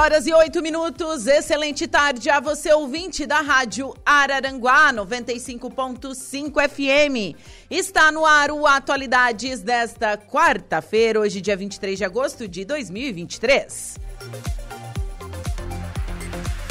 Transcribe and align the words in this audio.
Horas 0.00 0.26
e 0.26 0.32
oito 0.32 0.62
minutos. 0.62 1.26
Excelente 1.26 1.86
tarde 1.86 2.30
a 2.30 2.40
você, 2.40 2.72
ouvinte 2.72 3.26
da 3.26 3.42
Rádio 3.42 3.94
Araranguá 4.04 4.90
95.5 4.94 6.68
FM. 6.70 7.36
Está 7.70 8.10
no 8.10 8.24
ar 8.24 8.50
o 8.50 8.66
Atualidades 8.66 9.60
desta 9.60 10.16
quarta-feira, 10.16 11.20
hoje, 11.20 11.42
dia 11.42 11.54
23 11.54 11.98
de 11.98 12.04
agosto 12.04 12.48
de 12.48 12.64
2023. 12.64 13.98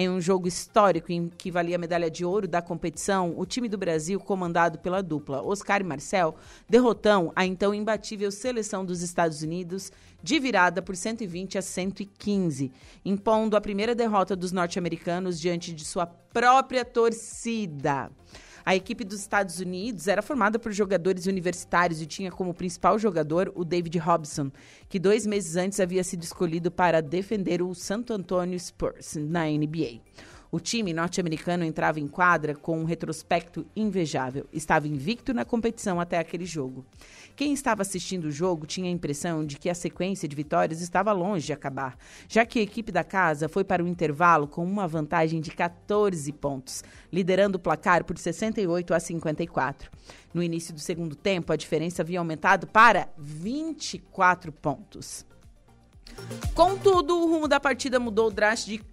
Em 0.00 0.08
um 0.08 0.20
jogo 0.20 0.46
histórico 0.46 1.10
em 1.10 1.28
que 1.28 1.50
valia 1.50 1.74
a 1.74 1.78
medalha 1.78 2.08
de 2.08 2.24
ouro 2.24 2.46
da 2.46 2.62
competição, 2.62 3.34
o 3.36 3.44
time 3.44 3.68
do 3.68 3.76
Brasil, 3.76 4.20
comandado 4.20 4.78
pela 4.78 5.02
dupla 5.02 5.42
Oscar 5.42 5.80
e 5.80 5.84
Marcel, 5.84 6.36
derrotou 6.68 7.32
a 7.34 7.44
então 7.44 7.74
imbatível 7.74 8.30
seleção 8.30 8.84
dos 8.84 9.02
Estados 9.02 9.42
Unidos 9.42 9.90
de 10.22 10.38
virada 10.38 10.80
por 10.80 10.94
120 10.94 11.58
a 11.58 11.62
115, 11.62 12.70
impondo 13.04 13.56
a 13.56 13.60
primeira 13.60 13.92
derrota 13.92 14.36
dos 14.36 14.52
norte-americanos 14.52 15.40
diante 15.40 15.72
de 15.72 15.84
sua 15.84 16.06
própria 16.06 16.84
torcida. 16.84 18.08
A 18.64 18.74
equipe 18.74 19.04
dos 19.04 19.20
Estados 19.20 19.60
Unidos 19.60 20.08
era 20.08 20.22
formada 20.22 20.58
por 20.58 20.72
jogadores 20.72 21.26
universitários 21.26 22.00
e 22.02 22.06
tinha 22.06 22.30
como 22.30 22.54
principal 22.54 22.98
jogador 22.98 23.52
o 23.54 23.64
David 23.64 23.98
Robson, 23.98 24.50
que 24.88 24.98
dois 24.98 25.26
meses 25.26 25.56
antes 25.56 25.80
havia 25.80 26.04
sido 26.04 26.22
escolhido 26.22 26.70
para 26.70 27.00
defender 27.00 27.62
o 27.62 27.74
Santo 27.74 28.12
Antonio 28.12 28.58
Spurs 28.58 29.16
na 29.16 29.44
NBA. 29.46 30.00
O 30.50 30.58
time 30.58 30.94
norte-americano 30.94 31.62
entrava 31.62 32.00
em 32.00 32.08
quadra 32.08 32.54
com 32.54 32.80
um 32.80 32.84
retrospecto 32.84 33.66
invejável. 33.76 34.46
Estava 34.50 34.88
invicto 34.88 35.34
na 35.34 35.44
competição 35.44 36.00
até 36.00 36.18
aquele 36.18 36.46
jogo. 36.46 36.86
Quem 37.38 37.52
estava 37.52 37.82
assistindo 37.82 38.24
o 38.24 38.32
jogo 38.32 38.66
tinha 38.66 38.88
a 38.88 38.92
impressão 38.92 39.46
de 39.46 39.60
que 39.60 39.70
a 39.70 39.74
sequência 39.74 40.26
de 40.26 40.34
vitórias 40.34 40.80
estava 40.80 41.12
longe 41.12 41.46
de 41.46 41.52
acabar, 41.52 41.96
já 42.28 42.44
que 42.44 42.58
a 42.58 42.62
equipe 42.62 42.90
da 42.90 43.04
casa 43.04 43.48
foi 43.48 43.62
para 43.62 43.80
o 43.80 43.86
intervalo 43.86 44.48
com 44.48 44.64
uma 44.64 44.88
vantagem 44.88 45.40
de 45.40 45.52
14 45.52 46.32
pontos, 46.32 46.82
liderando 47.12 47.56
o 47.56 47.60
placar 47.60 48.02
por 48.02 48.18
68 48.18 48.92
a 48.92 48.98
54. 48.98 49.88
No 50.34 50.42
início 50.42 50.74
do 50.74 50.80
segundo 50.80 51.14
tempo, 51.14 51.52
a 51.52 51.56
diferença 51.56 52.02
havia 52.02 52.18
aumentado 52.18 52.66
para 52.66 53.08
24 53.16 54.50
pontos. 54.50 55.24
Contudo, 56.56 57.20
o 57.20 57.30
rumo 57.30 57.46
da 57.46 57.60
partida 57.60 58.00
mudou 58.00 58.32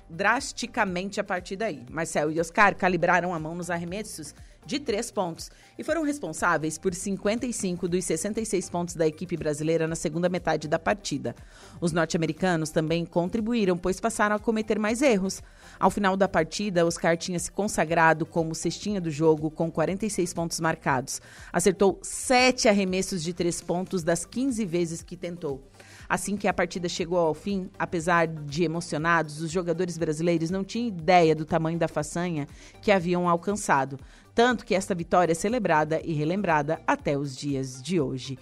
drasticamente 0.07 1.19
a 1.19 1.23
partir 1.23 1.55
daí. 1.55 1.83
Marcel 1.89 2.29
e 2.29 2.39
Oscar 2.39 2.75
calibraram 2.75 3.33
a 3.33 3.39
mão 3.39 3.55
nos 3.55 3.71
arremessos 3.71 4.35
de 4.65 4.79
três 4.79 5.11
pontos 5.11 5.51
e 5.77 5.83
foram 5.83 6.03
responsáveis 6.03 6.77
por 6.77 6.93
55 6.93 7.87
dos 7.87 8.03
66 8.05 8.69
pontos 8.69 8.95
da 8.95 9.07
equipe 9.07 9.37
brasileira 9.37 9.87
na 9.87 9.95
segunda 9.95 10.27
metade 10.27 10.67
da 10.67 10.79
partida. 10.79 11.35
Os 11.79 11.91
norte-americanos 11.91 12.69
também 12.69 13.05
contribuíram, 13.05 13.77
pois 13.77 13.99
passaram 13.99 14.35
a 14.35 14.39
cometer 14.39 14.79
mais 14.79 15.01
erros. 15.01 15.41
Ao 15.79 15.91
final 15.91 16.17
da 16.17 16.27
partida, 16.27 16.85
Oscar 16.85 17.17
tinha 17.17 17.39
se 17.39 17.51
consagrado 17.51 18.25
como 18.25 18.55
cestinha 18.55 18.99
do 18.99 19.11
jogo 19.11 19.51
com 19.51 19.69
46 19.69 20.33
pontos 20.33 20.59
marcados. 20.59 21.21
Acertou 21.51 21.99
sete 22.01 22.67
arremessos 22.67 23.23
de 23.23 23.33
três 23.33 23.61
pontos 23.61 24.03
das 24.03 24.25
15 24.25 24.65
vezes 24.65 25.03
que 25.03 25.17
tentou. 25.17 25.61
Assim 26.07 26.37
que 26.37 26.47
a 26.47 26.53
partida 26.53 26.87
chegou 26.87 27.17
ao 27.17 27.33
fim, 27.33 27.69
apesar 27.77 28.27
de 28.27 28.63
emocionados, 28.63 29.41
os 29.41 29.51
jogadores 29.51 29.97
brasileiros 29.97 30.49
não 30.49 30.63
tinham 30.63 30.87
ideia 30.87 31.35
do 31.35 31.45
tamanho 31.45 31.79
da 31.79 31.87
façanha 31.87 32.47
que 32.81 32.91
haviam 32.91 33.27
alcançado. 33.27 33.99
Tanto 34.35 34.65
que 34.65 34.75
esta 34.75 34.93
vitória 34.93 35.31
é 35.31 35.35
celebrada 35.35 36.01
e 36.03 36.11
relembrada 36.11 36.81
até 36.85 37.17
os 37.17 37.35
dias 37.35 37.81
de 37.81 38.01
hoje. 38.01 38.37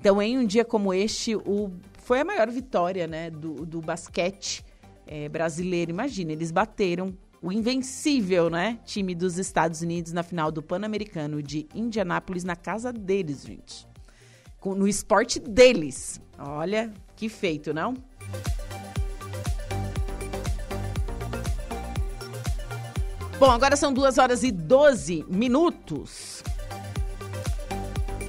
Então, 0.00 0.20
em 0.20 0.38
um 0.38 0.46
dia 0.46 0.64
como 0.64 0.92
este, 0.92 1.36
o, 1.36 1.70
foi 1.98 2.20
a 2.20 2.24
maior 2.24 2.50
vitória 2.50 3.06
né, 3.06 3.30
do, 3.30 3.66
do 3.66 3.80
basquete 3.82 4.64
é, 5.06 5.28
brasileiro. 5.28 5.90
Imagina, 5.90 6.32
eles 6.32 6.50
bateram 6.50 7.14
o 7.42 7.52
invencível 7.52 8.48
né, 8.48 8.78
time 8.86 9.14
dos 9.14 9.36
Estados 9.36 9.82
Unidos 9.82 10.12
na 10.12 10.22
final 10.22 10.50
do 10.50 10.62
Pan-Americano 10.62 11.42
de 11.42 11.68
Indianápolis, 11.74 12.42
na 12.42 12.56
casa 12.56 12.90
deles, 12.90 13.44
gente. 13.44 13.86
No 14.64 14.88
esporte 14.88 15.38
deles. 15.38 16.18
Olha, 16.38 16.90
que 17.14 17.28
feito, 17.28 17.74
não? 17.74 17.94
Bom, 23.38 23.50
agora 23.50 23.76
são 23.76 23.92
2 23.92 24.18
horas 24.18 24.44
e 24.44 24.52
12 24.52 25.24
minutos. 25.28 26.42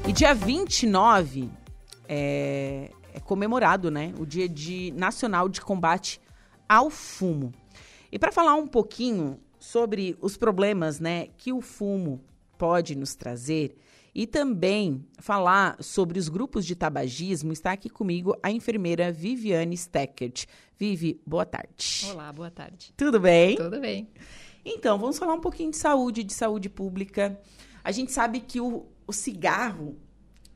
E 0.07 0.12
dia 0.12 0.34
29 0.34 1.50
é, 2.10 2.90
é 3.13 3.19
comemorado, 3.19 3.92
né? 3.92 4.13
O 4.18 4.25
Dia 4.25 4.50
de 4.50 4.92
Nacional 4.96 5.48
de 5.48 5.62
Combate 5.62 6.19
ao 6.68 6.90
Fumo. 6.90 7.54
E 8.12 8.18
para 8.18 8.31
falar 8.31 8.56
um 8.56 8.66
pouquinho 8.66 9.40
sobre 9.60 10.18
os 10.22 10.38
problemas, 10.38 11.00
né, 11.00 11.28
que 11.38 11.54
o 11.54 11.62
fumo 11.62 12.24
pode 12.57 12.96
nos 12.96 13.16
trazer 13.16 13.75
e 14.13 14.25
também 14.25 15.06
falar 15.19 15.75
sobre 15.81 16.18
os 16.18 16.30
grupos 16.30 16.66
de 16.66 16.75
tabagismo, 16.75 17.52
está 17.52 17.74
aqui 17.74 17.90
comigo 17.90 18.36
a 18.42 18.50
enfermeira 18.50 19.12
Viviane 19.12 19.75
Steckert. 19.75 20.46
Vivi, 20.78 21.19
boa 21.25 21.46
tarde. 21.46 22.07
Olá, 22.12 22.31
boa 22.31 22.50
tarde. 22.50 22.94
Tudo 22.96 23.19
bem? 23.19 23.57
Tudo 23.57 23.80
bem. 23.80 24.07
Então, 24.65 24.97
vamos 24.97 25.19
falar 25.19 25.35
um 25.35 25.39
pouquinho 25.39 25.69
de 25.69 25.77
saúde, 25.77 26.23
de 26.23 26.33
saúde 26.33 26.69
pública. 26.69 27.39
A 27.83 27.91
gente 27.91 28.12
sabe 28.12 28.39
que 28.39 28.59
o, 28.59 28.88
o 29.06 29.13
cigarro, 29.13 29.95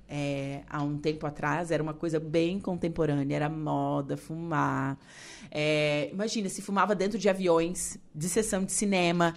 é, 0.07 0.63
há 0.67 0.81
um 0.81 0.97
tempo 0.97 1.27
atrás, 1.27 1.69
era 1.69 1.83
uma 1.83 1.93
coisa 1.93 2.19
bem 2.19 2.59
contemporânea, 2.59 3.35
era 3.35 3.47
moda, 3.47 4.17
fumar. 4.17 4.97
É, 5.51 6.09
imagina, 6.11 6.49
se 6.49 6.59
fumava 6.59 6.95
dentro 6.95 7.19
de 7.19 7.29
aviões, 7.29 7.99
de 8.15 8.27
sessão 8.27 8.65
de 8.65 8.71
cinema. 8.71 9.35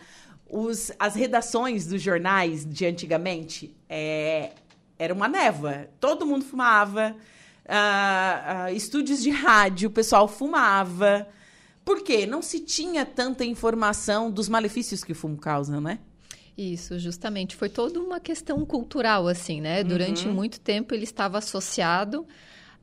Os, 0.49 0.91
as 0.99 1.15
redações 1.15 1.87
dos 1.87 2.01
jornais 2.01 2.65
de 2.65 2.87
antigamente 2.87 3.77
é, 3.91 4.53
era 4.99 5.13
uma 5.13 5.29
névoa. 5.29 5.89
Todo 6.01 6.25
mundo 6.25 6.47
fumava. 6.47 7.15
Uh, 7.63 8.73
uh, 8.73 8.75
estúdios 8.75 9.23
de 9.23 9.31
rádio, 9.31 9.89
o 9.89 9.93
pessoal 9.93 10.27
fumava. 10.27 11.29
Por 11.85 12.03
quê? 12.03 12.27
Não 12.27 12.43
se 12.43 12.61
tinha 12.61 13.05
tanta 13.05 13.45
informação 13.45 14.31
dos 14.31 14.49
malefícios 14.49 15.03
que 15.03 15.13
o 15.13 15.15
fumo 15.15 15.37
causa, 15.37 15.81
né? 15.81 15.99
Isso, 16.57 16.99
justamente. 16.99 17.57
Foi 17.57 17.69
toda 17.69 17.99
uma 17.99 18.21
questão 18.21 18.65
cultural, 18.65 19.27
assim, 19.27 19.61
né? 19.61 19.83
Durante 19.83 20.29
uhum. 20.29 20.35
muito 20.35 20.61
tempo 20.61 20.95
ele 20.95 21.05
estava 21.05 21.39
associado 21.39 22.27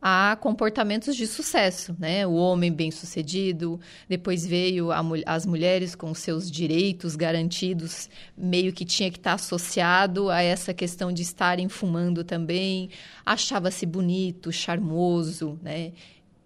a 0.02 0.38
comportamentos 0.40 1.16
de 1.16 1.28
sucesso, 1.28 1.96
né? 2.00 2.26
O 2.26 2.34
homem 2.34 2.72
bem-sucedido, 2.72 3.80
depois 4.08 4.46
veio 4.46 4.92
a, 4.92 5.02
as 5.26 5.46
mulheres 5.46 5.94
com 5.94 6.14
seus 6.14 6.50
direitos 6.50 7.16
garantidos, 7.16 8.10
meio 8.38 8.72
que 8.72 8.86
tinha 8.86 9.12
que 9.12 9.18
estar 9.18 9.34
associado 9.34 10.30
a 10.30 10.42
essa 10.42 10.74
questão 10.74 11.12
de 11.12 11.22
estarem 11.22 11.68
fumando 11.68 12.24
também. 12.24 12.90
Achava-se 13.26 13.86
bonito, 13.86 14.52
charmoso, 14.52 15.60
né? 15.62 15.92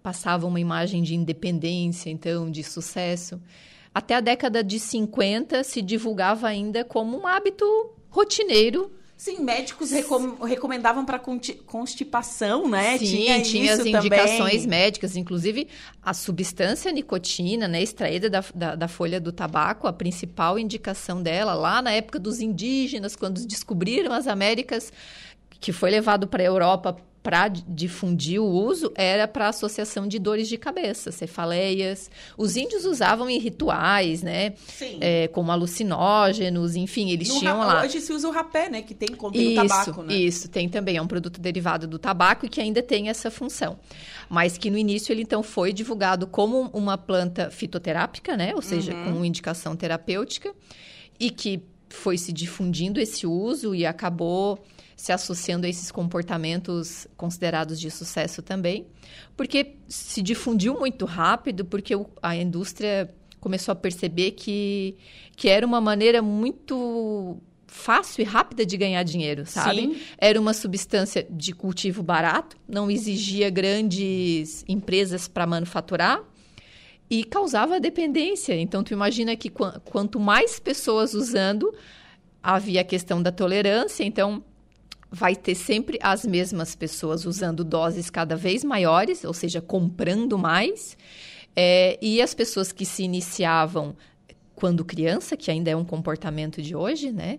Passava 0.04 0.46
uma 0.46 0.60
imagem 0.60 1.02
de 1.02 1.16
independência, 1.16 2.10
então, 2.10 2.52
de 2.52 2.64
sucesso. 2.64 3.42
Até 3.96 4.16
a 4.16 4.22
década 4.22 4.64
de 4.64 4.80
50 4.80 5.64
se 5.64 5.82
divulgava 5.82 6.48
ainda 6.48 6.84
como 6.84 7.18
um 7.18 7.26
hábito 7.26 7.66
rotineiro 8.10 8.92
Sim, 9.24 9.40
médicos 9.40 9.92
recom 9.92 10.44
recomendavam 10.44 11.06
para 11.06 11.18
constipação, 11.18 12.68
né? 12.68 12.98
Sim, 12.98 13.06
tinha, 13.06 13.42
tinha 13.42 13.74
as 13.74 13.86
indicações 13.86 14.64
também. 14.64 14.68
médicas, 14.68 15.16
inclusive 15.16 15.70
a 16.02 16.14
substância 16.14 16.92
nicotina, 16.92 17.66
né, 17.66 17.82
extraída 17.82 18.30
da, 18.30 18.44
da, 18.54 18.76
da, 18.76 18.88
folha 18.90 19.22
do 19.22 19.32
tabaco, 19.32 19.88
a 19.88 19.94
principal 19.94 20.60
indicação 20.60 21.24
dela, 21.24 21.54
lá 21.54 21.82
na 21.82 21.92
época 21.92 22.20
dos 22.20 22.42
indígenas, 22.42 23.16
quando 23.16 23.46
descobriram 23.48 24.12
as 24.12 24.28
Américas, 24.28 24.92
que 25.58 25.72
foi 25.72 25.90
levado 25.90 26.28
para 26.28 26.44
a 26.44 26.46
Europa 26.46 26.98
para 27.24 27.48
difundir 27.48 28.42
o 28.42 28.46
uso 28.46 28.92
era 28.96 29.26
para 29.30 29.48
associação 29.48 30.06
de 30.06 30.20
dores 30.20 30.50
de 30.50 30.58
cabeça, 30.58 31.10
cefaleias. 31.10 32.12
Os 32.38 32.58
índios 32.58 32.84
usavam 32.84 33.30
em 33.30 33.40
rituais, 33.40 34.22
né? 34.22 34.54
Sim. 34.68 34.98
É, 35.00 35.30
como 35.30 35.50
alucinógenos, 35.50 36.76
enfim, 36.76 37.12
eles 37.12 37.30
no 37.30 37.40
tinham 37.40 37.60
lá. 37.60 37.82
Hoje 37.82 38.02
se 38.02 38.12
usa 38.12 38.28
o 38.28 38.32
rapé, 38.32 38.70
né? 38.70 38.82
Que 38.82 38.94
tem 38.94 39.08
contém 39.16 39.56
tabaco, 39.56 40.04
né? 40.04 40.14
Isso, 40.14 40.50
tem 40.50 40.68
também. 40.68 40.98
É 40.98 41.02
um 41.02 41.08
produto 41.08 41.40
derivado 41.40 41.88
do 41.88 41.98
tabaco 41.98 42.46
e 42.46 42.50
que 42.50 42.60
ainda 42.60 42.84
tem 42.84 43.08
essa 43.08 43.32
função. 43.32 43.80
Mas 44.28 44.58
que 44.58 44.70
no 44.70 44.78
início 44.78 45.14
ele 45.14 45.22
então 45.22 45.42
foi 45.42 45.72
divulgado 45.72 46.28
como 46.28 46.70
uma 46.74 46.98
planta 46.98 47.50
fitoterápica, 47.50 48.36
né? 48.36 48.54
Ou 48.54 48.62
seja, 48.62 48.94
uhum. 48.94 49.20
com 49.20 49.26
indicação 49.26 49.78
terapêutica 49.78 50.54
e 51.18 51.30
que 51.30 51.64
foi 51.88 52.18
se 52.18 52.34
difundindo 52.34 53.00
esse 53.00 53.26
uso 53.26 53.74
e 53.74 53.86
acabou 53.86 54.62
se 54.96 55.12
associando 55.12 55.66
a 55.66 55.70
esses 55.70 55.92
comportamentos 55.92 57.08
considerados 57.18 57.80
de 57.80 57.90
sucesso 57.90 58.42
também, 58.42 58.88
porque 59.36 59.76
se 59.88 60.22
difundiu 60.22 60.80
muito 60.80 61.06
rápido, 61.06 61.66
porque 61.66 61.94
a 62.22 62.36
indústria 62.36 63.14
começou 63.40 63.74
a 63.74 63.76
perceber 63.76 64.32
que, 64.32 64.96
que 65.36 65.50
era 65.50 65.66
uma 65.66 65.82
maneira 65.82 66.22
muito 66.22 67.38
fácil 67.68 68.22
e 68.22 68.24
rápida 68.24 68.66
de 68.66 68.78
ganhar 68.78 69.04
dinheiro, 69.04 69.46
sabe? 69.46 69.82
Sim. 69.82 70.02
Era 70.18 70.40
uma 70.40 70.54
substância 70.54 71.28
de 71.30 71.54
cultivo 71.54 72.04
barato, 72.04 72.56
não 72.68 72.90
exigia 72.90 73.50
grandes 73.50 74.64
empresas 74.68 75.28
para 75.28 75.48
manufaturar 75.48 76.24
e 77.10 77.24
causava 77.24 77.80
dependência. 77.80 78.54
Então, 78.54 78.84
tu 78.84 78.94
imagina 78.94 79.36
que 79.36 79.50
qu 79.50 79.66
quanto 79.84 80.20
mais 80.20 80.60
pessoas 80.60 81.14
usando, 81.14 81.74
havia 82.42 82.82
a 82.82 82.84
questão 82.84 83.22
da 83.22 83.32
tolerância, 83.32 84.04
então 84.04 84.44
vai 85.16 85.36
ter 85.36 85.54
sempre 85.54 86.00
as 86.02 86.26
mesmas 86.26 86.76
pessoas 86.76 87.24
usando 87.24 87.64
doses 87.64 88.10
cada 88.10 88.36
vez 88.36 88.64
maiores, 88.64 89.24
ou 89.24 89.32
seja, 89.32 89.62
comprando 89.62 90.40
mais, 90.40 90.98
é, 91.56 92.00
e 92.02 92.20
as 92.20 92.34
pessoas 92.34 92.72
que 92.72 92.84
se 92.84 93.04
iniciavam 93.04 93.96
quando 94.56 94.84
criança, 94.84 95.38
que 95.38 95.52
ainda 95.52 95.70
é 95.70 95.76
um 95.76 95.86
comportamento 95.86 96.64
de 96.64 96.76
hoje, 96.76 97.12
né? 97.12 97.38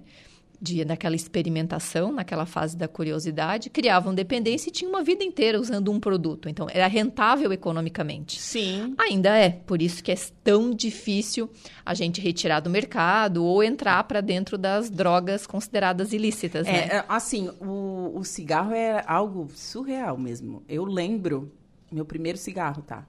De, 0.61 0.85
naquela 0.85 1.15
experimentação, 1.15 2.13
naquela 2.13 2.47
fase 2.47 2.77
da 2.77 2.89
curiosidade, 2.89 3.71
criavam 3.71 4.15
dependência 4.15 4.69
e 4.69 4.73
tinham 4.73 4.91
uma 4.91 5.03
vida 5.03 5.25
inteira 5.25 5.61
usando 5.61 5.91
um 5.91 6.01
produto. 6.01 6.49
Então, 6.49 6.67
era 6.71 6.87
rentável 6.87 7.53
economicamente. 7.53 8.41
Sim. 8.41 8.95
Ainda 8.99 9.37
é. 9.37 9.51
Por 9.51 9.83
isso 9.83 10.03
que 10.03 10.13
é 10.13 10.17
tão 10.43 10.71
difícil 10.71 11.51
a 11.85 11.95
gente 11.95 12.21
retirar 12.21 12.61
do 12.61 12.71
mercado 12.71 13.45
ou 13.45 13.63
entrar 13.63 14.03
para 14.05 14.21
dentro 14.21 14.57
das 14.57 14.91
drogas 14.91 15.47
consideradas 15.47 16.13
ilícitas, 16.13 16.67
é, 16.67 16.73
né? 16.73 16.79
É, 16.91 17.05
assim, 17.09 17.51
o, 17.61 18.13
o 18.15 18.25
cigarro 18.25 18.73
é 18.73 19.05
algo 19.07 19.49
surreal 19.55 20.17
mesmo. 20.17 20.63
Eu 20.69 20.85
lembro 20.85 21.53
meu 21.91 22.05
primeiro 22.05 22.37
cigarro, 22.39 22.83
tá? 22.83 23.07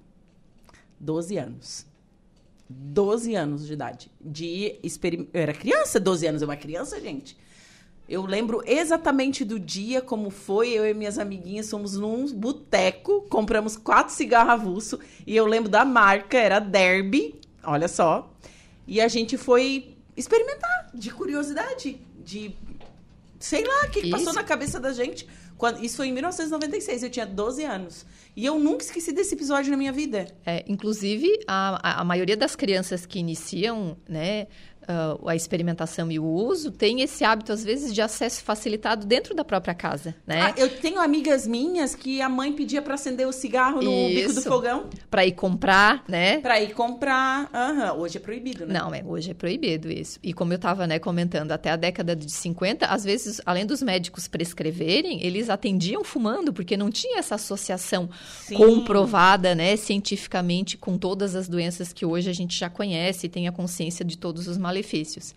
12 1.00 1.38
anos. 1.38 1.95
12 2.70 3.36
anos 3.36 3.66
de 3.66 3.74
idade. 3.74 4.12
De 4.20 4.80
experim... 4.82 5.28
Eu 5.34 5.42
era 5.42 5.54
criança, 5.54 6.00
12 6.00 6.28
anos 6.28 6.42
é 6.42 6.46
uma 6.46 6.58
criança, 6.58 7.00
gente. 7.00 7.38
Eu 8.08 8.24
lembro 8.24 8.62
exatamente 8.66 9.44
do 9.44 9.60
dia 9.60 10.02
como 10.02 10.30
foi. 10.30 10.70
Eu 10.70 10.88
e 10.88 10.94
minhas 10.94 11.18
amiguinhas 11.18 11.70
fomos 11.70 11.96
num 11.96 12.28
boteco, 12.34 13.24
compramos 13.30 13.76
quatro 13.76 14.14
cigarros 14.14 14.54
avulso 14.54 15.00
e 15.26 15.36
eu 15.36 15.46
lembro 15.46 15.70
da 15.70 15.84
marca, 15.84 16.38
era 16.38 16.60
Derby, 16.60 17.40
olha 17.64 17.88
só. 17.88 18.32
E 18.88 19.02
a 19.02 19.08
gente 19.08 19.38
foi 19.38 19.96
experimentar 20.16 20.92
de 20.94 21.10
curiosidade, 21.10 22.00
de 22.24 22.56
sei 23.40 23.64
lá 23.64 23.86
o 23.86 23.90
que, 23.90 24.02
que 24.02 24.10
passou 24.12 24.34
na 24.34 24.44
cabeça 24.44 24.80
da 24.80 24.94
gente. 24.94 25.28
Quando, 25.58 25.84
isso 25.84 25.98
foi 25.98 26.08
em 26.08 26.12
1996, 26.12 27.04
eu 27.04 27.10
tinha 27.10 27.26
12 27.26 27.64
anos. 27.64 28.06
E 28.36 28.46
eu 28.46 28.60
nunca 28.60 28.84
esqueci 28.84 29.14
desse 29.14 29.36
episódio 29.36 29.72
na 29.72 29.78
minha 29.78 29.92
vida. 29.92 30.28
É, 30.46 30.66
inclusive, 30.68 31.28
a, 31.48 32.02
a 32.02 32.04
maioria 32.04 32.36
das 32.36 32.56
crianças 32.56 33.06
que 33.06 33.20
iniciam, 33.20 33.96
né, 34.08 34.48
uh, 34.88 35.28
a 35.28 35.36
experimentação 35.36 36.12
e 36.12 36.20
o 36.20 36.26
uso 36.26 36.72
tem 36.72 37.02
esse 37.02 37.24
hábito, 37.24 37.52
às 37.52 37.64
vezes, 37.64 37.94
de 37.94 38.02
acesso 38.02 38.44
facilitado 38.44 39.06
dentro 39.06 39.36
da 39.36 39.44
própria 39.44 39.74
casa, 39.74 40.16
né? 40.26 40.42
Ah, 40.42 40.54
eu 40.58 40.70
tenho 40.70 41.00
amigas 41.00 41.48
minhas 41.48 41.96
que 41.96 42.22
a 42.22 42.30
mãe 42.30 42.54
pedia 42.54 42.82
para 42.82 42.94
acender 42.94 43.28
o 43.28 43.32
cigarro 43.32 43.82
no 43.82 43.92
Isso. 43.92 44.16
bico 44.16 44.34
do 44.34 44.42
fogão. 44.42 44.86
Para 45.10 45.26
ir 45.26 45.34
comprar, 45.34 46.04
né? 46.08 46.40
Para 46.40 46.62
ir 46.62 46.74
comprar. 46.74 47.50
Uhum. 47.54 48.02
Hoje 48.02 48.18
é 48.18 48.20
proibido, 48.20 48.66
né? 48.66 48.80
Não, 48.80 48.94
é, 48.94 49.04
hoje 49.04 49.32
é 49.32 49.34
proibido 49.34 49.92
isso. 49.92 50.20
E 50.22 50.34
como 50.34 50.54
eu 50.54 50.58
estava 50.58 50.86
né, 50.88 51.00
comentando, 51.00 51.52
até 51.52 51.72
a 51.72 51.76
década 51.76 52.16
de 52.16 52.32
50, 52.32 52.86
às 52.86 53.04
vezes, 53.04 53.42
além 53.46 53.66
dos 53.66 53.82
médicos 53.82 54.28
prescreverem, 54.28 55.26
eles 55.26 55.50
atendiam 55.50 56.04
fumando, 56.04 56.54
porque 56.54 56.78
não 56.78 56.90
tinha 56.90 57.20
essa 57.20 57.36
associação 57.36 58.10
Sim. 58.40 58.56
comprovada, 58.56 59.56
né, 59.56 59.76
cientificamente, 59.76 60.78
com 60.78 60.98
todas 60.98 61.36
as 61.36 61.48
doenças 61.48 61.92
que 61.92 62.06
hoje 62.06 62.30
a 62.30 62.34
gente 62.34 62.58
já 62.58 62.70
conhece 62.70 63.26
e 63.26 63.30
tem 63.30 63.48
a 63.48 63.52
consciência 63.52 64.04
de 64.06 64.18
todos 64.18 64.48
os 64.48 64.58
malefícios 64.58 64.75
malefícios. 64.76 65.34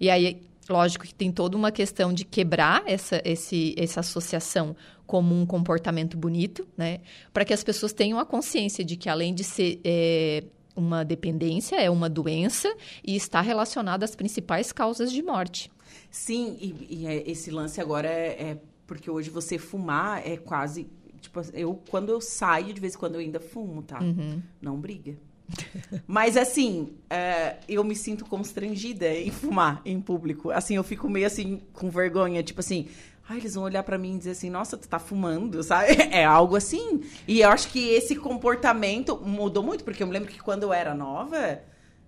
E 0.00 0.08
aí, 0.08 0.40
lógico 0.68 1.04
que 1.04 1.14
tem 1.14 1.32
toda 1.32 1.56
uma 1.56 1.72
questão 1.72 2.12
de 2.12 2.24
quebrar 2.24 2.82
essa, 2.86 3.20
esse, 3.24 3.74
essa 3.76 4.00
associação 4.00 4.76
como 5.06 5.34
um 5.34 5.44
comportamento 5.44 6.16
bonito, 6.16 6.68
né? 6.76 7.00
Para 7.32 7.44
que 7.44 7.52
as 7.52 7.64
pessoas 7.64 7.92
tenham 7.92 8.18
a 8.18 8.26
consciência 8.26 8.84
de 8.84 8.96
que, 8.96 9.08
além 9.08 9.34
de 9.34 9.42
ser 9.42 9.80
é, 9.82 10.44
uma 10.76 11.04
dependência, 11.04 11.76
é 11.76 11.90
uma 11.90 12.08
doença 12.08 12.72
e 13.04 13.16
está 13.16 13.40
relacionada 13.40 14.04
às 14.04 14.14
principais 14.14 14.70
causas 14.70 15.10
de 15.10 15.22
morte. 15.22 15.70
Sim, 16.10 16.56
e, 16.60 17.00
e 17.00 17.06
é, 17.06 17.30
esse 17.30 17.50
lance 17.50 17.80
agora 17.80 18.08
é, 18.08 18.50
é, 18.50 18.58
porque 18.86 19.10
hoje 19.10 19.30
você 19.30 19.58
fumar 19.58 20.26
é 20.26 20.36
quase. 20.36 20.86
Tipo, 21.20 21.40
eu, 21.52 21.82
quando 21.90 22.10
eu 22.10 22.20
saio, 22.20 22.72
de 22.72 22.80
vez 22.80 22.94
em 22.94 22.98
quando 22.98 23.14
eu 23.16 23.20
ainda 23.20 23.40
fumo, 23.40 23.82
tá? 23.82 24.00
Uhum. 24.00 24.40
Não 24.60 24.78
briga. 24.78 25.16
Mas 26.06 26.36
assim, 26.36 26.96
é, 27.08 27.56
eu 27.68 27.82
me 27.84 27.96
sinto 27.96 28.24
constrangida 28.24 29.08
em 29.12 29.30
fumar 29.30 29.80
em 29.84 30.00
público. 30.00 30.50
Assim, 30.50 30.76
eu 30.76 30.84
fico 30.84 31.08
meio 31.08 31.26
assim, 31.26 31.62
com 31.72 31.90
vergonha, 31.90 32.42
tipo 32.42 32.60
assim. 32.60 32.88
Ai, 33.30 33.36
eles 33.38 33.54
vão 33.54 33.64
olhar 33.64 33.82
para 33.82 33.98
mim 33.98 34.14
e 34.14 34.18
dizer 34.18 34.30
assim, 34.30 34.48
nossa, 34.48 34.76
tu 34.76 34.88
tá 34.88 34.98
fumando, 34.98 35.62
sabe? 35.62 35.88
É 36.10 36.24
algo 36.24 36.56
assim. 36.56 37.02
E 37.26 37.40
eu 37.40 37.50
acho 37.50 37.68
que 37.68 37.90
esse 37.90 38.16
comportamento 38.16 39.20
mudou 39.22 39.62
muito, 39.62 39.84
porque 39.84 40.02
eu 40.02 40.06
me 40.06 40.12
lembro 40.14 40.30
que 40.30 40.40
quando 40.40 40.62
eu 40.62 40.72
era 40.72 40.94
nova, 40.94 41.60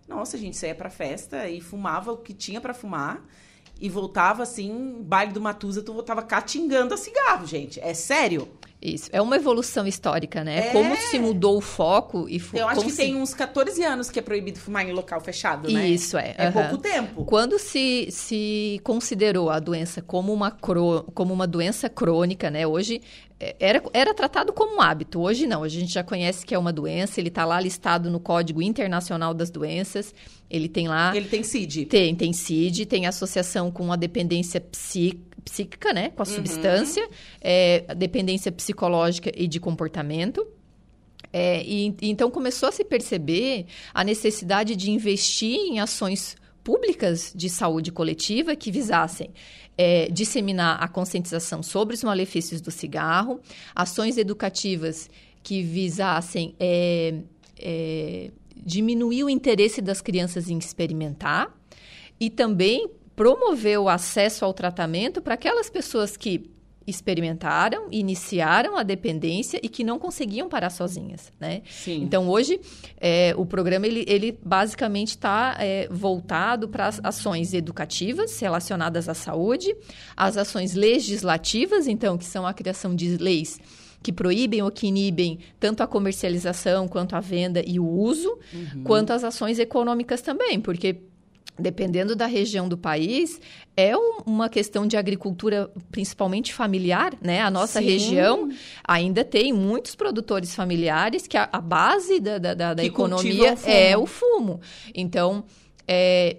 nossa, 0.08 0.36
a 0.36 0.40
gente 0.40 0.56
saía 0.56 0.74
pra 0.74 0.88
festa 0.88 1.46
e 1.46 1.60
fumava 1.60 2.10
o 2.12 2.16
que 2.16 2.32
tinha 2.32 2.60
para 2.60 2.72
fumar. 2.72 3.22
e 3.80 3.88
voltava 3.88 4.42
assim, 4.42 5.02
baile 5.02 5.32
do 5.32 5.40
Matusa, 5.40 5.82
tu 5.82 5.92
voltava 5.92 6.22
catingando 6.22 6.92
a 6.92 6.96
cigarro, 6.96 7.46
gente. 7.46 7.80
É 7.80 7.94
sério? 7.94 8.48
Isso, 8.82 9.10
é 9.12 9.20
uma 9.20 9.36
evolução 9.36 9.86
histórica, 9.86 10.42
né? 10.42 10.68
É. 10.68 10.70
Como 10.70 10.96
se 10.96 11.18
mudou 11.18 11.58
o 11.58 11.60
foco 11.60 12.26
e 12.28 12.42
Eu 12.54 12.66
acho 12.66 12.82
que 12.82 12.90
se... 12.90 12.96
tem 12.96 13.14
uns 13.14 13.34
14 13.34 13.82
anos 13.84 14.10
que 14.10 14.18
é 14.18 14.22
proibido 14.22 14.58
fumar 14.58 14.88
em 14.88 14.92
local 14.92 15.20
fechado, 15.20 15.70
né? 15.70 15.86
Isso, 15.86 16.16
é. 16.16 16.34
É 16.38 16.46
uhum. 16.46 16.52
pouco 16.52 16.78
tempo. 16.78 17.24
Quando 17.26 17.58
se, 17.58 18.08
se 18.10 18.80
considerou 18.82 19.50
a 19.50 19.58
doença 19.58 20.00
como 20.00 20.32
uma, 20.32 20.50
cro... 20.50 21.04
como 21.14 21.34
uma 21.34 21.46
doença 21.46 21.90
crônica, 21.90 22.50
né? 22.50 22.66
Hoje 22.66 23.02
é, 23.38 23.54
era, 23.60 23.82
era 23.92 24.14
tratado 24.14 24.50
como 24.50 24.76
um 24.76 24.80
hábito. 24.80 25.20
Hoje 25.20 25.46
não, 25.46 25.62
a 25.62 25.68
gente 25.68 25.92
já 25.92 26.02
conhece 26.02 26.46
que 26.46 26.54
é 26.54 26.58
uma 26.58 26.72
doença, 26.72 27.20
ele 27.20 27.28
está 27.28 27.44
lá 27.44 27.60
listado 27.60 28.10
no 28.10 28.18
Código 28.18 28.62
Internacional 28.62 29.34
das 29.34 29.50
Doenças. 29.50 30.14
Ele 30.48 30.68
tem 30.68 30.88
lá. 30.88 31.14
Ele 31.14 31.28
tem 31.28 31.42
CID. 31.42 31.84
Tem, 31.84 32.14
tem 32.14 32.32
CID, 32.32 32.86
tem 32.86 33.06
associação 33.06 33.70
com 33.70 33.92
a 33.92 33.96
dependência 33.96 34.58
psíquica 34.58 35.30
psíquica, 35.40 35.92
né? 35.92 36.10
Com 36.10 36.22
a 36.22 36.26
uhum. 36.26 36.34
substância, 36.34 37.08
é, 37.40 37.84
a 37.88 37.94
dependência 37.94 38.52
psicológica 38.70 39.32
e 39.34 39.46
de 39.46 39.58
comportamento. 39.58 40.46
É, 41.32 41.62
e, 41.64 41.94
então 42.02 42.30
começou 42.30 42.68
a 42.68 42.72
se 42.72 42.84
perceber 42.84 43.66
a 43.92 44.02
necessidade 44.02 44.74
de 44.74 44.90
investir 44.90 45.56
em 45.56 45.78
ações 45.78 46.36
públicas 46.64 47.32
de 47.34 47.48
saúde 47.48 47.92
coletiva 47.92 48.56
que 48.56 48.70
visassem 48.70 49.30
é, 49.76 50.08
disseminar 50.10 50.82
a 50.82 50.88
conscientização 50.88 51.62
sobre 51.62 51.94
os 51.94 52.04
malefícios 52.04 52.60
do 52.60 52.70
cigarro, 52.70 53.40
ações 53.74 54.18
educativas 54.18 55.08
que 55.42 55.62
visassem 55.62 56.54
é, 56.58 57.14
é, 57.58 58.30
diminuir 58.56 59.24
o 59.24 59.30
interesse 59.30 59.80
das 59.80 60.00
crianças 60.00 60.50
em 60.50 60.58
experimentar 60.58 61.54
e 62.18 62.28
também 62.28 62.90
promover 63.16 63.78
o 63.78 63.88
acesso 63.88 64.44
ao 64.44 64.52
tratamento 64.52 65.22
para 65.22 65.34
aquelas 65.34 65.70
pessoas 65.70 66.16
que 66.16 66.50
experimentaram, 66.90 67.88
iniciaram 67.90 68.76
a 68.76 68.82
dependência 68.82 69.60
e 69.62 69.68
que 69.68 69.82
não 69.82 69.98
conseguiam 69.98 70.48
parar 70.48 70.70
sozinhas, 70.70 71.32
né? 71.38 71.62
Sim. 71.70 72.02
Então 72.02 72.28
hoje 72.28 72.60
é, 73.00 73.34
o 73.36 73.46
programa 73.46 73.86
ele, 73.86 74.04
ele 74.06 74.38
basicamente 74.44 75.10
está 75.10 75.56
é, 75.58 75.88
voltado 75.90 76.68
para 76.68 76.86
as 76.86 77.00
ações 77.02 77.54
educativas 77.54 78.38
relacionadas 78.38 79.08
à 79.08 79.14
saúde, 79.14 79.74
as 80.16 80.36
ações 80.36 80.74
legislativas, 80.74 81.86
então 81.86 82.18
que 82.18 82.24
são 82.24 82.46
a 82.46 82.52
criação 82.52 82.94
de 82.94 83.16
leis 83.16 83.58
que 84.02 84.12
proíbem 84.12 84.62
ou 84.62 84.70
que 84.70 84.86
inibem 84.86 85.38
tanto 85.58 85.82
a 85.82 85.86
comercialização 85.86 86.88
quanto 86.88 87.14
a 87.14 87.20
venda 87.20 87.62
e 87.66 87.78
o 87.78 87.86
uso, 87.86 88.38
uhum. 88.52 88.82
quanto 88.82 89.12
as 89.12 89.22
ações 89.24 89.58
econômicas 89.58 90.22
também, 90.22 90.58
porque 90.58 90.96
dependendo 91.60 92.16
da 92.16 92.26
região 92.26 92.68
do 92.68 92.76
país, 92.76 93.40
é 93.76 93.96
um, 93.96 94.18
uma 94.26 94.48
questão 94.48 94.86
de 94.86 94.96
agricultura 94.96 95.70
principalmente 95.90 96.52
familiar, 96.52 97.12
né? 97.20 97.40
A 97.40 97.50
nossa 97.50 97.80
Sim. 97.80 97.86
região 97.86 98.48
ainda 98.82 99.24
tem 99.24 99.52
muitos 99.52 99.94
produtores 99.94 100.54
familiares 100.54 101.26
que 101.26 101.36
a, 101.36 101.48
a 101.52 101.60
base 101.60 102.20
da, 102.20 102.38
da, 102.38 102.74
da 102.74 102.84
economia 102.84 103.56
é 103.64 103.96
o 103.96 104.06
fumo. 104.06 104.60
Então, 104.94 105.44
é, 105.86 106.36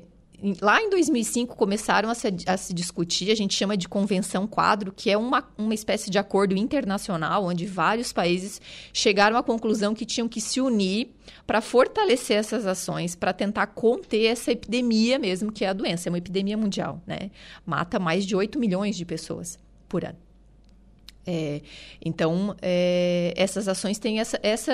lá 0.61 0.81
em 0.81 0.89
2005 0.89 1.55
começaram 1.55 2.09
a 2.09 2.15
se, 2.15 2.27
a 2.47 2.57
se, 2.57 2.73
discutir, 2.73 3.31
a 3.31 3.35
gente 3.35 3.53
chama 3.53 3.77
de 3.77 3.87
convenção 3.87 4.47
quadro, 4.47 4.91
que 4.91 5.09
é 5.09 5.17
uma, 5.17 5.47
uma 5.57 5.73
espécie 5.73 6.09
de 6.09 6.17
acordo 6.17 6.55
internacional, 6.55 7.45
onde 7.45 7.65
vários 7.65 8.11
países 8.11 8.59
chegaram 8.91 9.37
à 9.37 9.43
conclusão 9.43 9.93
que 9.93 10.05
tinham 10.05 10.27
que 10.27 10.41
se 10.41 10.59
unir 10.59 11.09
para 11.45 11.61
fortalecer 11.61 12.37
essas 12.37 12.65
ações, 12.65 13.15
para 13.15 13.33
tentar 13.33 13.67
conter 13.67 14.25
essa 14.25 14.51
epidemia 14.51 15.19
mesmo, 15.19 15.51
que 15.51 15.63
é 15.63 15.69
a 15.69 15.73
doença. 15.73 16.07
É 16.07 16.11
uma 16.11 16.17
epidemia 16.17 16.57
mundial, 16.57 17.01
né? 17.05 17.29
Mata 17.65 17.99
mais 17.99 18.25
de 18.25 18.35
8 18.35 18.57
milhões 18.59 18.95
de 18.95 19.05
pessoas 19.05 19.59
por 19.87 20.03
ano. 20.03 20.30
É, 21.25 21.61
então, 22.03 22.55
é, 22.61 23.33
essas 23.35 23.67
ações 23.67 23.99
têm 23.99 24.19
essa, 24.19 24.39
essa, 24.41 24.73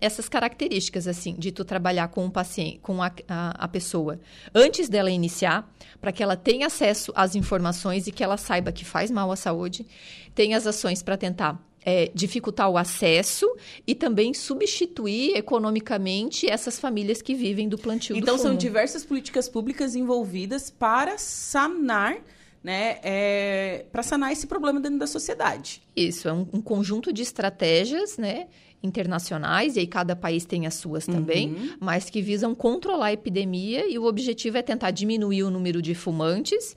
essas 0.00 0.28
características, 0.28 1.08
assim, 1.08 1.34
de 1.34 1.50
tu 1.50 1.64
trabalhar 1.64 2.08
com 2.08 2.26
o 2.26 2.30
paciente, 2.30 2.78
com 2.80 3.02
a, 3.02 3.10
a, 3.26 3.64
a 3.64 3.68
pessoa, 3.68 4.20
antes 4.54 4.88
dela 4.88 5.10
iniciar, 5.10 5.70
para 6.00 6.12
que 6.12 6.22
ela 6.22 6.36
tenha 6.36 6.66
acesso 6.66 7.12
às 7.14 7.34
informações 7.34 8.06
e 8.06 8.12
que 8.12 8.22
ela 8.22 8.36
saiba 8.36 8.70
que 8.70 8.84
faz 8.84 9.10
mal 9.10 9.32
à 9.32 9.36
saúde. 9.36 9.86
Tem 10.34 10.54
as 10.54 10.66
ações 10.66 11.02
para 11.02 11.16
tentar 11.16 11.60
é, 11.84 12.10
dificultar 12.14 12.68
o 12.68 12.76
acesso 12.76 13.46
e 13.86 13.94
também 13.94 14.34
substituir 14.34 15.36
economicamente 15.36 16.48
essas 16.48 16.78
famílias 16.78 17.22
que 17.22 17.34
vivem 17.34 17.68
do 17.68 17.78
plantio 17.78 18.14
então, 18.14 18.34
do 18.34 18.38
fumo. 18.38 18.50
Então, 18.50 18.50
são 18.50 18.56
diversas 18.56 19.04
políticas 19.04 19.48
públicas 19.48 19.96
envolvidas 19.96 20.70
para 20.70 21.16
sanar 21.16 22.18
né, 22.62 22.98
é, 23.02 23.86
para 23.92 24.02
sanar 24.02 24.32
esse 24.32 24.46
problema 24.46 24.80
dentro 24.80 24.98
da 24.98 25.06
sociedade. 25.06 25.82
Isso, 25.94 26.28
é 26.28 26.32
um, 26.32 26.46
um, 26.52 26.60
conjunto 26.60 27.12
de 27.12 27.22
estratégias, 27.22 28.18
né, 28.18 28.48
internacionais, 28.82 29.76
e 29.76 29.80
aí 29.80 29.86
cada 29.86 30.14
país 30.14 30.44
tem 30.44 30.66
as 30.66 30.74
suas 30.74 31.06
também, 31.06 31.52
uhum. 31.52 31.76
mas 31.80 32.08
que 32.08 32.22
visam 32.22 32.54
controlar 32.54 33.06
a 33.06 33.12
epidemia 33.12 33.88
e 33.88 33.98
o 33.98 34.04
objetivo 34.04 34.56
é 34.56 34.62
tentar 34.62 34.90
diminuir 34.90 35.42
o 35.42 35.50
número 35.50 35.82
de 35.82 35.94
fumantes 35.94 36.76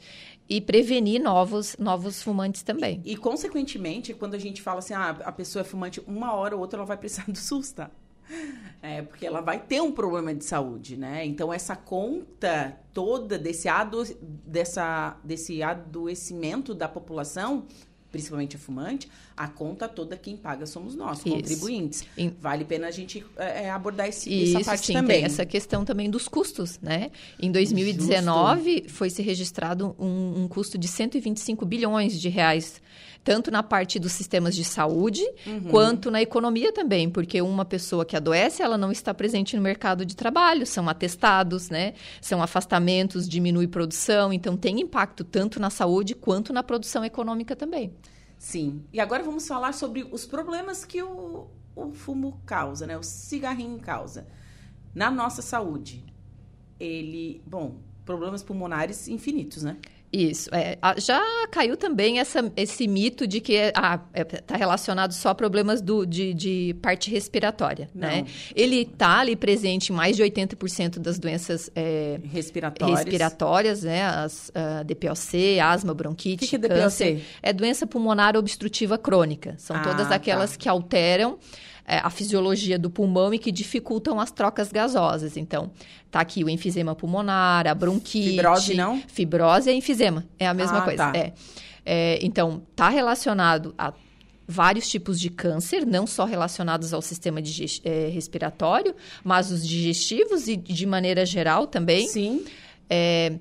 e 0.50 0.60
prevenir 0.60 1.22
novos, 1.22 1.78
novos 1.80 2.22
fumantes 2.22 2.64
também. 2.64 3.02
E, 3.06 3.14
e, 3.14 3.18
consequentemente, 3.18 4.14
quando 4.14 4.34
a 4.34 4.40
gente 4.40 4.62
fala 4.62 4.80
assim, 4.80 4.94
ah, 4.94 5.16
a 5.24 5.32
pessoa 5.32 5.62
é 5.62 5.64
fumante, 5.64 6.02
uma 6.06 6.34
hora 6.34 6.56
ou 6.56 6.62
outra 6.62 6.80
ela 6.80 6.86
vai 6.86 6.98
precisar 6.98 7.26
do 7.26 7.38
SUS, 7.38 7.72
tá? 7.72 7.90
É, 8.84 9.04
porque 9.04 9.28
ela 9.28 9.42
vai 9.42 9.60
ter 9.60 9.80
um 9.80 9.92
problema 9.92 10.34
de 10.34 10.44
saúde, 10.44 10.98
né? 10.98 11.24
Então, 11.24 11.54
essa 11.54 11.76
conta 11.76 12.76
toda 12.92 13.38
desse, 13.38 13.68
ado, 13.68 14.04
dessa, 14.20 15.20
desse 15.24 15.62
adoecimento 15.62 16.74
da 16.74 16.90
população, 16.90 17.68
principalmente 18.12 18.56
a 18.56 18.60
fumante, 18.60 19.08
a 19.38 19.48
conta 19.48 19.88
toda 19.88 20.18
quem 20.18 20.36
paga 20.36 20.66
somos 20.66 20.96
nós, 20.96 21.20
Isso. 21.20 21.30
contribuintes. 21.30 22.06
Vale 22.40 22.64
a 22.64 22.66
pena 22.66 22.88
a 22.88 22.92
gente 22.92 23.24
é, 23.38 23.66
é 23.66 23.70
abordar 23.70 24.08
esse, 24.08 24.34
Isso, 24.34 24.58
essa 24.58 24.72
parte 24.72 24.88
sim, 24.88 24.94
também. 24.94 25.18
Tem 25.18 25.26
essa 25.26 25.46
questão 25.46 25.86
também 25.86 26.10
dos 26.10 26.28
custos, 26.28 26.80
né? 26.82 27.12
Em 27.40 27.52
2019, 27.52 28.74
Justo. 28.74 28.90
foi 28.90 29.12
se 29.12 29.22
registrado 29.22 29.96
um, 30.00 30.44
um 30.44 30.48
custo 30.48 30.76
de 30.78 30.88
125 30.88 31.66
bilhões 31.66 32.20
de 32.20 32.30
reais 32.30 32.82
tanto 33.24 33.52
na 33.52 33.62
parte 33.62 34.00
dos 34.00 34.12
sistemas 34.12 34.56
de 34.56 34.64
saúde, 34.64 35.24
uhum. 35.46 35.64
quanto 35.70 36.10
na 36.10 36.22
economia 36.22 36.74
também, 36.74 37.10
porque 37.10 37.42
uma 37.42 37.64
pessoa 37.64 38.04
que 38.04 38.16
adoece, 38.16 38.64
ela 38.64 38.78
não 38.78 38.92
está 38.92 39.14
presente 39.14 39.56
no 39.56 39.62
mercado 39.62 40.06
de 40.06 40.16
trabalho, 40.16 40.66
são 40.66 40.90
atestados, 40.90 41.70
né? 41.70 41.94
São 42.20 42.42
afastamentos, 42.42 43.30
diminui 43.30 43.68
produção, 43.68 44.34
então 44.34 44.58
tem 44.58 44.82
impacto 44.82 45.24
tanto 45.24 45.60
na 45.60 45.70
saúde 45.70 46.16
quanto 46.16 46.52
na 46.52 46.64
produção 46.64 47.06
econômica 47.06 47.56
também. 47.56 47.94
Sim. 48.38 48.84
E 48.92 49.00
agora 49.00 49.22
vamos 49.22 49.48
falar 49.48 49.74
sobre 49.74 50.04
os 50.12 50.26
problemas 50.26 50.84
que 50.84 51.04
o, 51.04 51.48
o 51.76 51.92
fumo 51.92 52.42
causa, 52.46 52.88
né? 52.88 52.98
O 52.98 53.04
cigarrinho 53.04 53.80
causa 53.80 54.28
na 54.96 55.12
nossa 55.12 55.44
saúde. 55.44 56.04
Ele, 56.80 57.44
bom, 57.46 57.78
problemas 58.04 58.42
pulmonares 58.42 59.08
infinitos, 59.08 59.62
né? 59.62 59.78
Isso. 60.12 60.50
É, 60.54 60.78
já 60.98 61.22
caiu 61.50 61.78
também 61.78 62.20
essa, 62.20 62.52
esse 62.58 62.86
mito 62.86 63.26
de 63.26 63.40
que 63.40 63.54
está 63.54 63.82
ah, 63.82 64.00
é, 64.14 64.24
tá 64.26 64.58
relacionado 64.58 65.14
só 65.14 65.30
a 65.30 65.36
problemas 65.36 65.82
do, 65.82 66.06
de, 66.06 66.34
de 66.34 66.76
parte 66.82 67.10
respiratória. 67.10 67.90
Né? 67.96 68.26
Ele 68.54 68.82
está 68.82 69.20
ali 69.20 69.38
presente 69.38 69.94
em 69.94 69.96
mais 69.96 70.18
de 70.18 70.24
80% 70.24 71.00
das 71.00 71.18
doenças 71.18 71.72
é, 71.74 72.20
respiratórias, 72.26 73.00
respiratórias 73.00 73.84
né? 73.84 74.04
As, 74.04 74.52
a 74.54 74.84
DPOC, 74.84 75.60
asma, 75.62 75.94
bronquite, 75.94 76.46
que 76.46 76.58
que 76.60 76.66
é 76.66 76.70
câncer. 76.70 77.14
DPOC? 77.14 77.26
É 77.42 77.54
doença 77.54 77.88
pulmonar 77.88 78.36
obstrutiva 78.36 78.98
crônica. 78.98 79.56
São 79.58 79.78
ah, 79.78 79.82
todas 79.82 80.12
aquelas 80.12 80.52
tá. 80.52 80.58
que 80.58 80.68
alteram 80.68 81.40
é, 81.86 81.98
a 81.98 82.10
fisiologia 82.10 82.78
do 82.78 82.90
pulmão 82.90 83.34
e 83.34 83.40
que 83.40 83.52
dificultam 83.52 84.20
as 84.20 84.32
trocas 84.32 84.72
gasosas. 84.72 85.38
Então, 85.38 85.72
tá 86.10 86.20
aqui 86.20 86.44
o 86.44 86.50
enfisema 86.50 86.96
pulmonar, 86.96 87.68
a 87.68 87.76
bronquite. 87.76 88.30
Fibrose, 88.30 88.74
não? 88.74 89.02
Fibrose 89.08 89.70
é 89.70 89.74
enfisema, 89.74 90.26
é 90.40 90.48
a 90.48 90.54
mesma 90.54 90.80
ah, 90.80 90.82
coisa. 90.82 91.12
Tá. 91.12 91.18
É. 91.18 91.34
é. 91.86 92.20
então, 92.22 92.62
tá 92.76 92.90
relacionado 92.90 93.74
a 93.78 93.94
vários 94.48 94.90
tipos 94.90 95.20
de 95.20 95.30
câncer, 95.30 95.86
não 95.86 96.06
só 96.06 96.26
relacionados 96.26 96.94
ao 96.94 97.02
sistema 97.02 97.40
é, 97.84 98.10
respiratório, 98.10 98.94
mas 99.24 99.50
os 99.50 99.66
digestivos 99.66 100.48
e 100.48 100.58
de 100.58 100.86
maneira 100.86 101.26
geral 101.26 101.68
também. 101.68 102.08
Sim. 102.08 102.44
É, 102.90 103.40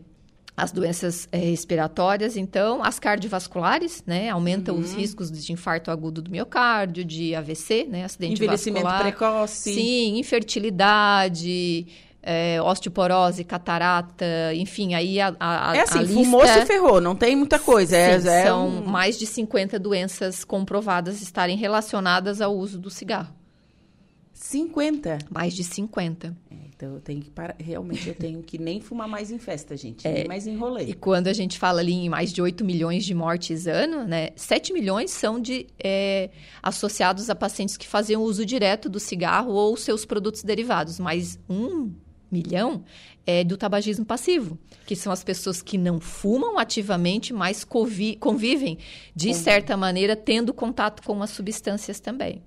as 0.60 0.72
doenças 0.72 1.28
é, 1.32 1.38
respiratórias, 1.38 2.36
então, 2.36 2.84
as 2.84 2.98
cardiovasculares, 2.98 4.02
né? 4.06 4.28
Aumentam 4.28 4.74
uhum. 4.74 4.80
os 4.80 4.92
riscos 4.92 5.30
de 5.30 5.52
infarto 5.52 5.90
agudo 5.90 6.20
do 6.20 6.30
miocárdio, 6.30 7.04
de 7.04 7.34
AVC, 7.34 7.86
né? 7.88 8.04
Acidente 8.04 8.34
Envelhecimento 8.34 8.84
vascular. 8.84 9.02
precoce. 9.02 9.74
Sim, 9.74 10.18
infertilidade, 10.18 11.86
é, 12.22 12.60
osteoporose, 12.62 13.42
catarata, 13.44 14.26
enfim, 14.54 14.94
aí 14.94 15.20
a, 15.20 15.34
a 15.40 15.76
É 15.76 15.80
assim, 15.80 16.00
a 16.00 16.06
fumou, 16.06 16.46
se 16.46 16.66
ferrou, 16.66 17.00
não 17.00 17.16
tem 17.16 17.34
muita 17.34 17.58
coisa. 17.58 17.96
É, 17.96 18.20
Sim, 18.20 18.28
é, 18.28 18.44
são 18.44 18.68
um... 18.68 18.84
mais 18.84 19.18
de 19.18 19.26
50 19.26 19.78
doenças 19.78 20.44
comprovadas 20.44 21.22
estarem 21.22 21.56
relacionadas 21.56 22.40
ao 22.40 22.54
uso 22.54 22.78
do 22.78 22.90
cigarro. 22.90 23.39
50? 24.40 25.18
Mais 25.28 25.52
de 25.52 25.62
50. 25.62 26.34
É, 26.50 26.54
então 26.74 26.94
eu 26.94 27.00
tenho 27.00 27.20
que 27.20 27.30
parar. 27.30 27.54
Realmente 27.58 28.08
eu 28.08 28.14
tenho 28.14 28.42
que 28.42 28.56
nem 28.56 28.80
fumar 28.80 29.06
mais 29.06 29.30
em 29.30 29.38
festa, 29.38 29.76
gente. 29.76 30.08
É, 30.08 30.12
nem 30.14 30.28
mais 30.28 30.46
em 30.46 30.56
rolê. 30.56 30.84
E 30.84 30.94
quando 30.94 31.26
a 31.28 31.32
gente 31.34 31.58
fala 31.58 31.80
ali 31.80 31.92
em 31.92 32.08
mais 32.08 32.32
de 32.32 32.40
8 32.40 32.64
milhões 32.64 33.04
de 33.04 33.14
mortes 33.14 33.66
ano, 33.66 34.04
né? 34.04 34.30
7 34.34 34.72
milhões 34.72 35.10
são 35.10 35.38
de 35.38 35.66
é, 35.78 36.30
associados 36.62 37.28
a 37.28 37.34
pacientes 37.34 37.76
que 37.76 37.86
faziam 37.86 38.22
uso 38.22 38.46
direto 38.46 38.88
do 38.88 38.98
cigarro 38.98 39.52
ou 39.52 39.76
seus 39.76 40.06
produtos 40.06 40.42
derivados. 40.42 40.98
Mas 40.98 41.38
um 41.46 41.92
milhão 42.32 42.82
é 43.26 43.44
do 43.44 43.58
tabagismo 43.58 44.06
passivo, 44.06 44.58
que 44.86 44.96
são 44.96 45.12
as 45.12 45.22
pessoas 45.22 45.60
que 45.60 45.76
não 45.76 46.00
fumam 46.00 46.58
ativamente, 46.58 47.34
mas 47.34 47.62
convivem, 47.62 48.78
de 49.14 49.34
certa 49.34 49.76
maneira, 49.76 50.16
tendo 50.16 50.54
contato 50.54 51.02
com 51.02 51.22
as 51.22 51.28
substâncias 51.28 52.00
também. 52.00 52.42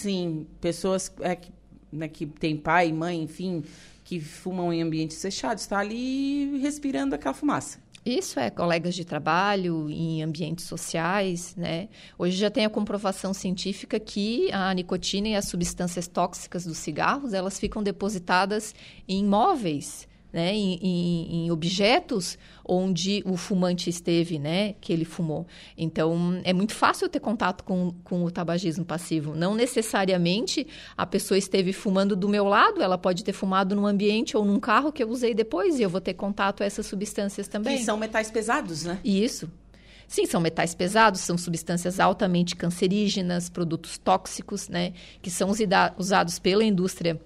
Sim, 0.00 0.46
pessoas 0.60 1.12
é, 1.22 1.34
que, 1.34 1.50
né, 1.90 2.06
que 2.06 2.24
têm 2.24 2.56
pai, 2.56 2.92
mãe, 2.92 3.20
enfim, 3.20 3.64
que 4.04 4.20
fumam 4.20 4.72
em 4.72 4.80
ambientes 4.80 5.20
fechados, 5.20 5.64
está 5.64 5.80
ali 5.80 6.56
respirando 6.60 7.16
aquela 7.16 7.34
fumaça. 7.34 7.80
Isso 8.06 8.38
é 8.38 8.48
colegas 8.48 8.94
de 8.94 9.04
trabalho, 9.04 9.90
em 9.90 10.22
ambientes 10.22 10.66
sociais, 10.66 11.56
né? 11.56 11.88
Hoje 12.16 12.36
já 12.36 12.48
tem 12.48 12.64
a 12.64 12.70
comprovação 12.70 13.34
científica 13.34 13.98
que 13.98 14.48
a 14.52 14.72
nicotina 14.72 15.30
e 15.30 15.34
as 15.34 15.46
substâncias 15.46 16.06
tóxicas 16.06 16.64
dos 16.64 16.78
cigarros, 16.78 17.34
elas 17.34 17.58
ficam 17.58 17.82
depositadas 17.82 18.76
em 19.08 19.24
móveis, 19.24 20.06
né, 20.32 20.54
em, 20.54 20.78
em, 20.80 21.46
em, 21.46 21.50
objetos 21.50 22.38
onde 22.68 23.22
o 23.24 23.36
fumante 23.36 23.88
esteve, 23.88 24.38
né, 24.38 24.74
que 24.80 24.92
ele 24.92 25.06
fumou. 25.06 25.46
Então, 25.76 26.40
é 26.44 26.52
muito 26.52 26.74
fácil 26.74 27.08
ter 27.08 27.18
contato 27.18 27.64
com, 27.64 27.94
com 28.04 28.24
o 28.24 28.30
tabagismo 28.30 28.84
passivo. 28.84 29.34
Não 29.34 29.54
necessariamente 29.54 30.66
a 30.96 31.06
pessoa 31.06 31.38
esteve 31.38 31.72
fumando 31.72 32.14
do 32.14 32.28
meu 32.28 32.44
lado, 32.44 32.82
ela 32.82 32.98
pode 32.98 33.24
ter 33.24 33.32
fumado 33.32 33.74
num 33.74 33.86
ambiente 33.86 34.36
ou 34.36 34.44
num 34.44 34.60
carro 34.60 34.92
que 34.92 35.02
eu 35.02 35.08
usei 35.08 35.34
depois 35.34 35.78
e 35.78 35.82
eu 35.82 35.88
vou 35.88 36.00
ter 36.00 36.14
contato 36.14 36.62
a 36.62 36.66
essas 36.66 36.86
substâncias 36.86 37.48
também. 37.48 37.78
Que 37.78 37.84
são 37.84 37.96
metais 37.96 38.30
pesados, 38.30 38.84
né? 38.84 39.00
Isso. 39.02 39.50
Sim, 40.06 40.24
são 40.24 40.40
metais 40.40 40.74
pesados, 40.74 41.20
são 41.20 41.36
substâncias 41.36 42.00
altamente 42.00 42.56
cancerígenas, 42.56 43.50
produtos 43.50 43.98
tóxicos, 43.98 44.68
né, 44.68 44.94
que 45.20 45.30
são 45.30 45.50
usados 45.98 46.38
pela 46.38 46.64
indústria 46.64 47.20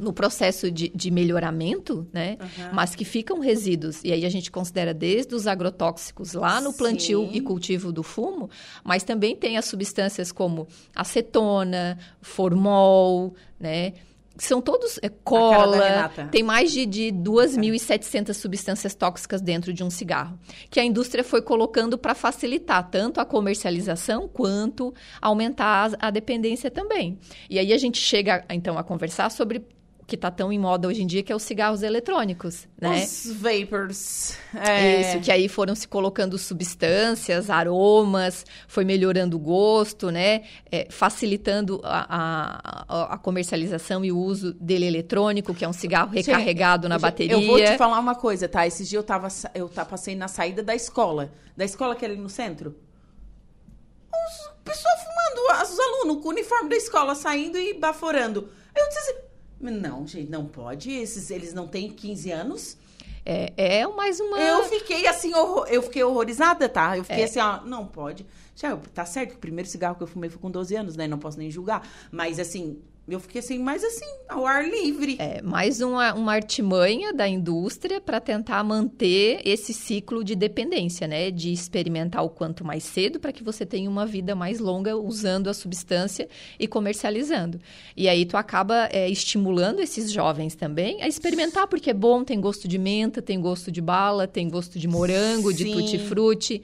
no 0.00 0.12
processo 0.12 0.70
de, 0.70 0.88
de 0.88 1.10
melhoramento, 1.10 2.06
né? 2.12 2.36
Uhum. 2.40 2.70
Mas 2.72 2.94
que 2.94 3.04
ficam 3.04 3.38
resíduos. 3.38 4.02
E 4.02 4.12
aí 4.12 4.24
a 4.24 4.28
gente 4.28 4.50
considera 4.50 4.94
desde 4.94 5.34
os 5.34 5.46
agrotóxicos 5.46 6.32
lá 6.32 6.60
no 6.60 6.72
plantio 6.72 7.26
Sim. 7.26 7.30
e 7.34 7.40
cultivo 7.40 7.92
do 7.92 8.02
fumo, 8.02 8.48
mas 8.82 9.04
também 9.04 9.36
tem 9.36 9.56
as 9.56 9.66
substâncias 9.66 10.32
como 10.32 10.66
acetona, 10.94 11.98
formol, 12.20 13.34
né? 13.58 13.92
São 14.40 14.62
todos 14.62 14.98
é, 15.02 15.10
cola, 15.22 16.10
tem 16.30 16.42
mais 16.42 16.72
de, 16.72 16.86
de 16.86 17.12
2.700 17.12 18.32
substâncias 18.32 18.94
tóxicas 18.94 19.42
dentro 19.42 19.70
de 19.70 19.84
um 19.84 19.90
cigarro, 19.90 20.38
que 20.70 20.80
a 20.80 20.84
indústria 20.84 21.22
foi 21.22 21.42
colocando 21.42 21.98
para 21.98 22.14
facilitar 22.14 22.88
tanto 22.90 23.20
a 23.20 23.24
comercialização 23.26 24.26
quanto 24.26 24.94
aumentar 25.20 25.90
a, 26.00 26.06
a 26.06 26.10
dependência 26.10 26.70
também. 26.70 27.18
E 27.50 27.58
aí 27.58 27.70
a 27.70 27.78
gente 27.78 27.98
chega, 27.98 28.42
então, 28.48 28.78
a 28.78 28.82
conversar 28.82 29.30
sobre 29.30 29.62
que 30.10 30.16
está 30.16 30.30
tão 30.30 30.52
em 30.52 30.58
moda 30.58 30.88
hoje 30.88 31.02
em 31.02 31.06
dia, 31.06 31.22
que 31.22 31.32
é 31.32 31.36
os 31.36 31.44
cigarros 31.44 31.82
eletrônicos, 31.84 32.66
né? 32.80 33.04
Os 33.04 33.30
vapors. 33.32 34.36
É... 34.52 35.00
Isso, 35.00 35.20
que 35.20 35.30
aí 35.30 35.48
foram 35.48 35.74
se 35.76 35.86
colocando 35.86 36.36
substâncias, 36.36 37.48
aromas, 37.48 38.44
foi 38.66 38.84
melhorando 38.84 39.36
o 39.36 39.38
gosto, 39.38 40.10
né? 40.10 40.42
É, 40.70 40.88
facilitando 40.90 41.80
a, 41.84 42.86
a, 42.88 43.14
a, 43.14 43.18
comercialização 43.18 44.04
e 44.04 44.10
o 44.10 44.18
uso 44.18 44.52
dele 44.54 44.86
eletrônico, 44.86 45.54
que 45.54 45.64
é 45.64 45.68
um 45.68 45.72
cigarro 45.72 46.10
recarregado 46.10 46.88
na 46.88 46.98
bateria. 46.98 47.36
Eu 47.36 47.46
vou 47.46 47.58
te 47.58 47.78
falar 47.78 48.00
uma 48.00 48.16
coisa, 48.16 48.48
tá? 48.48 48.66
Esses 48.66 48.88
dias 48.88 49.00
eu 49.00 49.06
tava, 49.06 49.28
eu 49.54 49.68
tava 49.68 49.90
passei 49.90 50.16
na 50.16 50.26
saída 50.26 50.62
da 50.62 50.74
escola. 50.74 51.32
Da 51.56 51.64
escola 51.64 51.94
que 51.94 52.04
é 52.04 52.08
ali 52.08 52.18
no 52.18 52.28
centro. 52.28 52.74
Os 54.12 54.50
pessoal 54.64 54.94
fumando, 54.98 55.62
os 55.62 55.78
alunos 55.78 56.22
com 56.22 56.28
o 56.28 56.32
uniforme 56.32 56.68
da 56.68 56.76
escola 56.76 57.14
saindo 57.14 57.56
e 57.56 57.74
baforando. 57.74 58.48
Eu 58.74 58.88
disse 58.88 58.98
assim, 58.98 59.29
não, 59.60 60.06
gente, 60.06 60.30
não 60.30 60.46
pode. 60.46 60.90
Esses, 60.90 61.30
eles 61.30 61.52
não 61.52 61.68
têm 61.68 61.90
15 61.90 62.30
anos. 62.30 62.76
É, 63.24 63.52
é 63.56 63.86
mais 63.86 64.18
uma. 64.18 64.40
Eu 64.40 64.64
fiquei 64.64 65.06
assim, 65.06 65.34
horror... 65.34 65.66
eu 65.68 65.82
fiquei 65.82 66.02
horrorizada, 66.02 66.68
tá? 66.68 66.96
Eu 66.96 67.04
fiquei 67.04 67.22
é. 67.22 67.24
assim, 67.24 67.38
ó, 67.38 67.60
não 67.62 67.86
pode. 67.86 68.26
Já, 68.56 68.76
tá 68.76 69.04
certo 69.04 69.30
que 69.30 69.36
o 69.36 69.40
primeiro 69.40 69.68
cigarro 69.68 69.94
que 69.96 70.02
eu 70.02 70.06
fumei 70.06 70.30
foi 70.30 70.40
com 70.40 70.50
12 70.50 70.74
anos, 70.74 70.96
né? 70.96 71.06
Não 71.06 71.18
posso 71.18 71.38
nem 71.38 71.50
julgar. 71.50 71.86
Mas 72.10 72.38
assim, 72.38 72.80
eu 73.10 73.20
fiquei 73.20 73.40
assim, 73.40 73.58
mais 73.58 73.82
assim, 73.82 74.06
ao 74.28 74.46
ar 74.46 74.64
livre. 74.68 75.16
É, 75.18 75.42
mais 75.42 75.80
uma, 75.80 76.14
uma 76.14 76.32
artimanha 76.32 77.12
da 77.12 77.26
indústria 77.26 78.00
para 78.00 78.20
tentar 78.20 78.62
manter 78.62 79.40
esse 79.44 79.74
ciclo 79.74 80.22
de 80.22 80.34
dependência, 80.34 81.06
né? 81.06 81.30
De 81.30 81.52
experimentar 81.52 82.24
o 82.24 82.30
quanto 82.30 82.64
mais 82.64 82.84
cedo 82.84 83.18
para 83.18 83.32
que 83.32 83.42
você 83.42 83.66
tenha 83.66 83.90
uma 83.90 84.06
vida 84.06 84.34
mais 84.34 84.60
longa 84.60 84.96
usando 84.96 85.48
a 85.48 85.54
substância 85.54 86.28
e 86.58 86.66
comercializando. 86.66 87.60
E 87.96 88.08
aí 88.08 88.24
tu 88.24 88.36
acaba 88.36 88.88
é, 88.92 89.08
estimulando 89.08 89.80
esses 89.80 90.12
jovens 90.12 90.54
também 90.54 91.02
a 91.02 91.08
experimentar, 91.08 91.66
porque 91.66 91.90
é 91.90 91.94
bom, 91.94 92.22
tem 92.22 92.40
gosto 92.40 92.68
de 92.68 92.78
menta, 92.78 93.20
tem 93.20 93.40
gosto 93.40 93.72
de 93.72 93.80
bala, 93.80 94.28
tem 94.28 94.48
gosto 94.48 94.78
de 94.78 94.86
morango, 94.86 95.50
Sim. 95.50 95.56
de 95.56 95.72
tutti-frutti 95.72 96.62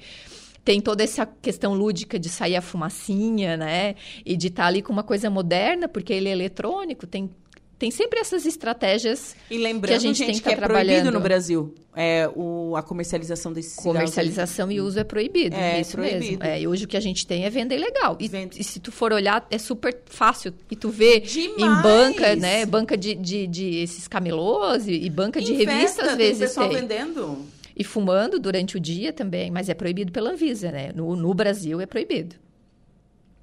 tem 0.66 0.80
toda 0.80 1.04
essa 1.04 1.24
questão 1.24 1.74
lúdica 1.74 2.18
de 2.18 2.28
sair 2.28 2.56
a 2.56 2.60
fumacinha, 2.60 3.56
né? 3.56 3.94
E 4.24 4.36
de 4.36 4.48
estar 4.48 4.64
tá 4.64 4.66
ali 4.66 4.82
com 4.82 4.92
uma 4.92 5.04
coisa 5.04 5.30
moderna, 5.30 5.86
porque 5.86 6.12
ele 6.12 6.28
é 6.28 6.32
eletrônico, 6.32 7.06
tem 7.06 7.30
tem 7.78 7.90
sempre 7.90 8.18
essas 8.18 8.46
estratégias 8.46 9.36
e 9.50 9.58
lembrando, 9.58 9.90
que 9.90 9.94
a 9.94 9.98
gente, 9.98 10.16
gente 10.16 10.26
tem 10.26 10.34
que, 10.36 10.40
que 10.40 10.48
é 10.48 10.56
proibido 10.56 11.10
no 11.10 11.20
Brasil 11.20 11.74
é 11.94 12.26
o, 12.34 12.74
a 12.74 12.82
comercialização 12.82 13.52
desses 13.52 13.76
comercialização 13.76 14.72
e 14.72 14.80
uso 14.80 14.98
é 14.98 15.04
proibido 15.04 15.54
é 15.54 15.82
isso 15.82 15.92
proibido. 15.92 16.20
mesmo 16.20 16.42
é, 16.42 16.62
e 16.62 16.66
hoje 16.66 16.86
o 16.86 16.88
que 16.88 16.96
a 16.96 17.00
gente 17.00 17.26
tem 17.26 17.44
é 17.44 17.50
venda 17.50 17.74
ilegal 17.74 18.16
e, 18.18 18.30
e, 18.58 18.64
se 18.64 18.80
tu 18.80 18.90
for 18.90 19.12
olhar 19.12 19.46
é 19.50 19.58
super 19.58 19.94
fácil 20.06 20.54
e 20.70 20.74
tu 20.74 20.88
vê 20.88 21.20
Demais. 21.20 21.60
em 21.60 21.82
banca 21.82 22.34
né 22.34 22.64
banca 22.64 22.96
de, 22.96 23.14
de, 23.14 23.46
de 23.46 23.76
esses 23.76 24.08
camelôs 24.08 24.88
e, 24.88 24.92
e 24.92 25.10
banca 25.10 25.38
em 25.38 25.44
de 25.44 25.52
revista 25.52 26.12
às 26.12 26.16
vezes 26.16 26.38
tem 26.38 26.48
pessoal 26.48 26.68
tem. 26.70 26.80
vendendo 26.80 27.46
e 27.76 27.84
fumando 27.84 28.40
durante 28.40 28.76
o 28.76 28.80
dia 28.80 29.12
também, 29.12 29.50
mas 29.50 29.68
é 29.68 29.74
proibido 29.74 30.10
pela 30.10 30.30
Anvisa, 30.30 30.72
né? 30.72 30.92
No, 30.94 31.14
no 31.14 31.34
Brasil 31.34 31.80
é 31.80 31.86
proibido. 31.86 32.36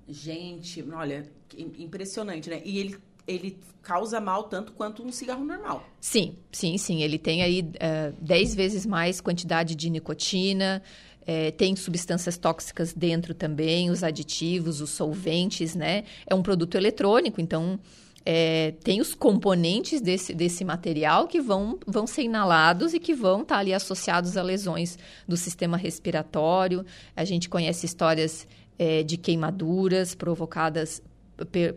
Gente, 0.09 0.83
olha, 0.91 1.29
impressionante, 1.77 2.49
né? 2.49 2.61
E 2.65 2.79
ele, 2.79 2.97
ele 3.27 3.57
causa 3.83 4.19
mal 4.19 4.45
tanto 4.45 4.73
quanto 4.73 5.03
um 5.03 5.11
cigarro 5.11 5.45
normal. 5.45 5.87
Sim, 6.01 6.35
sim, 6.51 6.77
sim. 6.77 7.03
Ele 7.03 7.19
tem 7.19 7.43
aí 7.43 7.61
uh, 7.61 8.15
10 8.19 8.55
vezes 8.55 8.85
mais 8.85 9.21
quantidade 9.21 9.75
de 9.75 9.89
nicotina, 9.89 10.81
é, 11.25 11.51
tem 11.51 11.75
substâncias 11.75 12.37
tóxicas 12.37 12.93
dentro 12.93 13.33
também, 13.33 13.89
os 13.89 14.03
aditivos, 14.03 14.81
os 14.81 14.89
solventes, 14.89 15.73
né? 15.73 16.03
É 16.27 16.35
um 16.35 16.41
produto 16.41 16.75
eletrônico, 16.75 17.39
então 17.39 17.79
é, 18.25 18.73
tem 18.83 19.01
os 19.01 19.13
componentes 19.13 20.01
desse, 20.01 20.33
desse 20.33 20.63
material 20.63 21.27
que 21.27 21.41
vão, 21.41 21.77
vão 21.85 22.07
ser 22.07 22.23
inalados 22.23 22.93
e 22.93 22.99
que 22.99 23.13
vão 23.13 23.41
estar 23.41 23.55
tá 23.55 23.59
ali 23.59 23.73
associados 23.73 24.37
a 24.37 24.41
lesões 24.41 24.97
do 25.27 25.35
sistema 25.35 25.77
respiratório. 25.77 26.85
A 27.15 27.25
gente 27.25 27.49
conhece 27.49 27.85
histórias 27.85 28.47
é, 28.79 29.03
de 29.03 29.17
queimaduras 29.17 30.15
provocadas 30.15 31.01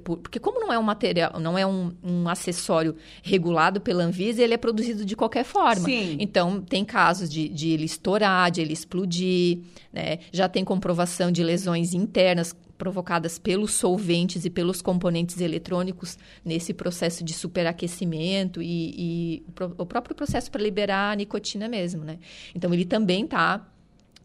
porque 0.04 0.38
como 0.38 0.60
não 0.60 0.70
é 0.70 0.78
um 0.78 0.82
material, 0.82 1.40
não 1.40 1.56
é 1.56 1.66
um, 1.66 1.90
um, 2.04 2.28
acessório 2.28 2.94
regulado 3.22 3.80
pela 3.80 4.04
Anvisa, 4.04 4.42
ele 4.42 4.52
é 4.52 4.58
produzido 4.58 5.04
de 5.04 5.16
qualquer 5.16 5.44
forma. 5.44 5.86
Sim. 5.86 6.18
Então, 6.20 6.60
tem 6.60 6.84
casos 6.84 7.28
de, 7.28 7.48
de 7.48 7.70
ele 7.70 7.86
estourar, 7.86 8.50
de 8.50 8.60
ele 8.60 8.74
explodir, 8.74 9.60
né? 9.90 10.18
Já 10.30 10.46
tem 10.46 10.62
comprovação 10.62 11.32
de 11.32 11.42
lesões 11.42 11.94
internas 11.94 12.54
provocadas 12.76 13.38
pelos 13.38 13.72
solventes 13.72 14.44
e 14.44 14.50
pelos 14.50 14.82
componentes 14.82 15.40
eletrônicos 15.40 16.18
nesse 16.44 16.74
processo 16.74 17.24
de 17.24 17.32
superaquecimento 17.32 18.62
e, 18.62 18.94
e 18.96 19.46
o 19.78 19.86
próprio 19.86 20.14
processo 20.14 20.50
para 20.50 20.62
liberar 20.62 21.12
a 21.12 21.14
nicotina 21.14 21.68
mesmo, 21.68 22.04
né? 22.04 22.18
Então, 22.54 22.72
ele 22.72 22.84
também 22.84 23.24
está 23.24 23.66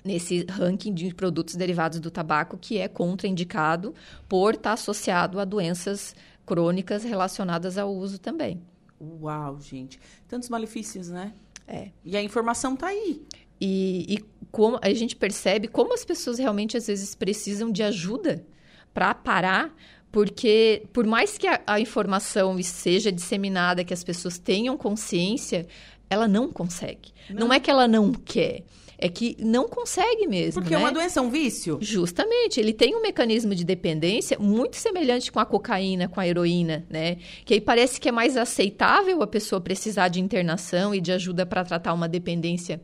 nesse 0.04 0.46
ranking 0.50 0.94
de 0.94 1.14
produtos 1.14 1.56
derivados 1.56 2.00
do 2.00 2.10
tabaco 2.10 2.58
que 2.58 2.78
é 2.78 2.88
contraindicado 2.88 3.94
por 4.28 4.56
estar 4.56 4.72
tá 4.72 4.74
associado 4.74 5.40
a 5.40 5.46
doenças 5.46 6.16
crônicas 6.46 7.04
relacionadas 7.04 7.78
ao 7.78 7.94
uso 7.94 8.20
também. 8.20 8.62
Uau, 9.00 9.60
gente. 9.60 10.00
Tantos 10.28 10.50
malefícios, 10.50 11.10
né? 11.10 11.34
É. 11.68 11.90
E 12.04 12.18
a 12.18 12.22
informação 12.22 12.74
está 12.74 12.88
aí. 12.88 13.22
E, 13.60 14.16
e 14.16 14.41
como 14.52 14.78
a 14.82 14.94
gente 14.94 15.16
percebe 15.16 15.68
como 15.68 15.94
as 15.94 16.04
pessoas 16.04 16.38
realmente 16.38 16.76
às 16.76 16.88
vezes 16.88 17.16
precisam 17.16 17.72
de 17.72 17.82
ajuda 17.84 18.46
para 18.94 19.14
parar, 19.14 19.74
Porque, 20.12 20.84
por 20.92 21.08
mais 21.08 21.38
que 21.38 21.48
a, 21.48 21.62
a 21.66 21.80
informação 21.80 22.62
seja 22.62 23.12
disseminada, 23.12 23.84
que 23.84 23.94
as 23.94 24.04
pessoas 24.04 24.38
tenham 24.38 24.76
consciência, 24.76 25.66
ela 26.10 26.28
não 26.28 26.52
consegue. 26.52 27.14
Não, 27.30 27.48
não 27.48 27.54
é 27.54 27.60
que 27.62 27.72
ela 27.72 27.88
não 27.88 28.12
quer 28.12 28.64
é 29.02 29.10
que 29.10 29.36
não 29.40 29.68
consegue 29.68 30.28
mesmo. 30.28 30.62
Porque 30.62 30.76
né? 30.76 30.80
é 30.80 30.86
uma 30.86 30.92
doença, 30.92 31.20
é 31.20 31.24
um 31.24 31.30
vício. 31.30 31.80
Justamente. 31.82 32.60
Ele 32.60 32.72
tem 32.72 32.96
um 32.96 33.02
mecanismo 33.02 33.56
de 33.56 33.66
dependência 33.66 34.38
muito 34.40 34.78
semelhante 34.78 35.32
com 35.32 35.40
a 35.40 35.46
cocaína, 35.46 36.08
com 36.08 36.20
a 36.20 36.28
heroína, 36.28 36.86
né? 36.88 37.18
Que 37.44 37.56
aí 37.56 37.62
parece 37.62 38.00
que 38.00 38.08
é 38.08 38.12
mais 38.12 38.38
aceitável 38.38 39.24
a 39.24 39.28
pessoa 39.28 39.60
precisar 39.60 40.08
de 40.08 40.22
internação 40.22 40.94
e 40.94 41.02
de 41.02 41.12
ajuda 41.12 41.48
para 41.48 41.66
tratar 41.66 41.94
uma 41.94 42.08
dependência 42.08 42.80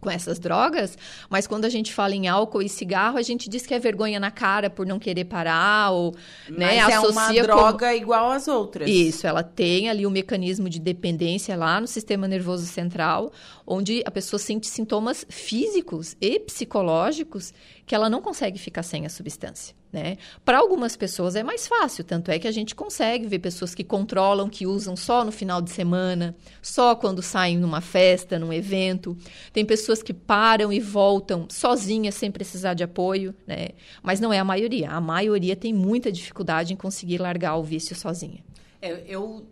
com 0.00 0.10
essas 0.10 0.38
drogas, 0.38 0.96
mas 1.28 1.46
quando 1.46 1.64
a 1.64 1.68
gente 1.68 1.92
fala 1.92 2.14
em 2.14 2.28
álcool 2.28 2.62
e 2.62 2.68
cigarro, 2.68 3.18
a 3.18 3.22
gente 3.22 3.48
diz 3.48 3.66
que 3.66 3.74
é 3.74 3.78
vergonha 3.78 4.20
na 4.20 4.30
cara 4.30 4.70
por 4.70 4.86
não 4.86 4.98
querer 4.98 5.24
parar 5.24 5.90
ou, 5.90 6.14
né, 6.48 6.80
mas 6.84 6.94
associa 6.94 7.40
é 7.40 7.42
uma 7.42 7.42
droga 7.42 7.86
como... 7.86 7.98
igual 7.98 8.30
às 8.30 8.48
outras. 8.48 8.88
Isso, 8.88 9.26
ela 9.26 9.42
tem 9.42 9.88
ali 9.88 10.06
o 10.06 10.08
um 10.08 10.12
mecanismo 10.12 10.68
de 10.68 10.78
dependência 10.78 11.56
lá 11.56 11.80
no 11.80 11.86
sistema 11.86 12.28
nervoso 12.28 12.66
central, 12.66 13.32
onde 13.66 14.02
a 14.06 14.10
pessoa 14.10 14.38
sente 14.38 14.68
sintomas 14.68 15.26
físicos 15.28 16.16
e 16.20 16.38
psicológicos 16.38 17.52
que 17.84 17.94
ela 17.94 18.08
não 18.08 18.22
consegue 18.22 18.58
ficar 18.58 18.82
sem 18.82 19.04
a 19.04 19.08
substância. 19.08 19.74
Né? 19.92 20.18
Para 20.44 20.58
algumas 20.58 20.94
pessoas 20.94 21.36
é 21.36 21.42
mais 21.42 21.66
fácil, 21.66 22.04
tanto 22.04 22.30
é 22.30 22.38
que 22.38 22.46
a 22.46 22.52
gente 22.52 22.74
consegue 22.74 23.26
ver 23.26 23.38
pessoas 23.38 23.74
que 23.74 23.82
controlam, 23.82 24.48
que 24.48 24.66
usam 24.66 24.94
só 24.94 25.24
no 25.24 25.32
final 25.32 25.62
de 25.62 25.70
semana, 25.70 26.36
só 26.60 26.94
quando 26.94 27.22
saem 27.22 27.56
numa 27.56 27.80
festa, 27.80 28.38
num 28.38 28.52
evento. 28.52 29.16
Tem 29.52 29.64
pessoas 29.64 30.02
que 30.02 30.12
param 30.12 30.72
e 30.72 30.80
voltam 30.80 31.46
sozinhas, 31.48 32.14
sem 32.14 32.30
precisar 32.30 32.74
de 32.74 32.84
apoio, 32.84 33.34
né? 33.46 33.70
mas 34.02 34.20
não 34.20 34.32
é 34.32 34.38
a 34.38 34.44
maioria. 34.44 34.90
A 34.90 35.00
maioria 35.00 35.56
tem 35.56 35.72
muita 35.72 36.12
dificuldade 36.12 36.74
em 36.74 36.76
conseguir 36.76 37.18
largar 37.18 37.56
o 37.56 37.62
vício 37.62 37.96
sozinha. 37.96 38.44
É, 38.82 39.02
eu 39.06 39.46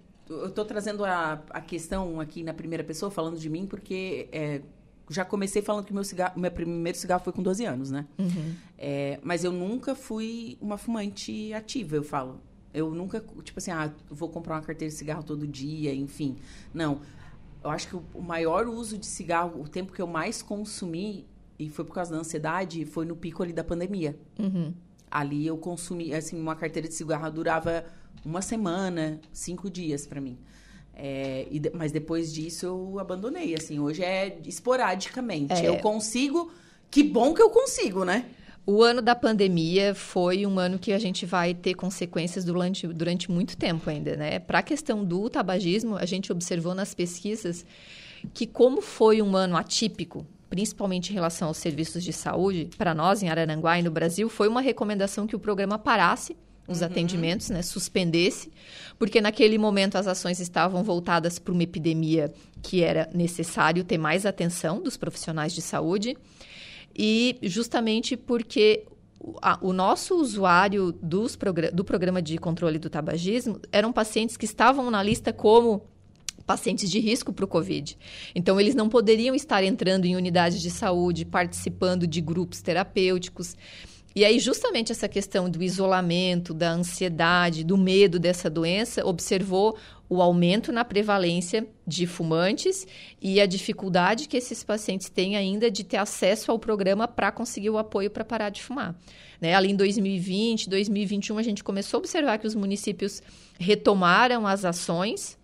estou 0.47 0.65
trazendo 0.65 1.05
a, 1.05 1.43
a 1.51 1.61
questão 1.61 2.21
aqui 2.21 2.43
na 2.43 2.55
primeira 2.55 2.85
pessoa, 2.85 3.11
falando 3.11 3.39
de 3.39 3.49
mim, 3.49 3.67
porque 3.67 4.29
é, 4.33 4.63
já 5.11 5.25
comecei 5.25 5.61
falando 5.63 5.85
que 5.85 5.93
meu 5.93 6.05
cigarro, 6.05 6.39
meu 6.39 6.51
primeiro 6.51 6.97
cigarro 6.97 7.23
foi 7.23 7.33
com 7.33 7.43
12 7.43 7.65
anos, 7.65 7.91
né? 7.91 8.07
Uhum. 8.19 8.55
É, 8.79 9.21
mas 9.23 9.45
eu 9.45 9.53
nunca 9.53 9.95
fui 9.95 10.57
uma 10.61 10.79
fumante 10.79 11.53
ativa, 11.53 11.97
eu 11.97 12.03
falo. 12.03 12.41
Eu 12.73 12.91
nunca, 12.91 13.25
tipo 13.43 13.59
assim, 13.59 13.71
ah, 13.71 13.93
vou 14.11 14.29
comprar 14.29 14.57
uma 14.57 14.63
carteira 14.63 14.91
de 14.91 14.99
cigarro 14.99 15.23
todo 15.23 15.47
dia, 15.47 15.95
enfim. 15.95 16.37
Não. 16.73 17.01
Eu 17.63 17.71
acho 17.71 17.89
que 17.89 17.97
o 17.97 18.21
maior 18.21 18.67
uso 18.67 18.99
de 18.99 19.07
cigarro, 19.07 19.63
o 19.63 19.69
tempo 19.69 19.93
que 19.93 20.03
eu 20.03 20.07
mais 20.07 20.43
consumi, 20.43 21.27
e 21.59 21.71
foi 21.71 21.85
por 21.85 21.95
causa 21.95 22.13
da 22.13 22.19
ansiedade, 22.19 22.85
foi 22.85 23.07
no 23.07 23.15
pico 23.15 23.43
ali 23.43 23.53
da 23.53 23.63
pandemia. 23.63 24.19
Uhum. 24.39 24.75
Ali 25.11 25.47
eu 25.47 25.57
consumi, 25.57 26.13
assim, 26.13 26.39
uma 26.39 26.57
carteira 26.57 26.89
de 26.89 26.95
cigarro 26.95 27.31
durava 27.31 27.85
uma 28.25 28.43
semana, 28.43 29.21
cinco 29.33 29.71
dias 29.71 30.07
para 30.07 30.21
mim. 30.21 30.39
É, 30.97 31.47
e, 31.51 31.61
mas 31.75 31.91
depois 31.91 32.33
disso 32.33 32.67
eu 32.67 32.99
abandonei, 32.99 33.55
assim, 33.55 33.79
hoje 33.79 34.03
é 34.03 34.39
esporadicamente. 34.45 35.55
É. 35.55 35.69
Eu 35.69 35.79
consigo, 35.79 36.53
que 36.91 37.03
bom 37.03 37.35
que 37.35 37.43
eu 37.43 37.51
consigo, 37.51 38.05
né? 38.05 38.27
O 38.67 38.83
ano 38.83 39.03
da 39.03 39.15
pandemia 39.15 39.95
foi 39.95 40.47
um 40.47 40.59
ano 40.59 40.79
que 40.79 40.93
a 40.93 40.99
gente 40.99 41.27
vai 41.27 41.53
ter 41.53 41.75
consequências 41.75 42.45
durante, 42.45 42.87
durante 42.87 43.31
muito 43.31 43.57
tempo 43.57 43.91
ainda, 43.91 44.17
né? 44.17 44.39
Para 44.39 44.61
a 44.61 44.63
questão 44.63 45.05
do 45.05 45.29
tabagismo, 45.29 45.97
a 45.97 46.07
gente 46.07 46.33
observou 46.33 46.75
nas 46.75 46.95
pesquisas 46.95 47.67
que 48.33 48.47
como 48.47 48.81
foi 48.81 49.21
um 49.21 49.37
ano 49.37 49.55
atípico, 49.55 50.27
principalmente 50.49 51.11
em 51.11 51.15
relação 51.15 51.49
aos 51.49 51.59
serviços 51.59 52.03
de 52.03 52.13
saúde, 52.13 52.71
para 52.79 52.95
nós 52.95 53.23
em 53.23 53.29
Araranguá 53.29 53.79
e 53.79 53.83
no 53.83 53.91
Brasil, 53.91 54.31
foi 54.31 54.49
uma 54.49 54.63
recomendação 54.63 55.27
que 55.27 55.37
o 55.37 55.39
programa 55.39 55.79
parasse 55.79 56.35
os 56.67 56.81
uhum. 56.81 56.87
atendimentos, 56.87 57.51
né, 57.51 57.63
suspendesse, 57.63 58.51
porque 58.99 59.21
naquele 59.21 59.59
momento 59.59 59.97
as 59.97 60.07
ações 60.07 60.41
estavam 60.41 60.83
voltadas 60.83 61.39
para 61.39 61.53
uma 61.53 61.63
epidemia 61.63 62.33
que 62.63 62.83
era 62.83 63.09
necessário 63.13 63.85
ter 63.85 63.99
mais 63.99 64.25
atenção 64.25 64.83
dos 64.83 64.97
profissionais 64.97 65.53
de 65.53 65.61
saúde 65.61 66.17
e 66.97 67.37
justamente 67.43 68.17
porque 68.17 68.87
o 69.61 69.73
nosso 69.73 70.17
usuário 70.17 70.93
dos 70.93 71.37
do 71.73 71.85
programa 71.85 72.21
de 72.21 72.37
controle 72.39 72.79
do 72.79 72.91
tabagismo 72.91 73.59
eram 73.73 73.93
pacientes 73.93 74.37
que 74.37 74.45
estavam 74.45 74.91
na 74.91 75.03
lista 75.03 75.33
como 75.33 75.83
pacientes 76.47 76.91
de 76.91 76.99
risco 76.99 77.33
para 77.33 77.45
o 77.45 77.49
Covid. 77.49 77.97
Então, 78.35 78.61
eles 78.61 78.75
não 78.75 78.89
poderiam 78.89 79.35
estar 79.35 79.65
entrando 79.65 80.05
em 80.05 80.15
unidades 80.15 80.61
de 80.61 80.71
saúde, 80.71 81.25
participando 81.25 82.07
de 82.07 82.21
grupos 82.21 82.61
terapêuticos. 82.61 83.57
E 84.15 84.25
aí, 84.25 84.39
justamente 84.39 84.93
essa 84.93 85.09
questão 85.09 85.51
do 85.51 85.61
isolamento, 85.61 86.55
da 86.55 86.71
ansiedade, 86.71 87.65
do 87.65 87.77
medo 87.77 88.17
dessa 88.17 88.49
doença, 88.49 89.05
observou 89.05 89.77
o 90.09 90.23
aumento 90.23 90.71
na 90.71 90.85
prevalência 90.85 91.67
de 91.85 92.07
fumantes 92.07 92.87
e 93.21 93.41
a 93.41 93.47
dificuldade 93.47 94.29
que 94.29 94.37
esses 94.37 94.63
pacientes 94.63 95.09
têm 95.09 95.37
ainda 95.37 95.69
de 95.69 95.83
ter 95.83 95.97
acesso 95.97 96.53
ao 96.53 96.61
programa 96.61 97.09
para 97.09 97.33
conseguir 97.33 97.71
o 97.71 97.79
apoio 97.79 98.09
para 98.09 98.25
parar 98.25 98.51
de 98.51 98.63
fumar. 98.63 98.95
Né? 99.41 99.55
Ali 99.55 99.73
em 99.73 99.77
2020, 99.77 100.69
2021, 100.69 101.37
a 101.37 101.43
gente 101.43 101.65
começou 101.65 101.99
a 101.99 102.01
observar 102.01 102.39
que 102.39 102.47
os 102.47 102.55
municípios 102.55 103.21
retomaram 103.59 104.47
as 104.47 104.65
ações 104.65 105.37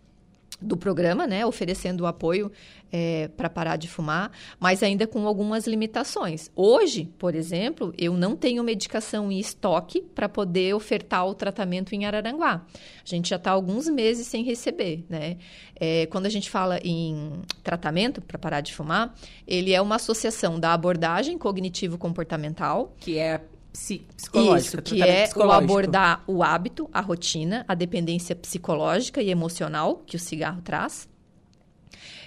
do 0.61 0.77
programa, 0.77 1.27
né, 1.27 1.45
oferecendo 1.47 2.07
apoio 2.07 2.51
é, 2.93 3.29
para 3.37 3.49
parar 3.49 3.77
de 3.77 3.89
fumar, 3.89 4.31
mas 4.59 4.83
ainda 4.83 5.07
com 5.07 5.27
algumas 5.27 5.67
limitações. 5.67 6.51
Hoje, 6.55 7.09
por 7.19 7.35
exemplo, 7.35 7.95
eu 7.97 8.13
não 8.15 8.37
tenho 8.37 8.63
medicação 8.63 9.31
em 9.31 9.39
estoque 9.39 10.03
para 10.15 10.29
poder 10.29 10.75
ofertar 10.75 11.27
o 11.27 11.35
tratamento 11.35 11.95
em 11.95 12.05
Araranguá. 12.05 12.67
A 12.75 13.09
gente 13.09 13.31
já 13.31 13.37
está 13.37 13.53
alguns 13.53 13.89
meses 13.89 14.27
sem 14.27 14.43
receber, 14.43 15.05
né? 15.09 15.39
É, 15.79 16.07
quando 16.07 16.27
a 16.27 16.31
gente 16.31 16.51
fala 16.51 16.79
em 16.85 17.43
tratamento 17.63 18.21
para 18.21 18.39
parar 18.39 18.61
de 18.61 18.75
fumar, 18.75 19.15
ele 19.47 19.73
é 19.73 19.81
uma 19.81 19.97
associação 19.97 20.61
da 20.61 20.75
abordagem 20.75 21.39
cognitivo-comportamental, 21.39 22.95
que 22.99 23.19
é 23.19 23.41
psicológica. 23.73 24.79
Isso, 24.79 24.83
que 24.83 25.03
é 25.03 25.29
o 25.37 25.51
abordar 25.51 26.23
o 26.27 26.43
hábito, 26.43 26.89
a 26.93 27.01
rotina, 27.01 27.65
a 27.69 27.75
dependência 27.75 28.35
psicológica 28.35 29.23
e 29.23 29.31
emocional 29.31 30.03
que 30.07 30.17
o 30.17 30.19
cigarro 30.19 30.61
traz. 30.63 31.09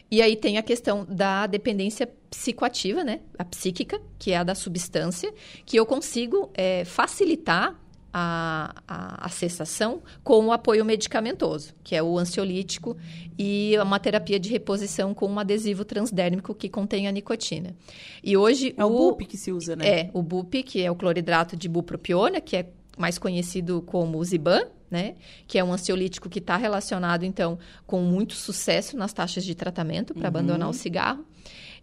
E 0.10 0.22
aí 0.22 0.36
tem 0.36 0.58
a 0.58 0.64
questão 0.64 1.06
da 1.10 1.48
dependência 1.48 2.08
psicoativa, 2.30 3.04
né? 3.04 3.22
A 3.38 3.44
psíquica, 3.44 4.00
que 4.20 4.32
é 4.32 4.38
a 4.38 4.44
da 4.44 4.54
substância, 4.54 5.34
que 5.66 5.76
eu 5.76 5.86
consigo 5.86 6.52
é, 6.54 6.86
facilitar 6.86 7.76
a, 8.14 8.76
a, 8.88 9.26
a 9.26 9.30
cessação 9.30 10.04
com 10.24 10.46
o 10.46 10.52
apoio 10.52 10.86
medicamentoso, 10.86 11.74
que 11.84 11.96
é 11.96 12.04
o 12.04 12.18
ansiolítico 12.18 12.96
e 13.38 13.76
uma 13.82 14.00
terapia 14.00 14.40
de 14.40 14.50
reposição 14.50 15.14
com 15.14 15.28
um 15.28 15.40
adesivo 15.40 15.84
transdérmico 15.84 16.54
que 16.54 16.70
contém 16.70 17.08
a 17.08 17.12
nicotina. 17.12 17.76
E 18.24 18.38
hoje 18.38 18.76
é 18.78 18.86
o, 18.86 18.88
o 18.88 19.12
BUP 19.12 19.26
que 19.26 19.38
se 19.38 19.52
usa, 19.52 19.76
né? 19.76 19.88
É, 19.88 20.10
o 20.14 20.22
BUP, 20.22 20.64
que 20.64 20.84
é 20.84 20.92
o 20.92 20.96
cloridrato 20.96 21.58
de 21.58 21.68
bupropiona, 21.68 22.40
que 22.40 22.56
é 22.56 22.70
mais 22.98 23.18
conhecido 23.18 23.82
como 23.82 24.24
Ziban, 24.24 24.68
né? 24.92 25.16
Que 25.48 25.58
é 25.58 25.64
um 25.64 25.74
ansiolítico 25.74 26.30
que 26.30 26.38
está 26.38 26.56
relacionado, 26.56 27.24
então, 27.24 27.58
com 27.88 28.02
muito 28.02 28.36
sucesso 28.36 28.96
nas 28.96 29.12
taxas 29.12 29.44
de 29.44 29.56
tratamento 29.56 30.14
para 30.14 30.22
uhum. 30.24 30.28
abandonar 30.28 30.70
o 30.70 30.74
cigarro. 30.74 31.26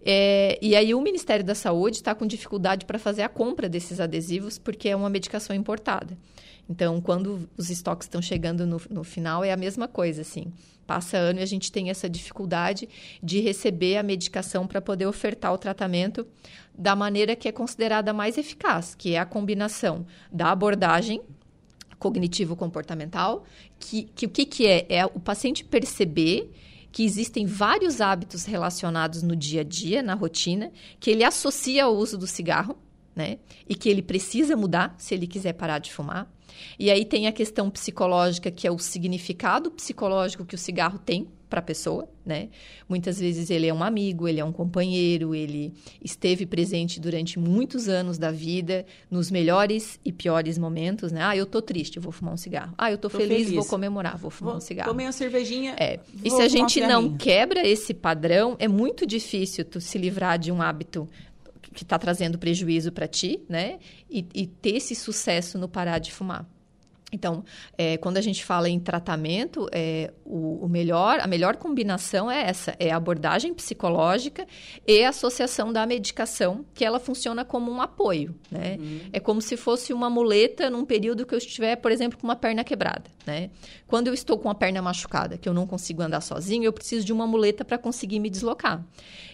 É, 0.02 0.58
e 0.62 0.74
aí 0.74 0.94
o 0.94 1.00
Ministério 1.00 1.44
da 1.44 1.54
Saúde 1.54 1.96
está 1.96 2.14
com 2.14 2.26
dificuldade 2.26 2.86
para 2.86 2.98
fazer 2.98 3.22
a 3.22 3.28
compra 3.28 3.68
desses 3.68 4.00
adesivos 4.00 4.58
porque 4.58 4.88
é 4.88 4.96
uma 4.96 5.10
medicação 5.10 5.54
importada. 5.54 6.16
Então, 6.68 7.00
quando 7.00 7.48
os 7.56 7.68
estoques 7.68 8.06
estão 8.06 8.22
chegando 8.22 8.64
no, 8.64 8.80
no 8.88 9.02
final, 9.02 9.42
é 9.42 9.52
a 9.52 9.56
mesma 9.56 9.88
coisa, 9.88 10.22
assim. 10.22 10.52
Passa 10.86 11.16
ano 11.16 11.40
e 11.40 11.42
a 11.42 11.46
gente 11.46 11.70
tem 11.70 11.90
essa 11.90 12.08
dificuldade 12.08 12.88
de 13.20 13.40
receber 13.40 13.96
a 13.96 14.02
medicação 14.04 14.66
para 14.66 14.80
poder 14.80 15.06
ofertar 15.06 15.52
o 15.52 15.58
tratamento 15.58 16.26
da 16.72 16.94
maneira 16.94 17.34
que 17.34 17.48
é 17.48 17.52
considerada 17.52 18.12
mais 18.12 18.38
eficaz, 18.38 18.94
que 18.94 19.14
é 19.14 19.18
a 19.18 19.26
combinação 19.26 20.06
da 20.32 20.50
abordagem 20.52 21.20
cognitivo-comportamental, 21.98 23.44
que, 23.78 24.04
que 24.14 24.26
o 24.26 24.28
que, 24.28 24.46
que 24.46 24.66
é? 24.66 24.86
É 24.88 25.06
o 25.06 25.20
paciente 25.20 25.64
perceber 25.64 26.50
que 26.92 27.04
existem 27.04 27.46
vários 27.46 28.00
hábitos 28.00 28.44
relacionados 28.44 29.22
no 29.22 29.36
dia 29.36 29.60
a 29.60 29.64
dia, 29.64 30.02
na 30.02 30.14
rotina, 30.14 30.72
que 30.98 31.10
ele 31.10 31.24
associa 31.24 31.84
ao 31.84 31.96
uso 31.96 32.18
do 32.18 32.26
cigarro, 32.26 32.76
né? 33.14 33.38
E 33.68 33.74
que 33.74 33.88
ele 33.88 34.02
precisa 34.02 34.56
mudar 34.56 34.94
se 34.98 35.14
ele 35.14 35.26
quiser 35.26 35.52
parar 35.52 35.78
de 35.78 35.92
fumar. 35.92 36.30
E 36.78 36.90
aí 36.90 37.04
tem 37.04 37.26
a 37.26 37.32
questão 37.32 37.70
psicológica, 37.70 38.50
que 38.50 38.66
é 38.66 38.70
o 38.70 38.78
significado 38.78 39.70
psicológico 39.70 40.44
que 40.44 40.54
o 40.54 40.58
cigarro 40.58 40.98
tem 40.98 41.28
para 41.50 41.58
a 41.58 41.62
pessoa, 41.62 42.08
né? 42.24 42.48
Muitas 42.88 43.18
vezes 43.18 43.50
ele 43.50 43.66
é 43.66 43.74
um 43.74 43.82
amigo, 43.82 44.28
ele 44.28 44.38
é 44.38 44.44
um 44.44 44.52
companheiro, 44.52 45.34
ele 45.34 45.74
esteve 46.02 46.46
presente 46.46 47.00
durante 47.00 47.38
muitos 47.38 47.88
anos 47.88 48.16
da 48.16 48.30
vida, 48.30 48.86
nos 49.10 49.30
melhores 49.30 49.98
e 50.04 50.12
piores 50.12 50.56
momentos, 50.56 51.10
né? 51.10 51.20
Ah, 51.22 51.36
eu 51.36 51.44
tô 51.44 51.60
triste, 51.60 51.98
vou 51.98 52.12
fumar 52.12 52.32
um 52.32 52.36
cigarro. 52.36 52.72
Ah, 52.78 52.90
eu 52.90 52.96
tô, 52.96 53.10
tô 53.10 53.18
feliz, 53.18 53.38
feliz, 53.38 53.54
vou 53.54 53.64
comemorar, 53.64 54.16
vou 54.16 54.30
fumar 54.30 54.52
vou, 54.52 54.58
um 54.58 54.60
cigarro. 54.60 54.88
Tomei 54.88 55.06
uma 55.06 55.12
cervejinha. 55.12 55.74
É. 55.78 55.98
E 56.24 56.30
se 56.30 56.40
a 56.40 56.48
gente 56.48 56.80
não 56.80 57.16
quebra 57.16 57.66
esse 57.66 57.92
padrão, 57.92 58.56
é 58.60 58.68
muito 58.68 59.04
difícil 59.04 59.64
tu 59.64 59.80
se 59.80 59.98
livrar 59.98 60.38
de 60.38 60.52
um 60.52 60.62
hábito 60.62 61.08
que 61.74 61.82
está 61.82 61.98
trazendo 61.98 62.38
prejuízo 62.38 62.92
para 62.92 63.08
ti, 63.08 63.40
né? 63.48 63.80
E, 64.08 64.24
e 64.34 64.46
ter 64.46 64.76
esse 64.76 64.94
sucesso 64.94 65.58
no 65.58 65.68
parar 65.68 65.98
de 65.98 66.12
fumar. 66.12 66.46
Então, 67.12 67.44
é, 67.76 67.96
quando 67.96 68.16
a 68.16 68.20
gente 68.20 68.44
fala 68.44 68.68
em 68.68 68.78
tratamento, 68.78 69.68
é, 69.72 70.12
o, 70.24 70.64
o, 70.64 70.68
melhor, 70.68 71.18
a 71.20 71.26
melhor 71.26 71.56
combinação 71.56 72.30
é 72.30 72.48
essa: 72.48 72.74
é 72.78 72.90
a 72.90 72.96
abordagem 72.96 73.52
psicológica 73.52 74.46
e 74.86 75.02
a 75.02 75.08
associação 75.08 75.72
da 75.72 75.84
medicação, 75.86 76.64
que 76.72 76.84
ela 76.84 77.00
funciona 77.00 77.44
como 77.44 77.70
um 77.70 77.82
apoio. 77.82 78.34
Né? 78.50 78.76
Uhum. 78.78 79.00
É 79.12 79.20
como 79.20 79.42
se 79.42 79.56
fosse 79.56 79.92
uma 79.92 80.08
muleta 80.08 80.70
num 80.70 80.84
período 80.84 81.26
que 81.26 81.34
eu 81.34 81.38
estiver, 81.38 81.76
por 81.76 81.90
exemplo, 81.90 82.18
com 82.18 82.26
uma 82.26 82.36
perna 82.36 82.62
quebrada. 82.62 83.04
Né? 83.26 83.50
Quando 83.86 84.06
eu 84.06 84.14
estou 84.14 84.38
com 84.38 84.48
a 84.48 84.54
perna 84.54 84.80
machucada, 84.80 85.36
que 85.36 85.48
eu 85.48 85.54
não 85.54 85.66
consigo 85.66 86.02
andar 86.02 86.20
sozinho, 86.20 86.64
eu 86.64 86.72
preciso 86.72 87.04
de 87.04 87.12
uma 87.12 87.26
muleta 87.26 87.64
para 87.64 87.76
conseguir 87.76 88.20
me 88.20 88.30
deslocar. 88.30 88.84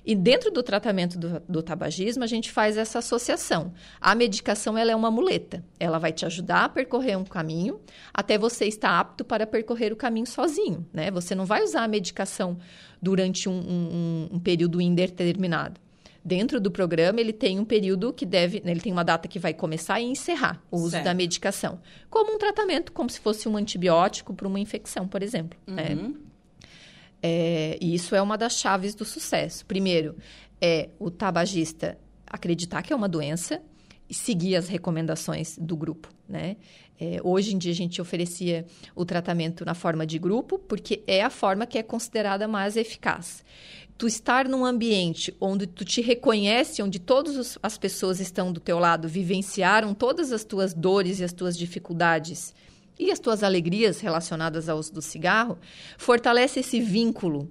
E 0.04 0.14
dentro 0.14 0.50
do 0.50 0.62
tratamento 0.62 1.18
do, 1.18 1.42
do 1.48 1.62
tabagismo, 1.62 2.24
a 2.24 2.26
gente 2.26 2.50
faz 2.50 2.76
essa 2.76 3.00
associação. 3.00 3.72
A 4.00 4.14
medicação 4.14 4.78
ela 4.78 4.92
é 4.92 4.96
uma 4.96 5.10
muleta. 5.10 5.64
Ela 5.78 5.98
vai 5.98 6.12
te 6.12 6.24
ajudar 6.24 6.64
a 6.64 6.68
percorrer 6.68 7.18
um 7.18 7.24
caminho 7.24 7.65
até 8.12 8.36
você 8.38 8.66
estar 8.66 8.98
apto 8.98 9.24
para 9.24 9.46
percorrer 9.46 9.92
o 9.92 9.96
caminho 9.96 10.26
sozinho. 10.26 10.86
Né? 10.92 11.10
Você 11.10 11.34
não 11.34 11.44
vai 11.44 11.62
usar 11.62 11.84
a 11.84 11.88
medicação 11.88 12.58
durante 13.00 13.48
um, 13.48 13.58
um, 13.58 14.28
um 14.32 14.38
período 14.38 14.80
indeterminado 14.80 15.80
dentro 16.26 16.60
do 16.60 16.72
programa 16.72 17.20
ele 17.20 17.32
tem 17.32 17.60
um 17.60 17.64
período 17.64 18.12
que 18.12 18.26
deve, 18.26 18.60
né, 18.64 18.72
ele 18.72 18.80
tem 18.80 18.90
uma 18.90 19.04
data 19.04 19.28
que 19.28 19.38
vai 19.38 19.54
começar 19.54 20.00
e 20.00 20.06
encerrar 20.06 20.60
o 20.72 20.78
uso 20.78 20.90
certo. 20.90 21.04
da 21.04 21.14
medicação, 21.14 21.78
como 22.10 22.34
um 22.34 22.38
tratamento, 22.38 22.90
como 22.90 23.08
se 23.08 23.20
fosse 23.20 23.48
um 23.48 23.56
antibiótico 23.56 24.34
para 24.34 24.48
uma 24.48 24.58
infecção, 24.58 25.06
por 25.06 25.22
exemplo. 25.22 25.56
Né? 25.64 25.90
Uhum. 25.90 26.08
Né? 26.08 26.14
É, 27.22 27.78
e 27.80 27.94
isso 27.94 28.16
é 28.16 28.20
uma 28.20 28.36
das 28.36 28.54
chaves 28.54 28.92
do 28.92 29.04
sucesso. 29.04 29.64
Primeiro, 29.66 30.16
é 30.60 30.90
o 30.98 31.12
tabagista 31.12 31.96
acreditar 32.26 32.82
que 32.82 32.92
é 32.92 32.96
uma 32.96 33.08
doença 33.08 33.62
e 34.08 34.14
seguir 34.14 34.56
as 34.56 34.68
recomendações 34.68 35.56
do 35.56 35.76
grupo, 35.76 36.08
né? 36.28 36.56
É, 36.98 37.20
hoje 37.22 37.54
em 37.54 37.58
dia 37.58 37.72
a 37.72 37.74
gente 37.74 38.00
oferecia 38.00 38.64
o 38.94 39.04
tratamento 39.04 39.64
na 39.64 39.74
forma 39.74 40.06
de 40.06 40.18
grupo, 40.18 40.58
porque 40.58 41.02
é 41.06 41.22
a 41.22 41.30
forma 41.30 41.66
que 41.66 41.78
é 41.78 41.82
considerada 41.82 42.48
mais 42.48 42.76
eficaz. 42.76 43.44
Tu 43.98 44.06
estar 44.06 44.48
num 44.48 44.64
ambiente 44.64 45.34
onde 45.40 45.66
tu 45.66 45.84
te 45.84 46.00
reconhece, 46.00 46.82
onde 46.82 46.98
todas 46.98 47.58
as 47.62 47.78
pessoas 47.78 48.20
estão 48.20 48.52
do 48.52 48.60
teu 48.60 48.78
lado, 48.78 49.08
vivenciaram 49.08 49.94
todas 49.94 50.32
as 50.32 50.44
tuas 50.44 50.74
dores 50.74 51.20
e 51.20 51.24
as 51.24 51.32
tuas 51.32 51.56
dificuldades 51.56 52.54
e 52.98 53.10
as 53.10 53.18
tuas 53.18 53.42
alegrias 53.42 54.00
relacionadas 54.00 54.68
ao 54.68 54.78
uso 54.78 54.92
do 54.92 55.02
cigarro, 55.02 55.58
fortalece 55.98 56.60
esse 56.60 56.80
vínculo 56.80 57.50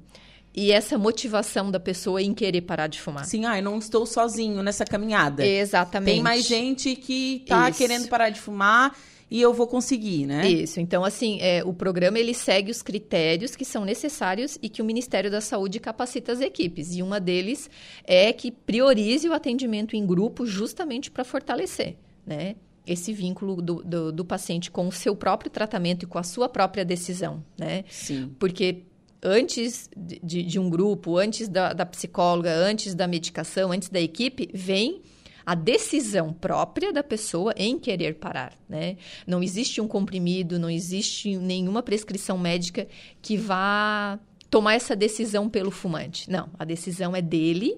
e 0.55 0.71
essa 0.71 0.97
motivação 0.97 1.69
da 1.69 1.79
pessoa 1.79 2.21
em 2.21 2.33
querer 2.33 2.61
parar 2.61 2.87
de 2.87 2.99
fumar. 2.99 3.25
Sim, 3.25 3.45
ah, 3.45 3.57
eu 3.57 3.63
não 3.63 3.77
estou 3.77 4.05
sozinho 4.05 4.63
nessa 4.63 4.85
caminhada. 4.85 5.45
Exatamente. 5.45 6.15
Tem 6.15 6.23
mais 6.23 6.45
gente 6.45 6.95
que 6.95 7.41
está 7.43 7.69
querendo 7.71 8.07
parar 8.07 8.29
de 8.29 8.39
fumar 8.39 8.95
e 9.29 9.41
eu 9.41 9.53
vou 9.53 9.67
conseguir, 9.67 10.25
né? 10.25 10.47
Isso. 10.49 10.79
Então, 10.79 11.03
assim, 11.03 11.39
é, 11.41 11.63
o 11.63 11.73
programa 11.73 12.19
ele 12.19 12.33
segue 12.33 12.71
os 12.71 12.81
critérios 12.81 13.55
que 13.55 13.65
são 13.65 13.83
necessários 13.83 14.57
e 14.61 14.69
que 14.69 14.81
o 14.81 14.85
Ministério 14.85 15.31
da 15.31 15.41
Saúde 15.41 15.79
capacita 15.79 16.31
as 16.31 16.41
equipes. 16.41 16.95
E 16.95 17.01
uma 17.01 17.19
deles 17.19 17.69
é 18.03 18.31
que 18.31 18.51
priorize 18.51 19.27
o 19.27 19.33
atendimento 19.33 19.95
em 19.95 20.05
grupo 20.05 20.45
justamente 20.45 21.09
para 21.09 21.23
fortalecer, 21.23 21.95
né? 22.25 22.55
esse 22.87 23.11
vínculo 23.11 23.61
do, 23.63 23.83
do, 23.83 24.11
do, 24.11 24.23
paciente 24.23 24.69
com 24.69 24.87
o 24.87 24.91
seu 24.91 25.15
próprio 25.15 25.49
tratamento 25.49 26.03
e 26.03 26.05
com 26.05 26.19
a 26.19 26.23
sua 26.23 26.47
própria 26.47 26.85
decisão, 26.85 27.43
né? 27.57 27.83
Sim. 27.89 28.31
Porque 28.37 28.83
antes 29.23 29.89
de, 29.97 30.43
de 30.43 30.59
um 30.59 30.69
grupo, 30.69 31.17
antes 31.17 31.47
da, 31.47 31.73
da, 31.73 31.83
psicóloga, 31.83 32.53
antes 32.53 32.93
da 32.93 33.07
medicação, 33.07 33.71
antes 33.71 33.89
da 33.89 33.99
equipe, 33.99 34.49
vem 34.53 35.01
a 35.45 35.53
decisão 35.55 36.33
própria 36.33 36.91
da 36.91 37.03
pessoa 37.03 37.53
em 37.55 37.77
querer 37.77 38.15
parar, 38.15 38.53
né? 38.67 38.97
Não 39.27 39.43
existe 39.43 39.79
um 39.79 39.87
comprimido, 39.87 40.57
não 40.57 40.69
existe 40.69 41.37
nenhuma 41.37 41.83
prescrição 41.83 42.37
médica 42.37 42.87
que 43.21 43.37
vá 43.37 44.19
tomar 44.49 44.73
essa 44.73 44.95
decisão 44.95 45.49
pelo 45.49 45.71
fumante. 45.71 46.29
Não, 46.29 46.49
a 46.57 46.65
decisão 46.65 47.15
é 47.15 47.21
dele 47.21 47.77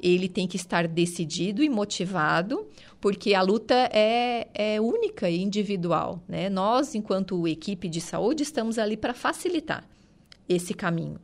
ele 0.00 0.28
tem 0.28 0.46
que 0.46 0.56
estar 0.56 0.86
decidido 0.86 1.62
e 1.62 1.68
motivado, 1.68 2.66
porque 3.00 3.34
a 3.34 3.42
luta 3.42 3.74
é, 3.92 4.48
é 4.54 4.80
única 4.80 5.28
e 5.28 5.42
individual. 5.42 6.22
Né? 6.28 6.48
Nós, 6.48 6.94
enquanto 6.94 7.48
equipe 7.48 7.88
de 7.88 8.00
saúde, 8.00 8.42
estamos 8.42 8.78
ali 8.78 8.96
para 8.96 9.12
facilitar 9.12 9.84
esse 10.48 10.72
caminho, 10.72 11.20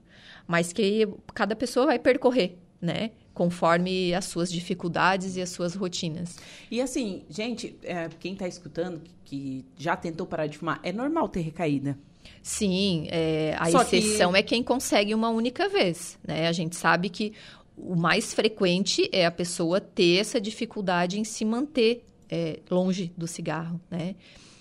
mas 0.47 0.73
que 0.73 1.09
cada 1.33 1.57
pessoa 1.57 1.87
vai 1.87 1.99
percorrer, 1.99 2.59
né? 2.81 3.12
Conforme 3.35 4.14
as 4.14 4.27
suas 4.27 4.51
dificuldades 4.51 5.37
e 5.37 5.42
as 5.42 5.51
suas 5.51 5.75
rotinas. 5.75 6.37
E 6.70 6.81
assim, 6.81 7.25
gente, 7.29 7.77
é, 7.83 8.09
quem 8.20 8.35
está 8.35 8.47
escutando, 8.47 9.03
que 9.25 9.64
já 9.77 9.97
tentou 9.97 10.27
parar 10.27 10.47
de 10.47 10.57
fumar, 10.57 10.79
é 10.83 10.92
normal 10.92 11.29
ter 11.29 11.40
recaída. 11.40 11.99
Sim, 12.42 13.07
é, 13.11 13.57
a 13.59 13.70
Só 13.70 13.83
exceção 13.83 14.33
que... 14.33 14.38
é 14.38 14.42
quem 14.42 14.62
consegue 14.62 15.14
uma 15.14 15.31
única 15.31 15.68
vez, 15.68 16.18
né? 16.27 16.47
A 16.47 16.53
gente 16.53 16.77
sabe 16.77 17.09
que 17.09 17.33
o 17.77 17.97
mais 17.97 18.33
frequente 18.33 19.09
é 19.12 19.27
a 19.27 19.31
pessoa 19.31 19.81
ter 19.81 20.20
essa 20.20 20.40
dificuldade 20.40 21.18
em 21.18 21.25
se 21.25 21.44
manter 21.44 22.05
é, 22.31 22.61
longe 22.70 23.12
do 23.16 23.27
cigarro, 23.27 23.81
né? 23.90 24.14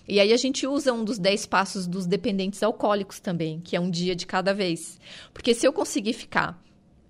E 0.07 0.19
aí 0.19 0.33
a 0.33 0.37
gente 0.37 0.67
usa 0.67 0.91
um 0.91 1.03
dos 1.03 1.17
10 1.17 1.45
passos 1.45 1.87
dos 1.87 2.05
dependentes 2.05 2.61
alcoólicos 2.61 3.19
também, 3.19 3.61
que 3.61 3.75
é 3.75 3.79
um 3.79 3.89
dia 3.89 4.15
de 4.15 4.25
cada 4.25 4.53
vez. 4.53 4.99
Porque 5.33 5.53
se 5.53 5.65
eu 5.65 5.71
conseguir 5.71 6.13
ficar 6.13 6.61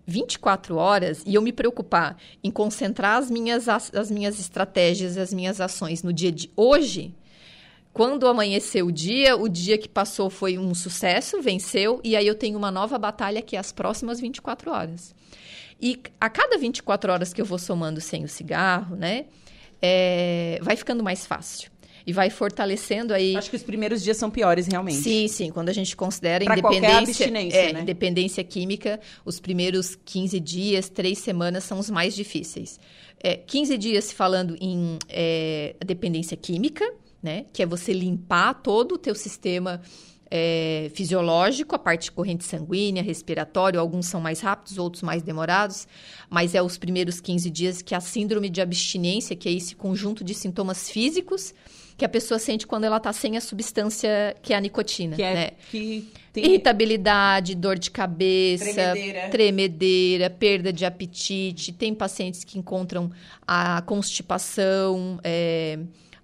24 0.06 0.76
horas 0.76 1.24
e 1.26 1.36
eu 1.36 1.42
me 1.42 1.52
preocupar 1.52 2.18
em 2.44 2.52
concentrar 2.52 3.18
as 3.18 3.30
minhas, 3.32 3.68
as 3.70 4.12
minhas 4.12 4.40
estratégias, 4.40 5.18
as 5.18 5.34
minhas 5.34 5.62
ações 5.62 6.04
no 6.04 6.12
dia 6.12 6.32
de 6.32 6.52
hoje, 6.56 7.14
quando 7.94 8.28
amanhecer 8.28 8.84
o 8.84 8.92
dia, 8.92 9.38
o 9.38 9.48
dia 9.48 9.78
que 9.78 9.88
passou 9.88 10.30
foi 10.30 10.58
um 10.58 10.74
sucesso, 10.74 11.42
venceu, 11.42 12.02
e 12.04 12.16
aí 12.16 12.26
eu 12.26 12.36
tenho 12.36 12.58
uma 12.58 12.72
nova 12.72 12.98
batalha 12.98 13.42
que 13.42 13.56
é 13.56 13.60
as 13.60 13.72
próximas 13.72 14.20
24 14.20 14.72
horas. 14.72 15.14
E 15.80 16.02
a 16.20 16.30
cada 16.30 16.58
24 16.58 17.12
horas 17.12 17.34
que 17.34 17.42
eu 17.42 17.46
vou 17.46 17.60
somando 17.60 18.02
sem 18.02 18.24
o 18.24 18.28
cigarro, 18.28 18.96
né, 18.96 19.26
é, 19.82 20.58
vai 20.62 20.76
ficando 20.76 21.04
mais 21.04 21.26
fácil. 21.26 21.73
E 22.06 22.12
vai 22.12 22.30
fortalecendo 22.30 23.14
aí. 23.14 23.36
Acho 23.36 23.50
que 23.50 23.56
os 23.56 23.64
primeiros 23.64 24.04
dias 24.04 24.18
são 24.18 24.30
piores, 24.30 24.68
realmente. 24.68 24.98
Sim, 24.98 25.28
sim. 25.28 25.52
Quando 25.52 25.70
a 25.70 25.74
gente 25.74 25.96
considera 25.96 26.44
pra 26.44 26.58
independência, 26.58 27.26
é, 27.26 27.74
né? 27.74 27.82
independência 27.82 28.44
química, 28.44 29.00
os 29.24 29.40
primeiros 29.40 29.96
15 29.96 30.40
dias, 30.40 30.90
3 30.90 31.18
semanas 31.18 31.64
são 31.64 31.80
os 31.80 31.90
mais 31.90 32.16
difíceis. 32.16 32.80
É, 33.22 33.38
15 33.38 33.78
dias 33.78 34.12
falando 34.12 34.58
em 34.60 34.98
é, 35.08 35.76
dependência 35.86 36.36
química, 36.36 36.86
né? 37.22 37.46
Que 37.54 37.64
é 37.64 37.66
você 37.66 37.94
limpar 37.94 38.56
todo 38.56 38.96
o 38.96 38.98
teu 38.98 39.16
sistema 39.16 39.82
é, 40.36 40.90
fisiológico, 40.96 41.76
a 41.76 41.80
parte 41.80 42.06
de 42.06 42.12
corrente 42.12 42.44
sanguínea, 42.44 43.04
respiratório, 43.04 43.80
alguns 43.80 44.08
são 44.08 44.20
mais 44.20 44.42
rápidos, 44.42 44.80
outros 44.80 45.04
mais 45.04 45.22
demorados, 45.22 45.88
mas 46.28 46.56
é 46.56 46.62
os 46.62 46.76
primeiros 46.76 47.22
15 47.22 47.50
dias 47.52 47.82
que 47.84 47.94
a 47.94 48.02
síndrome 48.02 48.50
de 48.50 48.60
abstinência, 48.60 49.36
que 49.36 49.48
é 49.48 49.52
esse 49.52 49.76
conjunto 49.76 50.24
de 50.24 50.34
sintomas 50.34 50.90
físicos 50.90 51.54
que 51.98 52.04
a 52.04 52.10
pessoa 52.10 52.40
sente 52.40 52.66
quando 52.66 52.86
ela 52.86 52.98
está 52.98 53.14
sem 53.14 53.38
a 53.38 53.42
substância 53.42 54.36
que 54.42 54.54
é 54.54 54.58
a 54.58 54.62
nicotina. 54.62 55.16
Que 55.16 55.24
é 55.24 55.34
né? 55.34 55.52
que 55.70 56.12
tem... 56.32 56.46
Irritabilidade, 56.46 57.54
dor 57.56 57.78
de 57.78 57.92
cabeça, 57.92 58.74
tremedeira. 58.74 59.30
tremedeira. 59.30 60.30
perda 60.30 60.74
de 60.74 60.86
apetite. 60.86 61.72
Tem 61.72 61.94
pacientes 61.94 62.44
que 62.44 62.58
encontram 62.58 63.12
a 63.48 63.82
constipação, 63.84 65.20
é, 65.24 65.78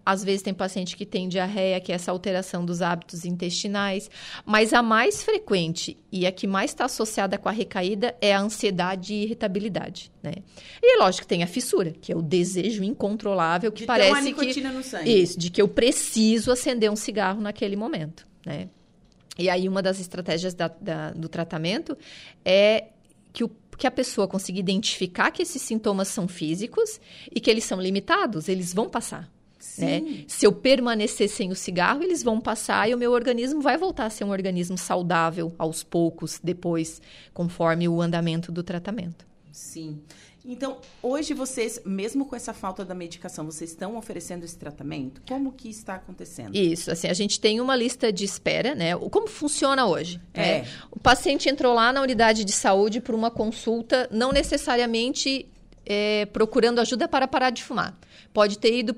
às 0.10 0.24
vezes 0.24 0.42
tem 0.42 0.56
paciente 0.56 0.98
que 0.98 1.06
tem 1.06 1.30
diarreia, 1.30 1.80
que 1.80 1.92
é 1.92 1.96
essa 1.96 2.12
alteração 2.12 2.66
dos 2.66 2.82
hábitos 2.82 3.26
intestinais. 3.26 4.10
Mas 4.44 4.74
a 4.74 4.82
mais 4.82 5.22
frequente 5.22 5.98
e 6.12 6.26
a 6.26 6.32
que 6.32 6.48
mais 6.48 6.72
está 6.72 6.86
associada 6.86 7.38
com 7.38 7.48
a 7.48 7.52
recaída 7.52 8.16
é 8.20 8.34
a 8.34 8.42
ansiedade 8.42 9.14
e 9.14 9.24
irritabilidade, 9.24 10.12
né? 10.24 10.34
E 10.82 10.98
lógico 10.98 11.26
que 11.26 11.28
tem 11.28 11.44
a 11.44 11.48
fissura, 11.48 11.92
que 11.92 12.12
é 12.12 12.16
o 12.16 12.24
desejo 12.24 12.84
incontrolável 12.84 13.72
que 13.72 13.82
de 13.82 13.86
parece 13.86 14.10
ter 14.10 14.16
uma 14.16 14.22
nicotina 14.22 14.70
que 14.72 14.76
no 14.78 14.84
sangue. 14.84 15.22
isso, 15.22 15.38
de 15.38 15.52
que 15.52 15.62
eu 15.62 15.68
preciso 15.68 16.52
acender 16.52 16.92
um 16.92 16.96
cigarro 16.96 17.40
naquele 17.40 17.76
momento, 17.76 18.26
né? 18.44 18.68
E 19.38 19.48
aí 19.48 19.70
uma 19.70 19.82
das 19.82 20.00
estratégias 20.00 20.56
da, 20.56 20.68
da, 20.82 21.12
do 21.12 21.30
tratamento 21.30 21.96
é 22.44 22.88
que 23.32 23.44
o 23.44 23.52
que 23.78 23.88
a 23.88 23.92
pessoa 23.92 24.28
consiga 24.28 24.60
identificar 24.60 25.32
que 25.32 25.42
esses 25.42 25.62
sintomas 25.62 26.10
são 26.10 26.28
físicos 26.28 27.00
e 27.34 27.40
que 27.40 27.50
eles 27.50 27.64
são 27.64 27.80
limitados, 27.80 28.50
eles 28.50 28.74
vão 28.74 28.90
passar. 28.90 29.32
Né? 29.78 30.24
Se 30.28 30.46
eu 30.46 30.52
permanecer 30.52 31.30
sem 31.30 31.52
o 31.52 31.56
cigarro, 31.56 32.04
eles 32.04 32.24
vão 32.24 32.40
passar 32.40 32.90
e 32.90 32.96
o 32.96 32.98
meu 32.98 33.12
organismo 33.12 33.62
vai 33.62 33.78
voltar 33.78 34.06
a 34.06 34.10
ser 34.10 34.24
um 34.24 34.32
organismo 34.32 34.78
saudável 34.78 35.54
aos 35.58 35.84
poucos, 35.84 36.40
depois, 36.44 37.02
conforme 37.34 37.88
o 37.88 38.02
andamento 38.02 38.52
do 38.52 38.64
tratamento. 38.64 39.26
Sim. 39.52 40.00
Então, 40.46 40.78
hoje 41.04 41.34
vocês, 41.34 41.82
mesmo 41.86 42.26
com 42.26 42.36
essa 42.36 42.54
falta 42.54 42.86
da 42.86 42.96
medicação, 42.96 43.46
vocês 43.46 43.72
estão 43.72 43.98
oferecendo 43.98 44.46
esse 44.46 44.58
tratamento? 44.58 45.22
Como 45.28 45.52
que 45.52 45.70
está 45.70 45.96
acontecendo? 45.96 46.56
Isso, 46.56 46.90
assim, 46.90 47.08
a 47.08 47.14
gente 47.14 47.40
tem 47.40 47.60
uma 47.60 47.76
lista 47.76 48.12
de 48.12 48.24
espera, 48.24 48.74
né? 48.74 48.96
Como 48.98 49.28
funciona 49.28 49.86
hoje? 49.86 50.20
É. 50.34 50.62
Né? 50.62 50.68
O 50.90 51.00
paciente 51.00 51.50
entrou 51.50 51.74
lá 51.74 51.92
na 51.92 52.02
unidade 52.02 52.46
de 52.46 52.54
saúde 52.54 53.02
por 53.02 53.14
uma 53.14 53.30
consulta, 53.30 54.08
não 54.12 54.32
necessariamente 54.32 55.46
é, 55.86 56.26
procurando 56.28 56.80
ajuda 56.80 57.08
para 57.08 57.28
parar 57.28 57.50
de 57.50 57.64
fumar. 57.64 57.98
Pode 58.34 58.58
ter 58.58 58.80
ido 58.80 58.96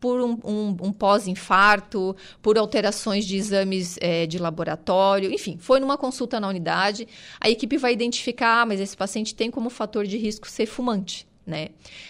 por 0.00 0.20
um, 0.20 0.38
um, 0.44 0.76
um 0.82 0.92
pós-infarto, 0.92 2.16
por 2.40 2.56
alterações 2.56 3.26
de 3.26 3.36
exames 3.36 3.98
é, 4.00 4.26
de 4.26 4.38
laboratório, 4.38 5.32
enfim, 5.32 5.56
foi 5.58 5.80
numa 5.80 5.98
consulta 5.98 6.40
na 6.40 6.48
unidade. 6.48 7.06
A 7.40 7.50
equipe 7.50 7.76
vai 7.76 7.92
identificar, 7.92 8.62
ah, 8.62 8.66
mas 8.66 8.80
esse 8.80 8.96
paciente 8.96 9.34
tem 9.34 9.50
como 9.50 9.68
fator 9.68 10.06
de 10.06 10.16
risco 10.16 10.48
ser 10.48 10.66
fumante. 10.66 11.27
Né? 11.48 11.68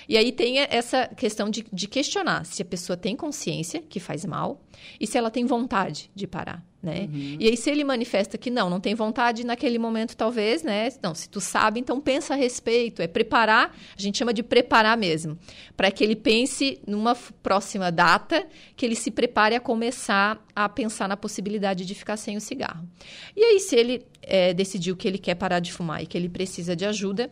E 0.09 0.19
aí 0.19 0.33
tem 0.33 0.59
essa 0.59 1.07
questão 1.07 1.49
de, 1.49 1.65
de 1.73 1.87
questionar 1.87 2.45
se 2.45 2.61
a 2.61 2.65
pessoa 2.65 2.97
tem 2.97 3.15
consciência 3.15 3.81
que 3.81 4.01
faz 4.01 4.25
mal 4.25 4.61
e 5.01 5.07
se 5.07 5.17
ela 5.17 5.31
tem 5.31 5.47
vontade 5.47 6.11
de 6.13 6.27
parar 6.27 6.67
né? 6.83 7.09
Uhum. 7.13 7.37
E 7.41 7.49
aí 7.49 7.57
se 7.57 7.71
ele 7.71 7.83
manifesta 7.83 8.39
que 8.39 8.51
não, 8.51 8.71
não 8.71 8.81
tem 8.81 8.95
vontade 8.95 9.45
naquele 9.45 9.79
momento 9.79 10.17
talvez, 10.17 10.63
né? 10.63 10.89
Não, 11.03 11.15
se 11.15 11.29
tu 11.29 11.41
sabe, 11.41 11.81
então 11.81 12.01
pensa 12.01 12.35
a 12.35 12.37
respeito, 12.37 13.03
é 13.03 13.09
preparar, 13.09 13.77
a 13.97 14.01
gente 14.01 14.19
chama 14.19 14.33
de 14.33 14.43
preparar 14.43 14.97
mesmo, 14.97 15.37
para 15.77 15.91
que 15.91 16.05
ele 16.05 16.15
pense 16.15 16.81
numa 16.87 17.17
próxima 17.43 17.91
data, 17.91 18.47
que 18.77 18.87
ele 18.87 18.95
se 18.95 19.11
prepare 19.11 19.57
a 19.57 19.61
começar 19.61 20.45
a 20.55 20.69
pensar 20.69 21.09
na 21.09 21.17
possibilidade 21.17 21.85
de 21.85 21.95
ficar 21.95 22.17
sem 22.17 22.37
o 22.37 22.41
cigarro. 22.41 22.89
E 23.37 23.43
aí 23.43 23.61
se 23.61 23.75
ele 23.75 24.07
é, 24.23 24.55
decidiu 24.55 24.97
que 24.97 25.09
ele 25.09 25.19
quer 25.19 25.35
parar 25.35 25.59
de 25.59 25.73
fumar 25.73 26.03
e 26.03 26.07
que 26.07 26.17
ele 26.17 26.29
precisa 26.29 26.77
de 26.77 26.85
ajuda, 26.85 27.31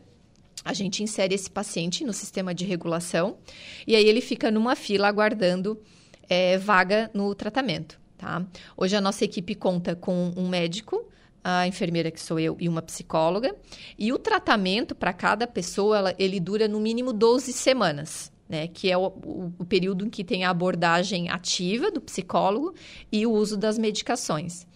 a 0.67 0.73
gente 0.73 1.01
insere 1.01 1.33
esse 1.33 1.49
paciente 1.49 2.05
no 2.05 2.13
sistema 2.13 2.53
de 2.53 2.65
regulação 2.65 3.39
e 3.87 3.95
aí 3.95 4.05
ele 4.05 4.21
fica 4.21 4.51
numa 4.51 4.75
fila 4.75 5.07
aguardando 5.07 5.81
é, 6.29 6.59
vaga 6.59 7.09
no 7.15 7.33
tratamento. 7.37 8.01
Tá? 8.19 8.45
Hoje 8.77 8.97
a 8.97 9.01
nossa 9.01 9.25
equipe 9.25 9.55
conta 9.55 9.95
com 9.95 10.33
um 10.37 10.49
médico, 10.49 11.09
a 11.45 11.69
enfermeira 11.69 12.11
que 12.11 12.21
sou 12.21 12.41
eu 12.41 12.57
e 12.59 12.69
uma 12.69 12.83
psicóloga. 12.83 13.55
E 13.97 14.13
o 14.13 14.19
tratamento 14.19 14.93
para 14.93 15.13
cada 15.13 15.47
pessoa, 15.47 15.99
ela, 15.99 16.15
ele 16.19 16.41
dura 16.41 16.67
no 16.67 16.81
mínimo 16.81 17.13
12 17.13 17.53
semanas. 17.53 18.35
Né, 18.49 18.69
que 18.69 18.89
é 18.89 18.97
o, 18.97 19.07
o, 19.07 19.53
o, 19.59 19.65
período 19.65 20.07
em 20.07 20.09
que 20.09 20.23
tem 20.23 20.45
a 20.45 20.51
abordagem 20.51 21.29
ativa 21.29 21.91
do 21.91 22.01
psicólogo 22.01 22.77
e 23.11 23.27
o 23.27 23.33
uso 23.33 23.57
das 23.57 23.77
medicações. 23.77 24.69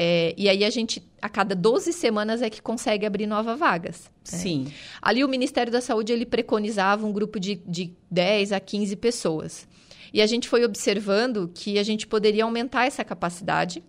É, 0.00 0.32
e 0.38 0.48
aí 0.48 0.64
a 0.64 0.70
gente, 0.70 1.02
a 1.20 1.28
cada 1.28 1.56
12 1.56 1.92
semanas, 1.92 2.40
é 2.40 2.48
que 2.48 2.62
consegue 2.62 3.04
abrir 3.04 3.26
novas 3.26 3.58
vagas. 3.58 4.04
Né? 4.04 4.38
Sim. 4.38 4.72
Ali 5.02 5.24
o 5.24 5.28
Ministério 5.28 5.72
da 5.72 5.80
Saúde, 5.80 6.12
ele 6.12 6.24
preconizava 6.24 7.04
um 7.04 7.12
grupo 7.12 7.40
de, 7.40 7.56
de 7.66 7.92
10 8.08 8.52
a 8.52 8.60
15 8.60 8.94
pessoas. 8.94 9.66
E 10.14 10.22
a 10.22 10.26
gente 10.26 10.48
foi 10.48 10.64
observando 10.64 11.50
que 11.52 11.80
a 11.80 11.82
gente 11.82 12.06
poderia 12.06 12.44
aumentar 12.44 12.86
essa 12.86 13.04
capacidade 13.04 13.82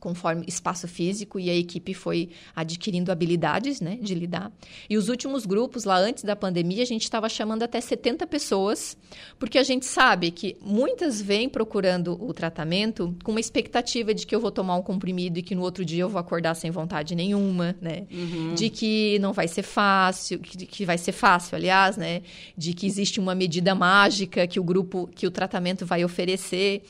conforme 0.00 0.44
espaço 0.46 0.86
físico 0.86 1.38
e 1.38 1.50
a 1.50 1.54
equipe 1.54 1.94
foi 1.94 2.30
adquirindo 2.54 3.10
habilidades, 3.10 3.80
né, 3.80 3.98
de 4.00 4.14
lidar. 4.14 4.52
E 4.88 4.96
os 4.96 5.08
últimos 5.08 5.44
grupos 5.44 5.84
lá 5.84 5.98
antes 5.98 6.24
da 6.24 6.36
pandemia, 6.36 6.82
a 6.82 6.86
gente 6.86 7.02
estava 7.02 7.28
chamando 7.28 7.62
até 7.62 7.80
70 7.80 8.26
pessoas, 8.26 8.96
porque 9.38 9.58
a 9.58 9.62
gente 9.62 9.86
sabe 9.86 10.30
que 10.30 10.56
muitas 10.60 11.20
vêm 11.20 11.48
procurando 11.48 12.16
o 12.22 12.32
tratamento 12.32 13.14
com 13.24 13.32
uma 13.32 13.40
expectativa 13.40 14.14
de 14.14 14.26
que 14.26 14.34
eu 14.34 14.40
vou 14.40 14.50
tomar 14.50 14.76
um 14.76 14.82
comprimido 14.82 15.38
e 15.38 15.42
que 15.42 15.54
no 15.54 15.62
outro 15.62 15.84
dia 15.84 16.02
eu 16.02 16.08
vou 16.08 16.20
acordar 16.20 16.54
sem 16.54 16.70
vontade 16.70 17.14
nenhuma, 17.14 17.76
né? 17.80 18.06
Uhum. 18.10 18.54
De 18.54 18.70
que 18.70 19.18
não 19.18 19.32
vai 19.32 19.48
ser 19.48 19.62
fácil, 19.62 20.38
que, 20.38 20.66
que 20.66 20.84
vai 20.84 20.98
ser 20.98 21.12
fácil, 21.12 21.56
aliás, 21.56 21.96
né? 21.96 22.22
De 22.56 22.72
que 22.72 22.86
existe 22.86 23.18
uma 23.20 23.34
medida 23.34 23.74
mágica 23.74 24.46
que 24.46 24.60
o 24.60 24.64
grupo, 24.64 25.08
que 25.14 25.26
o 25.26 25.30
tratamento 25.30 25.84
vai 25.84 26.04
oferecer. 26.04 26.82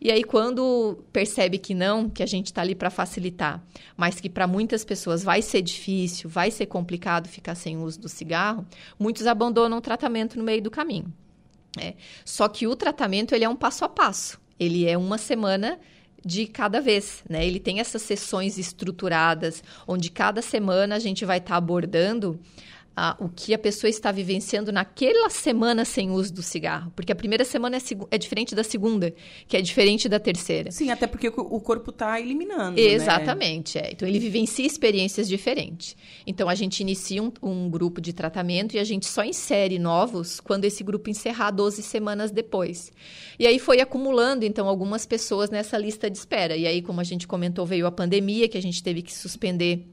E 0.00 0.10
aí, 0.10 0.22
quando 0.22 1.04
percebe 1.12 1.58
que 1.58 1.74
não, 1.74 2.08
que 2.08 2.22
a 2.22 2.26
gente 2.26 2.46
está 2.46 2.62
ali 2.62 2.74
para 2.74 2.90
facilitar, 2.90 3.62
mas 3.96 4.20
que 4.20 4.28
para 4.28 4.46
muitas 4.46 4.84
pessoas 4.84 5.22
vai 5.24 5.42
ser 5.42 5.62
difícil, 5.62 6.28
vai 6.28 6.50
ser 6.50 6.66
complicado 6.66 7.28
ficar 7.28 7.54
sem 7.54 7.76
o 7.76 7.82
uso 7.82 8.00
do 8.00 8.08
cigarro, 8.08 8.66
muitos 8.98 9.26
abandonam 9.26 9.78
o 9.78 9.80
tratamento 9.80 10.38
no 10.38 10.44
meio 10.44 10.62
do 10.62 10.70
caminho. 10.70 11.12
É. 11.78 11.94
Só 12.24 12.48
que 12.48 12.66
o 12.66 12.74
tratamento 12.74 13.34
ele 13.34 13.44
é 13.44 13.48
um 13.48 13.56
passo 13.56 13.84
a 13.84 13.88
passo. 13.88 14.40
Ele 14.58 14.86
é 14.86 14.96
uma 14.96 15.18
semana 15.18 15.78
de 16.24 16.46
cada 16.46 16.80
vez, 16.80 17.22
né? 17.28 17.46
Ele 17.46 17.60
tem 17.60 17.78
essas 17.78 18.02
sessões 18.02 18.58
estruturadas, 18.58 19.62
onde 19.86 20.10
cada 20.10 20.42
semana 20.42 20.96
a 20.96 20.98
gente 20.98 21.24
vai 21.24 21.38
estar 21.38 21.50
tá 21.50 21.56
abordando 21.56 22.40
o 23.18 23.28
que 23.28 23.52
a 23.52 23.58
pessoa 23.58 23.90
está 23.90 24.10
vivenciando 24.10 24.72
naquela 24.72 25.28
semana 25.28 25.84
sem 25.84 26.10
uso 26.10 26.32
do 26.32 26.42
cigarro. 26.42 26.90
Porque 26.96 27.12
a 27.12 27.14
primeira 27.14 27.44
semana 27.44 27.76
é, 27.76 27.80
é 28.10 28.16
diferente 28.16 28.54
da 28.54 28.64
segunda, 28.64 29.14
que 29.46 29.56
é 29.56 29.60
diferente 29.60 30.08
da 30.08 30.18
terceira. 30.18 30.70
Sim, 30.70 30.90
até 30.90 31.06
porque 31.06 31.28
o 31.28 31.60
corpo 31.60 31.90
está 31.90 32.18
eliminando. 32.18 32.76
Né? 32.76 32.82
Exatamente. 32.82 33.78
Né? 33.78 33.88
É. 33.88 33.92
Então, 33.92 34.08
ele 34.08 34.18
vivencia 34.18 34.66
experiências 34.66 35.28
diferentes. 35.28 35.94
Então, 36.26 36.48
a 36.48 36.54
gente 36.54 36.80
inicia 36.80 37.22
um, 37.22 37.30
um, 37.42 37.68
grupo 37.68 38.00
de 38.00 38.14
tratamento 38.14 38.74
e 38.74 38.78
a 38.78 38.84
gente 38.84 39.04
só 39.04 39.22
insere 39.22 39.78
novos 39.78 40.40
quando 40.40 40.64
esse 40.64 40.82
grupo 40.82 41.10
encerrar 41.10 41.50
12 41.50 41.82
semanas 41.82 42.30
depois. 42.30 42.90
E 43.38 43.46
aí 43.46 43.58
foi 43.58 43.80
acumulando, 43.80 44.46
então, 44.46 44.66
algumas 44.68 45.04
pessoas 45.04 45.50
nessa 45.50 45.76
lista 45.76 46.08
de 46.08 46.16
espera. 46.16 46.56
E 46.56 46.66
aí, 46.66 46.80
como 46.80 47.00
a 47.00 47.04
gente 47.04 47.26
comentou, 47.26 47.66
veio 47.66 47.86
a 47.86 47.92
pandemia, 47.92 48.48
que 48.48 48.56
a 48.56 48.62
gente 48.62 48.82
teve 48.82 49.02
que 49.02 49.12
suspender 49.12 49.86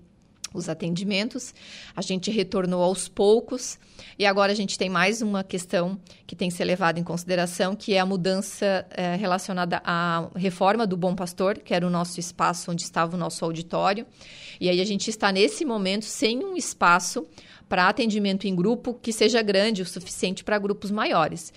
os 0.54 0.70
atendimentos. 0.70 1.54
A 1.96 2.02
gente 2.02 2.30
retornou 2.30 2.84
aos 2.84 3.08
poucos 3.08 3.80
e 4.18 4.26
agora 4.26 4.52
a 4.52 4.56
gente 4.56 4.78
tem 4.78 4.89
mais 4.89 5.22
uma 5.22 5.44
questão 5.44 6.00
que 6.28 6.36
tem 6.36 6.50
que 6.50 6.56
ser 6.56 6.66
levada 6.66 7.00
em 7.00 7.04
consideração, 7.04 7.76
que 7.76 7.94
é 7.94 8.00
a 8.00 8.06
mudança 8.06 8.86
é, 8.92 9.16
relacionada 9.16 9.82
à 9.84 10.30
reforma 10.36 10.86
do 10.86 10.96
Bom 10.96 11.16
Pastor, 11.16 11.58
que 11.60 11.74
era 11.74 11.86
o 11.86 11.89
nosso 11.89 12.20
espaço 12.20 12.72
onde 12.72 12.84
estava 12.84 13.16
o 13.16 13.20
nosso 13.20 13.44
auditório. 13.44 14.06
E 14.60 14.70
aí 14.70 14.80
a 14.80 14.86
gente 14.86 15.10
está 15.10 15.32
nesse 15.32 15.66
momento 15.66 16.06
sem 16.06 16.44
um 16.44 16.56
espaço 16.56 17.26
para 17.68 17.89
atendimento 17.89 18.46
em 18.46 18.56
grupo 18.56 18.94
que 18.94 19.12
seja 19.12 19.42
grande 19.42 19.82
o 19.82 19.86
suficiente 19.86 20.44
para 20.44 20.60
grupos 20.60 20.92
maiores. 20.92 21.52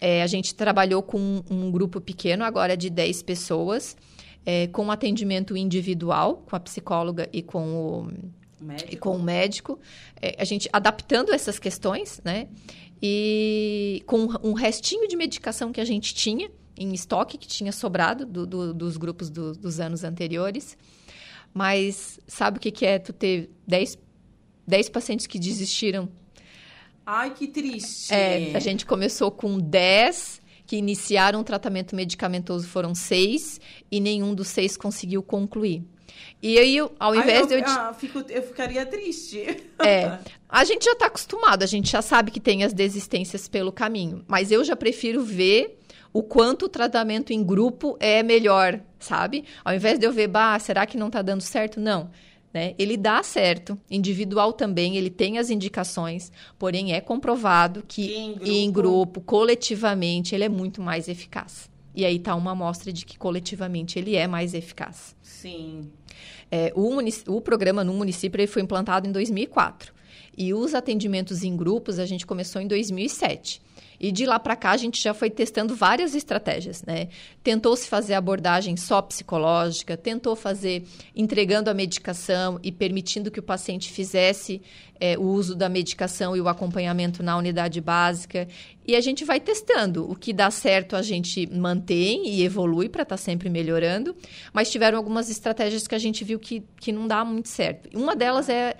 É, 0.00 0.22
a 0.22 0.26
gente 0.26 0.54
trabalhou 0.54 1.02
com 1.02 1.42
um 1.50 1.70
grupo 1.70 2.00
pequeno, 2.00 2.42
agora 2.42 2.76
de 2.76 2.88
10 2.88 3.22
pessoas, 3.22 3.96
é, 4.44 4.66
com 4.68 4.90
atendimento 4.90 5.56
individual, 5.56 6.42
com 6.48 6.56
a 6.56 6.60
psicóloga 6.60 7.28
e 7.32 7.42
com 7.42 7.74
o 7.74 8.08
médico. 8.60 8.96
com 8.98 9.16
o 9.16 9.22
médico, 9.22 9.78
é, 10.20 10.36
a 10.38 10.44
gente 10.44 10.68
adaptando 10.72 11.32
essas 11.32 11.58
questões, 11.58 12.20
né? 12.24 12.48
E 13.02 14.02
com 14.06 14.28
um 14.42 14.52
restinho 14.52 15.08
de 15.08 15.16
medicação 15.16 15.72
que 15.72 15.80
a 15.80 15.84
gente 15.84 16.14
tinha 16.14 16.50
em 16.76 16.92
estoque, 16.92 17.38
que 17.38 17.48
tinha 17.48 17.72
sobrado 17.72 18.24
do, 18.26 18.46
do, 18.46 18.74
dos 18.74 18.96
grupos 18.96 19.30
do, 19.30 19.52
dos 19.52 19.80
anos 19.80 20.04
anteriores. 20.04 20.76
Mas 21.52 22.20
sabe 22.26 22.58
o 22.58 22.60
que, 22.60 22.70
que 22.70 22.86
é 22.86 22.98
tu 22.98 23.12
ter 23.12 23.50
10, 23.66 23.98
10 24.66 24.88
pacientes 24.90 25.26
que 25.26 25.38
desistiram? 25.38 26.08
Ai, 27.04 27.34
que 27.34 27.48
triste! 27.48 28.12
É, 28.12 28.54
a 28.54 28.60
gente 28.60 28.86
começou 28.86 29.30
com 29.30 29.58
10 29.58 30.40
que 30.70 30.76
iniciaram 30.76 31.40
o 31.40 31.44
tratamento 31.44 31.96
medicamentoso, 31.96 32.64
foram 32.68 32.94
seis, 32.94 33.60
e 33.90 33.98
nenhum 33.98 34.32
dos 34.32 34.46
seis 34.46 34.76
conseguiu 34.76 35.20
concluir. 35.20 35.82
E 36.42 36.58
aí, 36.58 36.78
ao 36.98 37.14
invés 37.14 37.42
eu, 37.42 37.46
de 37.46 37.54
eu... 37.54 37.64
Ah, 37.66 37.94
fico, 37.94 38.24
eu 38.28 38.42
ficaria 38.42 38.84
triste. 38.86 39.44
É. 39.82 40.18
A 40.46 40.62
gente 40.62 40.84
já 40.84 40.92
está 40.92 41.06
acostumado, 41.06 41.62
a 41.62 41.66
gente 41.66 41.90
já 41.90 42.02
sabe 42.02 42.30
que 42.30 42.38
tem 42.38 42.64
as 42.64 42.74
desistências 42.74 43.48
pelo 43.48 43.72
caminho. 43.72 44.22
Mas 44.28 44.50
eu 44.50 44.62
já 44.62 44.76
prefiro 44.76 45.22
ver 45.22 45.78
o 46.12 46.22
quanto 46.22 46.66
o 46.66 46.68
tratamento 46.68 47.32
em 47.32 47.42
grupo 47.42 47.96
é 47.98 48.22
melhor, 48.22 48.78
sabe? 48.98 49.44
Ao 49.64 49.74
invés 49.74 49.98
de 49.98 50.06
eu 50.06 50.12
ver, 50.12 50.28
bah, 50.28 50.58
será 50.58 50.84
que 50.84 50.98
não 50.98 51.06
está 51.06 51.22
dando 51.22 51.40
certo? 51.40 51.80
Não. 51.80 52.10
Né? 52.52 52.74
Ele 52.78 52.96
dá 52.96 53.22
certo, 53.22 53.78
individual 53.88 54.52
também, 54.52 54.96
ele 54.96 55.08
tem 55.08 55.38
as 55.38 55.50
indicações, 55.50 56.32
porém 56.58 56.92
é 56.92 57.00
comprovado 57.00 57.84
que 57.86 58.12
em 58.12 58.32
grupo, 58.32 58.50
em 58.50 58.72
grupo 58.72 59.20
coletivamente, 59.20 60.34
ele 60.34 60.44
é 60.44 60.48
muito 60.48 60.82
mais 60.82 61.08
eficaz. 61.08 61.69
E 62.00 62.04
aí 62.06 62.16
está 62.16 62.34
uma 62.34 62.52
amostra 62.52 62.90
de 62.90 63.04
que 63.04 63.18
coletivamente 63.18 63.98
ele 63.98 64.16
é 64.16 64.26
mais 64.26 64.54
eficaz. 64.54 65.14
Sim. 65.20 65.90
É, 66.50 66.72
o, 66.74 66.98
o, 67.28 67.40
programa 67.42 67.84
no 67.84 67.92
município 67.92 68.48
foi 68.48 68.62
implantado 68.62 69.06
em 69.06 69.12
2004. 69.12 69.92
E 70.34 70.54
os 70.54 70.74
atendimentos 70.74 71.42
em 71.42 71.54
grupos 71.54 71.98
a 71.98 72.06
gente 72.06 72.26
começou 72.26 72.62
em 72.62 72.66
2007. 72.66 73.60
E 74.00 74.10
de 74.10 74.24
lá 74.24 74.38
para 74.38 74.56
cá 74.56 74.70
a 74.70 74.76
gente 74.78 75.00
já 75.00 75.12
foi 75.12 75.28
testando 75.28 75.76
várias 75.76 76.14
estratégias, 76.14 76.82
né? 76.84 77.08
Tentou 77.44 77.76
se 77.76 77.86
fazer 77.86 78.14
abordagem 78.14 78.74
só 78.74 79.02
psicológica, 79.02 79.94
tentou 79.94 80.34
fazer 80.34 80.84
entregando 81.14 81.68
a 81.68 81.74
medicação 81.74 82.58
e 82.62 82.72
permitindo 82.72 83.30
que 83.30 83.38
o 83.38 83.42
paciente 83.42 83.92
fizesse 83.92 84.62
é, 84.98 85.18
o 85.18 85.22
uso 85.22 85.54
da 85.54 85.68
medicação 85.68 86.34
e 86.34 86.40
o 86.40 86.48
acompanhamento 86.48 87.22
na 87.22 87.36
unidade 87.36 87.78
básica. 87.78 88.48
E 88.86 88.96
a 88.96 89.00
gente 89.02 89.22
vai 89.22 89.38
testando. 89.38 90.10
O 90.10 90.16
que 90.16 90.32
dá 90.32 90.50
certo 90.50 90.96
a 90.96 91.02
gente 91.02 91.46
mantém 91.46 92.26
e 92.26 92.42
evolui 92.42 92.88
para 92.88 93.02
estar 93.02 93.16
tá 93.16 93.22
sempre 93.22 93.50
melhorando. 93.50 94.16
Mas 94.50 94.70
tiveram 94.70 94.96
algumas 94.96 95.28
estratégias 95.28 95.86
que 95.86 95.94
a 95.94 95.98
gente 95.98 96.24
viu 96.24 96.38
que, 96.38 96.62
que 96.80 96.90
não 96.90 97.06
dá 97.06 97.22
muito 97.22 97.50
certo. 97.50 97.90
Uma 97.94 98.16
delas 98.16 98.48
é 98.48 98.76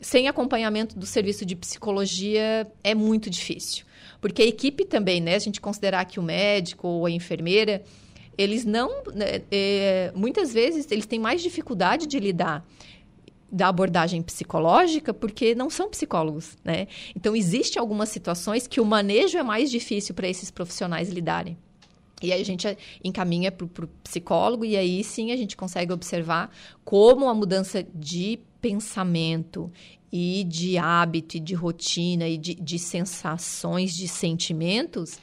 sem 0.00 0.28
acompanhamento 0.28 0.98
do 0.98 1.06
serviço 1.06 1.44
de 1.44 1.54
psicologia 1.54 2.66
é 2.82 2.94
muito 2.94 3.28
difícil. 3.28 3.84
Porque 4.22 4.40
a 4.40 4.46
equipe 4.46 4.84
também, 4.84 5.20
né? 5.20 5.34
A 5.34 5.38
gente 5.40 5.60
considerar 5.60 6.04
que 6.04 6.20
o 6.20 6.22
médico 6.22 6.86
ou 6.86 7.06
a 7.06 7.10
enfermeira, 7.10 7.82
eles 8.38 8.64
não. 8.64 9.02
Né, 9.12 9.42
é, 9.50 10.12
muitas 10.14 10.54
vezes, 10.54 10.90
eles 10.92 11.04
têm 11.04 11.18
mais 11.18 11.42
dificuldade 11.42 12.06
de 12.06 12.20
lidar 12.20 12.64
da 13.50 13.66
abordagem 13.66 14.22
psicológica 14.22 15.12
porque 15.12 15.56
não 15.56 15.68
são 15.68 15.90
psicólogos, 15.90 16.56
né? 16.64 16.86
Então, 17.16 17.34
existem 17.34 17.80
algumas 17.80 18.10
situações 18.10 18.68
que 18.68 18.80
o 18.80 18.86
manejo 18.86 19.36
é 19.36 19.42
mais 19.42 19.68
difícil 19.70 20.14
para 20.14 20.28
esses 20.28 20.52
profissionais 20.52 21.10
lidarem. 21.10 21.58
E 22.22 22.32
aí 22.32 22.40
a 22.40 22.44
gente 22.44 22.78
encaminha 23.02 23.50
para 23.50 23.64
o 23.64 23.88
psicólogo 24.04 24.64
e 24.64 24.76
aí 24.76 25.02
sim 25.02 25.32
a 25.32 25.36
gente 25.36 25.56
consegue 25.56 25.92
observar 25.92 26.48
como 26.84 27.28
a 27.28 27.34
mudança 27.34 27.84
de 27.92 28.38
pensamento 28.60 29.68
e 30.12 30.44
de 30.44 30.76
hábito, 30.76 31.38
e 31.38 31.40
de 31.40 31.54
rotina 31.54 32.28
e 32.28 32.36
de, 32.36 32.54
de 32.54 32.78
sensações, 32.78 33.96
de 33.96 34.06
sentimentos 34.06 35.18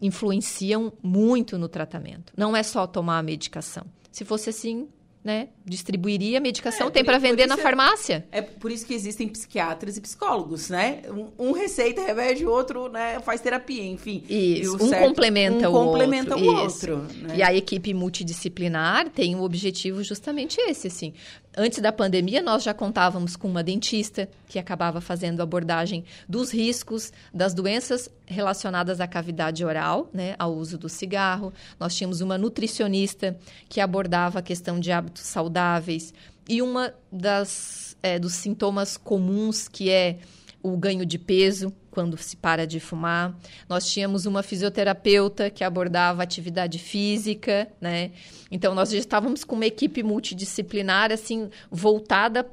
influenciam 0.00 0.92
muito 1.02 1.56
no 1.56 1.68
tratamento. 1.68 2.32
Não 2.36 2.56
é 2.56 2.62
só 2.62 2.86
tomar 2.86 3.18
a 3.18 3.22
medicação. 3.22 3.84
Se 4.10 4.24
fosse 4.24 4.50
assim, 4.50 4.88
né, 5.24 5.48
distribuiria 5.64 6.38
a 6.38 6.40
medicação, 6.40 6.88
é, 6.88 6.90
tem 6.90 7.04
para 7.04 7.16
vender 7.18 7.46
na 7.46 7.54
é, 7.54 7.58
farmácia. 7.58 8.26
É 8.32 8.42
por 8.42 8.72
isso 8.72 8.84
que 8.84 8.92
existem 8.92 9.28
psiquiatras 9.28 9.96
e 9.96 10.00
psicólogos, 10.00 10.68
né? 10.68 11.02
Um, 11.08 11.50
um 11.50 11.52
receita 11.52 12.02
remédio, 12.02 12.48
o 12.48 12.52
outro 12.52 12.88
né, 12.88 13.20
faz 13.20 13.40
terapia, 13.40 13.84
enfim. 13.84 14.24
Isso, 14.28 14.74
um 14.74 14.88
certo, 14.88 15.06
complementa 15.06 15.70
um 15.70 15.72
o 15.72 15.84
complementa 15.84 16.36
outro. 16.36 16.96
o 16.96 16.96
outro. 16.96 17.18
Né? 17.22 17.36
E 17.36 17.42
a 17.42 17.54
equipe 17.54 17.94
multidisciplinar 17.94 19.10
tem 19.10 19.36
o 19.36 19.42
objetivo 19.42 20.02
justamente 20.02 20.60
esse, 20.60 20.88
assim. 20.88 21.14
Antes 21.54 21.80
da 21.80 21.92
pandemia, 21.92 22.40
nós 22.40 22.62
já 22.62 22.72
contávamos 22.72 23.36
com 23.36 23.46
uma 23.46 23.62
dentista 23.62 24.26
que 24.48 24.58
acabava 24.58 25.02
fazendo 25.02 25.42
abordagem 25.42 26.02
dos 26.26 26.50
riscos 26.50 27.12
das 27.32 27.52
doenças 27.52 28.08
relacionadas 28.26 29.02
à 29.02 29.06
cavidade 29.06 29.62
oral, 29.62 30.08
né, 30.14 30.34
ao 30.38 30.54
uso 30.54 30.78
do 30.78 30.88
cigarro. 30.88 31.52
Nós 31.78 31.94
tínhamos 31.94 32.22
uma 32.22 32.38
nutricionista 32.38 33.36
que 33.68 33.82
abordava 33.82 34.38
a 34.38 34.42
questão 34.42 34.80
de 34.80 34.90
hábitos 34.90 35.24
saudáveis 35.24 36.14
e 36.48 36.62
uma 36.62 36.94
das 37.10 37.98
é, 38.02 38.18
dos 38.18 38.32
sintomas 38.32 38.96
comuns 38.96 39.68
que 39.68 39.90
é 39.90 40.20
o 40.62 40.74
ganho 40.76 41.04
de 41.04 41.18
peso 41.18 41.70
quando 41.92 42.16
se 42.16 42.36
para 42.36 42.66
de 42.66 42.80
fumar. 42.80 43.38
Nós 43.68 43.88
tínhamos 43.88 44.26
uma 44.26 44.42
fisioterapeuta 44.42 45.50
que 45.50 45.62
abordava 45.62 46.22
atividade 46.22 46.78
física, 46.78 47.68
né? 47.80 48.10
Então 48.50 48.74
nós 48.74 48.90
já 48.90 48.98
estávamos 48.98 49.44
com 49.44 49.54
uma 49.54 49.66
equipe 49.66 50.02
multidisciplinar 50.02 51.12
assim 51.12 51.50
voltada 51.70 52.50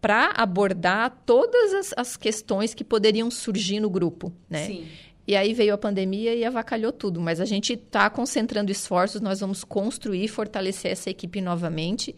para 0.00 0.30
abordar 0.36 1.20
todas 1.26 1.74
as, 1.74 1.94
as, 1.96 2.16
questões 2.16 2.72
que 2.72 2.82
poderiam 2.82 3.30
surgir 3.30 3.80
no 3.80 3.90
grupo, 3.90 4.32
né? 4.48 4.66
Sim. 4.66 4.86
E 5.26 5.36
aí 5.36 5.52
veio 5.52 5.74
a 5.74 5.78
pandemia 5.78 6.34
e 6.34 6.44
avacalhou 6.44 6.90
tudo, 6.90 7.20
mas 7.20 7.40
a 7.40 7.44
gente 7.44 7.74
está 7.74 8.08
concentrando 8.08 8.72
esforços, 8.72 9.20
nós 9.20 9.40
vamos 9.40 9.62
construir, 9.62 10.26
fortalecer 10.28 10.92
essa 10.92 11.10
equipe 11.10 11.40
novamente 11.40 12.16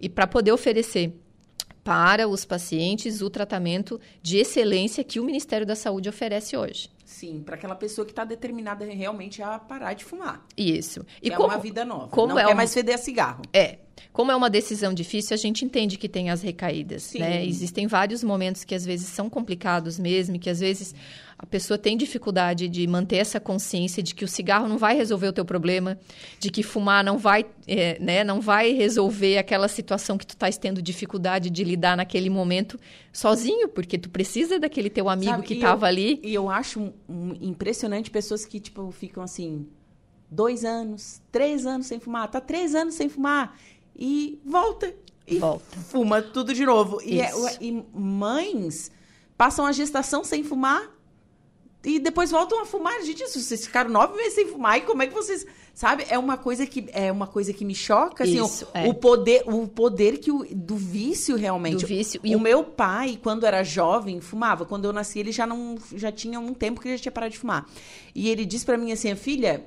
e 0.00 0.08
para 0.08 0.26
poder 0.26 0.50
oferecer 0.50 1.12
para 1.82 2.28
os 2.28 2.44
pacientes 2.44 3.22
o 3.22 3.30
tratamento 3.30 4.00
de 4.22 4.38
excelência 4.38 5.02
que 5.02 5.18
o 5.18 5.24
Ministério 5.24 5.66
da 5.66 5.74
Saúde 5.74 6.08
oferece 6.08 6.56
hoje. 6.56 6.90
Sim, 7.04 7.42
para 7.44 7.56
aquela 7.56 7.74
pessoa 7.74 8.04
que 8.04 8.12
está 8.12 8.24
determinada 8.24 8.84
realmente 8.84 9.42
a 9.42 9.58
parar 9.58 9.94
de 9.94 10.04
fumar. 10.04 10.46
Isso. 10.56 11.04
E 11.22 11.30
é 11.30 11.36
como, 11.36 11.48
uma 11.48 11.58
vida 11.58 11.84
nova. 11.84 12.08
Como 12.08 12.28
não 12.28 12.38
é 12.38 12.42
quer 12.42 12.50
uma... 12.50 12.54
mais 12.54 12.72
feder 12.72 12.94
a 12.94 12.98
cigarro. 12.98 13.42
É. 13.52 13.78
Como 14.12 14.32
é 14.32 14.36
uma 14.36 14.50
decisão 14.50 14.92
difícil, 14.92 15.34
a 15.34 15.38
gente 15.38 15.64
entende 15.64 15.96
que 15.96 16.08
tem 16.08 16.30
as 16.30 16.42
recaídas, 16.42 17.12
né? 17.14 17.44
Existem 17.44 17.86
vários 17.86 18.24
momentos 18.24 18.64
que 18.64 18.74
às 18.74 18.84
vezes 18.84 19.08
são 19.08 19.30
complicados 19.30 19.98
mesmo, 19.98 20.38
que 20.38 20.50
às 20.50 20.60
vezes 20.60 20.94
a 21.42 21.46
pessoa 21.46 21.78
tem 21.78 21.96
dificuldade 21.96 22.68
de 22.68 22.86
manter 22.86 23.16
essa 23.16 23.40
consciência 23.40 24.02
de 24.02 24.14
que 24.14 24.22
o 24.22 24.28
cigarro 24.28 24.68
não 24.68 24.76
vai 24.76 24.94
resolver 24.94 25.28
o 25.28 25.32
teu 25.32 25.42
problema, 25.42 25.98
de 26.38 26.50
que 26.50 26.62
fumar 26.62 27.02
não 27.02 27.16
vai, 27.16 27.46
é, 27.66 27.98
né, 27.98 28.22
não 28.22 28.42
vai 28.42 28.72
resolver 28.72 29.38
aquela 29.38 29.66
situação 29.66 30.18
que 30.18 30.26
tu 30.26 30.34
estás 30.34 30.58
tendo 30.58 30.82
dificuldade 30.82 31.48
de 31.48 31.64
lidar 31.64 31.96
naquele 31.96 32.28
momento 32.28 32.78
sozinho, 33.10 33.68
porque 33.68 33.96
tu 33.96 34.10
precisa 34.10 34.58
daquele 34.58 34.90
teu 34.90 35.08
amigo 35.08 35.32
Sabe, 35.32 35.46
que 35.46 35.54
estava 35.54 35.86
ali. 35.86 36.20
E 36.22 36.34
eu 36.34 36.50
acho 36.50 36.78
um, 36.78 36.92
um, 37.08 37.34
impressionante 37.40 38.10
pessoas 38.10 38.44
que 38.44 38.60
tipo 38.60 38.90
ficam 38.90 39.22
assim 39.22 39.66
dois 40.30 40.62
anos, 40.62 41.22
três 41.32 41.64
anos 41.64 41.86
sem 41.86 41.98
fumar, 41.98 42.30
tá 42.30 42.38
três 42.38 42.74
anos 42.74 42.94
sem 42.94 43.08
fumar 43.08 43.56
e 44.00 44.40
volta 44.44 44.92
e 45.26 45.38
volta. 45.38 45.78
fuma 45.78 46.22
tudo 46.22 46.54
de 46.54 46.64
novo. 46.64 47.00
E, 47.04 47.20
é, 47.20 47.30
e 47.60 47.84
mães 47.94 48.90
passam 49.36 49.66
a 49.66 49.72
gestação 49.72 50.24
sem 50.24 50.42
fumar 50.42 50.90
e 51.84 51.98
depois 51.98 52.30
voltam 52.30 52.60
a 52.60 52.66
fumar. 52.66 53.00
Gente, 53.02 53.26
vocês 53.26 53.64
ficaram 53.64 53.90
nove 53.90 54.16
meses 54.16 54.34
sem 54.34 54.46
fumar, 54.46 54.78
e 54.78 54.82
como 54.82 55.02
é 55.02 55.06
que 55.06 55.14
vocês. 55.14 55.46
Sabe? 55.72 56.04
É 56.10 56.18
uma 56.18 56.36
coisa 56.36 56.66
que, 56.66 56.86
é 56.92 57.10
uma 57.10 57.26
coisa 57.26 57.54
que 57.54 57.64
me 57.64 57.74
choca, 57.74 58.24
assim, 58.24 58.44
Isso, 58.44 58.66
o, 58.66 58.78
é. 58.78 58.88
o, 58.88 58.92
poder, 58.92 59.44
o 59.46 59.66
poder 59.66 60.18
que 60.18 60.30
o, 60.30 60.44
do 60.50 60.76
vício 60.76 61.36
realmente. 61.36 61.80
Do 61.80 61.86
vício. 61.86 62.20
E 62.22 62.34
o, 62.34 62.38
o 62.38 62.40
meu 62.40 62.62
pai, 62.62 63.18
quando 63.22 63.46
era 63.46 63.62
jovem, 63.62 64.20
fumava. 64.20 64.66
Quando 64.66 64.84
eu 64.84 64.92
nasci, 64.92 65.20
ele 65.20 65.32
já 65.32 65.46
não 65.46 65.78
já 65.94 66.12
tinha 66.12 66.38
um 66.38 66.52
tempo 66.52 66.80
que 66.80 66.88
ele 66.88 66.96
já 66.98 67.04
tinha 67.04 67.12
parado 67.12 67.32
de 67.32 67.38
fumar. 67.38 67.66
E 68.14 68.28
ele 68.28 68.44
disse 68.44 68.66
para 68.66 68.76
mim 68.76 68.92
assim, 68.92 69.14
filha, 69.14 69.64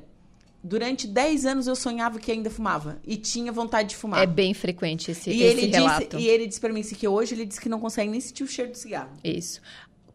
durante 0.63 1.05
10 1.05 1.45
anos 1.45 1.67
eu 1.67 1.75
sonhava 1.75 2.17
que 2.19 2.31
ainda 2.31 2.49
fumava 2.49 2.97
e 3.05 3.17
tinha 3.17 3.51
vontade 3.51 3.89
de 3.89 3.95
fumar. 3.95 4.23
É 4.23 4.25
bem 4.25 4.53
frequente 4.53 5.11
esse, 5.11 5.29
e 5.29 5.43
esse 5.43 5.65
ele 5.65 5.71
relato. 5.71 6.17
Disse, 6.17 6.23
e 6.23 6.29
ele 6.29 6.47
disse 6.47 6.59
para 6.59 6.71
mim 6.71 6.79
assim, 6.79 6.95
que 6.95 7.07
hoje 7.07 7.35
ele 7.35 7.45
disse 7.45 7.59
que 7.59 7.67
não 7.67 7.79
consegue 7.79 8.09
nem 8.09 8.21
sentir 8.21 8.43
o 8.43 8.47
cheiro 8.47 8.71
do 8.71 8.77
cigarro. 8.77 9.11
Isso. 9.23 9.61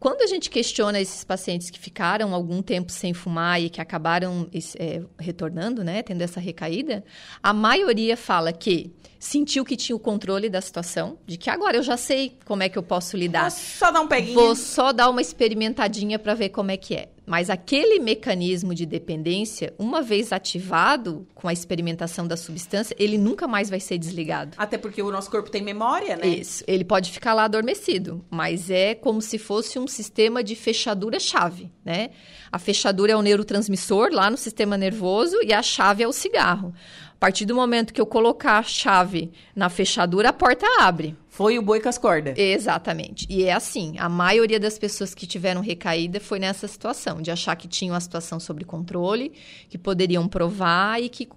Quando 0.01 0.23
a 0.23 0.27
gente 0.29 0.49
questiona 0.49 1.01
esses 1.01 1.25
pacientes 1.25 1.71
que 1.71 1.79
ficaram 1.79 2.33
algum 2.33 2.63
tempo 2.63 2.93
sem 2.93 3.13
fumar 3.13 3.61
e 3.61 3.69
que 3.69 3.81
acabaram 3.81 4.49
é, 4.79 5.03
retornando, 5.19 5.83
né, 5.83 6.05
tendo 6.05 6.23
essa 6.23 6.39
recaída, 6.39 7.05
a 7.43 7.53
maioria 7.53 8.17
fala 8.17 8.53
que 8.53 8.93
sentiu 9.19 9.65
que 9.65 9.77
tinha 9.77 9.97
o 9.97 9.99
controle 9.99 10.49
da 10.49 10.61
situação, 10.61 11.19
de 11.27 11.37
que 11.37 11.51
agora 11.51 11.77
eu 11.77 11.83
já 11.83 11.97
sei 11.97 12.39
como 12.45 12.63
é 12.63 12.69
que 12.69 12.79
eu 12.79 12.83
posso 12.83 13.17
lidar. 13.17 13.51
Vou 13.51 13.51
só 13.51 13.91
dar 13.91 14.01
um 14.01 14.07
peguinho. 14.07 14.35
Vou 14.35 14.55
só 14.55 14.93
dar 14.93 15.11
uma 15.11 15.21
experimentadinha 15.21 16.17
para 16.17 16.33
ver 16.35 16.51
como 16.51 16.71
é 16.71 16.77
que 16.77 16.95
é. 16.95 17.09
Mas 17.29 17.51
aquele 17.51 17.99
mecanismo 17.99 18.75
de 18.75 18.87
dependência, 18.87 19.75
uma 19.79 20.01
vez 20.01 20.33
ativado 20.33 21.27
com 21.35 21.47
a 21.47 21.53
experimentação 21.53 22.27
da 22.27 22.37
substância, 22.37 22.97
ele 22.99 23.19
nunca 23.19 23.47
mais 23.47 23.69
vai 23.69 23.81
ser 23.81 23.99
desligado. 23.99 24.57
Até 24.57 24.79
porque 24.79 25.03
o 25.03 25.11
nosso 25.11 25.31
corpo 25.31 25.51
tem 25.51 25.63
memória, 25.63 26.17
né? 26.17 26.27
Isso. 26.27 26.65
Ele 26.67 26.85
pode 26.85 27.13
ficar 27.13 27.35
lá 27.35 27.45
adormecido, 27.45 28.25
mas 28.31 28.71
é 28.71 28.95
como 28.95 29.21
se 29.21 29.39
fosse 29.39 29.79
um 29.79 29.87
sistema 29.87 30.43
de 30.43 30.57
fechadura-chave, 30.57 31.71
né? 31.85 32.11
A 32.51 32.59
fechadura 32.59 33.13
é 33.13 33.17
o 33.17 33.23
neurotransmissor 33.23 34.09
lá 34.11 34.31
no 34.31 34.37
sistema 34.39 34.79
nervoso 34.79 35.37
e 35.45 35.53
a 35.53 35.63
chave 35.63 36.03
é 36.03 36.09
o 36.09 36.13
cigarro. 36.13 36.73
A 37.19 37.27
partir 37.27 37.45
do 37.45 37.55
momento 37.55 37.93
que 37.93 38.01
eu 38.01 38.07
colocar 38.07 38.59
a 38.59 38.63
chave 38.63 39.33
na 39.55 39.69
fechadura, 39.69 40.29
a 40.29 40.33
porta 40.33 40.65
abre. 40.79 41.17
Foi 41.29 41.59
o 41.59 41.63
boi 41.63 41.81
com 41.81 41.89
as 41.89 41.99
cordas. 41.99 42.39
Exatamente. 42.39 43.27
E 43.29 43.43
é 43.43 43.53
assim, 43.53 43.97
a 43.99 44.09
maioria 44.09 44.61
das 44.61 44.79
pessoas 44.79 45.17
que 45.17 45.27
tiveram 45.27 45.61
recaída 45.61 46.21
foi 46.21 46.39
nessa 46.39 46.69
situação, 46.69 47.21
de 47.21 47.33
achar 47.33 47.57
que 47.57 47.67
tinham 47.67 47.97
a 47.97 48.01
situação 48.01 48.39
sob 48.39 48.65
controle, 48.65 49.33
que 49.69 49.77
poderiam 49.77 50.29
provar 50.29 51.03
e 51.03 51.09
que 51.09 51.29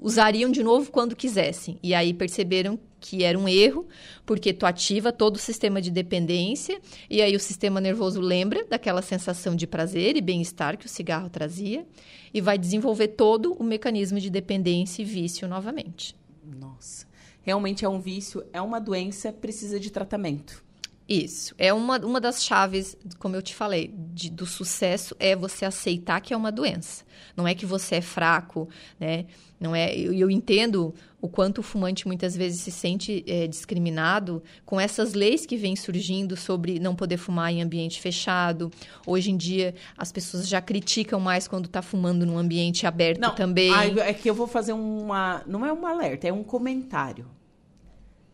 usariam 0.00 0.50
de 0.50 0.64
novo 0.64 0.90
quando 0.90 1.14
quisessem. 1.14 1.78
E 1.84 1.94
aí 1.94 2.12
perceberam 2.12 2.76
que 3.00 3.22
era 3.24 3.38
um 3.38 3.48
erro, 3.48 3.86
porque 4.26 4.52
tu 4.52 4.66
ativa 4.66 5.12
todo 5.12 5.36
o 5.36 5.38
sistema 5.38 5.80
de 5.80 5.90
dependência 5.90 6.80
e 7.08 7.22
aí 7.22 7.34
o 7.34 7.40
sistema 7.40 7.80
nervoso 7.80 8.20
lembra 8.20 8.64
daquela 8.64 9.02
sensação 9.02 9.54
de 9.54 9.66
prazer 9.66 10.16
e 10.16 10.20
bem-estar 10.20 10.76
que 10.76 10.86
o 10.86 10.88
cigarro 10.88 11.30
trazia 11.30 11.86
e 12.32 12.40
vai 12.40 12.58
desenvolver 12.58 13.08
todo 13.08 13.52
o 13.54 13.64
mecanismo 13.64 14.20
de 14.20 14.30
dependência 14.30 15.02
e 15.02 15.04
vício 15.04 15.48
novamente. 15.48 16.14
Nossa. 16.44 17.06
Realmente 17.42 17.84
é 17.84 17.88
um 17.88 18.00
vício, 18.00 18.44
é 18.52 18.60
uma 18.60 18.80
doença, 18.80 19.32
precisa 19.32 19.80
de 19.80 19.90
tratamento. 19.90 20.62
Isso. 21.08 21.54
É 21.56 21.72
uma, 21.72 21.98
uma 22.00 22.20
das 22.20 22.44
chaves, 22.44 22.94
como 23.18 23.34
eu 23.34 23.40
te 23.40 23.54
falei, 23.54 23.90
de, 24.12 24.28
do 24.28 24.44
sucesso 24.44 25.16
é 25.18 25.34
você 25.34 25.64
aceitar 25.64 26.20
que 26.20 26.34
é 26.34 26.36
uma 26.36 26.52
doença. 26.52 27.02
Não 27.34 27.48
é 27.48 27.54
que 27.54 27.64
você 27.64 27.96
é 27.96 28.00
fraco, 28.02 28.68
né? 29.00 29.24
Não 29.58 29.74
é. 29.74 29.96
Eu, 29.96 30.12
eu 30.12 30.30
entendo 30.30 30.94
o 31.20 31.28
quanto 31.28 31.58
o 31.58 31.62
fumante 31.62 32.06
muitas 32.06 32.36
vezes 32.36 32.60
se 32.60 32.70
sente 32.70 33.24
é, 33.26 33.46
discriminado 33.46 34.42
com 34.64 34.78
essas 34.80 35.14
leis 35.14 35.44
que 35.44 35.56
vêm 35.56 35.74
surgindo 35.74 36.36
sobre 36.36 36.78
não 36.78 36.94
poder 36.94 37.16
fumar 37.16 37.52
em 37.52 37.60
ambiente 37.60 38.00
fechado. 38.00 38.70
Hoje 39.06 39.30
em 39.30 39.36
dia 39.36 39.74
as 39.96 40.12
pessoas 40.12 40.48
já 40.48 40.60
criticam 40.60 41.18
mais 41.18 41.48
quando 41.48 41.66
está 41.66 41.82
fumando 41.82 42.24
num 42.24 42.38
ambiente 42.38 42.86
aberto 42.86 43.20
não, 43.20 43.34
também. 43.34 43.72
É 43.98 44.14
que 44.14 44.30
eu 44.30 44.34
vou 44.34 44.46
fazer 44.46 44.72
uma. 44.72 45.42
Não 45.46 45.66
é 45.66 45.72
um 45.72 45.86
alerta, 45.86 46.28
é 46.28 46.32
um 46.32 46.44
comentário. 46.44 47.26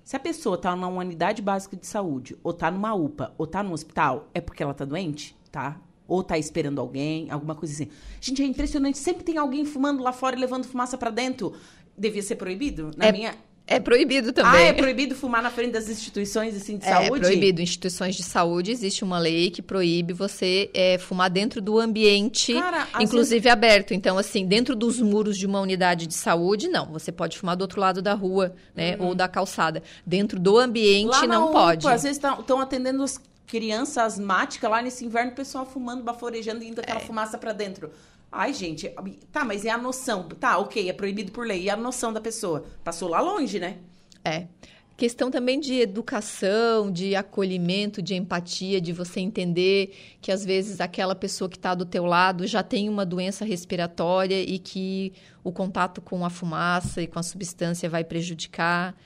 Se 0.05 0.16
a 0.16 0.20
pessoa 0.20 0.57
está 0.57 0.76
numa 0.76 0.89
unidade 0.89 1.41
básica 1.41 1.76
de 1.76 1.87
saúde, 1.87 2.37
ou 2.43 2.51
está 2.51 2.70
numa 2.70 2.93
UPA, 2.93 3.32
ou 3.39 3.47
está 3.47 3.62
num 3.62 3.72
hospital, 3.72 4.28
é 4.35 4.41
porque 4.41 4.62
ela 4.62 4.72
está 4.72 4.85
doente, 4.85 5.35
tá? 5.51 5.80
Ou 6.07 6.20
está 6.20 6.37
esperando 6.37 6.78
alguém, 6.78 7.30
alguma 7.30 7.55
coisa 7.55 7.72
assim. 7.72 7.89
Gente, 8.20 8.43
é 8.43 8.45
impressionante. 8.45 8.99
Sempre 8.99 9.24
tem 9.24 9.39
alguém 9.39 9.64
fumando 9.64 10.03
lá 10.03 10.12
fora 10.12 10.37
e 10.37 10.39
levando 10.39 10.66
fumaça 10.66 10.99
para 10.99 11.09
dentro. 11.09 11.55
Devia 11.97 12.22
ser 12.22 12.36
proibido? 12.36 12.90
Na 12.97 13.07
é, 13.07 13.12
minha 13.12 13.34
é 13.66 13.80
proibido 13.80 14.30
também. 14.30 14.53
Ah, 14.53 14.61
é 14.61 14.72
proibido 14.74 15.14
fumar 15.14 15.42
na 15.42 15.51
frente 15.51 15.72
das 15.72 15.88
instituições 15.88 16.55
assim, 16.55 16.76
de 16.76 16.84
é, 16.84 16.88
saúde? 16.88 17.24
É 17.24 17.28
proibido. 17.28 17.62
Instituições 17.62 18.14
de 18.14 18.22
saúde, 18.22 18.70
existe 18.70 19.03
uma 19.03 19.18
lei 19.18 19.51
que 19.51 19.62
proíbe 19.62 20.12
você 20.12 20.70
é, 20.74 20.99
fumar 20.99 21.30
dentro 21.30 21.62
do 21.62 21.78
ambiente, 21.78 22.53
Cara, 22.53 22.86
inclusive 23.01 23.40
vezes... 23.40 23.53
aberto. 23.53 23.95
Então, 23.95 24.18
assim, 24.18 24.45
dentro 24.45 24.76
dos 24.76 25.01
muros 25.01 25.38
de 25.38 25.47
uma 25.47 25.61
unidade 25.61 26.07
de 26.07 26.12
saúde, 26.12 26.68
não. 26.68 26.92
Você 26.92 27.11
pode 27.11 27.38
fumar 27.38 27.57
do 27.57 27.62
outro 27.62 27.80
lado 27.80 28.03
da 28.03 28.12
rua, 28.12 28.55
né? 28.76 28.97
Uhum. 28.97 29.07
Ou 29.07 29.14
da 29.14 29.26
calçada. 29.28 29.82
Dentro 30.05 30.38
do 30.38 30.59
ambiente, 30.59 31.09
lá 31.09 31.26
não 31.26 31.49
UPA, 31.49 31.59
pode. 31.59 31.88
Às 31.88 32.03
vezes 32.03 32.18
estão 32.18 32.61
atendendo 32.61 33.03
as 33.03 33.18
crianças 33.47 33.99
asmáticas 33.99 34.70
lá 34.70 34.82
nesse 34.82 35.05
inverno, 35.07 35.32
o 35.32 35.34
pessoal 35.34 35.64
fumando, 35.64 36.03
baforejando 36.03 36.62
e 36.62 36.68
indo 36.68 36.80
aquela 36.80 37.01
é. 37.01 37.05
fumaça 37.05 37.38
para 37.38 37.53
dentro. 37.53 37.90
Ai, 38.37 38.53
gente, 38.53 38.93
tá, 39.30 39.45
mas 39.45 39.64
é 39.64 39.70
a 39.70 39.78
noção. 39.78 40.28
Tá, 40.28 40.59
ok, 40.59 40.89
é 40.89 40.93
proibido 40.93 41.30
por 41.30 41.47
lei. 41.47 41.62
E 41.62 41.70
a 41.70 41.76
noção 41.76 42.12
da 42.12 42.20
pessoa? 42.20 42.64
Passou 42.82 43.09
lá 43.09 43.20
longe, 43.20 43.61
né? 43.61 43.78
É. 44.24 44.49
Questão 44.97 45.30
também 45.30 45.61
de 45.61 45.80
educação, 45.80 46.91
de 46.91 47.14
acolhimento, 47.14 48.03
de 48.03 48.14
empatia, 48.14 48.80
de 48.80 48.93
você 48.93 49.20
entender 49.20 49.95
que 50.20 50.32
às 50.32 50.45
vezes 50.45 50.80
aquela 50.80 51.14
pessoa 51.14 51.49
que 51.49 51.57
está 51.57 51.76
do 51.76 51.85
teu 51.85 52.05
lado 52.05 52.45
já 52.45 52.62
tem 52.62 52.89
uma 52.89 53.07
doença 53.07 53.45
respiratória 53.45 54.41
e 54.43 54.59
que 54.59 55.12
o 55.45 55.53
contato 55.53 56.01
com 56.01 56.24
a 56.24 56.30
fumaça 56.30 57.03
e 57.03 57.07
com 57.07 57.20
a 57.20 57.24
substância 57.24 57.89
vai 57.89 58.03
prejudicar. 58.03 58.97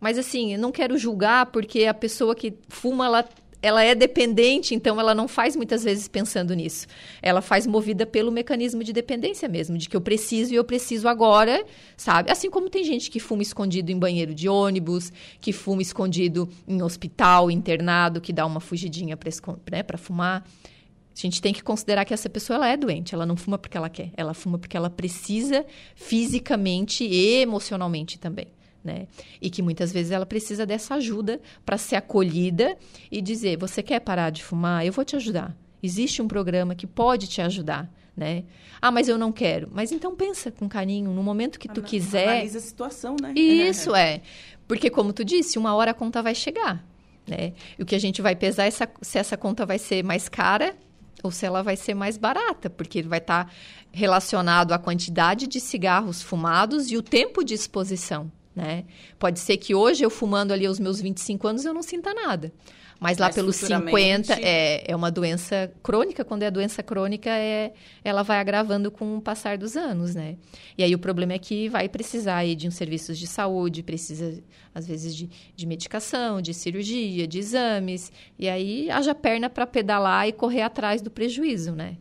Mas 0.00 0.16
assim, 0.16 0.54
eu 0.54 0.58
não 0.58 0.72
quero 0.72 0.96
julgar 0.96 1.46
porque 1.46 1.84
a 1.84 1.94
pessoa 1.94 2.34
que 2.34 2.54
fuma, 2.68 3.04
ela 3.04 3.28
ela 3.60 3.82
é 3.82 3.94
dependente, 3.94 4.74
então 4.74 5.00
ela 5.00 5.14
não 5.14 5.26
faz 5.26 5.56
muitas 5.56 5.82
vezes 5.82 6.06
pensando 6.06 6.54
nisso. 6.54 6.86
Ela 7.20 7.40
faz 7.40 7.66
movida 7.66 8.06
pelo 8.06 8.30
mecanismo 8.30 8.84
de 8.84 8.92
dependência 8.92 9.48
mesmo, 9.48 9.76
de 9.76 9.88
que 9.88 9.96
eu 9.96 10.00
preciso 10.00 10.52
e 10.52 10.56
eu 10.56 10.64
preciso 10.64 11.08
agora, 11.08 11.64
sabe? 11.96 12.30
Assim 12.30 12.50
como 12.50 12.70
tem 12.70 12.84
gente 12.84 13.10
que 13.10 13.18
fuma 13.18 13.42
escondido 13.42 13.90
em 13.90 13.98
banheiro 13.98 14.34
de 14.34 14.48
ônibus, 14.48 15.12
que 15.40 15.52
fuma 15.52 15.82
escondido 15.82 16.48
em 16.66 16.82
hospital, 16.82 17.50
internado, 17.50 18.20
que 18.20 18.32
dá 18.32 18.46
uma 18.46 18.60
fugidinha 18.60 19.16
para 19.16 19.30
né, 19.70 19.84
fumar. 19.96 20.44
A 20.44 21.20
gente 21.20 21.42
tem 21.42 21.52
que 21.52 21.64
considerar 21.64 22.04
que 22.04 22.14
essa 22.14 22.30
pessoa 22.30 22.56
ela 22.56 22.68
é 22.68 22.76
doente, 22.76 23.12
ela 23.12 23.26
não 23.26 23.36
fuma 23.36 23.58
porque 23.58 23.76
ela 23.76 23.88
quer, 23.88 24.12
ela 24.16 24.34
fuma 24.34 24.56
porque 24.56 24.76
ela 24.76 24.88
precisa 24.88 25.66
fisicamente 25.96 27.04
e 27.04 27.40
emocionalmente 27.40 28.20
também 28.20 28.46
né? 28.82 29.06
E 29.40 29.50
que 29.50 29.62
muitas 29.62 29.92
vezes 29.92 30.12
ela 30.12 30.26
precisa 30.26 30.64
dessa 30.64 30.94
ajuda 30.94 31.40
para 31.64 31.76
ser 31.76 31.96
acolhida 31.96 32.76
e 33.10 33.20
dizer: 33.20 33.56
você 33.58 33.82
quer 33.82 34.00
parar 34.00 34.30
de 34.30 34.42
fumar? 34.42 34.84
Eu 34.86 34.92
vou 34.92 35.04
te 35.04 35.16
ajudar. 35.16 35.56
Existe 35.82 36.20
um 36.20 36.28
programa 36.28 36.74
que 36.74 36.86
pode 36.86 37.28
te 37.28 37.40
ajudar, 37.40 37.90
né? 38.16 38.44
Ah, 38.80 38.90
mas 38.90 39.08
eu 39.08 39.16
não 39.16 39.30
quero. 39.30 39.68
Mas 39.72 39.92
então 39.92 40.14
pensa 40.14 40.50
com 40.50 40.68
carinho, 40.68 41.12
no 41.12 41.22
momento 41.22 41.58
que 41.58 41.68
tu 41.68 41.82
quiser. 41.82 42.28
Analisa 42.28 42.58
a 42.58 42.62
situação, 42.62 43.16
né? 43.20 43.32
Isso 43.36 43.94
é, 43.94 44.22
porque 44.66 44.90
como 44.90 45.12
tu 45.12 45.24
disse, 45.24 45.58
uma 45.58 45.74
hora 45.74 45.92
a 45.92 45.94
conta 45.94 46.22
vai 46.22 46.34
chegar, 46.34 46.84
né? 47.26 47.52
E 47.78 47.82
o 47.82 47.86
que 47.86 47.94
a 47.94 48.00
gente 48.00 48.20
vai 48.20 48.34
pesar 48.34 48.66
é 48.66 48.70
se 48.70 49.18
essa 49.18 49.36
conta 49.36 49.64
vai 49.64 49.78
ser 49.78 50.02
mais 50.02 50.28
cara 50.28 50.76
ou 51.22 51.30
se 51.30 51.44
ela 51.44 51.62
vai 51.62 51.76
ser 51.76 51.94
mais 51.94 52.16
barata, 52.16 52.70
porque 52.70 53.02
vai 53.02 53.18
estar 53.18 53.46
tá 53.46 53.50
relacionado 53.90 54.72
à 54.72 54.78
quantidade 54.78 55.46
de 55.46 55.60
cigarros 55.60 56.22
fumados 56.22 56.90
e 56.90 56.96
o 56.96 57.02
tempo 57.02 57.44
de 57.44 57.54
exposição. 57.54 58.30
Né? 58.58 58.84
Pode 59.20 59.38
ser 59.38 59.56
que 59.56 59.72
hoje, 59.72 60.04
eu 60.04 60.10
fumando 60.10 60.52
ali 60.52 60.66
aos 60.66 60.80
meus 60.80 61.00
25 61.00 61.46
anos, 61.46 61.64
eu 61.64 61.72
não 61.72 61.80
sinta 61.80 62.12
nada. 62.12 62.52
Mas 62.98 63.16
lá 63.16 63.26
Mas 63.26 63.36
pelos 63.36 63.54
50 63.54 64.34
é, 64.40 64.90
é 64.90 64.96
uma 64.96 65.12
doença 65.12 65.72
crônica. 65.80 66.24
Quando 66.24 66.42
é 66.42 66.50
doença 66.50 66.82
crônica, 66.82 67.30
é, 67.30 67.72
ela 68.02 68.24
vai 68.24 68.40
agravando 68.40 68.90
com 68.90 69.16
o 69.16 69.22
passar 69.22 69.56
dos 69.56 69.76
anos, 69.76 70.16
né? 70.16 70.36
E 70.76 70.82
aí 70.82 70.92
o 70.92 70.98
problema 70.98 71.34
é 71.34 71.38
que 71.38 71.68
vai 71.68 71.88
precisar 71.88 72.38
aí 72.38 72.56
de 72.56 72.66
um 72.66 72.72
serviços 72.72 73.16
de 73.16 73.28
saúde, 73.28 73.84
precisa, 73.84 74.42
às 74.74 74.84
vezes, 74.84 75.14
de, 75.14 75.30
de 75.54 75.66
medicação, 75.66 76.42
de 76.42 76.52
cirurgia, 76.52 77.28
de 77.28 77.38
exames. 77.38 78.10
E 78.36 78.48
aí 78.48 78.90
haja 78.90 79.14
perna 79.14 79.48
para 79.48 79.64
pedalar 79.64 80.26
e 80.26 80.32
correr 80.32 80.62
atrás 80.62 81.00
do 81.00 81.10
prejuízo, 81.10 81.70
né? 81.70 81.96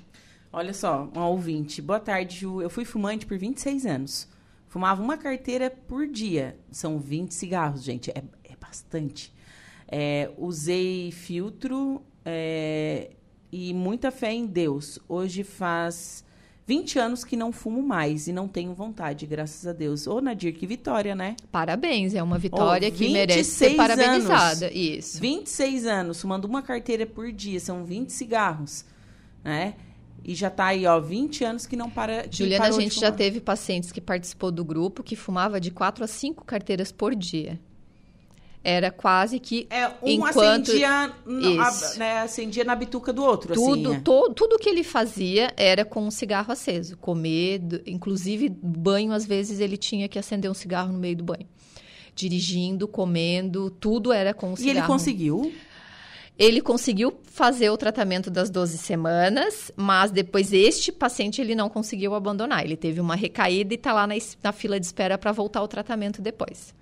Olha 0.52 0.74
só, 0.74 1.08
um 1.16 1.20
ouvinte. 1.20 1.80
Boa 1.80 2.00
tarde, 2.00 2.40
Ju. 2.40 2.60
Eu 2.60 2.72
fui 2.72 2.84
fumante 2.84 3.28
por 3.28 3.38
26 3.38 3.86
anos. 3.86 4.28
Fumava 4.78 5.02
uma 5.02 5.18
carteira 5.18 5.72
por 5.72 6.06
dia. 6.06 6.56
São 6.70 7.00
20 7.00 7.34
cigarros, 7.34 7.84
gente. 7.84 8.12
É, 8.12 8.22
é 8.44 8.56
bastante. 8.62 9.34
É, 9.88 10.30
usei 10.38 11.12
filtro 11.12 12.04
é, 12.24 13.10
e 13.52 13.74
muita 13.74 14.12
fé 14.12 14.32
em 14.32 14.46
Deus. 14.46 15.00
Hoje 15.10 15.44
faz 15.44 16.24
20 16.68 17.00
anos 17.00 17.24
que 17.24 17.36
não 17.36 17.52
fumo 17.52 17.82
mais 17.82 18.28
e 18.28 18.32
não 18.32 18.48
tenho 18.48 18.72
vontade, 18.76 19.26
graças 19.26 19.66
a 19.66 19.74
Deus. 19.74 20.06
Ô, 20.06 20.22
Nadir, 20.22 20.54
que 20.54 20.68
vitória, 20.68 21.16
né? 21.16 21.36
Parabéns, 21.52 22.14
é 22.14 22.22
uma 22.22 22.38
vitória 22.38 22.90
oh, 22.90 22.92
que 22.92 23.12
merece 23.12 23.50
ser 23.50 23.76
parabenizada. 23.76 24.68
Anos, 24.68 24.78
Isso. 24.78 25.20
26 25.20 25.88
anos, 25.88 26.22
fumando 26.22 26.46
uma 26.46 26.62
carteira 26.62 27.08
por 27.08 27.32
dia, 27.32 27.60
são 27.60 27.84
20 27.84 28.12
cigarros, 28.12 28.86
né? 29.44 29.74
E 30.24 30.36
já 30.36 30.50
está 30.50 30.66
aí, 30.68 30.86
ó, 30.86 31.00
20 31.00 31.44
anos 31.44 31.66
que 31.66 31.76
não 31.76 31.90
para 31.90 32.28
de 32.28 32.40
Juliana, 32.40 32.66
a 32.66 32.72
gente 32.72 33.00
já 33.00 33.12
teve 33.12 33.40
pacientes 33.40 33.92
que 33.92 34.02
participou 34.02 34.52
do 34.52 34.64
grupo 34.64 35.02
que 35.02 35.16
fumava 35.16 35.60
de 35.60 35.72
4 35.72 36.04
a 36.04 36.08
5 36.08 36.44
carteiras 36.44 36.92
por 36.92 37.16
dia. 37.16 37.60
Era 38.64 38.92
quase 38.92 39.40
que 39.40 39.66
é, 39.70 39.88
um 39.88 40.10
enquanto 40.10 40.72
acendia, 40.72 41.14
né, 41.98 42.20
acendia 42.20 42.66
na 42.66 42.76
bituca 42.76 43.14
do 43.14 43.24
outro, 43.24 43.54
tudo, 43.54 43.92
assim. 43.92 44.02
To, 44.02 44.34
tudo 44.34 44.60
que 44.60 44.68
ele 44.68 44.84
fazia 44.84 45.54
era 45.56 45.86
com 45.86 46.06
um 46.06 46.12
cigarro 46.12 46.52
aceso, 46.52 46.98
comer, 46.98 47.62
inclusive 47.86 48.50
banho 48.50 49.14
às 49.14 49.26
vezes 49.26 49.62
ele 49.62 49.78
tinha 49.78 50.10
que 50.10 50.20
acender 50.20 50.52
um 50.52 50.54
cigarro 50.54 50.92
no 50.92 51.00
meio 51.00 51.16
do 51.16 51.24
banho. 51.24 51.48
Dirigindo, 52.14 52.88
comendo, 52.88 53.70
tudo 53.70 54.12
era 54.12 54.34
com 54.34 54.52
um 54.52 54.56
cigarro. 54.58 54.76
E 54.76 54.80
ele 54.80 54.88
conseguiu? 54.88 55.54
Ele 56.38 56.62
conseguiu 56.62 57.20
fazer 57.24 57.70
o 57.72 57.78
tratamento 57.78 58.30
das 58.30 58.50
12 58.50 58.78
semanas, 58.78 59.72
mas 59.76 60.12
depois 60.12 60.54
este 60.54 60.92
paciente 60.92 61.42
ele 61.42 61.56
não 61.56 61.68
conseguiu 61.68 62.14
abandonar. 62.14 62.64
Ele 62.64 62.78
teve 62.78 63.02
uma 63.02 63.16
recaída 63.16 63.74
e 63.74 63.76
está 63.76 63.92
lá 63.92 64.06
na, 64.06 64.16
na 64.44 64.52
fila 64.52 64.80
de 64.80 64.86
espera 64.86 65.18
para 65.18 65.32
voltar 65.32 65.60
ao 65.62 65.68
tratamento 65.68 66.22
depois. 66.22 66.76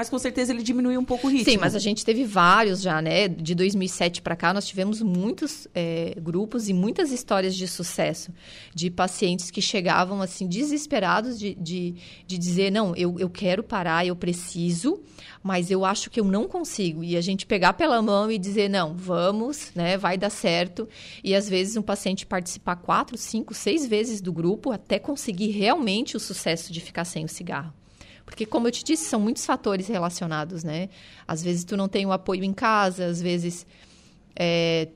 Mas 0.00 0.08
com 0.08 0.18
certeza 0.18 0.50
ele 0.50 0.62
diminuiu 0.62 0.98
um 0.98 1.04
pouco 1.04 1.26
o 1.26 1.30
ritmo. 1.30 1.52
Sim, 1.52 1.58
mas 1.58 1.74
a 1.74 1.78
gente 1.78 2.06
teve 2.06 2.24
vários 2.24 2.80
já, 2.80 3.02
né? 3.02 3.28
De 3.28 3.54
2007 3.54 4.22
para 4.22 4.34
cá, 4.34 4.54
nós 4.54 4.66
tivemos 4.66 5.02
muitos 5.02 5.68
é, 5.74 6.14
grupos 6.18 6.70
e 6.70 6.72
muitas 6.72 7.12
histórias 7.12 7.54
de 7.54 7.68
sucesso 7.68 8.32
de 8.74 8.90
pacientes 8.90 9.50
que 9.50 9.60
chegavam 9.60 10.22
assim 10.22 10.48
desesperados 10.48 11.38
de, 11.38 11.54
de, 11.54 11.96
de 12.26 12.38
dizer: 12.38 12.72
não, 12.72 12.96
eu, 12.96 13.16
eu 13.18 13.28
quero 13.28 13.62
parar, 13.62 14.06
eu 14.06 14.16
preciso, 14.16 15.02
mas 15.42 15.70
eu 15.70 15.84
acho 15.84 16.08
que 16.08 16.18
eu 16.18 16.24
não 16.24 16.48
consigo. 16.48 17.04
E 17.04 17.14
a 17.14 17.20
gente 17.20 17.44
pegar 17.44 17.74
pela 17.74 18.00
mão 18.00 18.30
e 18.30 18.38
dizer: 18.38 18.70
não, 18.70 18.96
vamos, 18.96 19.70
né? 19.74 19.98
Vai 19.98 20.16
dar 20.16 20.30
certo. 20.30 20.88
E 21.22 21.34
às 21.34 21.46
vezes 21.46 21.76
um 21.76 21.82
paciente 21.82 22.24
participar 22.24 22.76
quatro, 22.76 23.18
cinco, 23.18 23.52
seis 23.52 23.86
vezes 23.86 24.22
do 24.22 24.32
grupo 24.32 24.72
até 24.72 24.98
conseguir 24.98 25.50
realmente 25.50 26.16
o 26.16 26.20
sucesso 26.20 26.72
de 26.72 26.80
ficar 26.80 27.04
sem 27.04 27.22
o 27.22 27.28
cigarro. 27.28 27.74
Porque, 28.30 28.46
como 28.46 28.68
eu 28.68 28.70
te 28.70 28.84
disse, 28.84 29.06
são 29.06 29.18
muitos 29.18 29.44
fatores 29.44 29.88
relacionados, 29.88 30.62
né? 30.62 30.88
Às 31.26 31.42
vezes 31.42 31.64
tu 31.64 31.76
não 31.76 31.88
tem 31.88 32.06
o 32.06 32.12
apoio 32.12 32.44
em 32.44 32.52
casa, 32.52 33.06
às 33.06 33.20
vezes 33.20 33.66
é, 34.36 34.88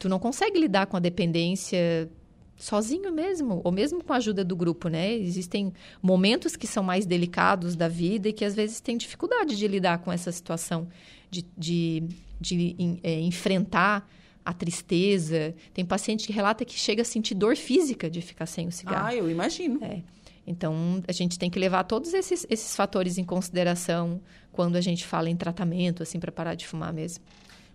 tu 0.00 0.08
não 0.08 0.18
consegue 0.18 0.58
lidar 0.58 0.86
com 0.86 0.96
a 0.96 1.00
dependência 1.00 2.10
sozinho 2.56 3.12
mesmo, 3.12 3.60
ou 3.62 3.70
mesmo 3.70 4.02
com 4.02 4.12
a 4.12 4.16
ajuda 4.16 4.44
do 4.44 4.56
grupo, 4.56 4.88
né? 4.88 5.14
Existem 5.14 5.72
momentos 6.02 6.56
que 6.56 6.66
são 6.66 6.82
mais 6.82 7.06
delicados 7.06 7.76
da 7.76 7.86
vida 7.86 8.28
e 8.28 8.32
que 8.32 8.44
às 8.44 8.54
vezes 8.54 8.80
tem 8.80 8.96
dificuldade 8.96 9.56
de 9.56 9.68
lidar 9.68 9.98
com 9.98 10.10
essa 10.10 10.32
situação, 10.32 10.88
de, 11.30 11.46
de, 11.56 12.02
de 12.40 12.98
é, 13.04 13.20
enfrentar 13.20 14.08
a 14.44 14.52
tristeza. 14.52 15.54
Tem 15.72 15.84
paciente 15.84 16.26
que 16.26 16.32
relata 16.32 16.64
que 16.64 16.74
chega 16.74 17.02
a 17.02 17.04
sentir 17.04 17.34
dor 17.36 17.56
física 17.56 18.10
de 18.10 18.20
ficar 18.20 18.46
sem 18.46 18.66
o 18.66 18.72
cigarro. 18.72 19.06
Ah, 19.06 19.14
eu 19.14 19.30
imagino. 19.30 19.78
É. 19.84 20.02
Então, 20.46 21.02
a 21.08 21.12
gente 21.12 21.38
tem 21.38 21.50
que 21.50 21.58
levar 21.58 21.84
todos 21.84 22.12
esses, 22.12 22.46
esses 22.50 22.76
fatores 22.76 23.18
em 23.18 23.24
consideração 23.24 24.20
quando 24.52 24.76
a 24.76 24.80
gente 24.80 25.06
fala 25.06 25.30
em 25.30 25.36
tratamento, 25.36 26.02
assim, 26.02 26.20
para 26.20 26.30
parar 26.30 26.54
de 26.54 26.66
fumar 26.66 26.92
mesmo. 26.92 27.24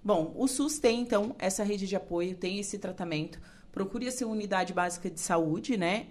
Bom, 0.04 0.34
o 0.36 0.48
SUS 0.48 0.80
tem, 0.80 1.02
então, 1.02 1.36
essa 1.40 1.64
rede 1.64 1.88
de 1.88 1.96
apoio, 1.96 2.36
tem 2.36 2.60
esse 2.60 2.78
tratamento. 2.78 3.40
Procure 3.72 4.08
a 4.08 4.12
sua 4.12 4.28
unidade 4.28 4.74
básica 4.74 5.10
de 5.10 5.20
saúde, 5.20 5.78
né? 5.78 6.08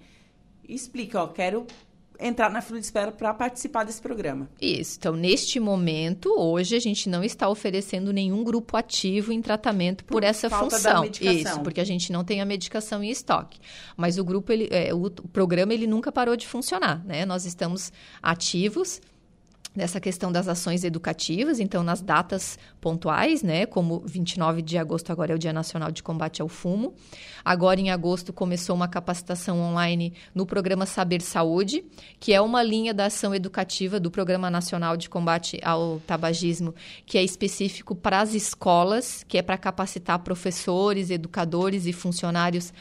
Explica, 0.69 1.23
ó, 1.23 1.29
quero 1.29 1.67
entrar 2.19 2.51
na 2.51 2.61
fila 2.61 2.79
de 2.79 2.85
espera 2.85 3.13
para 3.13 3.33
participar 3.33 3.85
desse 3.85 4.01
programa. 4.01 4.49
Isso. 4.61 4.97
Então, 4.99 5.15
neste 5.15 5.61
momento, 5.61 6.35
hoje, 6.37 6.75
a 6.75 6.81
gente 6.81 7.09
não 7.09 7.23
está 7.23 7.49
oferecendo 7.49 8.13
nenhum 8.13 8.43
grupo 8.43 8.77
ativo 8.77 9.33
em 9.33 9.41
tratamento 9.41 10.05
por, 10.05 10.15
por 10.15 10.25
essa 10.25 10.51
função. 10.51 11.05
Isso, 11.05 11.61
porque 11.61 11.81
a 11.81 11.85
gente 11.85 12.13
não 12.13 12.25
tem 12.25 12.41
a 12.41 12.45
medicação 12.45 13.03
em 13.03 13.11
estoque. 13.11 13.61
Mas 13.97 14.19
o 14.19 14.25
grupo, 14.25 14.53
ele, 14.53 14.69
é, 14.71 14.93
o 14.93 15.11
programa, 15.11 15.73
ele 15.73 15.87
nunca 15.87 16.11
parou 16.11 16.37
de 16.37 16.47
funcionar, 16.47 17.05
né? 17.05 17.25
Nós 17.25 17.45
estamos 17.45 17.93
ativos 18.23 19.01
nessa 19.79 20.01
questão 20.01 20.33
das 20.33 20.49
ações 20.49 20.83
educativas, 20.83 21.61
então 21.61 21.85
nas 21.85 22.03
datas 22.03 22.59
pontuais, 22.81 23.45
né, 23.45 23.65
como 23.65 24.03
29 24.05 24.61
de 24.61 24.77
agosto 24.77 25.13
agora 25.13 25.33
é 25.33 25.37
o 25.37 25.39
Dia 25.39 25.53
Nacional 25.53 25.93
de 25.93 26.03
Combate 26.03 26.43
ao 26.43 26.49
Fumo. 26.49 26.95
Agora 27.45 27.81
em 27.81 27.91
agosto 27.91 28.33
começou 28.33 28.75
uma 28.75 28.89
capacitação 28.89 29.61
online 29.61 30.13
no 30.35 30.45
programa 30.45 30.85
Saber 30.85 31.23
Saúde, 31.23 31.85
que 32.19 32.35
é 32.35 32.41
uma 32.41 32.61
linha 32.61 32.93
da 32.93 33.07
ação 33.07 33.33
educativa 33.33 34.01
do 34.01 34.11
Programa 34.11 34.51
Nacional 34.51 34.97
de 34.97 35.09
Combate 35.09 35.61
ao 35.63 36.01
Tabagismo, 36.01 36.75
que 37.07 37.17
é 37.17 37.23
específico 37.23 37.95
para 37.95 38.21
as 38.21 38.35
escolas, 38.35 39.25
que 39.29 39.39
é 39.39 39.43
para 39.43 39.57
capacitar 39.57 40.19
professores, 40.19 41.09
educadores 41.09 41.87
e 41.87 41.93
funcionários 41.93 42.73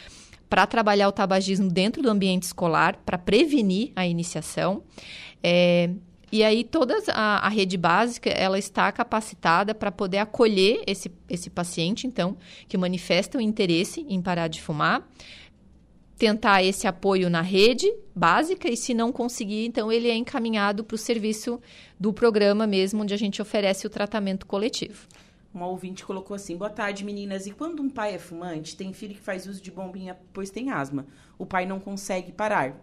para 0.49 0.65
trabalhar 0.65 1.09
o 1.09 1.11
tabagismo 1.11 1.69
dentro 1.69 2.01
do 2.01 2.09
ambiente 2.09 2.43
escolar, 2.43 2.97
para 3.05 3.17
prevenir 3.17 3.91
a 3.95 4.07
iniciação. 4.07 4.81
É, 5.43 5.89
e 6.32 6.43
aí 6.43 6.63
toda 6.63 6.97
a, 7.13 7.45
a, 7.45 7.49
rede 7.49 7.78
básica 7.78 8.30
ela 8.30 8.59
está 8.59 8.91
capacitada 8.91 9.73
para 9.73 9.91
poder 9.91 10.17
acolher 10.17 10.84
esse, 10.86 11.11
esse 11.30 11.49
paciente, 11.49 12.05
então, 12.05 12.38
que 12.67 12.78
manifesta 12.78 13.38
o 13.38 13.41
interesse 13.41 14.05
em 14.09 14.21
parar 14.21 14.47
de 14.47 14.61
fumar, 14.61 15.07
tentar 16.17 16.63
esse 16.63 16.88
apoio 16.88 17.30
na 17.30 17.41
rede 17.41 17.88
básica 18.13 18.69
e 18.69 18.75
se 18.75 18.93
não 18.93 19.11
conseguir, 19.11 19.65
então 19.65 19.91
ele 19.91 20.09
é 20.09 20.15
encaminhado 20.15 20.84
para 20.84 20.95
o 20.95 20.97
serviço 20.97 21.61
do 21.99 22.11
programa 22.11 22.67
mesmo, 22.67 23.03
onde 23.03 23.13
a 23.13 23.17
gente 23.17 23.41
oferece 23.41 23.88
o 23.88 23.89
tratamento 23.89 24.45
coletivo. 24.45 25.07
Uma 25.53 25.67
ouvinte 25.67 26.05
colocou 26.05 26.36
assim: 26.36 26.57
Boa 26.57 26.69
tarde, 26.69 27.05
meninas. 27.05 27.47
E 27.47 27.51
quando 27.51 27.82
um 27.82 27.89
pai 27.89 28.15
é 28.15 28.19
fumante, 28.19 28.75
tem 28.75 28.93
filho 28.93 29.15
que 29.15 29.21
faz 29.21 29.47
uso 29.47 29.61
de 29.61 29.71
bombinha 29.71 30.17
pois 30.34 30.49
tem 30.49 30.71
asma. 30.71 31.07
O 31.38 31.45
pai 31.45 31.65
não 31.65 31.80
consegue 31.80 32.32
parar. 32.32 32.75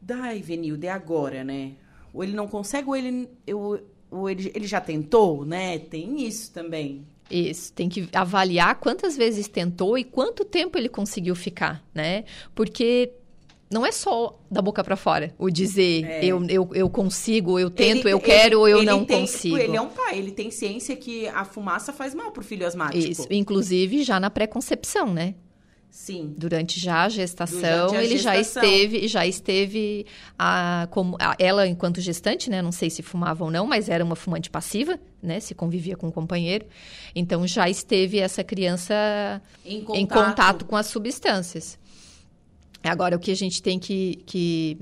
Dai, 0.00 0.42
Venilde, 0.42 0.86
é 0.86 0.90
agora, 0.90 1.44
né? 1.44 1.72
Ou 2.12 2.22
ele 2.22 2.34
não 2.34 2.46
consegue, 2.46 2.88
ou 2.88 2.96
ele, 2.96 3.28
eu, 3.46 3.80
ou 4.10 4.28
ele, 4.28 4.52
ele 4.54 4.66
já 4.66 4.80
tentou, 4.80 5.44
né? 5.44 5.78
Tem 5.78 6.26
isso 6.26 6.52
também. 6.52 7.06
Isso, 7.30 7.72
tem 7.72 7.88
que 7.88 8.08
avaliar 8.12 8.78
quantas 8.78 9.16
vezes 9.16 9.48
tentou 9.48 9.96
e 9.96 10.04
quanto 10.04 10.44
tempo 10.44 10.76
ele 10.76 10.88
conseguiu 10.88 11.34
ficar, 11.34 11.82
né? 11.94 12.24
Porque 12.54 13.12
não 13.72 13.86
é 13.86 13.90
só 13.90 14.38
da 14.50 14.60
boca 14.60 14.84
para 14.84 14.96
fora 14.96 15.34
o 15.38 15.48
dizer 15.48 16.04
é. 16.04 16.24
eu, 16.26 16.44
eu, 16.46 16.68
eu 16.74 16.90
consigo, 16.90 17.58
eu 17.58 17.70
tento, 17.70 18.06
ele, 18.06 18.12
eu 18.12 18.20
quero 18.20 18.60
ou 18.60 18.68
eu 18.68 18.82
não 18.82 19.04
tem, 19.04 19.20
consigo. 19.20 19.56
Ele 19.56 19.74
é 19.74 19.80
um 19.80 19.88
pai, 19.88 20.18
ele 20.18 20.30
tem 20.30 20.50
ciência 20.50 20.94
que 20.94 21.26
a 21.28 21.44
fumaça 21.44 21.90
faz 21.90 22.14
mal 22.14 22.30
pro 22.32 22.44
filho 22.44 22.66
asmático. 22.66 23.10
Isso, 23.10 23.26
inclusive 23.30 24.02
já 24.02 24.20
na 24.20 24.28
pré-concepção, 24.28 25.12
né? 25.12 25.34
Sim. 25.92 26.32
Durante 26.38 26.80
já 26.80 27.02
a 27.02 27.08
gestação, 27.10 27.94
ele 27.94 28.16
gestação. 28.16 28.22
já 28.22 28.40
esteve, 28.40 29.08
já 29.08 29.26
esteve 29.26 30.06
a, 30.38 30.88
como 30.90 31.18
a, 31.20 31.36
ela 31.38 31.68
enquanto 31.68 32.00
gestante, 32.00 32.48
né? 32.48 32.62
Não 32.62 32.72
sei 32.72 32.88
se 32.88 33.02
fumava 33.02 33.44
ou 33.44 33.50
não, 33.50 33.66
mas 33.66 33.90
era 33.90 34.02
uma 34.02 34.16
fumante 34.16 34.48
passiva, 34.48 34.98
né? 35.22 35.38
Se 35.38 35.54
convivia 35.54 35.94
com 35.94 36.08
o 36.08 36.12
companheiro. 36.12 36.64
Então 37.14 37.46
já 37.46 37.68
esteve 37.68 38.18
essa 38.18 38.42
criança 38.42 38.94
em 39.66 39.84
contato, 39.84 40.00
em 40.00 40.06
contato 40.06 40.64
com 40.64 40.76
as 40.76 40.86
substâncias. 40.86 41.78
Agora 42.82 43.14
o 43.14 43.20
que 43.20 43.30
a 43.30 43.36
gente 43.36 43.62
tem 43.62 43.78
que, 43.78 44.22
que 44.24 44.78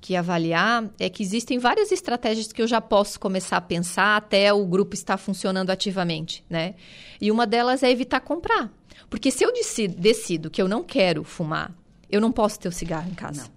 que 0.00 0.14
avaliar 0.14 0.84
é 1.00 1.08
que 1.08 1.22
existem 1.22 1.58
várias 1.58 1.90
estratégias 1.90 2.52
que 2.52 2.60
eu 2.60 2.66
já 2.66 2.78
posso 2.78 3.18
começar 3.18 3.56
a 3.56 3.60
pensar 3.62 4.18
até 4.18 4.52
o 4.52 4.66
grupo 4.66 4.94
estar 4.94 5.16
funcionando 5.16 5.70
ativamente, 5.70 6.44
né? 6.48 6.74
E 7.18 7.30
uma 7.30 7.46
delas 7.46 7.82
é 7.82 7.90
evitar 7.90 8.20
comprar. 8.20 8.70
Porque 9.08 9.30
se 9.30 9.44
eu 9.44 9.52
decido, 9.52 9.96
decido 9.96 10.50
que 10.50 10.60
eu 10.60 10.68
não 10.68 10.82
quero 10.82 11.24
fumar, 11.24 11.72
eu 12.10 12.20
não 12.20 12.32
posso 12.32 12.58
ter 12.58 12.68
o 12.68 12.72
cigarro 12.72 13.10
em 13.10 13.14
casa. 13.14 13.42
Não. 13.42 13.54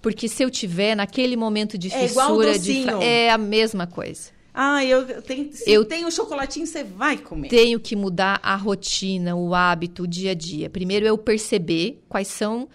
Porque 0.00 0.28
se 0.28 0.42
eu 0.42 0.50
tiver 0.50 0.94
naquele 0.94 1.36
momento 1.36 1.76
de 1.76 1.92
é 1.92 2.06
fissura, 2.06 2.58
de 2.58 2.88
é 3.02 3.30
a 3.30 3.38
mesma 3.38 3.86
coisa. 3.86 4.30
Ah, 4.58 4.82
eu 4.82 5.20
tenho, 5.20 5.52
se 5.52 5.70
eu 5.70 5.84
tenho 5.84 6.10
chocolatinho, 6.10 6.66
você 6.66 6.82
vai 6.82 7.18
comer. 7.18 7.48
Tenho 7.48 7.78
que 7.78 7.94
mudar 7.94 8.40
a 8.42 8.56
rotina, 8.56 9.36
o 9.36 9.54
hábito, 9.54 10.04
o 10.04 10.06
dia 10.06 10.30
a 10.30 10.34
dia. 10.34 10.70
Primeiro 10.70 11.04
eu 11.04 11.18
perceber 11.18 12.02
quais 12.08 12.28
são 12.28 12.68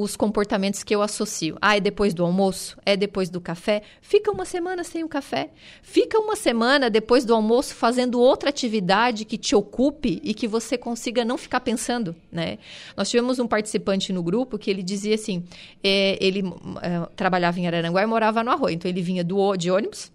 os 0.00 0.14
comportamentos 0.14 0.84
que 0.84 0.94
eu 0.94 1.02
associo. 1.02 1.58
Ah, 1.60 1.76
é 1.76 1.80
depois 1.80 2.14
do 2.14 2.24
almoço? 2.24 2.78
É 2.86 2.96
depois 2.96 3.28
do 3.28 3.40
café? 3.40 3.82
Fica 4.00 4.30
uma 4.30 4.44
semana 4.44 4.84
sem 4.84 5.02
o 5.02 5.08
café. 5.08 5.50
Fica 5.82 6.20
uma 6.20 6.36
semana 6.36 6.88
depois 6.88 7.24
do 7.24 7.34
almoço 7.34 7.74
fazendo 7.74 8.20
outra 8.20 8.48
atividade 8.48 9.24
que 9.24 9.36
te 9.36 9.56
ocupe 9.56 10.20
e 10.22 10.32
que 10.34 10.46
você 10.46 10.78
consiga 10.78 11.24
não 11.24 11.36
ficar 11.36 11.58
pensando, 11.60 12.14
né? 12.30 12.58
Nós 12.96 13.10
tivemos 13.10 13.40
um 13.40 13.46
participante 13.48 14.12
no 14.12 14.22
grupo 14.22 14.56
que 14.56 14.70
ele 14.70 14.84
dizia 14.84 15.16
assim, 15.16 15.42
é, 15.82 16.16
ele 16.20 16.44
é, 16.80 17.08
trabalhava 17.16 17.58
em 17.58 17.66
Araranguá 17.66 18.00
e 18.00 18.06
morava 18.06 18.44
no 18.44 18.52
Arroio. 18.52 18.74
Então, 18.74 18.88
ele 18.88 19.02
vinha 19.02 19.24
do, 19.24 19.56
de 19.56 19.68
ônibus, 19.68 20.12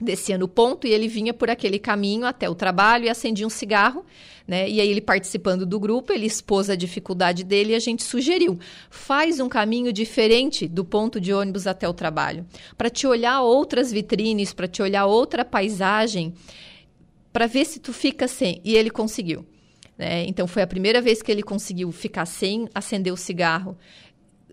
descia 0.00 0.36
no 0.36 0.46
ponto 0.46 0.86
e 0.86 0.92
ele 0.92 1.08
vinha 1.08 1.32
por 1.32 1.48
aquele 1.48 1.78
caminho 1.78 2.26
até 2.26 2.48
o 2.48 2.54
trabalho 2.54 3.04
e 3.04 3.08
acendia 3.08 3.46
um 3.46 3.50
cigarro, 3.50 4.04
né? 4.46 4.68
E 4.68 4.80
aí 4.80 4.88
ele 4.88 5.00
participando 5.00 5.64
do 5.64 5.80
grupo, 5.80 6.12
ele 6.12 6.26
expôs 6.26 6.68
a 6.68 6.76
dificuldade 6.76 7.42
dele 7.42 7.72
e 7.72 7.74
a 7.74 7.78
gente 7.78 8.02
sugeriu: 8.02 8.58
faz 8.90 9.40
um 9.40 9.48
caminho 9.48 9.92
diferente 9.92 10.68
do 10.68 10.84
ponto 10.84 11.20
de 11.20 11.32
ônibus 11.32 11.66
até 11.66 11.88
o 11.88 11.94
trabalho, 11.94 12.46
para 12.76 12.90
te 12.90 13.06
olhar 13.06 13.40
outras 13.40 13.90
vitrines, 13.90 14.52
para 14.52 14.68
te 14.68 14.82
olhar 14.82 15.06
outra 15.06 15.44
paisagem, 15.44 16.34
para 17.32 17.46
ver 17.46 17.64
se 17.64 17.80
tu 17.80 17.92
fica 17.92 18.28
sem. 18.28 18.60
E 18.64 18.76
ele 18.76 18.90
conseguiu. 18.90 19.44
Né? 19.98 20.26
Então 20.26 20.46
foi 20.46 20.62
a 20.62 20.66
primeira 20.66 21.00
vez 21.00 21.22
que 21.22 21.32
ele 21.32 21.42
conseguiu 21.42 21.90
ficar 21.90 22.26
sem 22.26 22.68
acender 22.74 23.12
o 23.12 23.16
cigarro 23.16 23.76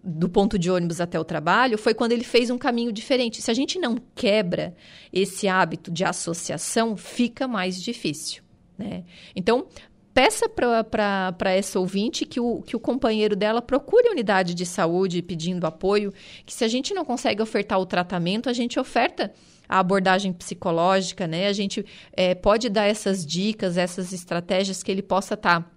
do 0.03 0.27
ponto 0.27 0.59
de 0.59 0.69
ônibus 0.69 0.99
até 0.99 1.17
o 1.17 1.23
trabalho 1.23 1.77
foi 1.77 1.93
quando 1.93 2.11
ele 2.11 2.25
fez 2.25 2.49
um 2.49 2.57
caminho 2.57 2.91
diferente. 2.91 3.41
Se 3.41 3.49
a 3.49 3.53
gente 3.53 3.79
não 3.79 3.97
quebra 4.13 4.75
esse 5.13 5.47
hábito 5.47 5.89
de 5.89 6.03
associação, 6.03 6.97
fica 6.97 7.47
mais 7.47 7.81
difícil. 7.81 8.43
Né? 8.77 9.05
Então, 9.33 9.65
peça 10.13 10.49
para 10.49 11.51
essa 11.51 11.79
ouvinte 11.79 12.25
que 12.25 12.39
o, 12.39 12.61
que 12.61 12.75
o 12.75 12.79
companheiro 12.79 13.35
dela 13.35 13.61
procure 13.61 14.09
a 14.09 14.11
unidade 14.11 14.53
de 14.53 14.65
saúde 14.65 15.21
pedindo 15.21 15.65
apoio, 15.65 16.13
que 16.45 16.53
se 16.53 16.65
a 16.65 16.67
gente 16.67 16.93
não 16.93 17.05
consegue 17.05 17.41
ofertar 17.41 17.79
o 17.79 17.85
tratamento, 17.85 18.49
a 18.49 18.53
gente 18.53 18.77
oferta 18.77 19.31
a 19.69 19.79
abordagem 19.79 20.33
psicológica, 20.33 21.25
né? 21.25 21.47
A 21.47 21.53
gente 21.53 21.85
é, 22.11 22.35
pode 22.35 22.67
dar 22.67 22.85
essas 22.85 23.25
dicas, 23.25 23.77
essas 23.77 24.11
estratégias 24.11 24.83
que 24.83 24.91
ele 24.91 25.01
possa 25.01 25.35
estar 25.35 25.61
tá 25.61 25.71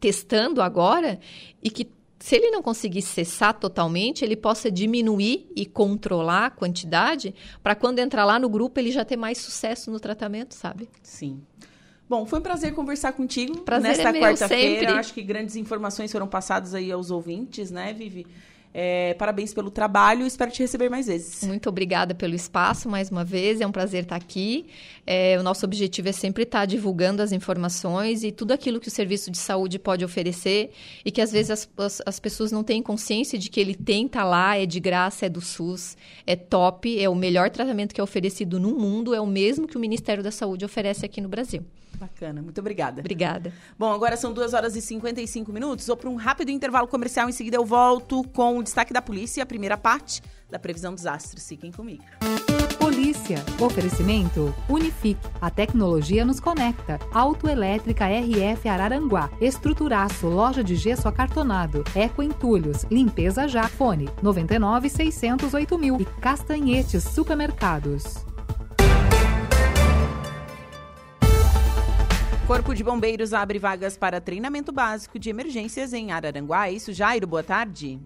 testando 0.00 0.62
agora 0.62 1.20
e 1.62 1.70
que 1.70 1.84
se 2.20 2.36
ele 2.36 2.50
não 2.50 2.62
conseguir 2.62 3.00
cessar 3.00 3.54
totalmente, 3.54 4.22
ele 4.24 4.36
possa 4.36 4.70
diminuir 4.70 5.50
e 5.56 5.64
controlar 5.64 6.46
a 6.46 6.50
quantidade 6.50 7.34
para 7.62 7.74
quando 7.74 7.98
entrar 7.98 8.26
lá 8.26 8.38
no 8.38 8.48
grupo 8.48 8.78
ele 8.78 8.92
já 8.92 9.04
ter 9.04 9.16
mais 9.16 9.38
sucesso 9.38 9.90
no 9.90 9.98
tratamento, 9.98 10.54
sabe? 10.54 10.88
Sim. 11.02 11.40
Bom, 12.06 12.26
foi 12.26 12.40
um 12.40 12.42
prazer 12.42 12.74
conversar 12.74 13.12
contigo 13.12 13.58
prazer 13.62 13.88
nesta 13.88 14.10
é 14.10 14.20
quarta-feira. 14.20 14.96
Acho 14.96 15.14
que 15.14 15.22
grandes 15.22 15.56
informações 15.56 16.12
foram 16.12 16.26
passadas 16.26 16.74
aí 16.74 16.92
aos 16.92 17.10
ouvintes, 17.10 17.70
né, 17.70 17.92
Vivi? 17.94 18.26
É, 18.72 19.14
parabéns 19.14 19.52
pelo 19.52 19.68
trabalho, 19.68 20.24
espero 20.24 20.50
te 20.50 20.60
receber 20.60 20.88
mais 20.88 21.08
vezes. 21.08 21.42
Muito 21.42 21.68
obrigada 21.68 22.14
pelo 22.14 22.36
espaço 22.36 22.88
mais 22.88 23.10
uma 23.10 23.24
vez, 23.24 23.60
é 23.60 23.66
um 23.66 23.72
prazer 23.72 24.04
estar 24.04 24.14
aqui. 24.14 24.66
É, 25.04 25.36
o 25.40 25.42
nosso 25.42 25.64
objetivo 25.64 26.08
é 26.08 26.12
sempre 26.12 26.44
estar 26.44 26.66
divulgando 26.66 27.20
as 27.20 27.32
informações 27.32 28.22
e 28.22 28.30
tudo 28.30 28.52
aquilo 28.52 28.78
que 28.78 28.86
o 28.86 28.90
serviço 28.90 29.28
de 29.28 29.38
saúde 29.38 29.76
pode 29.76 30.04
oferecer 30.04 30.70
e 31.04 31.10
que 31.10 31.20
às 31.20 31.32
vezes 31.32 31.50
as, 31.50 31.68
as, 31.76 32.02
as 32.06 32.20
pessoas 32.20 32.52
não 32.52 32.62
têm 32.62 32.80
consciência 32.80 33.36
de 33.36 33.50
que 33.50 33.58
ele 33.58 33.74
tem, 33.74 34.06
tá 34.06 34.22
lá, 34.22 34.56
é 34.56 34.64
de 34.66 34.78
graça, 34.78 35.26
é 35.26 35.28
do 35.28 35.40
SUS, 35.40 35.96
é 36.24 36.36
top, 36.36 36.96
é 37.00 37.08
o 37.08 37.14
melhor 37.14 37.50
tratamento 37.50 37.92
que 37.92 38.00
é 38.00 38.04
oferecido 38.04 38.60
no 38.60 38.70
mundo, 38.70 39.12
é 39.12 39.20
o 39.20 39.26
mesmo 39.26 39.66
que 39.66 39.76
o 39.76 39.80
Ministério 39.80 40.22
da 40.22 40.30
Saúde 40.30 40.64
oferece 40.64 41.04
aqui 41.04 41.20
no 41.20 41.28
Brasil. 41.28 41.64
Bacana, 42.00 42.40
muito 42.40 42.58
obrigada. 42.58 43.00
Obrigada. 43.00 43.52
Bom, 43.78 43.92
agora 43.92 44.16
são 44.16 44.32
2 44.32 44.54
horas 44.54 44.74
e 44.74 44.80
55 44.80 45.52
minutos. 45.52 45.86
Vou 45.86 45.98
para 45.98 46.08
um 46.08 46.14
rápido 46.14 46.50
intervalo 46.50 46.88
comercial. 46.88 47.28
Em 47.28 47.32
seguida, 47.32 47.58
eu 47.58 47.64
volto 47.64 48.24
com 48.32 48.59
o 48.60 48.62
destaque 48.62 48.92
da 48.92 49.02
polícia, 49.02 49.42
a 49.42 49.46
primeira 49.46 49.76
parte 49.76 50.22
da 50.48 50.58
previsão 50.58 50.94
dos 50.94 51.06
astros. 51.06 51.46
Fiquem 51.46 51.72
comigo. 51.72 52.04
Polícia. 52.78 53.44
Oferecimento 53.60 54.54
Unifique. 54.68 55.20
A 55.40 55.50
tecnologia 55.50 56.24
nos 56.24 56.40
conecta. 56.40 56.98
Autoelétrica 57.12 58.06
RF 58.06 58.68
Araranguá. 58.68 59.30
Estruturaço. 59.40 60.26
Loja 60.26 60.64
de 60.64 60.76
gesso 60.76 61.06
acartonado. 61.06 61.84
Eco 61.94 62.22
Entulhos. 62.22 62.84
Limpeza 62.90 63.46
já. 63.46 63.68
Fone 63.68 64.08
99 64.22 64.88
608 64.88 65.78
mil. 65.78 66.00
E 66.00 66.04
Castanhetes 66.04 67.04
Supermercados. 67.04 68.24
Corpo 72.46 72.74
de 72.74 72.82
Bombeiros 72.82 73.32
abre 73.32 73.60
vagas 73.60 73.96
para 73.96 74.20
treinamento 74.20 74.72
básico 74.72 75.20
de 75.20 75.30
emergências 75.30 75.92
em 75.92 76.10
Araranguá. 76.10 76.66
É 76.66 76.72
isso, 76.72 76.92
Jairo? 76.92 77.24
Boa 77.24 77.44
tarde. 77.44 78.00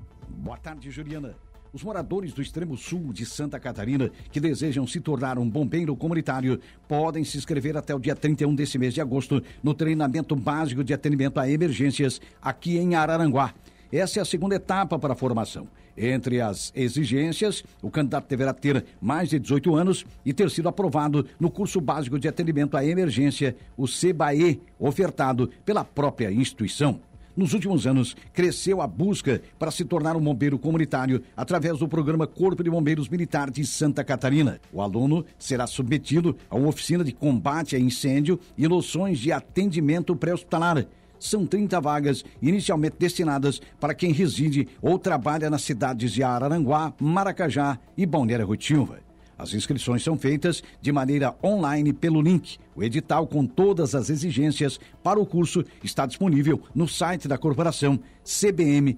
Boa 0.45 0.59
tarde, 0.59 0.91
Juliana. 0.91 1.35
Os 1.73 1.83
moradores 1.83 2.35
do 2.35 2.43
extremo 2.43 2.77
sul 2.77 3.15
de 3.15 3.25
Santa 3.25 3.59
Catarina 3.59 4.11
que 4.31 4.39
desejam 4.39 4.87
se 4.87 5.01
tornar 5.01 5.39
um 5.39 5.49
bombeiro 5.49 5.97
comunitário 5.97 6.61
podem 6.87 7.25
se 7.25 7.39
inscrever 7.39 7.79
até 7.79 7.95
o 7.95 7.99
dia 7.99 8.15
31 8.15 8.55
desse 8.55 8.77
mês 8.77 8.93
de 8.93 9.01
agosto 9.01 9.43
no 9.63 9.73
treinamento 9.73 10.37
básico 10.37 10.85
de 10.85 10.93
atendimento 10.93 11.41
a 11.41 11.49
emergências 11.49 12.21
aqui 12.43 12.77
em 12.77 12.95
Araranguá. 12.95 13.55
Essa 13.91 14.19
é 14.19 14.23
a 14.23 14.27
segunda 14.27 14.57
etapa 14.57 14.99
para 14.99 15.15
a 15.15 15.17
formação. 15.17 15.67
Entre 15.97 16.43
as 16.43 16.71
exigências, 16.77 17.65
o 17.81 17.91
candidato 17.91 18.29
deverá 18.29 18.53
ter 18.53 18.85
mais 19.01 19.31
de 19.31 19.39
18 19.39 19.75
anos 19.75 20.05
e 20.27 20.35
ter 20.35 20.51
sido 20.51 20.69
aprovado 20.69 21.27
no 21.41 21.51
curso 21.51 21.81
básico 21.81 22.19
de 22.19 22.29
atendimento 22.29 22.77
à 22.77 22.85
emergência, 22.85 23.57
o 23.79 23.87
CBAE, 23.87 24.61
ofertado 24.79 25.49
pela 25.65 25.87
própria 25.87 26.31
instituição. 26.31 27.01
Nos 27.37 27.53
últimos 27.53 27.85
anos, 27.85 28.17
cresceu 28.33 28.81
a 28.81 28.87
busca 28.87 29.43
para 29.59 29.73
se 29.73 29.85
tornar 29.85 30.17
um 30.17 30.21
bombeiro 30.21 30.57
comunitário 30.57 31.21
através 31.37 31.79
do 31.79 31.89
programa 31.89 32.29
Corpo 32.29 32.63
de 32.63 32.71
Bombeiros 32.71 33.09
Militar 33.09 33.51
de 33.51 33.67
Santa 33.67 34.05
Catarina. 34.05 34.61
O 34.73 34.81
aluno 34.81 35.25
será 35.37 35.67
submetido 35.67 36.37
a 36.49 36.55
uma 36.55 36.69
oficina 36.69 37.03
de 37.03 37.13
combate 37.13 37.75
a 37.75 37.79
incêndio 37.79 38.39
e 38.57 38.69
noções 38.69 39.19
de 39.19 39.33
atendimento 39.33 40.15
pré-hospitalar 40.15 40.87
são 41.19 41.47
30 41.47 41.81
vagas 41.81 42.25
inicialmente 42.43 42.97
destinadas 42.99 43.61
para 43.81 43.95
quem 43.95 44.13
reside 44.13 44.69
ou 44.83 44.99
trabalha 44.99 45.49
nas 45.49 45.63
cidades 45.63 46.13
de 46.13 46.23
Araranguá, 46.23 46.93
Maracajá 47.01 47.79
e 47.97 48.05
Balneário 48.05 48.47
Rotilva. 48.47 49.04
As 49.39 49.53
inscrições 49.53 50.03
são 50.03 50.17
feitas 50.17 50.63
de 50.81 50.93
maneira 50.93 51.35
online 51.43 51.93
pelo 51.93 52.23
link. 52.23 52.59
O 52.75 52.83
edital 52.83 53.27
com 53.27 53.47
todas 53.47 53.95
as 53.95 54.11
exigências 54.11 54.79
para 55.03 55.21
o 55.21 55.27
curso 55.27 55.65
está 55.83 56.07
disponível 56.07 56.63
no 56.75 56.87
site 56.87 57.27
da 57.27 57.37
corporação 57.37 57.99
cbm.sc.gov.br. 58.25 58.95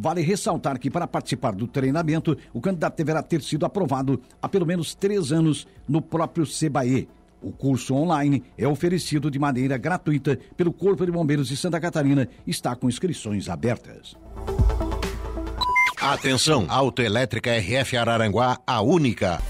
Vale 0.00 0.20
ressaltar 0.20 0.78
que, 0.78 0.90
para 0.90 1.08
participar 1.08 1.54
do 1.56 1.66
treinamento, 1.66 2.36
o 2.52 2.60
candidato 2.60 2.96
deverá 2.96 3.20
ter 3.20 3.42
sido 3.42 3.66
aprovado 3.66 4.20
há 4.40 4.48
pelo 4.48 4.64
menos 4.64 4.94
três 4.94 5.32
anos 5.32 5.66
no 5.88 6.00
próprio 6.00 6.46
CBAE. 6.46 7.08
O 7.40 7.52
curso 7.52 7.94
online 7.94 8.42
é 8.56 8.66
oferecido 8.66 9.30
de 9.30 9.38
maneira 9.38 9.76
gratuita 9.76 10.38
pelo 10.56 10.72
Corpo 10.72 11.04
de 11.04 11.12
Bombeiros 11.12 11.48
de 11.48 11.56
Santa 11.56 11.80
Catarina 11.80 12.28
e 12.46 12.50
está 12.50 12.74
com 12.74 12.88
inscrições 12.88 13.48
abertas. 13.48 14.16
Atenção, 16.08 16.64
Autoelétrica 16.70 17.54
RF 17.54 17.94
Araranguá, 17.94 18.58
a 18.66 18.80
única. 18.80 19.42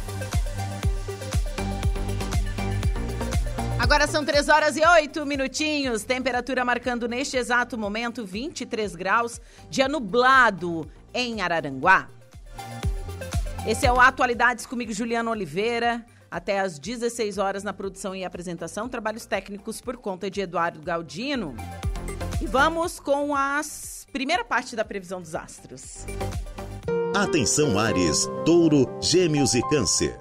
Agora 3.79 4.09
são 4.09 4.25
3 4.25 4.49
horas 4.49 4.77
e 4.77 4.85
8 4.85 5.25
minutinhos. 5.25 6.03
Temperatura 6.03 6.65
marcando 6.65 7.07
neste 7.07 7.37
exato 7.37 7.79
momento 7.79 8.27
23 8.27 8.97
graus, 8.97 9.41
dia 9.71 9.87
nublado 9.87 10.91
em 11.15 11.41
Araranguá. 11.41 12.09
Esse 13.65 13.87
é 13.87 13.93
o 13.93 14.01
Atualidades 14.01 14.67
comigo, 14.67 14.93
Juliana 14.93 15.31
Oliveira. 15.31 16.05
Até 16.29 16.59
às 16.59 16.77
16 16.77 17.39
horas 17.39 17.63
na 17.63 17.73
produção 17.73 18.17
e 18.17 18.25
apresentação, 18.25 18.89
trabalhos 18.89 19.27
técnicos 19.27 19.81
por 19.81 19.97
conta 19.97 20.29
de 20.29 20.41
Eduardo 20.41 20.83
Galdino. 20.83 21.55
E 22.43 22.49
vamos 22.49 22.99
com 22.99 23.37
a 23.37 23.59
primeira 24.19 24.45
parte 24.45 24.75
da 24.75 24.85
previsão 24.85 25.23
dos 25.23 25.37
astros. 25.37 26.05
Atenção, 27.15 27.79
Ares, 27.79 28.27
Touro, 28.45 28.85
Gêmeos 29.01 29.55
e 29.55 29.63
Câncer. 29.69 30.19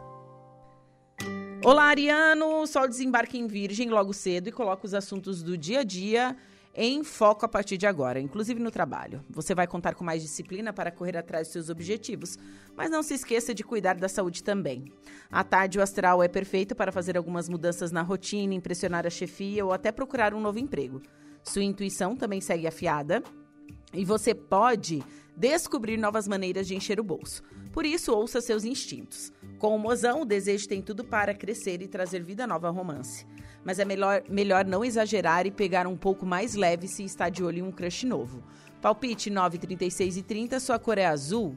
Olá, 1.65 1.85
Ariano! 1.85 2.61
O 2.61 2.67
Sol 2.67 2.87
desembarca 2.87 3.35
em 3.35 3.47
Virgem 3.47 3.89
logo 3.89 4.13
cedo 4.13 4.49
e 4.49 4.51
coloca 4.51 4.85
os 4.85 4.93
assuntos 4.93 5.41
do 5.41 5.57
dia 5.57 5.79
a 5.79 5.83
dia 5.83 6.37
em 6.75 7.03
foco 7.03 7.43
a 7.43 7.49
partir 7.49 7.75
de 7.75 7.87
agora, 7.87 8.19
inclusive 8.19 8.59
no 8.59 8.69
trabalho. 8.69 9.25
Você 9.31 9.55
vai 9.55 9.65
contar 9.65 9.95
com 9.95 10.03
mais 10.03 10.21
disciplina 10.21 10.71
para 10.71 10.91
correr 10.91 11.17
atrás 11.17 11.47
dos 11.47 11.53
seus 11.53 11.69
objetivos, 11.71 12.37
mas 12.75 12.91
não 12.91 13.01
se 13.01 13.15
esqueça 13.15 13.51
de 13.51 13.63
cuidar 13.63 13.95
da 13.95 14.07
saúde 14.07 14.43
também. 14.43 14.85
À 15.27 15.43
tarde, 15.43 15.79
o 15.79 15.81
astral 15.81 16.21
é 16.21 16.27
perfeito 16.27 16.75
para 16.75 16.91
fazer 16.91 17.17
algumas 17.17 17.49
mudanças 17.49 17.91
na 17.91 18.03
rotina, 18.03 18.53
impressionar 18.53 19.07
a 19.07 19.09
chefia 19.09 19.65
ou 19.65 19.73
até 19.73 19.91
procurar 19.91 20.35
um 20.35 20.39
novo 20.39 20.59
emprego. 20.59 21.01
Sua 21.41 21.63
intuição 21.63 22.15
também 22.15 22.39
segue 22.39 22.67
afiada 22.67 23.23
e 23.93 24.03
você 24.03 24.33
pode 24.33 25.03
descobrir 25.35 25.97
novas 25.97 26.27
maneiras 26.27 26.67
de 26.67 26.75
encher 26.75 26.99
o 26.99 27.03
bolso. 27.03 27.43
Por 27.71 27.85
isso, 27.85 28.11
ouça 28.11 28.41
seus 28.41 28.65
instintos. 28.65 29.31
Com 29.59 29.75
o 29.75 29.79
mozão, 29.79 30.21
o 30.21 30.25
desejo 30.25 30.67
tem 30.67 30.81
tudo 30.81 31.03
para 31.03 31.33
crescer 31.33 31.81
e 31.81 31.88
trazer 31.88 32.23
vida 32.23 32.47
nova 32.47 32.67
ao 32.67 32.73
romance. 32.73 33.25
Mas 33.63 33.79
é 33.79 33.85
melhor, 33.85 34.23
melhor 34.27 34.65
não 34.65 34.83
exagerar 34.83 35.45
e 35.45 35.51
pegar 35.51 35.85
um 35.85 35.95
pouco 35.95 36.25
mais 36.25 36.55
leve 36.55 36.88
se 36.88 37.03
está 37.03 37.29
de 37.29 37.43
olho 37.43 37.59
em 37.59 37.61
um 37.61 37.71
crush 37.71 38.05
novo. 38.05 38.43
Palpite 38.81 39.29
9, 39.29 39.57
36 39.57 40.17
e 40.17 40.23
30, 40.23 40.59
sua 40.59 40.79
cor 40.79 40.97
é 40.97 41.05
azul. 41.05 41.55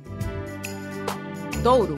Touro. 1.63 1.97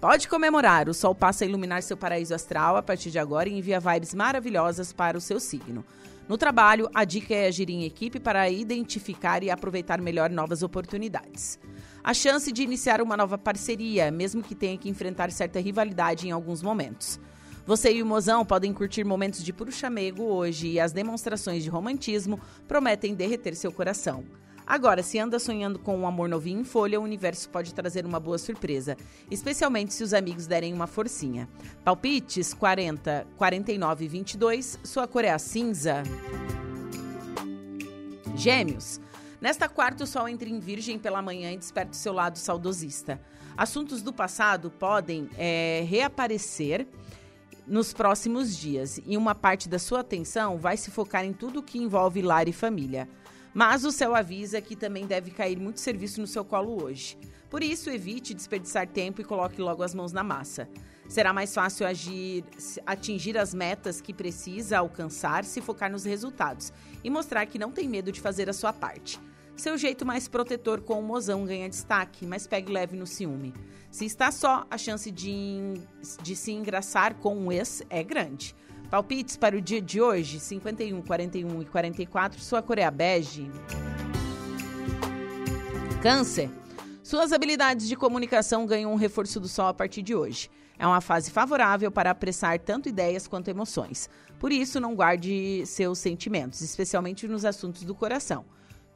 Pode 0.00 0.28
comemorar, 0.28 0.88
o 0.88 0.94
sol 0.94 1.14
passa 1.14 1.44
a 1.44 1.48
iluminar 1.48 1.82
seu 1.82 1.96
paraíso 1.96 2.34
astral 2.34 2.76
a 2.76 2.82
partir 2.82 3.10
de 3.10 3.18
agora 3.18 3.48
e 3.48 3.58
envia 3.58 3.80
vibes 3.80 4.14
maravilhosas 4.14 4.92
para 4.92 5.16
o 5.16 5.20
seu 5.20 5.40
signo. 5.40 5.84
No 6.28 6.36
trabalho, 6.36 6.90
a 6.92 7.04
dica 7.04 7.32
é 7.32 7.46
agir 7.46 7.70
em 7.70 7.84
equipe 7.84 8.18
para 8.18 8.50
identificar 8.50 9.44
e 9.44 9.50
aproveitar 9.50 10.00
melhor 10.00 10.28
novas 10.28 10.60
oportunidades. 10.60 11.56
A 12.02 12.12
chance 12.12 12.50
de 12.50 12.62
iniciar 12.62 13.00
uma 13.00 13.16
nova 13.16 13.38
parceria, 13.38 14.10
mesmo 14.10 14.42
que 14.42 14.54
tenha 14.54 14.76
que 14.76 14.88
enfrentar 14.88 15.30
certa 15.30 15.60
rivalidade 15.60 16.26
em 16.26 16.32
alguns 16.32 16.62
momentos. 16.62 17.20
Você 17.64 17.92
e 17.92 18.02
o 18.02 18.06
mozão 18.06 18.44
podem 18.44 18.72
curtir 18.72 19.04
momentos 19.04 19.42
de 19.42 19.52
puro 19.52 19.70
chamego 19.70 20.24
hoje 20.24 20.68
e 20.68 20.80
as 20.80 20.92
demonstrações 20.92 21.62
de 21.62 21.70
romantismo 21.70 22.40
prometem 22.66 23.14
derreter 23.14 23.54
seu 23.54 23.70
coração. 23.70 24.24
Agora, 24.66 25.00
se 25.00 25.16
anda 25.16 25.38
sonhando 25.38 25.78
com 25.78 25.96
um 25.96 26.06
amor 26.06 26.28
novinho 26.28 26.60
em 26.60 26.64
folha, 26.64 27.00
o 27.00 27.04
universo 27.04 27.48
pode 27.48 27.72
trazer 27.72 28.04
uma 28.04 28.18
boa 28.18 28.36
surpresa, 28.36 28.96
especialmente 29.30 29.94
se 29.94 30.02
os 30.02 30.12
amigos 30.12 30.48
derem 30.48 30.74
uma 30.74 30.88
forcinha. 30.88 31.48
Palpites 31.84 32.52
40, 32.52 33.28
49 33.36 34.04
e 34.04 34.08
22, 34.08 34.80
sua 34.82 35.06
cor 35.06 35.24
é 35.24 35.30
a 35.30 35.38
cinza. 35.38 36.02
Gêmeos. 38.34 39.00
Nesta 39.40 39.68
quarta, 39.68 40.02
o 40.02 40.06
Sol 40.06 40.28
entra 40.28 40.48
em 40.48 40.58
Virgem 40.58 40.98
pela 40.98 41.22
manhã 41.22 41.52
e 41.52 41.56
desperta 41.56 41.92
o 41.92 41.96
seu 41.96 42.12
lado 42.12 42.36
saudosista. 42.36 43.20
Assuntos 43.56 44.02
do 44.02 44.12
passado 44.12 44.70
podem 44.70 45.30
é, 45.38 45.84
reaparecer 45.88 46.88
nos 47.66 47.92
próximos 47.92 48.56
dias 48.56 49.00
e 49.06 49.16
uma 49.16 49.34
parte 49.34 49.68
da 49.68 49.78
sua 49.78 50.00
atenção 50.00 50.58
vai 50.58 50.76
se 50.76 50.90
focar 50.90 51.24
em 51.24 51.32
tudo 51.32 51.62
que 51.62 51.78
envolve 51.78 52.20
lar 52.20 52.48
e 52.48 52.52
família. 52.52 53.08
Mas 53.56 53.86
o 53.86 53.90
céu 53.90 54.14
avisa 54.14 54.60
que 54.60 54.76
também 54.76 55.06
deve 55.06 55.30
cair 55.30 55.58
muito 55.58 55.80
serviço 55.80 56.20
no 56.20 56.26
seu 56.26 56.44
colo 56.44 56.84
hoje. 56.84 57.16
Por 57.48 57.62
isso, 57.62 57.88
evite 57.88 58.34
desperdiçar 58.34 58.86
tempo 58.86 59.22
e 59.22 59.24
coloque 59.24 59.62
logo 59.62 59.82
as 59.82 59.94
mãos 59.94 60.12
na 60.12 60.22
massa. 60.22 60.68
Será 61.08 61.32
mais 61.32 61.54
fácil 61.54 61.86
agir, 61.86 62.44
atingir 62.84 63.38
as 63.38 63.54
metas 63.54 63.98
que 63.98 64.12
precisa 64.12 64.76
alcançar 64.76 65.42
se 65.42 65.62
focar 65.62 65.90
nos 65.90 66.04
resultados 66.04 66.70
e 67.02 67.08
mostrar 67.08 67.46
que 67.46 67.58
não 67.58 67.72
tem 67.72 67.88
medo 67.88 68.12
de 68.12 68.20
fazer 68.20 68.50
a 68.50 68.52
sua 68.52 68.74
parte. 68.74 69.18
Seu 69.56 69.78
jeito 69.78 70.04
mais 70.04 70.28
protetor 70.28 70.82
com 70.82 71.00
o 71.00 71.02
mozão 71.02 71.46
ganha 71.46 71.68
destaque, 71.68 72.26
mas 72.26 72.46
pegue 72.46 72.70
leve 72.70 72.94
no 72.94 73.06
ciúme. 73.06 73.54
Se 73.90 74.04
está 74.04 74.30
só, 74.30 74.66
a 74.70 74.76
chance 74.76 75.10
de, 75.10 75.80
de 76.22 76.36
se 76.36 76.52
engraçar 76.52 77.14
com 77.14 77.34
um 77.34 77.50
ex 77.50 77.82
é 77.88 78.02
grande. 78.02 78.54
Palpites 78.90 79.34
para 79.34 79.56
o 79.56 79.60
dia 79.60 79.80
de 79.80 79.98
hoje: 79.98 80.38
51, 80.38 81.00
41 81.00 81.62
e 81.62 81.64
44. 81.64 82.38
Sua 82.38 82.60
cor 82.60 82.78
é 82.78 82.90
bege. 82.90 83.50
Câncer. 86.02 86.50
Suas 87.02 87.32
habilidades 87.32 87.88
de 87.88 87.96
comunicação 87.96 88.66
ganham 88.66 88.92
um 88.92 88.96
reforço 88.96 89.40
do 89.40 89.48
sol 89.48 89.68
a 89.68 89.74
partir 89.74 90.02
de 90.02 90.14
hoje. 90.14 90.50
É 90.78 90.86
uma 90.86 91.00
fase 91.00 91.30
favorável 91.30 91.90
para 91.90 92.10
apressar 92.10 92.58
tanto 92.58 92.90
ideias 92.90 93.26
quanto 93.26 93.48
emoções. 93.48 94.10
Por 94.38 94.52
isso, 94.52 94.78
não 94.78 94.94
guarde 94.94 95.64
seus 95.64 95.98
sentimentos, 95.98 96.60
especialmente 96.60 97.26
nos 97.26 97.46
assuntos 97.46 97.84
do 97.84 97.94
coração. 97.94 98.44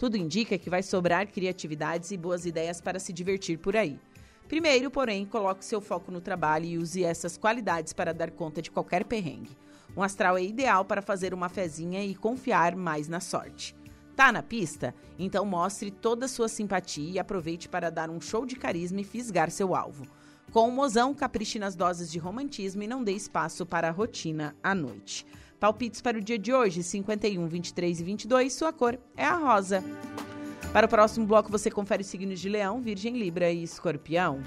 Tudo 0.00 0.16
indica 0.16 0.56
que 0.56 0.70
vai 0.70 0.82
sobrar 0.82 1.26
criatividades 1.26 2.10
e 2.10 2.16
boas 2.16 2.46
ideias 2.46 2.80
para 2.80 2.98
se 2.98 3.12
divertir 3.12 3.58
por 3.58 3.76
aí. 3.76 4.00
Primeiro, 4.48 4.90
porém, 4.90 5.26
coloque 5.26 5.62
seu 5.62 5.78
foco 5.78 6.10
no 6.10 6.22
trabalho 6.22 6.64
e 6.64 6.78
use 6.78 7.04
essas 7.04 7.36
qualidades 7.36 7.92
para 7.92 8.14
dar 8.14 8.30
conta 8.30 8.62
de 8.62 8.70
qualquer 8.70 9.04
perrengue. 9.04 9.54
Um 9.94 10.02
astral 10.02 10.38
é 10.38 10.42
ideal 10.42 10.86
para 10.86 11.02
fazer 11.02 11.34
uma 11.34 11.50
fezinha 11.50 12.02
e 12.02 12.14
confiar 12.14 12.74
mais 12.74 13.08
na 13.08 13.20
sorte. 13.20 13.76
Tá 14.16 14.32
na 14.32 14.42
pista? 14.42 14.94
Então 15.18 15.44
mostre 15.44 15.90
toda 15.90 16.24
a 16.24 16.28
sua 16.28 16.48
simpatia 16.48 17.10
e 17.10 17.18
aproveite 17.18 17.68
para 17.68 17.90
dar 17.90 18.08
um 18.08 18.22
show 18.22 18.46
de 18.46 18.56
carisma 18.56 19.02
e 19.02 19.04
fisgar 19.04 19.50
seu 19.50 19.74
alvo. 19.74 20.06
Com 20.50 20.66
o 20.66 20.72
mozão, 20.72 21.12
capriche 21.12 21.58
nas 21.58 21.76
doses 21.76 22.10
de 22.10 22.18
romantismo 22.18 22.82
e 22.82 22.88
não 22.88 23.04
dê 23.04 23.12
espaço 23.12 23.66
para 23.66 23.88
a 23.88 23.92
rotina 23.92 24.56
à 24.62 24.74
noite. 24.74 25.26
Palpites 25.60 26.00
para 26.00 26.16
o 26.16 26.22
dia 26.22 26.38
de 26.38 26.54
hoje, 26.54 26.82
51, 26.82 27.46
23 27.46 28.00
e 28.00 28.02
22, 28.02 28.50
sua 28.50 28.72
cor 28.72 28.98
é 29.14 29.26
a 29.26 29.34
rosa. 29.34 29.84
Para 30.72 30.86
o 30.86 30.88
próximo 30.88 31.26
bloco, 31.26 31.52
você 31.52 31.70
confere 31.70 32.00
os 32.00 32.08
signos 32.08 32.40
de 32.40 32.48
Leão, 32.48 32.80
Virgem, 32.80 33.18
Libra 33.18 33.52
e 33.52 33.62
Escorpião. 33.62 34.40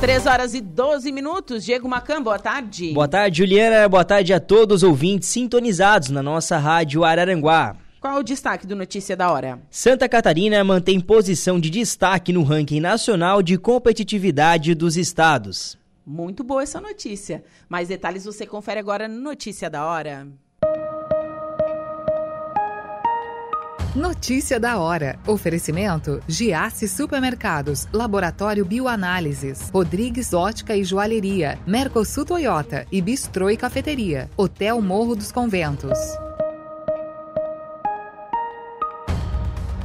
Três 0.00 0.24
horas 0.26 0.54
e 0.54 0.62
12 0.62 1.12
minutos. 1.12 1.66
Diego 1.66 1.86
Macan, 1.86 2.22
boa 2.22 2.38
tarde. 2.38 2.94
Boa 2.94 3.06
tarde, 3.06 3.38
Juliana. 3.38 3.86
Boa 3.90 4.04
tarde 4.06 4.32
a 4.32 4.40
todos 4.40 4.82
os 4.82 4.88
ouvintes 4.88 5.28
sintonizados 5.28 6.08
na 6.08 6.22
nossa 6.22 6.56
rádio 6.56 7.04
Araranguá. 7.04 7.76
Qual 8.02 8.16
é 8.16 8.18
o 8.18 8.24
destaque 8.24 8.66
do 8.66 8.74
Notícia 8.74 9.16
da 9.16 9.30
Hora? 9.30 9.60
Santa 9.70 10.08
Catarina 10.08 10.64
mantém 10.64 10.98
posição 10.98 11.60
de 11.60 11.70
destaque 11.70 12.32
no 12.32 12.42
ranking 12.42 12.80
nacional 12.80 13.40
de 13.40 13.56
competitividade 13.56 14.74
dos 14.74 14.96
estados. 14.96 15.78
Muito 16.04 16.42
boa 16.42 16.64
essa 16.64 16.80
notícia. 16.80 17.44
Mais 17.68 17.86
detalhes 17.86 18.24
você 18.24 18.44
confere 18.44 18.80
agora 18.80 19.06
no 19.06 19.20
Notícia 19.20 19.70
da 19.70 19.86
Hora. 19.86 20.26
Notícia 23.94 24.58
da 24.58 24.80
hora. 24.80 25.16
Oferecimento: 25.24 26.20
Giasse 26.26 26.88
Supermercados, 26.88 27.86
Laboratório 27.92 28.64
Bioanálises, 28.64 29.70
Rodrigues 29.70 30.32
Ótica 30.32 30.74
e 30.74 30.82
Joalheria, 30.82 31.56
Mercosul 31.64 32.24
Toyota 32.24 32.84
e 32.90 33.00
Bistrô 33.00 33.48
e 33.48 33.56
Cafeteria, 33.56 34.28
Hotel 34.36 34.80
Morro 34.82 35.14
dos 35.14 35.30
Conventos. 35.30 35.98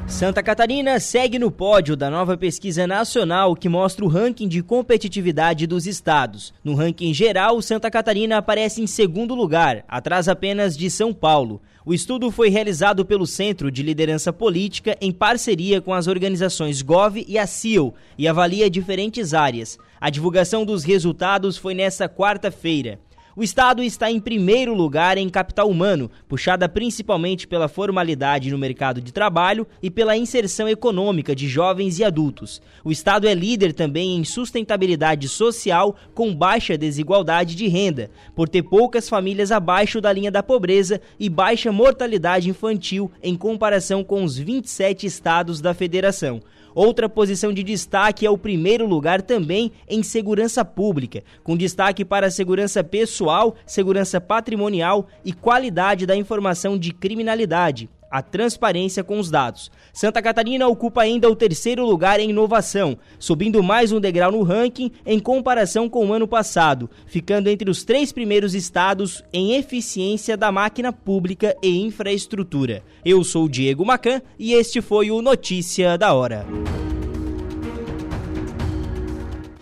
Santa 0.07 0.41
Catarina 0.41 0.99
segue 1.01 1.37
no 1.37 1.51
pódio 1.51 1.95
da 1.95 2.09
nova 2.09 2.37
pesquisa 2.37 2.87
nacional 2.87 3.55
que 3.55 3.67
mostra 3.67 4.05
o 4.05 4.07
ranking 4.07 4.47
de 4.47 4.63
competitividade 4.63 5.67
dos 5.67 5.85
estados. 5.85 6.53
No 6.63 6.73
ranking 6.73 7.13
geral, 7.13 7.61
Santa 7.61 7.91
Catarina 7.91 8.37
aparece 8.37 8.81
em 8.81 8.87
segundo 8.87 9.35
lugar, 9.35 9.83
atrás 9.87 10.29
apenas 10.29 10.77
de 10.77 10.89
São 10.89 11.13
Paulo. 11.13 11.61
O 11.85 11.93
estudo 11.93 12.31
foi 12.31 12.49
realizado 12.49 13.05
pelo 13.05 13.27
Centro 13.27 13.69
de 13.69 13.83
Liderança 13.83 14.31
Política 14.33 14.97
em 14.99 15.11
parceria 15.11 15.81
com 15.81 15.93
as 15.93 16.07
organizações 16.07 16.81
Gov 16.81 17.23
e 17.27 17.37
a 17.37 17.45
CIO 17.45 17.93
e 18.17 18.27
avalia 18.27 18.69
diferentes 18.69 19.33
áreas. 19.33 19.77
A 19.99 20.09
divulgação 20.09 20.65
dos 20.65 20.83
resultados 20.83 21.57
foi 21.57 21.73
nesta 21.73 22.09
quarta-feira. 22.09 22.99
O 23.39 23.43
estado 23.43 23.83
está 23.83 24.09
em 24.09 24.19
primeiro 24.19 24.73
lugar 24.73 25.15
em 25.15 25.29
capital 25.29 25.69
humano, 25.69 26.09
puxada 26.27 26.67
principalmente 26.67 27.47
pela 27.47 27.67
formalidade 27.67 28.49
no 28.49 28.57
mercado 28.57 28.99
de 28.99 29.13
trabalho 29.13 29.67
e 29.79 29.91
pela 29.91 30.17
inserção 30.17 30.67
econômica 30.67 31.35
de 31.35 31.47
jovens 31.47 31.99
e 31.99 32.03
adultos. 32.03 32.59
O 32.83 32.91
estado 32.91 33.27
é 33.27 33.35
líder 33.35 33.73
também 33.73 34.17
em 34.17 34.23
sustentabilidade 34.23 35.29
social 35.29 35.95
com 36.15 36.33
baixa 36.33 36.75
desigualdade 36.75 37.53
de 37.53 37.67
renda, 37.67 38.09
por 38.35 38.49
ter 38.49 38.63
poucas 38.63 39.07
famílias 39.07 39.51
abaixo 39.51 40.01
da 40.01 40.11
linha 40.11 40.31
da 40.31 40.41
pobreza 40.41 40.99
e 41.19 41.29
baixa 41.29 41.71
mortalidade 41.71 42.49
infantil 42.49 43.11
em 43.21 43.35
comparação 43.35 44.03
com 44.03 44.23
os 44.23 44.35
27 44.35 45.05
estados 45.05 45.61
da 45.61 45.75
federação. 45.75 46.41
Outra 46.77 47.09
posição 47.09 47.51
de 47.51 47.63
destaque 47.63 48.23
é 48.23 48.29
o 48.29 48.37
primeiro 48.37 48.85
lugar 48.85 49.23
também 49.23 49.71
em 49.89 50.03
segurança 50.03 50.63
pública, 50.63 51.23
com 51.43 51.57
destaque 51.57 52.05
para 52.05 52.27
a 52.27 52.29
segurança 52.29 52.83
pessoal, 52.83 53.55
segurança 53.65 54.21
patrimonial 54.21 55.07
e 55.25 55.33
qualidade 55.33 56.05
da 56.05 56.15
informação 56.15 56.77
de 56.77 56.93
criminalidade 56.93 57.89
a 58.09 58.21
transparência 58.21 59.03
com 59.03 59.19
os 59.19 59.29
dados. 59.29 59.71
Santa 59.93 60.21
Catarina 60.21 60.67
ocupa 60.67 61.01
ainda 61.01 61.29
o 61.29 61.35
terceiro 61.35 61.85
lugar 61.85 62.19
em 62.19 62.29
inovação, 62.29 62.97
subindo 63.19 63.63
mais 63.63 63.91
um 63.91 63.99
degrau 63.99 64.31
no 64.31 64.43
ranking 64.43 64.91
em 65.05 65.19
comparação 65.19 65.89
com 65.89 66.07
o 66.07 66.13
ano 66.13 66.27
passado, 66.27 66.89
ficando 67.05 67.49
entre 67.49 67.69
os 67.69 67.83
três 67.83 68.11
primeiros 68.11 68.53
estados 68.53 69.23
em 69.31 69.55
eficiência 69.55 70.37
da 70.37 70.51
máquina 70.51 70.91
pública 70.91 71.55
e 71.61 71.81
infraestrutura. 71.81 72.83
Eu 73.03 73.23
sou 73.23 73.47
Diego 73.47 73.85
Macan 73.85 74.21
e 74.37 74.53
este 74.53 74.81
foi 74.81 75.11
o 75.11 75.21
Notícia 75.21 75.97
da 75.97 76.13
Hora. 76.13 76.45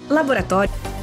Laboratório 0.09 0.94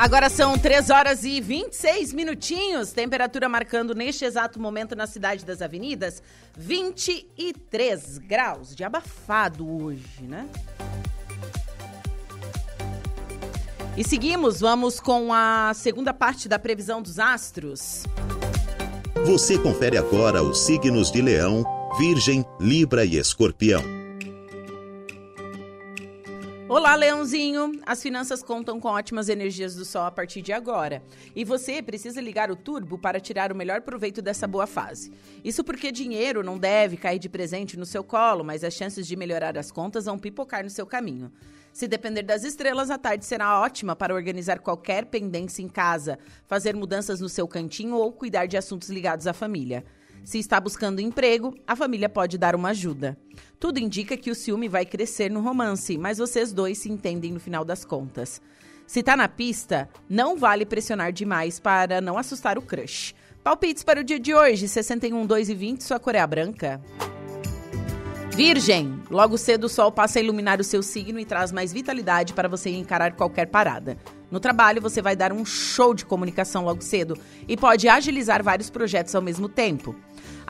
Agora 0.00 0.30
são 0.30 0.56
3 0.56 0.88
horas 0.88 1.24
e 1.24 1.42
26 1.42 2.14
minutinhos. 2.14 2.90
Temperatura 2.90 3.50
marcando 3.50 3.94
neste 3.94 4.24
exato 4.24 4.58
momento 4.58 4.96
na 4.96 5.06
cidade 5.06 5.44
das 5.44 5.60
avenidas 5.60 6.22
23 6.56 8.16
graus 8.16 8.74
de 8.74 8.82
abafado 8.82 9.68
hoje, 9.70 10.22
né? 10.22 10.48
E 13.94 14.02
seguimos, 14.02 14.60
vamos 14.60 14.98
com 14.98 15.34
a 15.34 15.72
segunda 15.74 16.14
parte 16.14 16.48
da 16.48 16.58
previsão 16.58 17.02
dos 17.02 17.18
astros. 17.18 18.04
Você 19.26 19.58
confere 19.58 19.98
agora 19.98 20.42
os 20.42 20.62
signos 20.62 21.12
de 21.12 21.20
Leão, 21.20 21.62
Virgem, 21.98 22.42
Libra 22.58 23.04
e 23.04 23.18
Escorpião. 23.18 23.99
Olá, 26.70 26.94
Leãozinho! 26.94 27.72
As 27.84 28.00
finanças 28.00 28.44
contam 28.44 28.78
com 28.78 28.86
ótimas 28.86 29.28
energias 29.28 29.74
do 29.74 29.84
sol 29.84 30.04
a 30.04 30.10
partir 30.12 30.40
de 30.40 30.52
agora. 30.52 31.02
E 31.34 31.44
você 31.44 31.82
precisa 31.82 32.20
ligar 32.20 32.48
o 32.48 32.54
turbo 32.54 32.96
para 32.96 33.18
tirar 33.18 33.50
o 33.50 33.56
melhor 33.56 33.80
proveito 33.80 34.22
dessa 34.22 34.46
boa 34.46 34.68
fase. 34.68 35.12
Isso 35.42 35.64
porque 35.64 35.90
dinheiro 35.90 36.44
não 36.44 36.56
deve 36.56 36.96
cair 36.96 37.18
de 37.18 37.28
presente 37.28 37.76
no 37.76 37.84
seu 37.84 38.04
colo, 38.04 38.44
mas 38.44 38.62
as 38.62 38.72
chances 38.72 39.04
de 39.04 39.16
melhorar 39.16 39.58
as 39.58 39.72
contas 39.72 40.04
vão 40.04 40.16
pipocar 40.16 40.62
no 40.62 40.70
seu 40.70 40.86
caminho. 40.86 41.32
Se 41.72 41.88
depender 41.88 42.22
das 42.22 42.44
estrelas, 42.44 42.88
a 42.88 42.96
tarde 42.96 43.24
será 43.24 43.58
ótima 43.58 43.96
para 43.96 44.14
organizar 44.14 44.60
qualquer 44.60 45.06
pendência 45.06 45.64
em 45.64 45.68
casa, 45.68 46.20
fazer 46.46 46.76
mudanças 46.76 47.20
no 47.20 47.28
seu 47.28 47.48
cantinho 47.48 47.96
ou 47.96 48.12
cuidar 48.12 48.46
de 48.46 48.56
assuntos 48.56 48.90
ligados 48.90 49.26
à 49.26 49.32
família. 49.32 49.84
Se 50.24 50.38
está 50.38 50.60
buscando 50.60 51.00
emprego, 51.00 51.54
a 51.66 51.74
família 51.74 52.08
pode 52.08 52.38
dar 52.38 52.54
uma 52.54 52.70
ajuda. 52.70 53.16
Tudo 53.58 53.78
indica 53.78 54.16
que 54.16 54.30
o 54.30 54.34
ciúme 54.34 54.68
vai 54.68 54.84
crescer 54.84 55.30
no 55.30 55.40
romance, 55.40 55.96
mas 55.98 56.18
vocês 56.18 56.52
dois 56.52 56.78
se 56.78 56.90
entendem 56.90 57.32
no 57.32 57.40
final 57.40 57.64
das 57.64 57.84
contas. 57.84 58.40
Se 58.86 59.02
tá 59.02 59.16
na 59.16 59.28
pista, 59.28 59.88
não 60.08 60.36
vale 60.36 60.66
pressionar 60.66 61.12
demais 61.12 61.60
para 61.60 62.00
não 62.00 62.18
assustar 62.18 62.58
o 62.58 62.62
crush. 62.62 63.14
Palpites 63.42 63.82
para 63.82 64.00
o 64.00 64.04
dia 64.04 64.18
de 64.18 64.34
hoje, 64.34 64.68
61, 64.68 65.24
2 65.26 65.48
e 65.48 65.54
20, 65.54 65.84
sua 65.84 65.98
cor 65.98 66.14
é 66.14 66.26
branca. 66.26 66.80
Virgem, 68.30 69.02
logo 69.10 69.36
cedo 69.36 69.64
o 69.64 69.68
sol 69.68 69.92
passa 69.92 70.18
a 70.18 70.22
iluminar 70.22 70.60
o 70.60 70.64
seu 70.64 70.82
signo 70.82 71.18
e 71.18 71.24
traz 71.24 71.52
mais 71.52 71.72
vitalidade 71.72 72.32
para 72.32 72.48
você 72.48 72.70
encarar 72.70 73.12
qualquer 73.12 73.46
parada. 73.46 73.98
No 74.30 74.38
trabalho, 74.38 74.80
você 74.80 75.02
vai 75.02 75.16
dar 75.16 75.32
um 75.32 75.44
show 75.44 75.92
de 75.92 76.06
comunicação 76.06 76.64
logo 76.64 76.80
cedo 76.80 77.18
e 77.48 77.56
pode 77.56 77.88
agilizar 77.88 78.42
vários 78.42 78.70
projetos 78.70 79.14
ao 79.14 79.20
mesmo 79.20 79.48
tempo. 79.48 79.94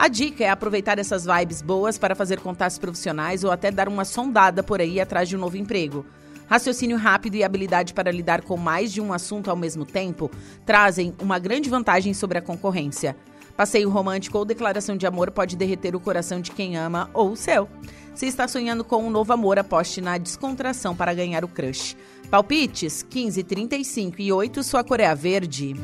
A 0.01 0.09
dica 0.09 0.43
é 0.43 0.49
aproveitar 0.49 0.99
essas 0.99 1.27
vibes 1.27 1.61
boas 1.61 1.99
para 1.99 2.15
fazer 2.15 2.41
contatos 2.41 2.79
profissionais 2.79 3.45
ou 3.45 3.51
até 3.51 3.71
dar 3.71 3.87
uma 3.87 4.07
sondada 4.07 4.63
por 4.63 4.81
aí 4.81 4.99
atrás 4.99 5.29
de 5.29 5.37
um 5.37 5.39
novo 5.39 5.59
emprego. 5.59 6.07
Raciocínio 6.49 6.97
rápido 6.97 7.35
e 7.35 7.45
habilidade 7.45 7.93
para 7.93 8.11
lidar 8.11 8.41
com 8.41 8.57
mais 8.57 8.91
de 8.91 8.99
um 8.99 9.13
assunto 9.13 9.51
ao 9.51 9.57
mesmo 9.57 9.85
tempo 9.85 10.31
trazem 10.65 11.15
uma 11.21 11.39
grande 11.39 11.69
vantagem 11.69 12.15
sobre 12.15 12.39
a 12.39 12.41
concorrência. 12.41 13.15
Passeio 13.55 13.91
romântico 13.91 14.39
ou 14.39 14.47
declaração 14.47 14.97
de 14.97 15.07
amor 15.07 15.31
pode 15.33 15.55
derreter 15.55 15.95
o 15.95 16.01
coração 16.01 16.41
de 16.41 16.51
quem 16.51 16.79
ama 16.79 17.11
ou 17.13 17.33
o 17.33 17.37
seu. 17.37 17.69
Se 18.15 18.25
está 18.25 18.49
sonhando 18.49 18.83
com 18.83 19.05
um 19.05 19.11
novo 19.11 19.35
amor, 19.35 19.59
aposte 19.59 20.01
na 20.01 20.17
descontração 20.17 20.97
para 20.97 21.13
ganhar 21.13 21.45
o 21.45 21.49
crush. 21.49 21.95
Palpites 22.31 23.03
15, 23.03 23.43
35 23.43 24.23
e 24.23 24.33
8, 24.33 24.63
sua 24.63 24.83
cor 24.83 24.99
é 24.99 25.15
verde. 25.15 25.77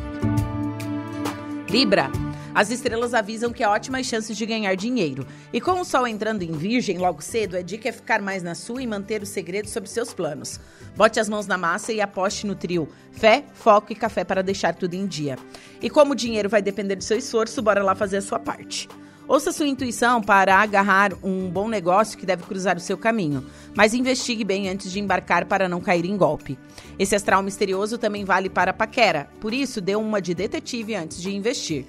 Libra. 1.68 2.10
As 2.57 2.70
estrelas 2.70 3.12
avisam 3.12 3.52
que 3.52 3.62
há 3.62 3.70
ótimas 3.70 4.07
chances 4.07 4.34
de 4.34 4.46
ganhar 4.46 4.74
dinheiro. 4.76 5.26
E 5.52 5.61
com 5.61 5.78
o 5.78 5.84
sol 5.84 6.07
entrando 6.07 6.40
em 6.40 6.52
virgem 6.52 6.96
logo 6.96 7.20
cedo, 7.20 7.54
a 7.54 7.61
dica 7.61 7.90
é 7.90 7.92
ficar 7.92 8.22
mais 8.22 8.42
na 8.42 8.54
sua 8.54 8.80
e 8.80 8.86
manter 8.86 9.20
o 9.20 9.26
segredo 9.26 9.68
sobre 9.68 9.90
seus 9.90 10.14
planos. 10.14 10.59
Bote 10.96 11.20
as 11.20 11.28
mãos 11.28 11.46
na 11.46 11.59
massa 11.59 11.92
e 11.92 12.00
aposte 12.00 12.46
no 12.46 12.54
trio 12.54 12.88
fé, 13.12 13.44
foco 13.52 13.92
e 13.92 13.94
café 13.94 14.24
para 14.24 14.42
deixar 14.42 14.74
tudo 14.74 14.94
em 14.94 15.07
dia. 15.07 15.36
E 15.82 15.90
como 15.90 16.12
o 16.12 16.16
dinheiro 16.16 16.48
vai 16.48 16.62
depender 16.62 16.96
do 16.96 17.04
seu 17.04 17.18
esforço, 17.18 17.61
bora 17.61 17.84
lá 17.84 17.94
fazer 17.94 18.16
a 18.16 18.22
sua 18.22 18.38
parte. 18.38 18.88
Ouça 19.28 19.52
sua 19.52 19.66
intuição 19.66 20.22
para 20.22 20.57
agarrar 20.57 21.12
um 21.22 21.50
bom 21.50 21.68
negócio 21.68 22.16
que 22.16 22.24
deve 22.24 22.44
cruzar 22.44 22.78
o 22.78 22.80
seu 22.80 22.96
caminho, 22.96 23.44
mas 23.74 23.92
investigue 23.92 24.44
bem 24.44 24.70
antes 24.70 24.90
de 24.90 24.98
embarcar 24.98 25.44
para 25.44 25.68
não 25.68 25.80
cair 25.80 26.07
em 26.07 26.16
golpe. 26.16 26.59
Esse 26.98 27.14
astral 27.14 27.42
misterioso 27.42 27.98
também 27.98 28.24
vale 28.24 28.48
para 28.48 28.70
a 28.70 28.74
paquera, 28.74 29.28
por 29.40 29.52
isso 29.52 29.78
dê 29.78 29.94
uma 29.94 30.22
de 30.22 30.32
detetive 30.32 30.94
antes 30.94 31.20
de 31.20 31.34
investir. 31.34 31.84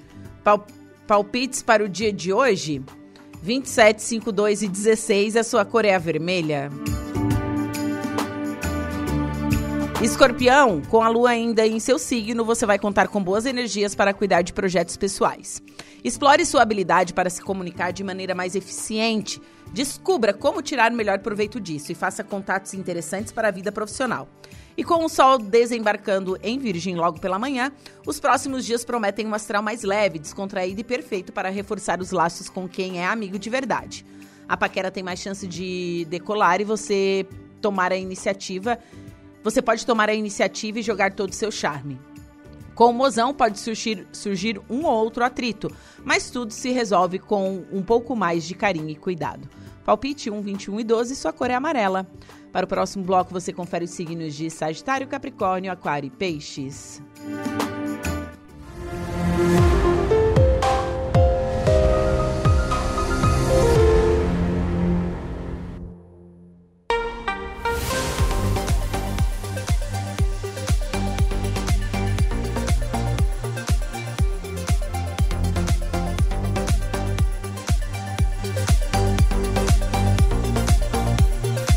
Pal 0.47 0.65
palpites 1.05 1.61
para 1.61 1.83
o 1.83 1.89
dia 1.89 2.13
de 2.13 2.31
hoje? 2.31 2.81
27, 3.43 4.01
5, 4.01 4.31
2 4.31 4.61
e 4.61 4.67
16, 4.69 5.35
a 5.35 5.43
sua 5.43 5.65
cor 5.65 5.83
é 5.83 5.93
a 5.93 5.99
vermelha. 5.99 6.71
Escorpião, 10.01 10.81
com 10.83 11.01
a 11.01 11.09
lua 11.09 11.31
ainda 11.31 11.67
em 11.67 11.81
seu 11.81 11.99
signo, 11.99 12.45
você 12.45 12.65
vai 12.65 12.79
contar 12.79 13.09
com 13.09 13.21
boas 13.21 13.45
energias 13.45 13.93
para 13.93 14.13
cuidar 14.13 14.41
de 14.41 14.53
projetos 14.53 14.95
pessoais. 14.95 15.61
Explore 16.01 16.45
sua 16.45 16.61
habilidade 16.61 17.13
para 17.13 17.29
se 17.29 17.41
comunicar 17.41 17.91
de 17.91 18.01
maneira 18.01 18.33
mais 18.33 18.55
eficiente. 18.55 19.41
Descubra 19.73 20.33
como 20.33 20.61
tirar 20.61 20.93
o 20.93 20.95
melhor 20.95 21.19
proveito 21.19 21.59
disso 21.59 21.91
e 21.91 21.95
faça 21.95 22.23
contatos 22.23 22.73
interessantes 22.73 23.33
para 23.33 23.49
a 23.49 23.51
vida 23.51 23.69
profissional. 23.69 24.29
E 24.77 24.83
com 24.83 25.03
o 25.03 25.09
sol 25.09 25.39
desembarcando 25.39 26.37
em 26.43 26.59
Virgem 26.59 26.95
logo 26.95 27.19
pela 27.19 27.39
manhã, 27.39 27.71
os 28.05 28.19
próximos 28.19 28.63
dias 28.63 28.85
prometem 28.85 29.25
um 29.25 29.33
astral 29.33 29.63
mais 29.63 29.81
leve, 29.81 30.19
descontraído 30.19 30.79
e 30.79 30.83
perfeito 30.83 31.33
para 31.33 31.49
reforçar 31.49 31.99
os 31.99 32.11
laços 32.11 32.47
com 32.47 32.69
quem 32.69 32.99
é 32.99 33.07
amigo 33.07 33.39
de 33.39 33.49
verdade. 33.49 34.05
A 34.47 34.55
paquera 34.55 34.91
tem 34.91 35.01
mais 35.01 35.19
chance 35.19 35.47
de 35.47 36.05
decolar 36.09 36.61
e 36.61 36.63
você 36.63 37.25
tomar 37.59 37.91
a 37.91 37.97
iniciativa. 37.97 38.77
Você 39.43 39.63
pode 39.63 39.83
tomar 39.83 40.11
a 40.11 40.13
iniciativa 40.13 40.77
e 40.77 40.83
jogar 40.83 41.11
todo 41.13 41.31
o 41.31 41.35
seu 41.35 41.51
charme. 41.51 41.99
Com 42.75 42.91
o 42.91 42.93
mozão 42.93 43.33
pode 43.33 43.59
surgir, 43.59 44.07
surgir 44.11 44.61
um 44.69 44.85
ou 44.85 44.93
outro 44.93 45.23
atrito, 45.23 45.75
mas 46.05 46.29
tudo 46.29 46.53
se 46.53 46.69
resolve 46.69 47.17
com 47.17 47.65
um 47.71 47.81
pouco 47.81 48.15
mais 48.15 48.43
de 48.43 48.53
carinho 48.53 48.91
e 48.91 48.95
cuidado. 48.95 49.49
Palpite 49.83 50.29
1, 50.29 50.41
21 50.41 50.81
e 50.81 50.83
12, 50.83 51.15
sua 51.15 51.33
cor 51.33 51.49
é 51.49 51.55
amarela. 51.55 52.05
Para 52.57 52.65
o 52.65 52.67
próximo 52.67 53.03
bloco, 53.03 53.31
você 53.31 53.53
confere 53.53 53.85
os 53.85 53.91
signos 53.91 54.33
de 54.33 54.49
Sagitário, 54.49 55.07
Capricórnio, 55.07 55.71
Aquário 55.71 56.07
e 56.07 56.09
Peixes. 56.09 57.03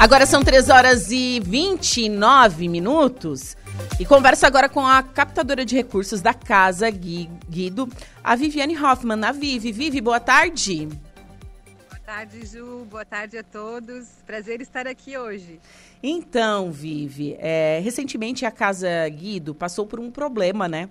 Agora 0.00 0.24
são 0.24 0.42
3 0.42 0.70
horas 0.70 1.10
e 1.10 1.40
29 1.40 2.68
minutos. 2.68 3.54
E 4.00 4.06
converso 4.06 4.46
agora 4.46 4.66
com 4.66 4.80
a 4.86 5.02
captadora 5.02 5.62
de 5.62 5.76
recursos 5.76 6.22
da 6.22 6.32
Casa 6.32 6.88
Guido, 6.88 7.86
a 8.24 8.34
Viviane 8.34 8.74
Hoffman. 8.82 9.22
A 9.22 9.30
Vivi. 9.30 9.70
Vivi, 9.70 10.00
boa 10.00 10.18
tarde. 10.18 10.86
Boa 10.86 12.00
tarde, 12.02 12.46
Ju. 12.46 12.86
Boa 12.90 13.04
tarde 13.04 13.36
a 13.36 13.42
todos. 13.42 14.08
Prazer 14.26 14.62
estar 14.62 14.86
aqui 14.86 15.18
hoje. 15.18 15.60
Então, 16.02 16.72
Vivi, 16.72 17.36
é, 17.38 17.78
recentemente 17.84 18.46
a 18.46 18.50
Casa 18.50 19.06
Guido 19.10 19.54
passou 19.54 19.86
por 19.86 20.00
um 20.00 20.10
problema, 20.10 20.66
né? 20.66 20.88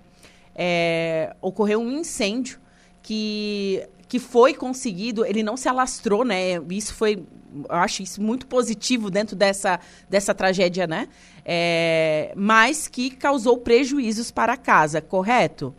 É, 0.54 1.34
ocorreu 1.40 1.80
um 1.80 1.90
incêndio 1.90 2.60
que, 3.02 3.84
que 4.10 4.18
foi 4.18 4.54
conseguido, 4.54 5.24
ele 5.24 5.40
não 5.40 5.56
se 5.56 5.68
alastrou, 5.68 6.24
né? 6.24 6.56
Isso 6.68 6.92
foi 6.92 7.24
eu 7.68 7.76
acho 7.76 8.02
isso 8.02 8.20
muito 8.20 8.44
positivo 8.46 9.08
dentro 9.08 9.36
dessa, 9.36 9.78
dessa 10.08 10.34
tragédia, 10.34 10.84
né? 10.84 11.08
É, 11.44 12.32
mas 12.36 12.88
que 12.88 13.10
causou 13.10 13.58
prejuízos 13.58 14.32
para 14.32 14.54
a 14.54 14.56
casa, 14.56 15.00
correto? 15.00 15.72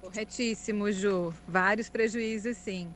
Corretíssimo, 0.00 0.90
Ju. 0.90 1.32
Vários 1.46 1.88
prejuízos, 1.88 2.56
sim. 2.56 2.88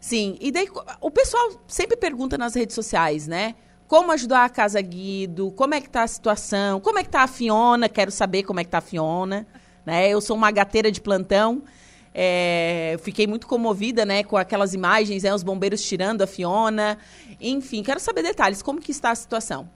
Sim, 0.00 0.36
e 0.40 0.50
daí 0.50 0.68
o 1.00 1.10
pessoal 1.10 1.62
sempre 1.68 1.96
pergunta 1.96 2.36
nas 2.36 2.56
redes 2.56 2.74
sociais, 2.74 3.28
né? 3.28 3.54
Como 3.86 4.10
ajudar 4.10 4.44
a 4.44 4.48
Casa 4.48 4.80
Guido? 4.80 5.52
Como 5.52 5.74
é 5.74 5.80
que 5.80 5.88
tá 5.88 6.02
a 6.02 6.08
situação? 6.08 6.80
Como 6.80 6.98
é 6.98 7.04
que 7.04 7.10
tá 7.10 7.22
a 7.22 7.28
Fiona? 7.28 7.88
Quero 7.88 8.10
saber 8.10 8.42
como 8.42 8.58
é 8.58 8.64
que 8.64 8.70
tá 8.70 8.78
a 8.78 8.80
Fiona. 8.80 9.46
Né? 9.86 10.08
Eu 10.08 10.20
sou 10.20 10.36
uma 10.36 10.50
gateira 10.50 10.90
de 10.90 11.00
plantão. 11.00 11.62
É, 12.14 12.98
fiquei 13.02 13.26
muito 13.26 13.46
comovida, 13.46 14.04
né, 14.04 14.22
com 14.22 14.36
aquelas 14.36 14.74
imagens, 14.74 15.22
né, 15.22 15.34
os 15.34 15.42
bombeiros 15.42 15.82
tirando 15.82 16.22
a 16.22 16.26
Fiona. 16.26 16.98
Enfim, 17.40 17.82
quero 17.82 18.00
saber 18.00 18.22
detalhes. 18.22 18.62
Como 18.62 18.80
que 18.80 18.90
está 18.90 19.10
a 19.10 19.14
situação? 19.14 19.68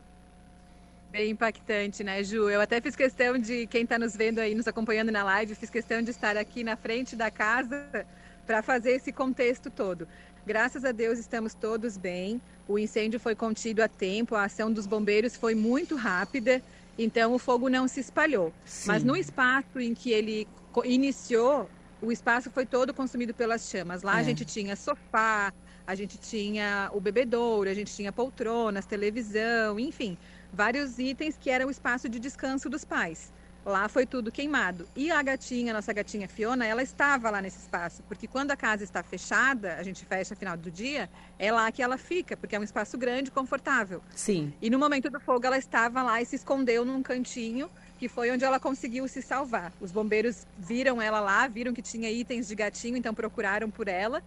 Bem 1.11 1.30
impactante, 1.30 2.05
né, 2.05 2.22
Ju? 2.22 2.51
Eu 2.51 2.61
até 2.61 2.80
fiz 2.80 2.95
questão 2.95 3.39
de, 3.39 3.66
quem 3.68 3.84
está 3.84 3.99
nos 3.99 4.14
vendo 4.14 4.39
aí, 4.39 4.55
nos 4.55 4.68
acompanhando 4.68 5.11
na 5.11 5.24
live, 5.24 5.55
fiz 5.55 5.70
questão 5.70 6.03
de 6.03 6.11
estar 6.11 6.37
aqui 6.37 6.62
na 6.62 6.76
frente 6.76 7.16
da 7.16 7.30
casa 7.30 8.07
para 8.47 8.62
fazer 8.62 8.93
esse 8.93 9.11
contexto 9.12 9.70
todo. 9.70 10.07
Graças 10.47 10.84
a 10.84 10.93
Deus 10.93 11.18
estamos 11.18 11.55
todos 11.55 11.97
bem. 11.97 12.41
O 12.68 12.78
incêndio 12.78 13.18
foi 13.18 13.34
contido 13.34 13.80
a 13.80 13.89
tempo, 13.89 14.34
a 14.34 14.45
ação 14.45 14.70
dos 14.70 14.87
bombeiros 14.87 15.37
foi 15.37 15.55
muito 15.55 15.97
rápida, 15.97 16.61
então 16.99 17.32
o 17.32 17.39
fogo 17.39 17.68
não 17.68 17.89
se 17.89 18.01
espalhou. 18.01 18.53
Sim. 18.64 18.89
Mas 18.89 19.03
no 19.03 19.16
espaço 19.16 19.80
em 19.80 19.95
que 19.95 20.11
ele 20.11 20.47
iniciou, 20.84 21.68
o 22.01 22.12
espaço 22.12 22.51
foi 22.51 22.66
todo 22.66 22.92
consumido 22.92 23.32
pelas 23.34 23.68
chamas. 23.68 24.03
Lá 24.03 24.18
é. 24.18 24.20
a 24.20 24.22
gente 24.22 24.44
tinha 24.44 24.76
sofá, 24.76 25.53
a 25.86 25.94
gente 25.94 26.18
tinha 26.18 26.90
o 26.92 27.01
bebedouro, 27.01 27.70
a 27.70 27.74
gente 27.74 27.94
tinha 27.94 28.12
poltronas, 28.12 28.86
televisão, 28.86 29.78
enfim, 29.78 30.18
vários 30.53 30.99
itens 30.99 31.36
que 31.40 31.51
eram 31.51 31.68
o 31.68 31.70
espaço 31.70 32.09
de 32.09 32.18
descanso 32.18 32.68
dos 32.68 32.84
pais. 32.84 33.32
Lá 33.64 33.88
foi 33.88 34.07
tudo 34.07 34.30
queimado. 34.30 34.86
E 34.94 35.11
a 35.11 35.20
gatinha, 35.20 35.72
nossa 35.72 35.92
gatinha 35.92 36.28
Fiona, 36.28 36.64
ela 36.64 36.84
estava 36.84 37.30
lá 37.30 37.42
nesse 37.42 37.59
espaço, 37.59 38.01
porque 38.05 38.28
quando 38.28 38.53
a 38.53 38.57
casa 38.57 38.84
está 38.84 39.03
fechada, 39.03 39.74
a 39.74 39.82
gente 39.82 40.05
fecha 40.05 40.34
no 40.34 40.38
final 40.38 40.57
do 40.57 40.70
dia, 40.70 41.11
é 41.36 41.51
lá 41.51 41.72
que 41.72 41.82
ela 41.82 41.99
fica, 41.99 42.36
porque 42.36 42.55
é 42.55 42.61
um 42.61 42.62
espaço 42.62 42.97
grande, 42.97 43.28
confortável. 43.28 44.01
Sim. 44.14 44.55
E 44.62 44.70
no 44.70 44.78
momento 44.78 45.11
do 45.11 45.18
fogo, 45.18 45.44
ela 45.44 45.59
estava 45.59 46.01
lá 46.01 46.22
e 46.22 46.26
se 46.26 46.36
escondeu 46.36 46.84
num 46.84 47.03
cantinho 47.03 47.68
que 47.99 48.09
foi 48.09 48.30
onde 48.30 48.44
ela 48.44 48.61
conseguiu 48.61 49.09
se 49.09 49.22
salvar. 49.22 49.72
Os 49.80 49.90
bombeiros 49.90 50.47
viram 50.59 51.01
ela 51.01 51.20
lá, 51.20 51.47
viram 51.49 51.72
que 51.72 51.82
tinha 51.82 52.11
itens 52.11 52.47
de 52.49 52.55
gatinho, 52.55 52.97
então 52.97 53.14
procuraram 53.14 53.70
por 53.70 53.88
ela. 53.88 54.22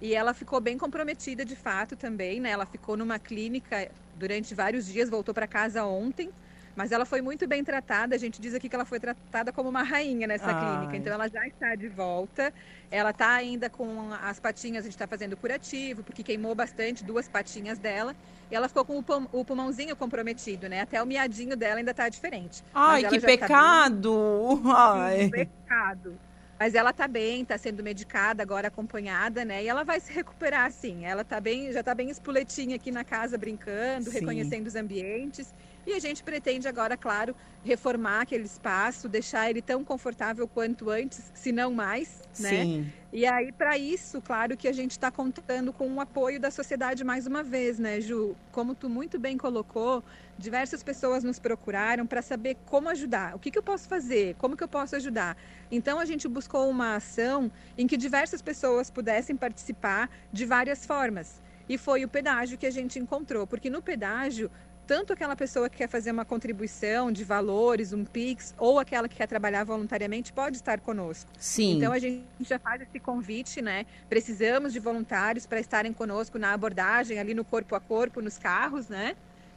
E 0.00 0.14
ela 0.14 0.32
ficou 0.32 0.60
bem 0.60 0.78
comprometida 0.78 1.44
de 1.44 1.54
fato 1.54 1.94
também, 1.94 2.40
né? 2.40 2.50
Ela 2.50 2.64
ficou 2.64 2.96
numa 2.96 3.18
clínica 3.18 3.90
durante 4.16 4.54
vários 4.54 4.86
dias, 4.86 5.10
voltou 5.10 5.34
para 5.34 5.46
casa 5.46 5.84
ontem. 5.84 6.30
Mas 6.74 6.92
ela 6.92 7.04
foi 7.04 7.20
muito 7.20 7.46
bem 7.46 7.62
tratada. 7.62 8.14
A 8.14 8.18
gente 8.18 8.40
diz 8.40 8.54
aqui 8.54 8.68
que 8.68 8.74
ela 8.74 8.86
foi 8.86 8.98
tratada 8.98 9.52
como 9.52 9.68
uma 9.68 9.82
rainha 9.82 10.26
nessa 10.26 10.52
Ai. 10.52 10.58
clínica. 10.58 10.96
Então 10.96 11.12
ela 11.12 11.28
já 11.28 11.46
está 11.46 11.74
de 11.74 11.88
volta. 11.88 12.54
Ela 12.90 13.10
está 13.10 13.34
ainda 13.34 13.68
com 13.68 14.12
as 14.14 14.40
patinhas, 14.40 14.84
a 14.84 14.86
gente 14.86 14.94
está 14.94 15.06
fazendo 15.06 15.36
curativo, 15.36 16.02
porque 16.02 16.22
queimou 16.22 16.54
bastante 16.54 17.04
duas 17.04 17.28
patinhas 17.28 17.78
dela. 17.78 18.16
E 18.50 18.54
ela 18.54 18.68
ficou 18.68 18.84
com 18.84 18.98
o, 19.32 19.44
pulmãozinho 19.44 19.94
comprometido, 19.94 20.68
né? 20.68 20.80
Até 20.80 21.00
o 21.02 21.06
miadinho 21.06 21.56
dela 21.56 21.78
ainda 21.78 21.92
está 21.92 22.08
diferente. 22.08 22.64
Ai, 22.74 23.04
que 23.04 23.20
pecado! 23.20 24.60
Tá 24.62 24.72
bem... 24.72 24.72
Ai. 24.74 25.18
Que 25.18 25.30
pecado. 25.30 26.18
Mas 26.58 26.74
ela 26.74 26.92
tá 26.92 27.08
bem, 27.08 27.42
tá 27.42 27.56
sendo 27.56 27.82
medicada, 27.82 28.42
agora 28.42 28.68
acompanhada, 28.68 29.46
né? 29.46 29.64
E 29.64 29.68
ela 29.68 29.82
vai 29.82 29.98
se 29.98 30.12
recuperar, 30.12 30.70
sim. 30.70 31.06
Ela 31.06 31.24
tá 31.24 31.40
bem, 31.40 31.72
já 31.72 31.82
tá 31.82 31.94
bem 31.94 32.10
espuletinha 32.10 32.76
aqui 32.76 32.90
na 32.90 33.02
casa, 33.02 33.38
brincando, 33.38 34.10
sim. 34.10 34.18
reconhecendo 34.18 34.66
os 34.66 34.74
ambientes. 34.74 35.54
E 35.86 35.92
a 35.94 35.98
gente 35.98 36.22
pretende 36.22 36.68
agora, 36.68 36.96
claro, 36.96 37.34
reformar 37.64 38.22
aquele 38.22 38.44
espaço, 38.44 39.08
deixar 39.08 39.50
ele 39.50 39.60
tão 39.60 39.84
confortável 39.84 40.46
quanto 40.46 40.90
antes, 40.90 41.30
se 41.34 41.52
não 41.52 41.72
mais, 41.72 42.22
né? 42.38 42.64
Sim. 42.64 42.92
E 43.12 43.26
aí, 43.26 43.50
para 43.50 43.76
isso, 43.76 44.20
claro 44.22 44.56
que 44.56 44.68
a 44.68 44.72
gente 44.72 44.92
está 44.92 45.10
contando 45.10 45.72
com 45.72 45.92
o 45.92 46.00
apoio 46.00 46.38
da 46.38 46.50
sociedade 46.50 47.02
mais 47.02 47.26
uma 47.26 47.42
vez, 47.42 47.78
né, 47.78 48.00
Ju? 48.00 48.36
Como 48.52 48.74
tu 48.74 48.88
muito 48.88 49.18
bem 49.18 49.36
colocou, 49.36 50.04
diversas 50.38 50.82
pessoas 50.82 51.24
nos 51.24 51.38
procuraram 51.38 52.06
para 52.06 52.22
saber 52.22 52.56
como 52.66 52.88
ajudar, 52.88 53.34
o 53.34 53.38
que, 53.38 53.50
que 53.50 53.58
eu 53.58 53.62
posso 53.62 53.88
fazer, 53.88 54.36
como 54.36 54.56
que 54.56 54.62
eu 54.62 54.68
posso 54.68 54.94
ajudar. 54.96 55.36
Então, 55.70 55.98
a 55.98 56.04
gente 56.04 56.28
buscou 56.28 56.68
uma 56.70 56.96
ação 56.96 57.50
em 57.76 57.86
que 57.86 57.96
diversas 57.96 58.40
pessoas 58.40 58.90
pudessem 58.90 59.36
participar 59.36 60.08
de 60.32 60.46
várias 60.46 60.86
formas. 60.86 61.42
E 61.68 61.78
foi 61.78 62.04
o 62.04 62.08
pedágio 62.08 62.58
que 62.58 62.66
a 62.66 62.70
gente 62.70 62.98
encontrou, 62.98 63.46
porque 63.46 63.70
no 63.70 63.80
pedágio 63.80 64.50
tanto 64.90 65.12
aquela 65.12 65.36
pessoa 65.36 65.70
que 65.70 65.76
quer 65.76 65.88
fazer 65.88 66.10
uma 66.10 66.24
contribuição 66.24 67.12
de 67.12 67.22
valores, 67.22 67.92
um 67.92 68.04
PIX, 68.04 68.52
ou 68.58 68.76
aquela 68.76 69.08
que 69.08 69.14
quer 69.14 69.28
trabalhar 69.28 69.62
voluntariamente, 69.62 70.32
pode 70.32 70.56
estar 70.56 70.80
conosco. 70.80 71.30
Sim. 71.38 71.76
Então 71.76 71.92
a 71.92 71.98
gente 72.00 72.24
já 72.40 72.58
faz 72.58 72.82
esse 72.82 72.98
convite, 72.98 73.62
né? 73.62 73.86
Precisamos 74.08 74.72
de 74.72 74.80
voluntários 74.80 75.46
para 75.46 75.60
estarem 75.60 75.92
conosco 75.92 76.40
na 76.40 76.52
abordagem, 76.52 77.20
ali 77.20 77.34
no 77.34 77.44
corpo 77.44 77.76
a 77.76 77.80
corpo, 77.80 78.20
nos 78.20 78.36
carros, 78.36 78.88
né? 78.88 79.14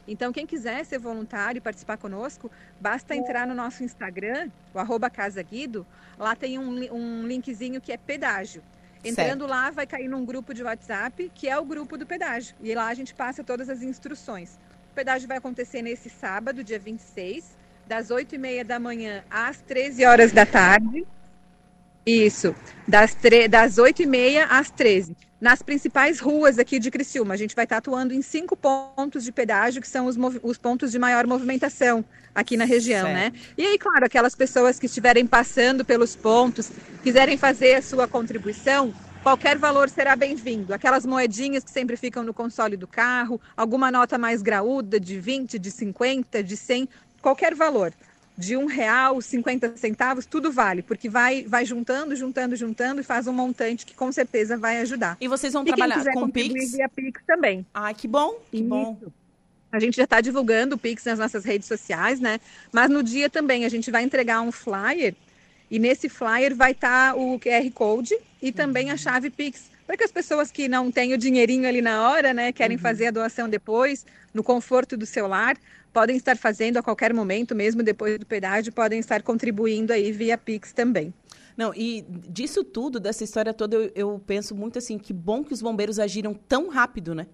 Então, 0.08 0.32
quem 0.32 0.46
quiser 0.46 0.86
ser 0.86 1.00
voluntário 1.00 1.58
e 1.58 1.62
participar 1.62 1.98
conosco, 1.98 2.52
basta 2.80 3.16
entrar 3.16 3.48
no 3.48 3.56
nosso 3.56 3.84
Instagram, 3.84 4.52
o 4.72 4.78
arroba 4.78 5.10
Casa 5.10 5.42
Guido. 5.42 5.84
Lá 6.16 6.36
tem 6.36 6.60
um, 6.60 6.94
um 6.94 7.26
linkzinho 7.26 7.82
que 7.82 7.92
é 7.92 7.98
pedágio. 7.98 8.62
Entrando 9.04 9.48
certo. 9.48 9.50
lá, 9.50 9.72
vai 9.72 9.88
cair 9.88 10.08
num 10.08 10.24
grupo 10.24 10.54
de 10.54 10.64
WhatsApp, 10.64 11.32
que 11.34 11.50
é 11.50 11.58
o 11.58 11.66
grupo 11.66 11.98
do 11.98 12.06
pedágio. 12.06 12.56
E 12.62 12.76
lá 12.76 12.88
a 12.88 12.94
gente 12.94 13.16
passa 13.16 13.44
todas 13.44 13.68
as 13.68 13.82
instruções. 13.82 14.60
O 14.94 14.96
pedágio 14.96 15.28
vai 15.28 15.38
acontecer 15.38 15.82
nesse 15.82 16.08
sábado, 16.08 16.64
dia 16.64 16.78
26, 16.78 17.46
das 17.88 18.10
8h30 18.10 18.64
da 18.64 18.78
manhã 18.80 19.24
às 19.28 19.60
13 19.60 20.06
horas 20.06 20.32
da 20.32 20.46
tarde. 20.46 21.04
Isso, 22.06 22.56
das, 22.88 23.18
das 23.50 23.78
8h30 23.78 24.46
às 24.48 24.70
13 24.70 25.18
nas 25.42 25.64
principais 25.64 26.20
ruas 26.20 26.60
aqui 26.60 26.78
de 26.78 26.92
Criciúma. 26.92 27.34
A 27.34 27.38
gente 27.38 27.56
vai 27.56 27.66
estar 27.66 27.78
atuando 27.78 28.14
em 28.14 28.22
cinco 28.22 28.56
pontos 28.56 29.24
de 29.24 29.32
pedágio, 29.32 29.82
que 29.82 29.88
são 29.88 30.06
os, 30.06 30.16
os 30.44 30.60
pontos 30.60 30.92
de 30.92 31.00
maior 31.00 31.26
movimentação 31.26 32.06
aqui 32.34 32.56
na 32.56 32.64
região, 32.64 33.08
né? 33.08 33.32
certo. 33.32 33.34
né? 33.34 33.42
E 33.58 33.66
aí, 33.66 33.80
claro, 33.80 34.06
aquelas 34.06 34.36
pessoas 34.36 34.78
que 34.78 34.86
estiverem 34.86 35.26
passando 35.26 35.84
pelos 35.84 36.16
pontos, 36.16 36.72
quiserem 37.02 37.36
fazer 37.36 37.74
a 37.74 37.82
sua 37.82 38.08
contribuição, 38.08 38.94
Qualquer 39.24 39.58
valor 39.58 39.90
será 39.90 40.18
bem-vindo. 40.18 40.74
Aquelas 40.74 41.06
moedinhas 41.06 41.64
que 41.64 41.72
sempre 41.72 41.96
ficam 41.96 42.24
no 42.24 42.34
console 42.34 42.76
do 42.76 42.86
carro, 42.86 43.40
alguma 43.56 43.90
nota 43.90 44.18
mais 44.18 44.42
graúda, 44.42 45.00
de 45.00 45.18
20, 45.18 45.58
de 45.58 45.72
50, 45.72 46.44
de 46.44 46.58
100, 46.58 46.90
qualquer 47.22 47.56
valor. 47.56 47.94
De 48.38 48.58
um 48.58 48.66
real, 48.66 49.22
50 49.22 49.78
centavos, 49.78 50.26
tudo 50.26 50.52
vale, 50.52 50.82
porque 50.82 51.08
vai, 51.08 51.44
vai 51.44 51.64
juntando, 51.64 52.14
juntando, 52.18 52.54
juntando 52.58 53.00
e 53.00 53.04
faz 53.04 53.26
um 53.26 53.32
montante 53.32 53.86
que 53.86 53.96
com 53.96 54.12
certeza 54.12 54.58
vai 54.58 54.82
ajudar. 54.82 55.16
E 55.22 55.28
vocês 55.30 55.54
vão 55.54 55.62
e 55.62 55.68
trabalhar 55.68 56.04
com 56.12 56.30
Pix? 56.30 56.74
via 56.74 56.90
Pix 56.90 57.22
também. 57.26 57.66
Ah, 57.74 57.94
que 57.94 58.10
bom, 58.10 58.42
que 58.52 58.58
Isso. 58.58 58.68
bom. 58.68 59.00
A 59.72 59.80
gente 59.80 59.96
já 59.96 60.04
está 60.04 60.20
divulgando 60.20 60.76
o 60.76 60.78
Pix 60.78 61.06
nas 61.06 61.18
nossas 61.18 61.46
redes 61.46 61.68
sociais, 61.68 62.20
né? 62.20 62.42
Mas 62.74 62.90
no 62.90 63.02
dia 63.02 63.30
também 63.30 63.64
a 63.64 63.70
gente 63.70 63.90
vai 63.90 64.04
entregar 64.04 64.42
um 64.42 64.52
flyer 64.52 65.16
e 65.74 65.80
nesse 65.80 66.08
flyer 66.08 66.56
vai 66.56 66.72
estar 66.72 67.14
tá 67.14 67.20
o 67.20 67.40
QR 67.40 67.68
Code 67.74 68.16
e 68.40 68.52
também 68.52 68.92
a 68.92 68.96
chave 68.96 69.32
Pix, 69.32 69.72
para 69.88 69.98
que 69.98 70.04
as 70.04 70.12
pessoas 70.12 70.52
que 70.52 70.68
não 70.68 70.92
têm 70.92 71.16
o 71.16 71.18
dinheirinho 71.18 71.68
ali 71.68 71.82
na 71.82 72.12
hora, 72.12 72.32
né, 72.32 72.52
querem 72.52 72.78
uhum. 72.78 72.84
fazer 72.84 73.08
a 73.08 73.12
doação 73.12 73.50
depois, 73.50 74.06
no 74.32 74.44
conforto 74.44 74.96
do 74.96 75.08
seu 75.08 75.26
lar, 75.26 75.58
podem 75.92 76.16
estar 76.16 76.38
fazendo 76.38 76.78
a 76.78 76.84
qualquer 76.84 77.12
momento, 77.12 77.56
mesmo 77.56 77.82
depois 77.82 78.20
do 78.20 78.26
pedágio, 78.26 78.72
podem 78.72 79.00
estar 79.00 79.24
contribuindo 79.24 79.92
aí 79.92 80.12
via 80.12 80.38
Pix 80.38 80.72
também. 80.74 81.12
Não, 81.58 81.74
e 81.74 82.06
disso 82.08 82.64
tudo, 82.64 83.00
dessa 83.00 83.24
história 83.24 83.52
toda, 83.52 83.76
eu, 83.76 83.92
eu 83.96 84.22
penso 84.28 84.54
muito 84.54 84.78
assim, 84.78 85.00
que 85.00 85.12
bom 85.12 85.44
que 85.44 85.54
os 85.54 85.62
bombeiros 85.64 85.98
agiram 85.98 86.36
tão 86.36 86.70
rápido, 86.70 87.16
né? 87.16 87.26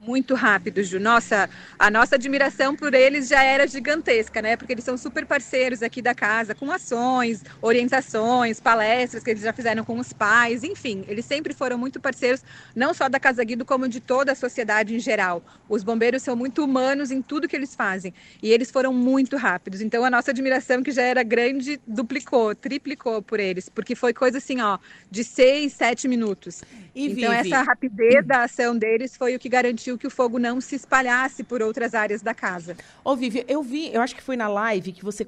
Muito 0.00 0.34
rápido, 0.34 0.82
Ju. 0.82 1.00
Nossa, 1.00 1.50
a 1.78 1.90
nossa 1.90 2.14
admiração 2.14 2.74
por 2.74 2.94
eles 2.94 3.28
já 3.28 3.42
era 3.42 3.66
gigantesca, 3.66 4.40
né? 4.40 4.56
Porque 4.56 4.72
eles 4.72 4.84
são 4.84 4.96
super 4.96 5.26
parceiros 5.26 5.82
aqui 5.82 6.00
da 6.00 6.14
casa, 6.14 6.54
com 6.54 6.70
ações, 6.70 7.44
orientações, 7.60 8.60
palestras 8.60 9.22
que 9.22 9.30
eles 9.30 9.42
já 9.42 9.52
fizeram 9.52 9.84
com 9.84 9.98
os 9.98 10.12
pais, 10.12 10.62
enfim, 10.62 11.04
eles 11.08 11.24
sempre 11.24 11.52
foram 11.52 11.76
muito 11.76 12.00
parceiros, 12.00 12.42
não 12.74 12.94
só 12.94 13.08
da 13.08 13.18
Casa 13.18 13.42
Guido, 13.44 13.64
como 13.64 13.88
de 13.88 14.00
toda 14.00 14.32
a 14.32 14.34
sociedade 14.34 14.94
em 14.94 14.98
geral. 14.98 15.42
Os 15.68 15.82
bombeiros 15.82 16.22
são 16.22 16.36
muito 16.36 16.64
humanos 16.64 17.10
em 17.10 17.20
tudo 17.20 17.48
que 17.48 17.56
eles 17.56 17.74
fazem 17.74 18.14
e 18.42 18.50
eles 18.50 18.70
foram 18.70 18.92
muito 18.92 19.36
rápidos. 19.36 19.80
Então 19.80 20.04
a 20.04 20.10
nossa 20.10 20.30
admiração, 20.30 20.82
que 20.82 20.90
já 20.90 21.02
era 21.02 21.22
grande, 21.22 21.80
duplicou, 21.86 22.54
triplicou 22.54 23.20
por 23.20 23.40
eles, 23.40 23.68
porque 23.68 23.94
foi 23.94 24.14
coisa 24.14 24.38
assim, 24.38 24.60
ó, 24.60 24.78
de 25.10 25.24
seis, 25.24 25.72
sete 25.72 26.08
minutos. 26.08 26.62
E 26.94 27.06
então 27.06 27.30
Vivi... 27.30 27.52
essa 27.52 27.62
rapidez 27.62 28.26
da 28.26 28.44
ação 28.44 28.76
deles 28.76 29.16
foi 29.16 29.34
o 29.34 29.38
que 29.38 29.48
garantiu 29.48 29.87
que 29.96 30.06
o 30.06 30.10
fogo 30.10 30.38
não 30.38 30.60
se 30.60 30.74
espalhasse 30.74 31.44
por 31.44 31.62
outras 31.62 31.94
áreas 31.94 32.20
da 32.20 32.34
casa. 32.34 32.76
Ô, 33.02 33.16
Vivi, 33.16 33.44
eu 33.48 33.62
vi, 33.62 33.94
eu 33.94 34.02
acho 34.02 34.14
que 34.14 34.22
foi 34.22 34.36
na 34.36 34.48
live 34.48 34.92
que 34.92 35.04
você 35.04 35.24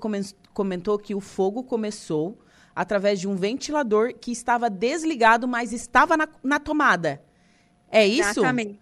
comentou 0.52 0.98
que 0.98 1.14
o 1.14 1.20
fogo 1.20 1.62
começou 1.62 2.36
através 2.74 3.20
de 3.20 3.28
um 3.28 3.36
ventilador 3.36 4.14
que 4.14 4.32
estava 4.32 4.68
desligado, 4.68 5.46
mas 5.46 5.72
estava 5.72 6.16
na, 6.16 6.28
na 6.42 6.58
tomada. 6.58 7.22
É 7.90 8.06
isso? 8.06 8.40
Exatamente. 8.40 8.80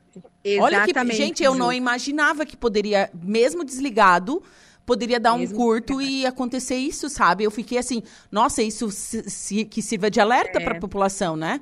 Olha 0.60 0.84
que, 0.84 1.12
gente, 1.12 1.42
eu 1.42 1.54
não 1.54 1.72
imaginava 1.72 2.44
que 2.44 2.56
poderia, 2.56 3.10
mesmo 3.14 3.64
desligado, 3.64 4.42
poderia 4.84 5.20
dar 5.20 5.36
mesmo 5.36 5.54
um 5.54 5.58
curto 5.58 6.00
e 6.02 6.24
acontecer 6.24 6.76
isso, 6.76 7.08
sabe? 7.08 7.44
Eu 7.44 7.50
fiquei 7.50 7.78
assim, 7.78 8.02
nossa, 8.30 8.62
isso 8.62 8.90
se, 8.90 9.28
se, 9.28 9.64
que 9.64 9.82
sirva 9.82 10.10
de 10.10 10.20
alerta 10.20 10.58
é. 10.58 10.64
para 10.64 10.76
a 10.76 10.80
população, 10.80 11.36
né? 11.36 11.60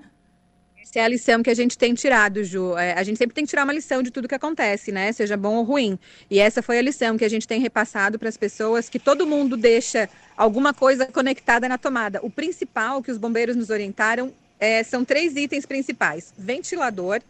Essa 0.89 1.01
é 1.01 1.03
a 1.03 1.09
lição 1.09 1.43
que 1.43 1.51
a 1.51 1.55
gente 1.55 1.77
tem 1.77 1.95
tirado, 1.95 2.45
Ju. 2.45 2.79
É, 2.79 2.93
a 2.93 3.03
gente 3.03 3.19
sempre 3.19 3.35
tem 3.35 3.45
que 3.45 3.51
tirar 3.51 3.65
uma 3.65 3.73
lição 3.73 4.05
de 4.05 4.11
tudo 4.13 4.29
que 4.29 4.37
acontece, 4.37 4.93
né? 4.93 5.11
Seja 5.11 5.37
bom 5.37 5.57
ou 5.57 5.65
ruim. 5.65 5.99
E 6.31 6.39
essa 6.39 6.63
foi 6.63 6.79
a 6.79 6.83
lição 6.83 7.19
que 7.19 7.25
a 7.25 7.29
gente 7.29 7.47
tem 7.47 7.61
repassado 7.61 8.21
para 8.21 8.29
as 8.29 8.37
pessoas, 8.37 8.89
que 8.89 9.01
todo 9.01 9.27
mundo 9.27 9.57
deixa 9.57 10.09
alguma 10.37 10.73
coisa 10.73 11.05
conectada 11.07 11.69
na 11.69 11.77
tomada. 11.77 12.21
O 12.23 12.31
principal 12.31 13.03
que 13.03 13.11
os 13.11 13.19
bombeiros 13.19 13.57
nos 13.57 13.69
orientaram 13.69 14.33
é, 14.61 14.85
são 14.85 15.05
três 15.05 15.35
itens 15.35 15.67
principais: 15.67 16.33
ventilador, 16.39 17.21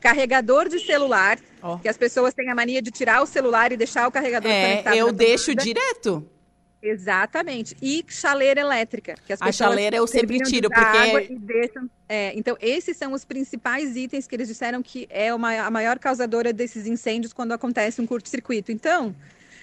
carregador 0.00 0.68
de 0.68 0.80
celular, 0.80 1.38
oh. 1.62 1.78
que 1.78 1.88
as 1.88 1.96
pessoas 1.96 2.34
têm 2.34 2.50
a 2.50 2.56
mania 2.56 2.82
de 2.82 2.90
tirar 2.90 3.22
o 3.22 3.26
celular 3.26 3.70
e 3.70 3.76
deixar 3.76 4.08
o 4.08 4.10
carregador 4.10 4.50
é, 4.50 4.62
conectado. 4.62 4.96
Eu 4.96 5.12
deixo 5.12 5.54
direto. 5.54 6.28
Exatamente. 6.88 7.76
E 7.82 8.04
chaleira 8.08 8.60
elétrica. 8.60 9.14
Que 9.26 9.32
as 9.32 9.42
a 9.42 9.52
chaleira 9.52 9.96
eu 9.96 10.06
sempre 10.06 10.38
tiro, 10.40 10.68
porque. 10.70 11.36
Deixam, 11.38 11.90
é, 12.08 12.32
então, 12.36 12.56
esses 12.60 12.96
são 12.96 13.12
os 13.12 13.24
principais 13.24 13.96
itens 13.96 14.26
que 14.26 14.34
eles 14.34 14.48
disseram 14.48 14.82
que 14.82 15.06
é 15.10 15.34
uma, 15.34 15.52
a 15.60 15.70
maior 15.70 15.98
causadora 15.98 16.52
desses 16.52 16.86
incêndios 16.86 17.32
quando 17.32 17.52
acontece 17.52 18.00
um 18.00 18.06
curto-circuito. 18.06 18.70
Então, 18.70 19.14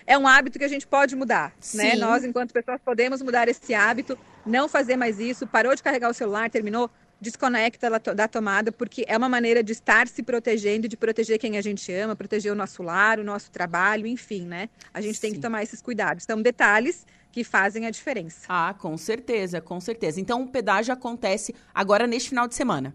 é 0.05 0.17
um 0.17 0.27
hábito 0.27 0.59
que 0.59 0.65
a 0.65 0.69
gente 0.69 0.85
pode 0.85 1.15
mudar. 1.15 1.53
Né? 1.73 1.95
Nós, 1.95 2.23
enquanto 2.23 2.51
pessoas, 2.51 2.81
podemos 2.83 3.21
mudar 3.21 3.47
esse 3.47 3.73
hábito, 3.73 4.17
não 4.45 4.67
fazer 4.67 4.97
mais 4.97 5.19
isso. 5.19 5.47
Parou 5.47 5.73
de 5.73 5.81
carregar 5.81 6.09
o 6.09 6.13
celular, 6.13 6.49
terminou, 6.49 6.89
desconecta 7.23 7.89
da 8.13 8.27
tomada, 8.27 8.71
porque 8.71 9.05
é 9.07 9.17
uma 9.17 9.29
maneira 9.29 9.63
de 9.63 9.71
estar 9.71 10.07
se 10.07 10.21
protegendo, 10.21 10.87
de 10.87 10.97
proteger 10.97 11.39
quem 11.39 11.57
a 11.57 11.61
gente 11.61 11.91
ama, 11.91 12.15
proteger 12.15 12.51
o 12.51 12.55
nosso 12.55 12.83
lar, 12.83 13.19
o 13.19 13.23
nosso 13.23 13.49
trabalho, 13.49 14.05
enfim, 14.05 14.45
né? 14.45 14.69
A 14.93 15.01
gente 15.01 15.15
Sim. 15.15 15.21
tem 15.21 15.33
que 15.33 15.39
tomar 15.39 15.63
esses 15.63 15.81
cuidados. 15.81 16.25
São 16.25 16.41
detalhes 16.41 17.05
que 17.31 17.43
fazem 17.43 17.87
a 17.87 17.89
diferença. 17.89 18.45
Ah, 18.47 18.75
com 18.77 18.95
certeza, 18.95 19.59
com 19.59 19.79
certeza. 19.79 20.21
Então 20.21 20.43
o 20.43 20.47
pedágio 20.47 20.93
acontece 20.93 21.55
agora 21.73 22.05
neste 22.05 22.29
final 22.29 22.47
de 22.47 22.53
semana. 22.53 22.93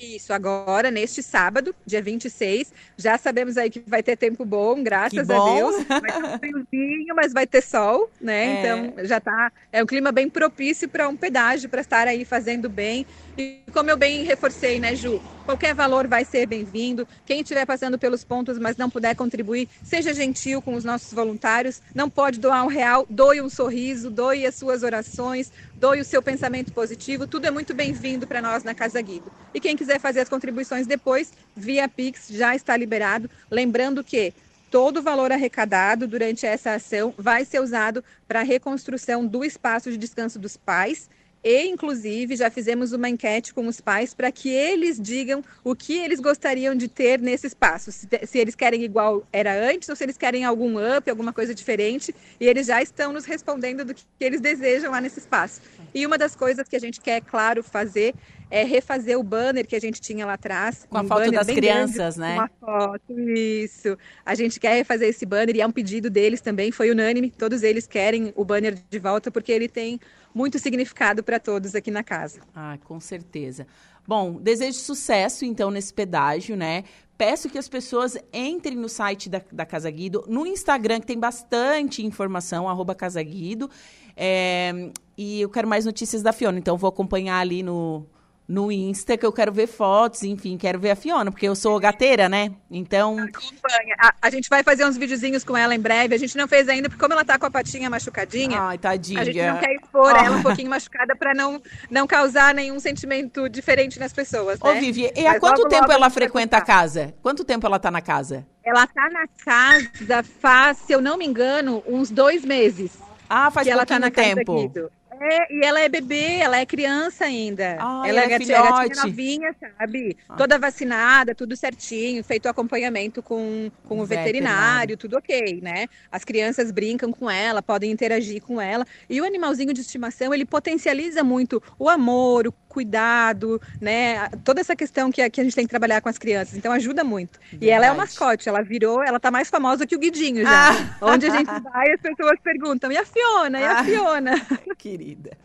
Isso, 0.00 0.32
agora, 0.32 0.90
neste 0.90 1.22
sábado, 1.22 1.74
dia 1.84 2.00
26. 2.00 2.72
Já 2.96 3.18
sabemos 3.18 3.58
aí 3.58 3.68
que 3.68 3.82
vai 3.86 4.02
ter 4.02 4.16
tempo 4.16 4.46
bom, 4.46 4.82
graças 4.82 5.26
bom. 5.26 5.34
a 5.34 5.54
Deus. 5.54 5.84
Vai 5.84 6.00
ter 6.00 6.24
um 6.24 6.38
friozinho, 6.38 7.14
mas 7.14 7.34
vai 7.34 7.46
ter 7.46 7.60
sol, 7.60 8.10
né? 8.18 8.44
É. 8.44 8.60
Então 8.60 9.04
já 9.04 9.20
tá. 9.20 9.52
É 9.70 9.82
um 9.82 9.86
clima 9.86 10.10
bem 10.10 10.30
propício 10.30 10.88
para 10.88 11.06
um 11.06 11.16
pedágio, 11.16 11.68
para 11.68 11.82
estar 11.82 12.08
aí 12.08 12.24
fazendo 12.24 12.66
bem. 12.66 13.06
E 13.38 13.62
como 13.72 13.90
eu 13.90 13.96
bem 13.96 14.24
reforcei, 14.24 14.80
né, 14.80 14.94
Ju? 14.94 15.20
Qualquer 15.44 15.74
valor 15.74 16.06
vai 16.06 16.24
ser 16.24 16.46
bem-vindo. 16.46 17.06
Quem 17.24 17.40
estiver 17.40 17.64
passando 17.64 17.98
pelos 17.98 18.24
pontos, 18.24 18.58
mas 18.58 18.76
não 18.76 18.90
puder 18.90 19.14
contribuir, 19.14 19.68
seja 19.82 20.12
gentil 20.12 20.60
com 20.60 20.74
os 20.74 20.84
nossos 20.84 21.12
voluntários. 21.12 21.80
Não 21.94 22.10
pode 22.10 22.38
doar 22.38 22.64
um 22.64 22.68
real, 22.68 23.06
doe 23.08 23.40
um 23.40 23.48
sorriso, 23.48 24.10
doe 24.10 24.46
as 24.46 24.54
suas 24.54 24.82
orações, 24.82 25.50
doe 25.76 26.00
o 26.00 26.04
seu 26.04 26.22
pensamento 26.22 26.72
positivo. 26.72 27.26
Tudo 27.26 27.46
é 27.46 27.50
muito 27.50 27.72
bem-vindo 27.72 28.26
para 28.26 28.42
nós 28.42 28.64
na 28.64 28.74
Casa 28.74 29.00
Guido. 29.00 29.30
E 29.54 29.60
quem 29.60 29.76
quiser 29.76 30.00
fazer 30.00 30.20
as 30.20 30.28
contribuições 30.28 30.86
depois, 30.86 31.32
via 31.56 31.88
Pix, 31.88 32.28
já 32.30 32.54
está 32.54 32.76
liberado. 32.76 33.30
Lembrando 33.50 34.04
que 34.04 34.34
todo 34.70 34.98
o 34.98 35.02
valor 35.02 35.32
arrecadado 35.32 36.06
durante 36.06 36.46
essa 36.46 36.74
ação 36.74 37.14
vai 37.16 37.44
ser 37.44 37.60
usado 37.60 38.04
para 38.28 38.40
a 38.40 38.44
reconstrução 38.44 39.26
do 39.26 39.44
espaço 39.44 39.90
de 39.90 39.96
descanso 39.96 40.38
dos 40.38 40.56
pais 40.56 41.08
e, 41.42 41.66
inclusive, 41.68 42.36
já 42.36 42.50
fizemos 42.50 42.92
uma 42.92 43.08
enquete 43.08 43.54
com 43.54 43.66
os 43.66 43.80
pais 43.80 44.12
para 44.12 44.30
que 44.30 44.50
eles 44.50 45.00
digam 45.00 45.42
o 45.64 45.74
que 45.74 45.98
eles 45.98 46.20
gostariam 46.20 46.74
de 46.74 46.86
ter 46.86 47.18
nesse 47.18 47.46
espaço. 47.46 47.90
Se, 47.90 48.06
se, 48.26 48.38
eles 48.38 48.54
querem 48.54 48.82
igual 48.82 49.26
era 49.32 49.52
antes 49.52 49.88
ou 49.88 49.96
se 49.96 50.04
eles 50.04 50.18
querem 50.18 50.44
algum 50.44 50.76
up, 50.96 51.08
alguma 51.08 51.32
coisa 51.32 51.54
diferente. 51.54 52.14
E 52.38 52.46
eles 52.46 52.66
já 52.66 52.82
estão 52.82 53.12
nos 53.12 53.24
respondendo 53.24 53.86
do 53.86 53.94
que 53.94 54.04
eles 54.20 54.40
desejam 54.40 54.92
lá 54.92 55.00
nesse 55.00 55.18
espaço. 55.18 55.62
E 55.94 56.06
uma 56.06 56.18
das 56.18 56.36
coisas 56.36 56.68
que 56.68 56.76
a 56.76 56.80
gente 56.80 57.00
quer, 57.00 57.22
claro, 57.22 57.62
fazer 57.62 58.14
é 58.50 58.64
refazer 58.64 59.18
o 59.18 59.22
banner 59.22 59.66
que 59.66 59.76
a 59.76 59.80
gente 59.80 60.00
tinha 60.00 60.26
lá 60.26 60.34
atrás. 60.34 60.86
Com 60.90 60.98
um 60.98 61.00
a 61.00 61.04
foto 61.04 61.30
das 61.30 61.46
crianças, 61.46 62.16
grande, 62.16 62.18
né? 62.18 62.34
Uma 62.34 62.50
foto, 62.60 63.18
isso. 63.18 63.96
A 64.26 64.34
gente 64.34 64.58
quer 64.58 64.74
refazer 64.74 65.08
esse 65.08 65.24
banner 65.24 65.56
e 65.56 65.60
é 65.60 65.66
um 65.66 65.70
pedido 65.70 66.10
deles 66.10 66.40
também, 66.40 66.72
foi 66.72 66.90
unânime. 66.90 67.30
Todos 67.30 67.62
eles 67.62 67.86
querem 67.86 68.32
o 68.36 68.44
banner 68.44 68.76
de 68.90 68.98
volta 68.98 69.30
porque 69.30 69.52
ele 69.52 69.68
tem 69.68 70.00
muito 70.34 70.58
significado 70.58 71.22
para 71.22 71.38
todos 71.38 71.74
aqui 71.74 71.90
na 71.90 72.02
casa. 72.02 72.40
Ah, 72.54 72.78
com 72.84 73.00
certeza. 73.00 73.66
Bom, 74.06 74.34
desejo 74.40 74.78
sucesso 74.78 75.44
então 75.44 75.70
nesse 75.70 75.92
pedágio, 75.92 76.56
né? 76.56 76.84
Peço 77.16 77.50
que 77.50 77.58
as 77.58 77.68
pessoas 77.68 78.16
entrem 78.32 78.76
no 78.76 78.88
site 78.88 79.28
da, 79.28 79.42
da 79.52 79.66
Casa 79.66 79.90
Guido, 79.90 80.24
no 80.26 80.46
Instagram, 80.46 81.00
que 81.00 81.06
tem 81.06 81.18
bastante 81.18 82.04
informação, 82.04 82.68
arroba 82.68 82.94
Casa 82.94 83.22
Guido. 83.22 83.70
É, 84.16 84.90
e 85.16 85.42
eu 85.42 85.50
quero 85.50 85.68
mais 85.68 85.84
notícias 85.84 86.22
da 86.22 86.32
Fiona, 86.32 86.58
então 86.58 86.78
vou 86.78 86.88
acompanhar 86.88 87.38
ali 87.38 87.62
no, 87.62 88.06
no 88.50 88.72
Insta, 88.72 89.16
que 89.16 89.24
eu 89.24 89.32
quero 89.32 89.52
ver 89.52 89.68
fotos, 89.68 90.24
enfim, 90.24 90.58
quero 90.58 90.76
ver 90.76 90.90
a 90.90 90.96
Fiona, 90.96 91.30
porque 91.30 91.46
eu 91.46 91.54
sou 91.54 91.78
gateira, 91.78 92.28
né? 92.28 92.50
Então. 92.68 93.12
Acompanha. 93.16 93.94
A, 93.96 94.12
a, 94.22 94.28
gente 94.28 94.50
vai 94.50 94.64
fazer 94.64 94.84
uns 94.84 94.96
videozinhos 94.96 95.44
com 95.44 95.56
ela 95.56 95.72
em 95.72 95.78
breve. 95.78 96.16
A 96.16 96.18
gente 96.18 96.36
não 96.36 96.48
fez 96.48 96.68
ainda, 96.68 96.88
porque 96.88 97.00
como 97.00 97.14
ela 97.14 97.24
tá 97.24 97.38
com 97.38 97.46
a 97.46 97.50
patinha 97.50 97.88
machucadinha. 97.88 98.60
Ai, 98.60 98.76
tadinha. 98.76 99.20
A 99.20 99.24
gente 99.24 99.40
não 99.40 99.58
quer 99.58 99.72
expor 99.76 100.10
ela 100.16 100.36
um 100.36 100.42
pouquinho 100.42 100.68
machucada 100.68 101.14
para 101.14 101.32
não, 101.32 101.62
não 101.88 102.08
causar 102.08 102.52
nenhum 102.52 102.80
sentimento 102.80 103.48
diferente 103.48 104.00
nas 104.00 104.12
pessoas. 104.12 104.58
Né? 104.58 104.68
Ô, 104.68 104.74
Vivi, 104.80 105.12
e 105.14 105.26
há 105.26 105.30
Mas 105.30 105.38
quanto 105.38 105.58
logo, 105.58 105.68
tempo 105.68 105.82
logo 105.82 105.92
ela 105.92 106.10
frequenta 106.10 106.56
a 106.56 106.60
casa? 106.60 107.14
Quanto 107.22 107.44
tempo 107.44 107.64
ela 107.64 107.78
tá 107.78 107.88
na 107.88 108.00
casa? 108.00 108.44
Ela 108.64 108.84
tá 108.84 109.08
na 109.10 109.28
casa 109.44 110.24
faz, 110.40 110.78
se 110.78 110.92
eu 110.92 111.00
não 111.00 111.16
me 111.16 111.24
engano, 111.24 111.84
uns 111.86 112.10
dois 112.10 112.44
meses. 112.44 112.98
Ah, 113.28 113.48
faz 113.48 113.64
que 113.64 113.72
ela 113.72 113.86
tá 113.86 113.96
na 113.96 114.10
tempo. 114.10 114.68
Casa 114.68 114.90
é, 115.20 115.54
e 115.54 115.64
ela 115.64 115.80
é 115.80 115.88
bebê, 115.88 116.36
ela 116.36 116.58
é 116.58 116.64
criança 116.64 117.26
ainda. 117.26 117.76
Ah, 117.78 118.04
ela, 118.06 118.22
é 118.22 118.28
gatinha, 118.28 118.62
gatinha 118.62 119.04
novinha, 119.04 119.56
sabe? 119.78 120.16
Ah. 120.26 120.34
Toda 120.34 120.58
vacinada, 120.58 121.34
tudo 121.34 121.54
certinho, 121.54 122.24
feito 122.24 122.48
acompanhamento 122.48 123.22
com, 123.22 123.70
com 123.84 124.00
o 124.00 124.06
veterinário, 124.06 124.30
veterinário, 124.40 124.96
tudo 124.96 125.18
ok, 125.18 125.60
né? 125.60 125.88
As 126.10 126.24
crianças 126.24 126.70
brincam 126.70 127.12
com 127.12 127.30
ela, 127.30 127.60
podem 127.60 127.90
interagir 127.90 128.40
com 128.40 128.58
ela. 128.58 128.86
E 129.10 129.20
o 129.20 129.24
animalzinho 129.24 129.74
de 129.74 129.82
estimação, 129.82 130.32
ele 130.32 130.46
potencializa 130.46 131.22
muito 131.22 131.62
o 131.78 131.88
amor, 131.88 132.46
o 132.46 132.52
cuidado, 132.70 133.60
né? 133.80 134.28
Toda 134.44 134.60
essa 134.60 134.76
questão 134.76 135.10
que 135.10 135.20
a, 135.20 135.28
que 135.28 135.40
a 135.40 135.44
gente 135.44 135.54
tem 135.54 135.66
que 135.66 135.70
trabalhar 135.70 136.00
com 136.00 136.08
as 136.08 136.16
crianças. 136.16 136.56
Então 136.56 136.72
ajuda 136.72 137.02
muito. 137.02 137.38
Verdade. 137.40 137.66
E 137.66 137.68
ela 137.68 137.86
é 137.86 137.92
o 137.92 137.96
mascote, 137.96 138.48
ela 138.48 138.62
virou, 138.62 139.02
ela 139.02 139.18
tá 139.18 139.30
mais 139.30 139.50
famosa 139.50 139.86
que 139.86 139.96
o 139.96 139.98
Guidinho 139.98 140.42
já. 140.42 140.70
Ah. 140.70 140.96
Onde 141.02 141.26
a 141.26 141.30
gente 141.30 141.50
vai, 141.60 141.92
as 141.92 142.00
pessoas 142.00 142.38
perguntam: 142.42 142.90
e 142.90 142.96
a 142.96 143.04
Fiona? 143.04 143.60
E 143.60 143.64
a 143.64 143.80
ah. 143.80 143.84
Fiona? 143.84 144.32
Querida. 144.78 145.36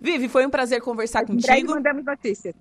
Vivi, 0.00 0.28
foi 0.28 0.46
um 0.46 0.50
prazer 0.50 0.80
conversar 0.80 1.26
contigo. 1.26 1.74
mandamos 1.74 2.04
notícias. 2.04 2.54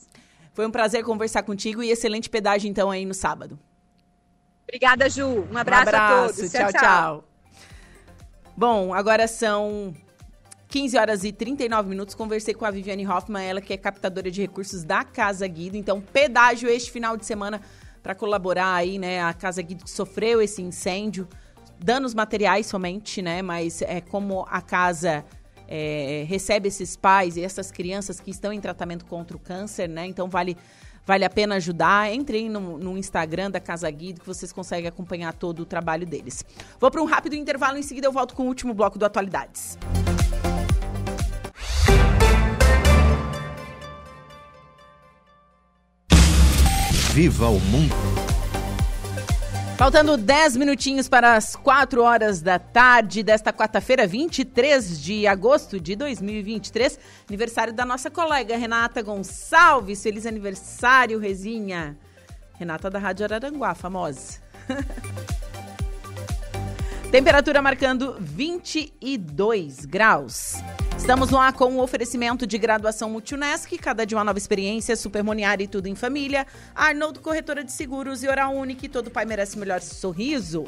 Foi 0.53 0.65
um 0.65 0.71
prazer 0.71 1.03
conversar 1.03 1.43
contigo 1.43 1.81
e 1.83 1.91
excelente 1.91 2.29
pedágio 2.29 2.67
então 2.67 2.89
aí 2.89 3.05
no 3.05 3.13
sábado. 3.13 3.57
Obrigada, 4.63 5.09
Ju. 5.09 5.47
Um 5.51 5.57
abraço, 5.57 5.85
um 5.85 5.87
abraço 5.87 5.95
a 5.95 6.27
todos. 6.27 6.51
tchau. 6.51 6.71
tchau. 6.71 6.81
tchau. 6.81 7.23
Bom, 8.57 8.93
agora 8.93 9.27
são 9.27 9.93
15 10.69 10.97
horas 10.99 11.23
e 11.23 11.31
39 11.31 11.89
minutos, 11.89 12.13
conversei 12.13 12.53
com 12.53 12.63
a 12.63 12.69
Viviane 12.69 13.05
Hoffman, 13.05 13.43
ela 13.43 13.59
que 13.59 13.73
é 13.73 13.77
captadora 13.77 14.29
de 14.29 14.39
recursos 14.39 14.83
da 14.83 15.03
Casa 15.03 15.47
Guido. 15.47 15.75
Então, 15.75 15.99
pedágio 15.99 16.69
este 16.69 16.91
final 16.91 17.17
de 17.17 17.25
semana 17.25 17.59
para 18.03 18.13
colaborar 18.13 18.75
aí, 18.75 18.99
né? 18.99 19.19
A 19.23 19.33
Casa 19.33 19.63
Guido 19.63 19.89
sofreu 19.89 20.39
esse 20.39 20.61
incêndio, 20.61 21.27
danos 21.79 22.13
materiais 22.13 22.67
somente, 22.67 23.19
né? 23.19 23.41
Mas 23.41 23.81
é 23.81 23.99
como 23.99 24.45
a 24.47 24.61
casa 24.61 25.25
é, 25.67 26.23
recebe 26.27 26.67
esses 26.67 26.95
pais 26.95 27.35
e 27.35 27.41
essas 27.41 27.71
crianças 27.71 28.19
que 28.19 28.29
estão 28.29 28.53
em 28.53 28.61
tratamento 28.61 29.07
contra 29.07 29.35
o 29.35 29.39
câncer, 29.39 29.89
né? 29.89 30.05
Então, 30.05 30.29
vale 30.29 30.55
Vale 31.05 31.25
a 31.25 31.29
pena 31.29 31.55
ajudar. 31.55 32.13
Entrem 32.13 32.47
no, 32.47 32.77
no 32.77 32.95
Instagram 32.95 33.49
da 33.49 33.59
Casa 33.59 33.89
Guido 33.89 34.19
que 34.21 34.27
vocês 34.27 34.51
conseguem 34.51 34.87
acompanhar 34.87 35.33
todo 35.33 35.61
o 35.61 35.65
trabalho 35.65 36.05
deles. 36.05 36.45
Vou 36.79 36.91
para 36.91 37.01
um 37.01 37.05
rápido 37.05 37.35
intervalo, 37.35 37.79
em 37.79 37.81
seguida 37.81 38.05
eu 38.05 38.11
volto 38.11 38.35
com 38.35 38.43
o 38.43 38.45
último 38.45 38.75
bloco 38.75 38.99
do 38.99 39.05
Atualidades. 39.05 39.75
Viva 47.13 47.49
o 47.49 47.59
mundo! 47.59 47.95
Faltando 49.75 50.15
10 50.15 50.57
minutinhos 50.57 51.09
para 51.09 51.35
as 51.35 51.55
4 51.55 52.03
horas 52.03 52.39
da 52.39 52.59
tarde 52.59 53.23
desta 53.23 53.51
quarta-feira, 53.51 54.05
23 54.05 55.01
de 55.01 55.25
agosto 55.25 55.79
de 55.79 55.95
2023, 55.95 56.99
aniversário 57.27 57.73
da 57.73 57.83
nossa 57.83 58.11
colega 58.11 58.55
Renata 58.55 59.01
Gonçalves. 59.01 60.03
Feliz 60.03 60.27
aniversário, 60.27 61.17
Rezinha. 61.17 61.97
Renata 62.59 62.91
da 62.91 62.99
Rádio 62.99 63.25
Araranguá, 63.25 63.73
famosa. 63.73 64.39
Temperatura 67.09 67.59
marcando 67.59 68.17
22 68.19 69.83
graus. 69.85 70.57
Estamos 70.99 71.33
ar 71.33 71.53
com 71.53 71.77
o 71.77 71.81
oferecimento 71.81 72.45
de 72.45 72.57
graduação 72.57 73.09
Multunesc, 73.09 73.75
cada 73.79 74.05
de 74.05 74.13
uma 74.13 74.23
nova 74.23 74.37
experiência, 74.37 74.95
Supermoniar 74.95 75.59
e 75.59 75.67
tudo 75.67 75.87
em 75.87 75.95
família. 75.95 76.45
Arnoldo 76.75 77.21
Corretora 77.21 77.63
de 77.63 77.71
Seguros 77.71 78.21
e 78.21 78.27
Oral 78.27 78.53
Unique, 78.53 78.87
todo 78.87 79.09
pai 79.09 79.25
merece 79.25 79.55
o 79.55 79.59
melhor 79.59 79.81
sorriso. 79.81 80.65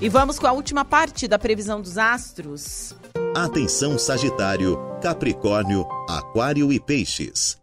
E 0.00 0.08
vamos 0.08 0.38
com 0.38 0.46
a 0.46 0.52
última 0.52 0.84
parte 0.84 1.26
da 1.26 1.38
previsão 1.38 1.80
dos 1.80 1.96
astros. 1.96 2.94
Atenção 3.34 3.96
Sagitário, 3.96 4.76
Capricórnio, 5.00 5.86
Aquário 6.08 6.70
e 6.70 6.78
Peixes. 6.78 7.58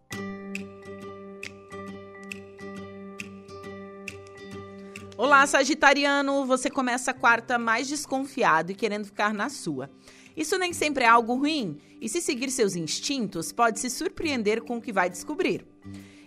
Olá, 5.17 5.45
Sagitariano! 5.45 6.45
Você 6.47 6.67
começa 6.67 7.11
a 7.11 7.13
quarta 7.13 7.59
mais 7.59 7.87
desconfiado 7.87 8.71
e 8.71 8.75
querendo 8.75 9.05
ficar 9.05 9.35
na 9.35 9.49
sua. 9.49 9.87
Isso 10.35 10.57
nem 10.57 10.73
sempre 10.73 11.03
é 11.03 11.07
algo 11.07 11.35
ruim, 11.35 11.77
e 11.99 12.07
se 12.07 12.21
seguir 12.21 12.49
seus 12.49 12.75
instintos, 12.75 13.51
pode 13.51 13.79
se 13.79 13.89
surpreender 13.89 14.61
com 14.61 14.77
o 14.77 14.81
que 14.81 14.93
vai 14.93 15.09
descobrir. 15.09 15.65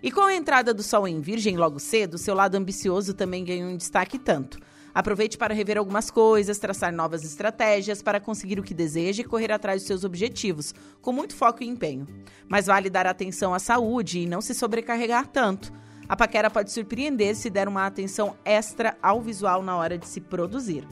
E 0.02 0.10
com 0.10 0.20
a 0.20 0.34
entrada 0.34 0.74
do 0.74 0.82
Sol 0.82 1.08
em 1.08 1.20
Virgem 1.20 1.56
logo 1.56 1.80
cedo, 1.80 2.18
seu 2.18 2.34
lado 2.34 2.56
ambicioso 2.56 3.14
também 3.14 3.44
ganha 3.44 3.66
um 3.66 3.76
destaque 3.76 4.18
tanto. 4.18 4.58
Aproveite 4.94 5.36
para 5.36 5.52
rever 5.52 5.76
algumas 5.76 6.08
coisas, 6.08 6.58
traçar 6.58 6.92
novas 6.92 7.24
estratégias 7.24 8.00
para 8.00 8.20
conseguir 8.20 8.60
o 8.60 8.62
que 8.62 8.72
deseja 8.72 9.22
e 9.22 9.26
correr 9.26 9.50
atrás 9.50 9.80
dos 9.80 9.88
seus 9.88 10.04
objetivos, 10.04 10.72
com 11.02 11.10
muito 11.10 11.34
foco 11.34 11.64
e 11.64 11.66
empenho. 11.66 12.06
Mas 12.46 12.66
vale 12.66 12.88
dar 12.88 13.06
atenção 13.06 13.52
à 13.52 13.58
saúde 13.58 14.20
e 14.20 14.26
não 14.26 14.40
se 14.40 14.54
sobrecarregar 14.54 15.26
tanto. 15.26 15.72
A 16.08 16.14
paquera 16.14 16.50
pode 16.50 16.70
surpreender 16.70 17.34
se 17.34 17.50
der 17.50 17.66
uma 17.66 17.86
atenção 17.86 18.36
extra 18.44 18.96
ao 19.02 19.20
visual 19.20 19.62
na 19.62 19.76
hora 19.76 19.98
de 19.98 20.06
se 20.06 20.20
produzir. 20.20 20.86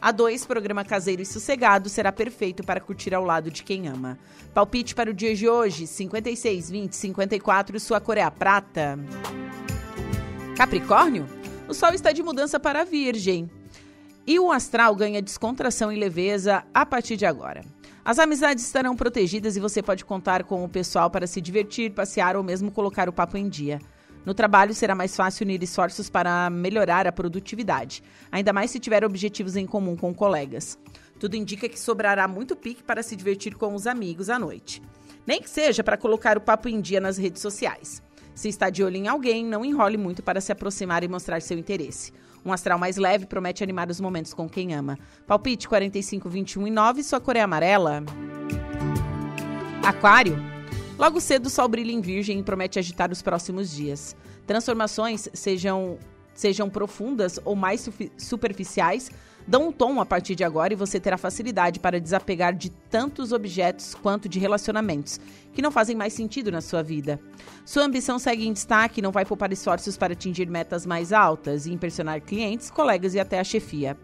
A 0.00 0.12
2, 0.12 0.46
programa 0.46 0.84
caseiro 0.84 1.22
e 1.22 1.26
sossegado, 1.26 1.88
será 1.88 2.12
perfeito 2.12 2.62
para 2.62 2.80
curtir 2.80 3.12
ao 3.14 3.24
lado 3.24 3.50
de 3.50 3.64
quem 3.64 3.88
ama. 3.88 4.16
Palpite 4.54 4.94
para 4.94 5.10
o 5.10 5.14
dia 5.14 5.34
de 5.34 5.48
hoje: 5.48 5.88
56, 5.88 6.70
20, 6.70 6.94
54, 6.94 7.80
sua 7.80 8.00
cor 8.00 8.16
é 8.16 8.22
a 8.22 8.30
prata. 8.30 8.96
Capricórnio? 10.56 11.26
O 11.68 11.74
sol 11.74 11.92
está 11.92 12.12
de 12.12 12.22
mudança 12.22 12.60
para 12.60 12.82
a 12.82 12.84
Virgem. 12.84 13.50
E 14.24 14.38
o 14.38 14.52
astral 14.52 14.94
ganha 14.94 15.20
descontração 15.20 15.90
e 15.90 15.96
leveza 15.96 16.62
a 16.72 16.86
partir 16.86 17.16
de 17.16 17.26
agora. 17.26 17.64
As 18.04 18.18
amizades 18.18 18.64
estarão 18.64 18.94
protegidas 18.94 19.56
e 19.56 19.60
você 19.60 19.82
pode 19.82 20.04
contar 20.04 20.44
com 20.44 20.64
o 20.64 20.68
pessoal 20.68 21.10
para 21.10 21.26
se 21.26 21.40
divertir, 21.40 21.92
passear 21.92 22.36
ou 22.36 22.42
mesmo 22.42 22.70
colocar 22.70 23.08
o 23.08 23.12
papo 23.12 23.36
em 23.36 23.48
dia. 23.48 23.80
No 24.28 24.34
trabalho, 24.34 24.74
será 24.74 24.94
mais 24.94 25.16
fácil 25.16 25.46
unir 25.46 25.62
esforços 25.62 26.10
para 26.10 26.50
melhorar 26.50 27.06
a 27.06 27.12
produtividade, 27.12 28.02
ainda 28.30 28.52
mais 28.52 28.70
se 28.70 28.78
tiver 28.78 29.02
objetivos 29.02 29.56
em 29.56 29.66
comum 29.66 29.96
com 29.96 30.12
colegas. 30.12 30.78
Tudo 31.18 31.34
indica 31.34 31.66
que 31.66 31.80
sobrará 31.80 32.28
muito 32.28 32.54
pique 32.54 32.82
para 32.82 33.02
se 33.02 33.16
divertir 33.16 33.54
com 33.54 33.74
os 33.74 33.86
amigos 33.86 34.28
à 34.28 34.38
noite. 34.38 34.82
Nem 35.26 35.40
que 35.40 35.48
seja 35.48 35.82
para 35.82 35.96
colocar 35.96 36.36
o 36.36 36.42
papo 36.42 36.68
em 36.68 36.78
dia 36.78 37.00
nas 37.00 37.16
redes 37.16 37.40
sociais. 37.40 38.02
Se 38.34 38.50
está 38.50 38.68
de 38.68 38.84
olho 38.84 38.96
em 38.96 39.08
alguém, 39.08 39.46
não 39.46 39.64
enrole 39.64 39.96
muito 39.96 40.22
para 40.22 40.42
se 40.42 40.52
aproximar 40.52 41.02
e 41.02 41.08
mostrar 41.08 41.40
seu 41.40 41.58
interesse. 41.58 42.12
Um 42.44 42.52
astral 42.52 42.78
mais 42.78 42.98
leve 42.98 43.24
promete 43.24 43.64
animar 43.64 43.88
os 43.88 43.98
momentos 43.98 44.34
com 44.34 44.46
quem 44.46 44.74
ama. 44.74 44.98
Palpite 45.26 45.66
45, 45.66 46.28
21 46.28 46.66
e 46.66 46.70
9, 46.70 47.02
sua 47.02 47.18
cor 47.18 47.34
é 47.34 47.40
amarela. 47.40 48.04
Aquário. 49.82 50.57
Logo 50.98 51.20
cedo, 51.20 51.46
o 51.46 51.50
sol 51.50 51.68
brilha 51.68 51.92
em 51.92 52.00
Virgem 52.00 52.40
e 52.40 52.42
promete 52.42 52.76
agitar 52.76 53.12
os 53.12 53.22
próximos 53.22 53.70
dias. 53.70 54.16
Transformações, 54.44 55.28
sejam, 55.32 55.96
sejam 56.34 56.68
profundas 56.68 57.38
ou 57.44 57.54
mais 57.54 57.88
superficiais, 58.18 59.08
dão 59.46 59.68
um 59.68 59.72
tom 59.72 60.00
a 60.00 60.04
partir 60.04 60.34
de 60.34 60.42
agora 60.42 60.72
e 60.72 60.76
você 60.76 60.98
terá 60.98 61.16
facilidade 61.16 61.78
para 61.78 62.00
desapegar 62.00 62.52
de 62.52 62.70
tantos 62.90 63.30
objetos 63.30 63.94
quanto 63.94 64.28
de 64.28 64.40
relacionamentos 64.40 65.20
que 65.54 65.62
não 65.62 65.70
fazem 65.70 65.94
mais 65.94 66.14
sentido 66.14 66.50
na 66.50 66.60
sua 66.60 66.82
vida. 66.82 67.20
Sua 67.64 67.84
ambição 67.84 68.18
segue 68.18 68.48
em 68.48 68.52
destaque 68.52 68.98
e 68.98 69.02
não 69.02 69.12
vai 69.12 69.24
poupar 69.24 69.52
esforços 69.52 69.96
para 69.96 70.14
atingir 70.14 70.50
metas 70.50 70.84
mais 70.84 71.12
altas 71.12 71.64
e 71.64 71.72
impressionar 71.72 72.20
clientes, 72.22 72.72
colegas 72.72 73.14
e 73.14 73.20
até 73.20 73.38
a 73.38 73.44
chefia. 73.44 73.96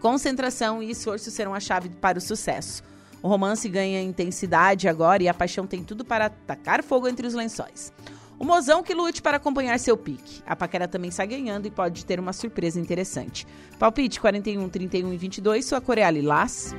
Concentração 0.00 0.82
e 0.82 0.92
esforço 0.92 1.30
serão 1.30 1.52
a 1.52 1.60
chave 1.60 1.90
para 1.90 2.16
o 2.16 2.22
sucesso. 2.22 2.82
O 3.22 3.28
romance 3.28 3.68
ganha 3.68 4.02
intensidade 4.02 4.88
agora 4.88 5.22
e 5.22 5.28
a 5.28 5.34
paixão 5.34 5.66
tem 5.66 5.82
tudo 5.82 6.04
para 6.04 6.30
tacar 6.30 6.82
fogo 6.82 7.08
entre 7.08 7.26
os 7.26 7.34
lençóis. 7.34 7.92
O 8.38 8.44
mozão 8.44 8.84
que 8.84 8.94
lute 8.94 9.20
para 9.20 9.38
acompanhar 9.38 9.78
seu 9.80 9.96
pique. 9.96 10.40
A 10.46 10.54
paquera 10.54 10.86
também 10.86 11.10
sai 11.10 11.26
ganhando 11.26 11.66
e 11.66 11.70
pode 11.70 12.06
ter 12.06 12.20
uma 12.20 12.32
surpresa 12.32 12.78
interessante. 12.78 13.44
Palpite 13.78 14.20
41, 14.20 14.68
31 14.68 15.12
e 15.12 15.16
22, 15.16 15.64
sua 15.64 15.80
cor 15.80 15.98
é 15.98 16.08
lilás. 16.08 16.72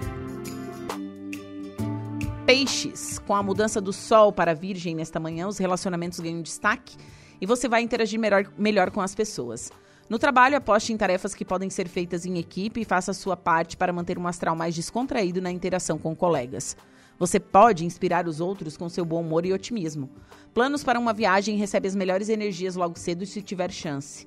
Peixes. 2.46 3.20
Com 3.20 3.36
a 3.36 3.44
mudança 3.44 3.82
do 3.82 3.92
sol 3.92 4.32
para 4.32 4.56
virgem 4.56 4.96
nesta 4.96 5.20
manhã, 5.20 5.48
os 5.48 5.58
relacionamentos 5.58 6.22
ganham 6.22 6.42
destaque 6.42 6.96
e 7.42 7.46
você 7.46 7.68
vai 7.68 7.82
interagir 7.82 8.20
melhor, 8.20 8.46
melhor 8.58 8.90
com 8.90 9.02
as 9.02 9.14
pessoas. 9.14 9.70
No 10.10 10.18
trabalho, 10.18 10.58
aposte 10.58 10.92
em 10.92 10.98
tarefas 10.98 11.36
que 11.36 11.46
podem 11.46 11.70
ser 11.70 11.88
feitas 11.88 12.26
em 12.26 12.40
equipe 12.40 12.82
e 12.82 12.86
faça 12.86 13.12
a 13.12 13.14
sua 13.14 13.38
parte 13.38 13.78
para 13.78 13.94
manter 13.94 14.18
um 14.18 14.26
astral 14.26 14.56
mais 14.56 14.74
descontraído 14.74 15.40
na 15.40 15.52
interação 15.52 16.00
com 16.00 16.16
colegas. 16.16 16.76
Você 17.20 17.40
pode 17.40 17.86
inspirar 17.86 18.28
os 18.28 18.42
outros 18.42 18.76
com 18.76 18.90
seu 18.90 19.06
bom 19.06 19.22
humor 19.22 19.46
e 19.46 19.54
otimismo. 19.54 20.10
Planos 20.52 20.84
para 20.84 21.00
uma 21.00 21.14
viagem 21.14 21.58
recebe 21.58 21.88
as 21.88 21.94
melhores 21.94 22.28
energias 22.28 22.76
logo 22.76 22.98
cedo 22.98 23.24
se 23.24 23.40
tiver 23.44 23.72
chance. 23.72 24.26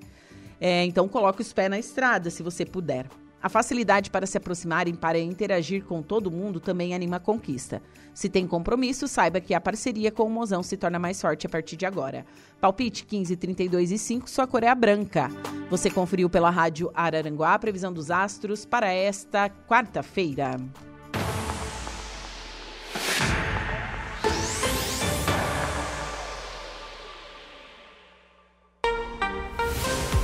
É, 0.60 0.84
então 0.84 1.09
coloque 1.09 1.42
os 1.42 1.52
pés 1.52 1.68
na 1.68 1.80
estrada, 1.80 2.30
se 2.30 2.44
você 2.44 2.64
puder. 2.64 3.09
A 3.43 3.48
facilidade 3.48 4.09
para 4.09 4.24
se 4.24 4.39
aproximar 4.39 4.86
e 4.86 4.93
para 4.93 5.19
interagir 5.19 5.85
com 5.85 6.01
todo 6.01 6.31
mundo 6.31 6.60
também 6.60 6.94
anima 6.94 7.16
a 7.16 7.20
conquista. 7.20 7.82
Se 8.14 8.28
tem 8.28 8.47
compromisso, 8.47 9.09
saiba 9.09 9.40
que 9.40 9.52
a 9.52 9.60
parceria 9.60 10.12
com 10.12 10.23
o 10.23 10.31
mozão 10.31 10.62
se 10.62 10.77
torna 10.77 10.98
mais 10.98 11.20
forte 11.20 11.47
a 11.47 11.51
partir 11.51 11.77
de 11.77 11.85
agora. 11.85 12.24
Palpite 12.60 13.05
15, 13.05 13.36
32 13.36 13.90
e 13.90 13.98
5, 13.98 14.31
sua 14.31 14.47
cor 14.47 14.62
é 14.62 14.69
a 14.69 14.74
branca. 14.74 15.28
Você 15.69 15.90
conferiu 15.90 16.31
pela 16.31 16.51
rádio 16.51 16.93
Araranguá 16.94 17.55
a 17.55 17.59
previsão 17.59 17.93
dos 17.93 18.12
astros 18.12 18.64
para 18.64 18.93
esta 18.93 19.51
quarta-feira. 19.51 20.56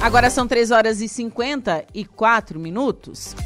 Agora 0.09 0.31
são 0.31 0.49
3 0.49 0.71
horas 0.71 1.03
e 1.03 1.07
54 1.07 2.59
minutos. 2.59 3.37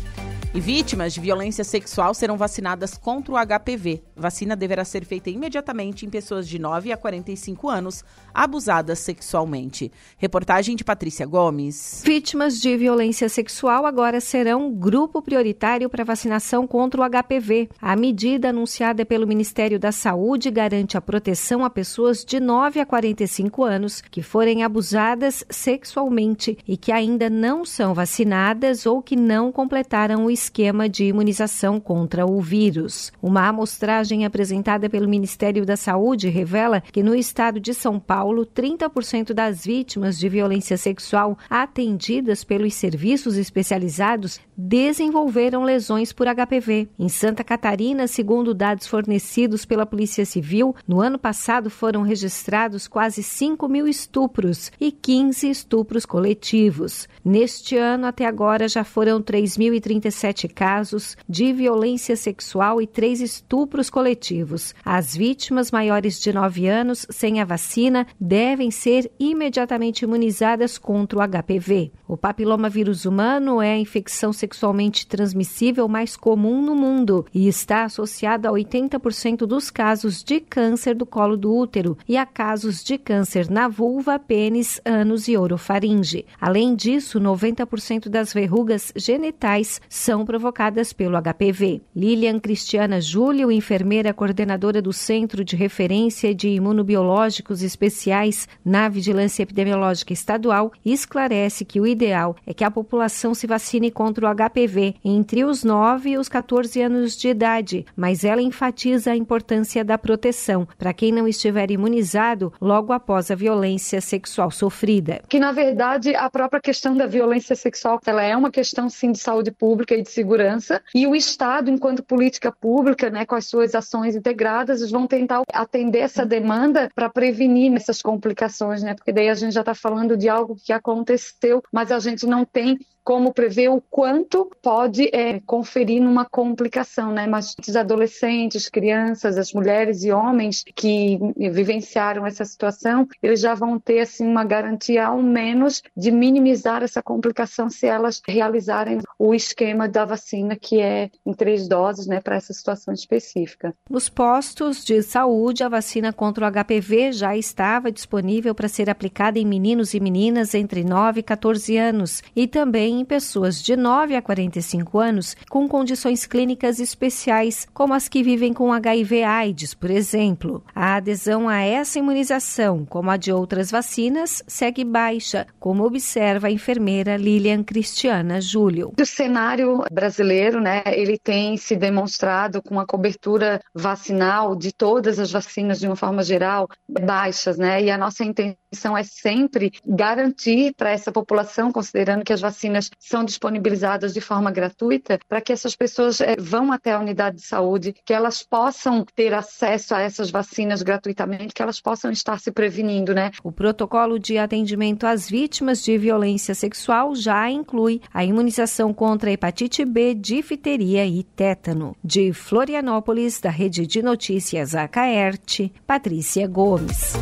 E 0.54 0.60
vítimas 0.60 1.14
de 1.14 1.20
violência 1.20 1.64
sexual 1.64 2.12
serão 2.12 2.36
vacinadas 2.36 2.94
contra 2.94 3.32
o 3.32 3.36
HPV. 3.38 4.02
Vacina 4.14 4.54
deverá 4.54 4.84
ser 4.84 5.02
feita 5.02 5.30
imediatamente 5.30 6.04
em 6.04 6.10
pessoas 6.10 6.46
de 6.46 6.58
9 6.58 6.92
a 6.92 6.96
45 6.98 7.70
anos 7.70 8.04
abusadas 8.34 8.98
sexualmente. 8.98 9.90
Reportagem 10.18 10.76
de 10.76 10.84
Patrícia 10.84 11.24
Gomes. 11.24 12.02
Vítimas 12.04 12.60
de 12.60 12.76
violência 12.76 13.30
sexual 13.30 13.86
agora 13.86 14.20
serão 14.20 14.70
grupo 14.70 15.22
prioritário 15.22 15.88
para 15.88 16.04
vacinação 16.04 16.66
contra 16.66 17.00
o 17.00 17.08
HPV. 17.08 17.70
A 17.80 17.96
medida 17.96 18.50
anunciada 18.50 19.06
pelo 19.06 19.26
Ministério 19.26 19.80
da 19.80 19.90
Saúde 19.90 20.50
garante 20.50 20.98
a 20.98 21.00
proteção 21.00 21.64
a 21.64 21.70
pessoas 21.70 22.26
de 22.26 22.38
9 22.38 22.78
a 22.78 22.84
45 22.84 23.64
anos 23.64 24.02
que 24.02 24.20
forem 24.20 24.62
abusadas 24.62 25.42
sexualmente 25.48 26.58
e 26.68 26.76
que 26.76 26.92
ainda 26.92 27.30
não 27.30 27.64
são 27.64 27.94
vacinadas 27.94 28.84
ou 28.84 29.00
que 29.00 29.16
não 29.16 29.50
completaram 29.50 30.26
o 30.26 30.41
esquema 30.42 30.88
de 30.88 31.04
imunização 31.04 31.78
contra 31.78 32.26
o 32.26 32.40
vírus. 32.40 33.12
Uma 33.22 33.46
amostragem 33.48 34.24
apresentada 34.24 34.90
pelo 34.90 35.08
Ministério 35.08 35.64
da 35.64 35.76
Saúde 35.76 36.28
revela 36.28 36.80
que 36.80 37.02
no 37.02 37.14
estado 37.14 37.60
de 37.60 37.72
São 37.72 38.00
Paulo, 38.00 38.44
30% 38.44 39.32
das 39.32 39.64
vítimas 39.64 40.18
de 40.18 40.28
violência 40.28 40.76
sexual 40.76 41.38
atendidas 41.48 42.42
pelos 42.42 42.74
serviços 42.74 43.36
especializados 43.36 44.40
desenvolveram 44.56 45.62
lesões 45.62 46.12
por 46.12 46.26
HPV. 46.26 46.88
Em 46.98 47.08
Santa 47.08 47.44
Catarina, 47.44 48.06
segundo 48.06 48.52
dados 48.54 48.86
fornecidos 48.86 49.64
pela 49.64 49.86
Polícia 49.86 50.24
Civil, 50.24 50.74
no 50.86 51.00
ano 51.00 51.18
passado 51.18 51.70
foram 51.70 52.02
registrados 52.02 52.88
quase 52.88 53.22
5 53.22 53.68
mil 53.68 53.86
estupros 53.86 54.72
e 54.80 54.90
15 54.90 55.48
estupros 55.48 56.04
coletivos. 56.04 57.08
Neste 57.24 57.76
ano, 57.76 58.06
até 58.06 58.26
agora, 58.26 58.68
já 58.68 58.82
foram 58.82 59.22
3.037 59.22 60.31
casos 60.48 61.16
de 61.28 61.52
violência 61.52 62.16
sexual 62.16 62.80
e 62.80 62.86
três 62.86 63.20
estupros 63.20 63.90
coletivos. 63.90 64.74
As 64.84 65.16
vítimas 65.16 65.70
maiores 65.70 66.20
de 66.20 66.32
9 66.32 66.66
anos 66.66 67.06
sem 67.10 67.40
a 67.40 67.44
vacina 67.44 68.06
devem 68.20 68.70
ser 68.70 69.10
imediatamente 69.18 70.02
imunizadas 70.02 70.78
contra 70.78 71.18
o 71.18 71.22
HPV. 71.22 71.92
O 72.08 72.16
papilomavírus 72.16 73.04
humano 73.04 73.60
é 73.60 73.72
a 73.72 73.78
infecção 73.78 74.32
sexualmente 74.32 75.06
transmissível 75.06 75.88
mais 75.88 76.16
comum 76.16 76.60
no 76.60 76.74
mundo 76.74 77.26
e 77.32 77.48
está 77.48 77.84
associado 77.84 78.46
a 78.46 78.52
80% 78.52 79.46
dos 79.46 79.70
casos 79.70 80.22
de 80.22 80.40
câncer 80.40 80.94
do 80.94 81.06
colo 81.06 81.36
do 81.36 81.54
útero 81.54 81.96
e 82.08 82.16
a 82.16 82.26
casos 82.26 82.84
de 82.84 82.98
câncer 82.98 83.50
na 83.50 83.68
vulva, 83.68 84.18
pênis, 84.18 84.80
ânus 84.84 85.28
e 85.28 85.36
orofaringe. 85.36 86.26
Além 86.40 86.74
disso, 86.74 87.20
90% 87.20 88.08
das 88.08 88.32
verrugas 88.32 88.92
genitais 88.94 89.80
são 89.88 90.21
provocadas 90.24 90.92
pelo 90.92 91.20
HPV. 91.20 91.80
Lilian 91.94 92.38
Cristiana 92.38 93.00
Júlio, 93.00 93.50
enfermeira 93.50 94.12
coordenadora 94.12 94.80
do 94.80 94.92
Centro 94.92 95.44
de 95.44 95.56
Referência 95.56 96.34
de 96.34 96.48
Imunobiológicos 96.48 97.62
Especiais 97.62 98.48
na 98.64 98.88
Vigilância 98.88 99.42
Epidemiológica 99.42 100.12
Estadual, 100.12 100.72
esclarece 100.84 101.64
que 101.64 101.80
o 101.80 101.86
ideal 101.86 102.36
é 102.46 102.54
que 102.54 102.64
a 102.64 102.70
população 102.70 103.34
se 103.34 103.46
vacine 103.46 103.90
contra 103.90 104.26
o 104.26 104.34
HPV 104.34 104.94
entre 105.04 105.44
os 105.44 105.64
9 105.64 106.10
e 106.10 106.18
os 106.18 106.28
14 106.28 106.80
anos 106.80 107.16
de 107.16 107.28
idade, 107.28 107.86
mas 107.96 108.24
ela 108.24 108.42
enfatiza 108.42 109.12
a 109.12 109.16
importância 109.16 109.84
da 109.84 109.98
proteção 109.98 110.66
para 110.78 110.92
quem 110.92 111.12
não 111.12 111.26
estiver 111.26 111.70
imunizado 111.70 112.52
logo 112.60 112.92
após 112.92 113.30
a 113.30 113.34
violência 113.34 114.00
sexual 114.00 114.50
sofrida. 114.50 115.22
Que 115.28 115.38
na 115.38 115.52
verdade 115.52 116.14
a 116.14 116.28
própria 116.30 116.60
questão 116.60 116.96
da 116.96 117.06
violência 117.06 117.54
sexual, 117.56 118.00
ela 118.06 118.22
é 118.22 118.36
uma 118.36 118.50
questão 118.50 118.88
sim 118.88 119.12
de 119.12 119.18
saúde 119.18 119.50
pública 119.50 119.94
e 119.94 120.02
de 120.02 120.10
segurança, 120.12 120.82
e 120.94 121.06
o 121.06 121.14
Estado, 121.14 121.70
enquanto 121.70 122.02
política 122.02 122.52
pública, 122.52 123.10
né, 123.10 123.24
com 123.24 123.34
as 123.34 123.46
suas 123.46 123.74
ações 123.74 124.14
integradas, 124.14 124.90
vão 124.90 125.06
tentar 125.06 125.42
atender 125.52 126.00
essa 126.00 126.24
demanda 126.24 126.90
para 126.94 127.08
prevenir 127.08 127.72
essas 127.74 128.02
complicações, 128.02 128.82
né? 128.82 128.94
Porque 128.94 129.12
daí 129.12 129.28
a 129.28 129.34
gente 129.34 129.52
já 129.52 129.60
está 129.60 129.74
falando 129.74 130.16
de 130.16 130.28
algo 130.28 130.56
que 130.56 130.72
aconteceu, 130.72 131.62
mas 131.72 131.90
a 131.90 131.98
gente 131.98 132.26
não 132.26 132.44
tem 132.44 132.78
como 133.04 133.32
prever 133.32 133.68
o 133.68 133.82
quanto 133.90 134.50
pode 134.62 135.08
é, 135.12 135.40
conferir 135.40 136.02
numa 136.02 136.24
complicação, 136.24 137.12
né? 137.12 137.26
Mas 137.26 137.54
os 137.66 137.76
adolescentes, 137.76 138.68
crianças, 138.68 139.36
as 139.36 139.52
mulheres 139.52 140.04
e 140.04 140.12
homens 140.12 140.64
que 140.74 141.18
vivenciaram 141.36 142.26
essa 142.26 142.44
situação, 142.44 143.06
eles 143.22 143.40
já 143.40 143.54
vão 143.54 143.78
ter 143.78 144.00
assim 144.00 144.26
uma 144.26 144.44
garantia 144.44 145.06
ao 145.06 145.22
menos 145.22 145.82
de 145.96 146.10
minimizar 146.10 146.82
essa 146.82 147.02
complicação 147.02 147.68
se 147.68 147.86
elas 147.86 148.22
realizarem 148.26 148.98
o 149.18 149.34
esquema 149.34 149.88
da 149.88 150.04
vacina 150.04 150.56
que 150.56 150.80
é 150.80 151.10
em 151.26 151.32
três 151.32 151.68
doses, 151.68 152.06
né, 152.06 152.20
para 152.20 152.36
essa 152.36 152.52
situação 152.52 152.94
específica. 152.94 153.74
Nos 153.88 154.08
postos 154.08 154.84
de 154.84 155.02
saúde, 155.02 155.64
a 155.64 155.68
vacina 155.68 156.12
contra 156.12 156.46
o 156.46 156.50
HPV 156.50 157.12
já 157.12 157.36
estava 157.36 157.90
disponível 157.90 158.54
para 158.54 158.68
ser 158.68 158.88
aplicada 158.88 159.38
em 159.38 159.46
meninos 159.46 159.94
e 159.94 160.00
meninas 160.00 160.54
entre 160.54 160.84
9 160.84 161.20
e 161.20 161.22
14 161.22 161.76
anos 161.76 162.22
e 162.34 162.46
também 162.46 162.91
em 162.92 163.04
pessoas 163.04 163.62
de 163.62 163.76
9 163.76 164.16
a 164.16 164.22
45 164.22 164.98
anos 164.98 165.36
com 165.48 165.68
condições 165.68 166.26
clínicas 166.26 166.80
especiais, 166.80 167.66
como 167.72 167.94
as 167.94 168.08
que 168.08 168.22
vivem 168.22 168.52
com 168.52 168.72
HIV/AIDS, 168.72 169.74
por 169.74 169.90
exemplo. 169.90 170.62
A 170.74 170.96
adesão 170.96 171.48
a 171.48 171.60
essa 171.60 171.98
imunização, 171.98 172.84
como 172.84 173.10
a 173.10 173.16
de 173.16 173.32
outras 173.32 173.70
vacinas, 173.70 174.42
segue 174.46 174.84
baixa, 174.84 175.46
como 175.58 175.84
observa 175.84 176.48
a 176.48 176.50
enfermeira 176.50 177.16
Lilian 177.16 177.62
Cristiana 177.62 178.40
Júlio. 178.40 178.92
O 179.00 179.06
cenário 179.06 179.84
brasileiro, 179.90 180.60
né, 180.60 180.82
ele 180.86 181.18
tem 181.18 181.56
se 181.56 181.76
demonstrado 181.76 182.62
com 182.62 182.78
a 182.78 182.86
cobertura 182.86 183.60
vacinal 183.74 184.54
de 184.56 184.72
todas 184.72 185.18
as 185.18 185.30
vacinas 185.30 185.78
de 185.78 185.86
uma 185.86 185.96
forma 185.96 186.22
geral 186.22 186.68
baixas, 186.88 187.56
né? 187.58 187.82
E 187.82 187.90
a 187.90 187.98
nossa 187.98 188.24
intenção 188.24 188.96
é 188.96 189.02
sempre 189.02 189.72
garantir 189.86 190.74
para 190.76 190.90
essa 190.90 191.12
população, 191.12 191.70
considerando 191.70 192.24
que 192.24 192.32
as 192.32 192.40
vacinas 192.40 192.81
são 192.98 193.24
disponibilizadas 193.24 194.12
de 194.12 194.20
forma 194.20 194.50
gratuita 194.50 195.18
para 195.28 195.40
que 195.40 195.52
essas 195.52 195.74
pessoas 195.76 196.20
é, 196.20 196.36
vão 196.38 196.72
até 196.72 196.92
a 196.92 197.00
unidade 197.00 197.36
de 197.36 197.42
saúde, 197.42 197.94
que 198.04 198.12
elas 198.12 198.42
possam 198.42 199.04
ter 199.14 199.34
acesso 199.34 199.94
a 199.94 200.00
essas 200.00 200.30
vacinas 200.30 200.82
gratuitamente, 200.82 201.54
que 201.54 201.62
elas 201.62 201.80
possam 201.80 202.10
estar 202.10 202.38
se 202.38 202.50
prevenindo, 202.50 203.14
né? 203.14 203.30
O 203.42 203.52
protocolo 203.52 204.18
de 204.18 204.38
atendimento 204.38 205.06
às 205.06 205.28
vítimas 205.28 205.82
de 205.82 205.96
violência 205.98 206.54
sexual 206.54 207.14
já 207.14 207.50
inclui 207.50 208.00
a 208.12 208.24
imunização 208.24 208.92
contra 208.92 209.30
hepatite 209.30 209.84
B, 209.84 210.14
difteria 210.14 211.06
e 211.06 211.22
tétano. 211.22 211.96
De 212.02 212.32
Florianópolis, 212.32 213.40
da 213.40 213.50
Rede 213.50 213.86
de 213.86 214.02
Notícias 214.02 214.74
Acaerte, 214.74 215.72
Patrícia 215.86 216.46
Gomes. 216.46 217.14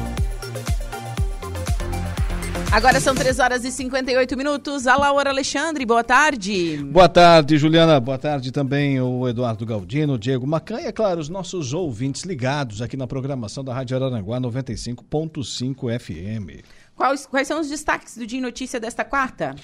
Agora 2.73 3.01
são 3.01 3.17
3 3.17 3.41
horas 3.41 3.65
e 3.65 3.73
58 3.73 4.37
minutos. 4.37 4.87
A 4.87 4.97
Laura 4.97 5.31
Alexandre, 5.31 5.85
boa 5.85 6.05
tarde. 6.05 6.77
Boa 6.77 7.09
tarde, 7.09 7.59
Juliana. 7.59 7.99
Boa 7.99 8.17
tarde 8.17 8.53
também 8.53 9.01
o 9.01 9.29
Eduardo 9.29 9.67
Galdino, 9.67 10.13
o 10.13 10.19
Diego 10.19 10.47
Macanha, 10.47 10.87
é 10.87 10.93
claro, 10.93 11.19
os 11.19 11.29
nossos 11.29 11.75
ouvintes 11.75 12.23
ligados 12.23 12.81
aqui 12.81 12.97
na 12.97 13.09
programação 13.09 13.65
da 13.65 13.75
Rádio 13.75 13.97
Araranguá 13.97 14.41
95.5 14.41 15.99
FM. 15.99 16.65
Quais, 17.01 17.25
quais 17.25 17.49
são 17.49 17.59
os 17.59 17.67
destaques 17.71 18.19
do 18.19 18.27
Dia 18.27 18.43
Notícia 18.43 18.79
desta 18.79 19.07
quarta? 19.07 19.55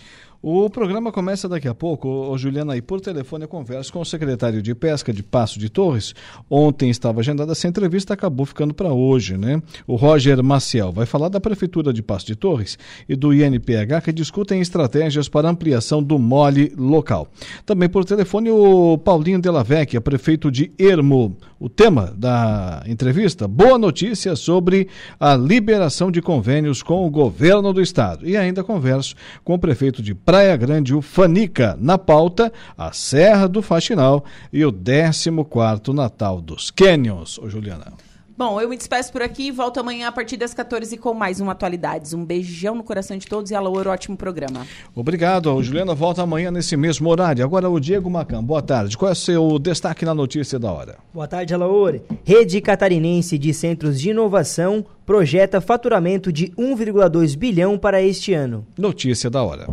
O 0.43 0.71
programa 0.71 1.11
começa 1.11 1.49
daqui 1.49 1.67
a 1.67 1.75
pouco. 1.75 2.35
Juliana, 2.39 2.77
e 2.77 2.81
por 2.81 3.01
telefone 3.01 3.45
eu 3.45 3.49
converso 3.49 3.93
com 3.93 4.01
o 4.01 4.05
secretário 4.05 4.63
de 4.63 4.75
Pesca 4.75 5.13
de 5.13 5.23
Passo 5.23 5.59
de 5.59 5.69
Torres. 5.69 6.15
Ontem 6.49 6.89
estava 6.89 7.21
agendada 7.21 7.53
essa 7.53 7.67
entrevista, 7.67 8.15
acabou 8.15 8.47
ficando 8.47 8.73
para 8.73 8.93
hoje, 8.93 9.37
né? 9.37 9.61
O 9.87 9.97
Roger 9.97 10.43
Maciel 10.43 10.93
vai 10.93 11.05
falar 11.05 11.29
da 11.29 11.41
Prefeitura 11.41 11.93
de 11.93 12.03
Passo 12.03 12.27
de 12.27 12.37
Torres 12.37 12.79
e 13.09 13.17
do 13.17 13.35
INPH 13.35 14.03
que 14.05 14.13
discutem 14.13 14.61
estratégias 14.61 15.29
para 15.29 15.49
ampliação 15.49 16.03
do 16.03 16.19
mole 16.19 16.73
local. 16.77 17.29
Também 17.67 17.89
por 17.89 18.05
telefone 18.05 18.51
o 18.51 18.97
Paulinho 18.99 19.41
Della 19.41 19.65
Vecchia, 19.65 20.01
prefeito 20.01 20.51
de 20.51 20.71
Ermo. 20.79 21.37
O 21.59 21.71
tema 21.71 22.15
da 22.17 22.83
entrevista, 22.87 23.49
boa 23.49 23.79
notícia 23.79 24.37
sobre 24.37 24.89
a 25.19 25.35
liberação 25.35 26.11
de 26.11 26.21
convênios 26.21 26.83
com 26.83 27.07
o 27.07 27.11
governo 27.11 27.26
do 27.73 27.81
estado. 27.81 28.27
E 28.27 28.37
ainda 28.37 28.65
converso 28.65 29.15
com 29.45 29.55
o 29.55 29.59
prefeito 29.59 30.03
de 30.03 30.15
Praia 30.15 30.57
Grande, 30.57 30.95
o 30.95 31.03
Fanica. 31.03 31.77
Na 31.81 31.99
pauta, 31.99 32.53
a 32.77 32.93
Serra 32.93 33.49
do 33.49 33.63
Faxinal 33.63 34.25
e 34.53 34.65
o 34.65 34.73
14º 34.73 35.93
Natal 35.93 36.41
dos 36.41 36.71
Canyons. 36.71 37.39
Ô, 37.39 37.49
Juliana. 37.49 38.06
Bom, 38.39 38.61
eu 38.61 38.69
me 38.69 38.77
despeço 38.77 39.11
por 39.11 39.23
aqui 39.23 39.47
e 39.47 39.51
volto 39.51 39.81
amanhã 39.81 40.09
a 40.09 40.13
partir 40.13 40.37
das 40.37 40.53
14 40.53 40.99
com 40.99 41.15
mais 41.15 41.41
uma 41.41 41.53
Atualidades. 41.53 42.13
Um 42.13 42.23
beijão 42.23 42.75
no 42.75 42.85
coração 42.85 43.17
de 43.17 43.27
todos 43.27 43.51
e 43.51 43.55
alô, 43.55 43.73
ótimo 43.89 44.15
programa. 44.15 44.67
Obrigado. 44.95 45.55
O 45.55 45.63
Juliana 45.63 45.95
volta 45.95 46.21
amanhã 46.21 46.51
nesse 46.51 46.77
mesmo 46.77 47.09
horário. 47.09 47.43
Agora 47.43 47.71
o 47.71 47.81
Diego 47.81 48.11
Macan. 48.11 48.45
Boa 48.45 48.61
tarde. 48.61 48.99
Qual 48.99 49.09
é 49.09 49.13
o 49.13 49.15
seu 49.17 49.59
destaque 49.59 50.05
na 50.05 50.15
notícia 50.15 50.59
da 50.59 50.71
hora? 50.71 50.99
Boa 51.15 51.27
tarde, 51.27 51.55
Alaor. 51.55 51.99
Rede 52.25 52.61
Catarinense 52.61 53.39
de 53.39 53.55
Centros 53.55 53.99
de 53.99 54.11
Inovação 54.11 54.85
projeta 55.07 55.59
faturamento 55.59 56.31
de 56.31 56.49
1,2 56.49 57.39
bilhão 57.39 57.79
para 57.79 58.03
este 58.03 58.35
ano. 58.35 58.67
Notícia 58.77 59.31
da 59.31 59.43
hora. 59.43 59.67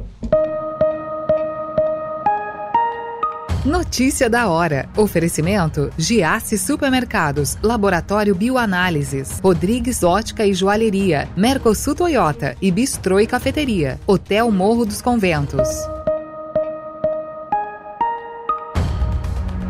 Notícia 3.65 4.29
da 4.29 4.49
hora. 4.49 4.89
Oferecimento: 4.97 5.89
Giasse 5.97 6.57
Supermercados, 6.57 7.57
Laboratório 7.63 8.35
Bioanálises, 8.35 9.39
Rodrigues 9.41 10.03
Ótica 10.03 10.45
e 10.45 10.53
Joalheria, 10.53 11.29
Mercosul 11.37 11.95
Toyota 11.95 12.57
e 12.61 12.69
Bistrô 12.69 13.21
e 13.21 13.25
Cafeteria, 13.25 13.97
Hotel 14.05 14.51
Morro 14.51 14.85
dos 14.85 15.01
Conventos. 15.01 15.69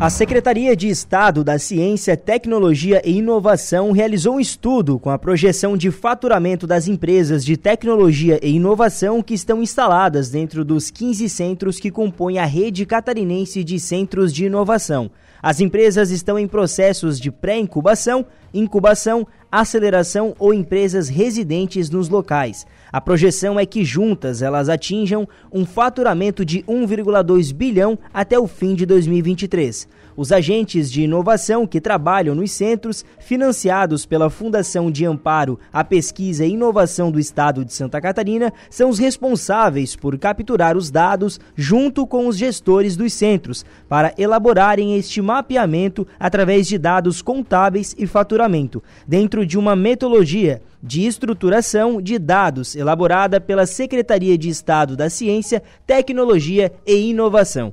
A 0.00 0.10
Secretaria 0.10 0.76
de 0.76 0.88
Estado 0.88 1.44
da 1.44 1.56
Ciência, 1.56 2.16
Tecnologia 2.16 3.00
e 3.04 3.18
Inovação 3.18 3.92
realizou 3.92 4.34
um 4.34 4.40
estudo 4.40 4.98
com 4.98 5.08
a 5.08 5.18
projeção 5.18 5.76
de 5.76 5.90
faturamento 5.92 6.66
das 6.66 6.88
empresas 6.88 7.44
de 7.44 7.56
tecnologia 7.56 8.40
e 8.42 8.50
inovação 8.50 9.22
que 9.22 9.34
estão 9.34 9.62
instaladas 9.62 10.28
dentro 10.28 10.64
dos 10.64 10.90
15 10.90 11.28
centros 11.28 11.78
que 11.78 11.92
compõem 11.92 12.38
a 12.38 12.44
rede 12.44 12.84
catarinense 12.84 13.62
de 13.62 13.78
centros 13.78 14.32
de 14.34 14.46
inovação. 14.46 15.10
As 15.40 15.60
empresas 15.60 16.10
estão 16.10 16.38
em 16.38 16.48
processos 16.48 17.20
de 17.20 17.30
pré-incubação, 17.30 18.26
incubação, 18.52 19.26
aceleração 19.50 20.34
ou 20.38 20.52
empresas 20.52 21.08
residentes 21.08 21.88
nos 21.88 22.08
locais. 22.08 22.66
A 22.94 23.00
projeção 23.00 23.58
é 23.58 23.66
que 23.66 23.84
juntas 23.84 24.40
elas 24.40 24.68
atinjam 24.68 25.28
um 25.52 25.66
faturamento 25.66 26.44
de 26.44 26.62
1,2 26.62 27.52
bilhão 27.52 27.98
até 28.12 28.38
o 28.38 28.46
fim 28.46 28.72
de 28.72 28.86
2023. 28.86 29.88
Os 30.16 30.30
agentes 30.30 30.92
de 30.92 31.02
inovação 31.02 31.66
que 31.66 31.80
trabalham 31.80 32.36
nos 32.36 32.52
centros, 32.52 33.04
financiados 33.18 34.06
pela 34.06 34.30
Fundação 34.30 34.88
de 34.88 35.04
Amparo 35.04 35.58
à 35.72 35.82
Pesquisa 35.82 36.46
e 36.46 36.52
Inovação 36.52 37.10
do 37.10 37.18
Estado 37.18 37.64
de 37.64 37.72
Santa 37.72 38.00
Catarina, 38.00 38.52
são 38.70 38.90
os 38.90 39.00
responsáveis 39.00 39.96
por 39.96 40.16
capturar 40.16 40.76
os 40.76 40.88
dados 40.88 41.40
junto 41.56 42.06
com 42.06 42.28
os 42.28 42.36
gestores 42.36 42.96
dos 42.96 43.12
centros, 43.12 43.64
para 43.88 44.14
elaborarem 44.16 44.96
este 44.96 45.20
mapeamento 45.20 46.06
através 46.18 46.68
de 46.68 46.78
dados 46.78 47.20
contábeis 47.20 47.92
e 47.98 48.06
faturamento, 48.06 48.80
dentro 49.08 49.44
de 49.44 49.58
uma 49.58 49.74
metodologia 49.74 50.62
de 50.80 51.06
estruturação 51.06 52.00
de 52.00 52.20
dados 52.20 52.76
elaborada 52.76 53.40
pela 53.40 53.66
Secretaria 53.66 54.38
de 54.38 54.48
Estado 54.48 54.96
da 54.96 55.10
Ciência, 55.10 55.60
Tecnologia 55.84 56.70
e 56.86 57.10
Inovação. 57.10 57.72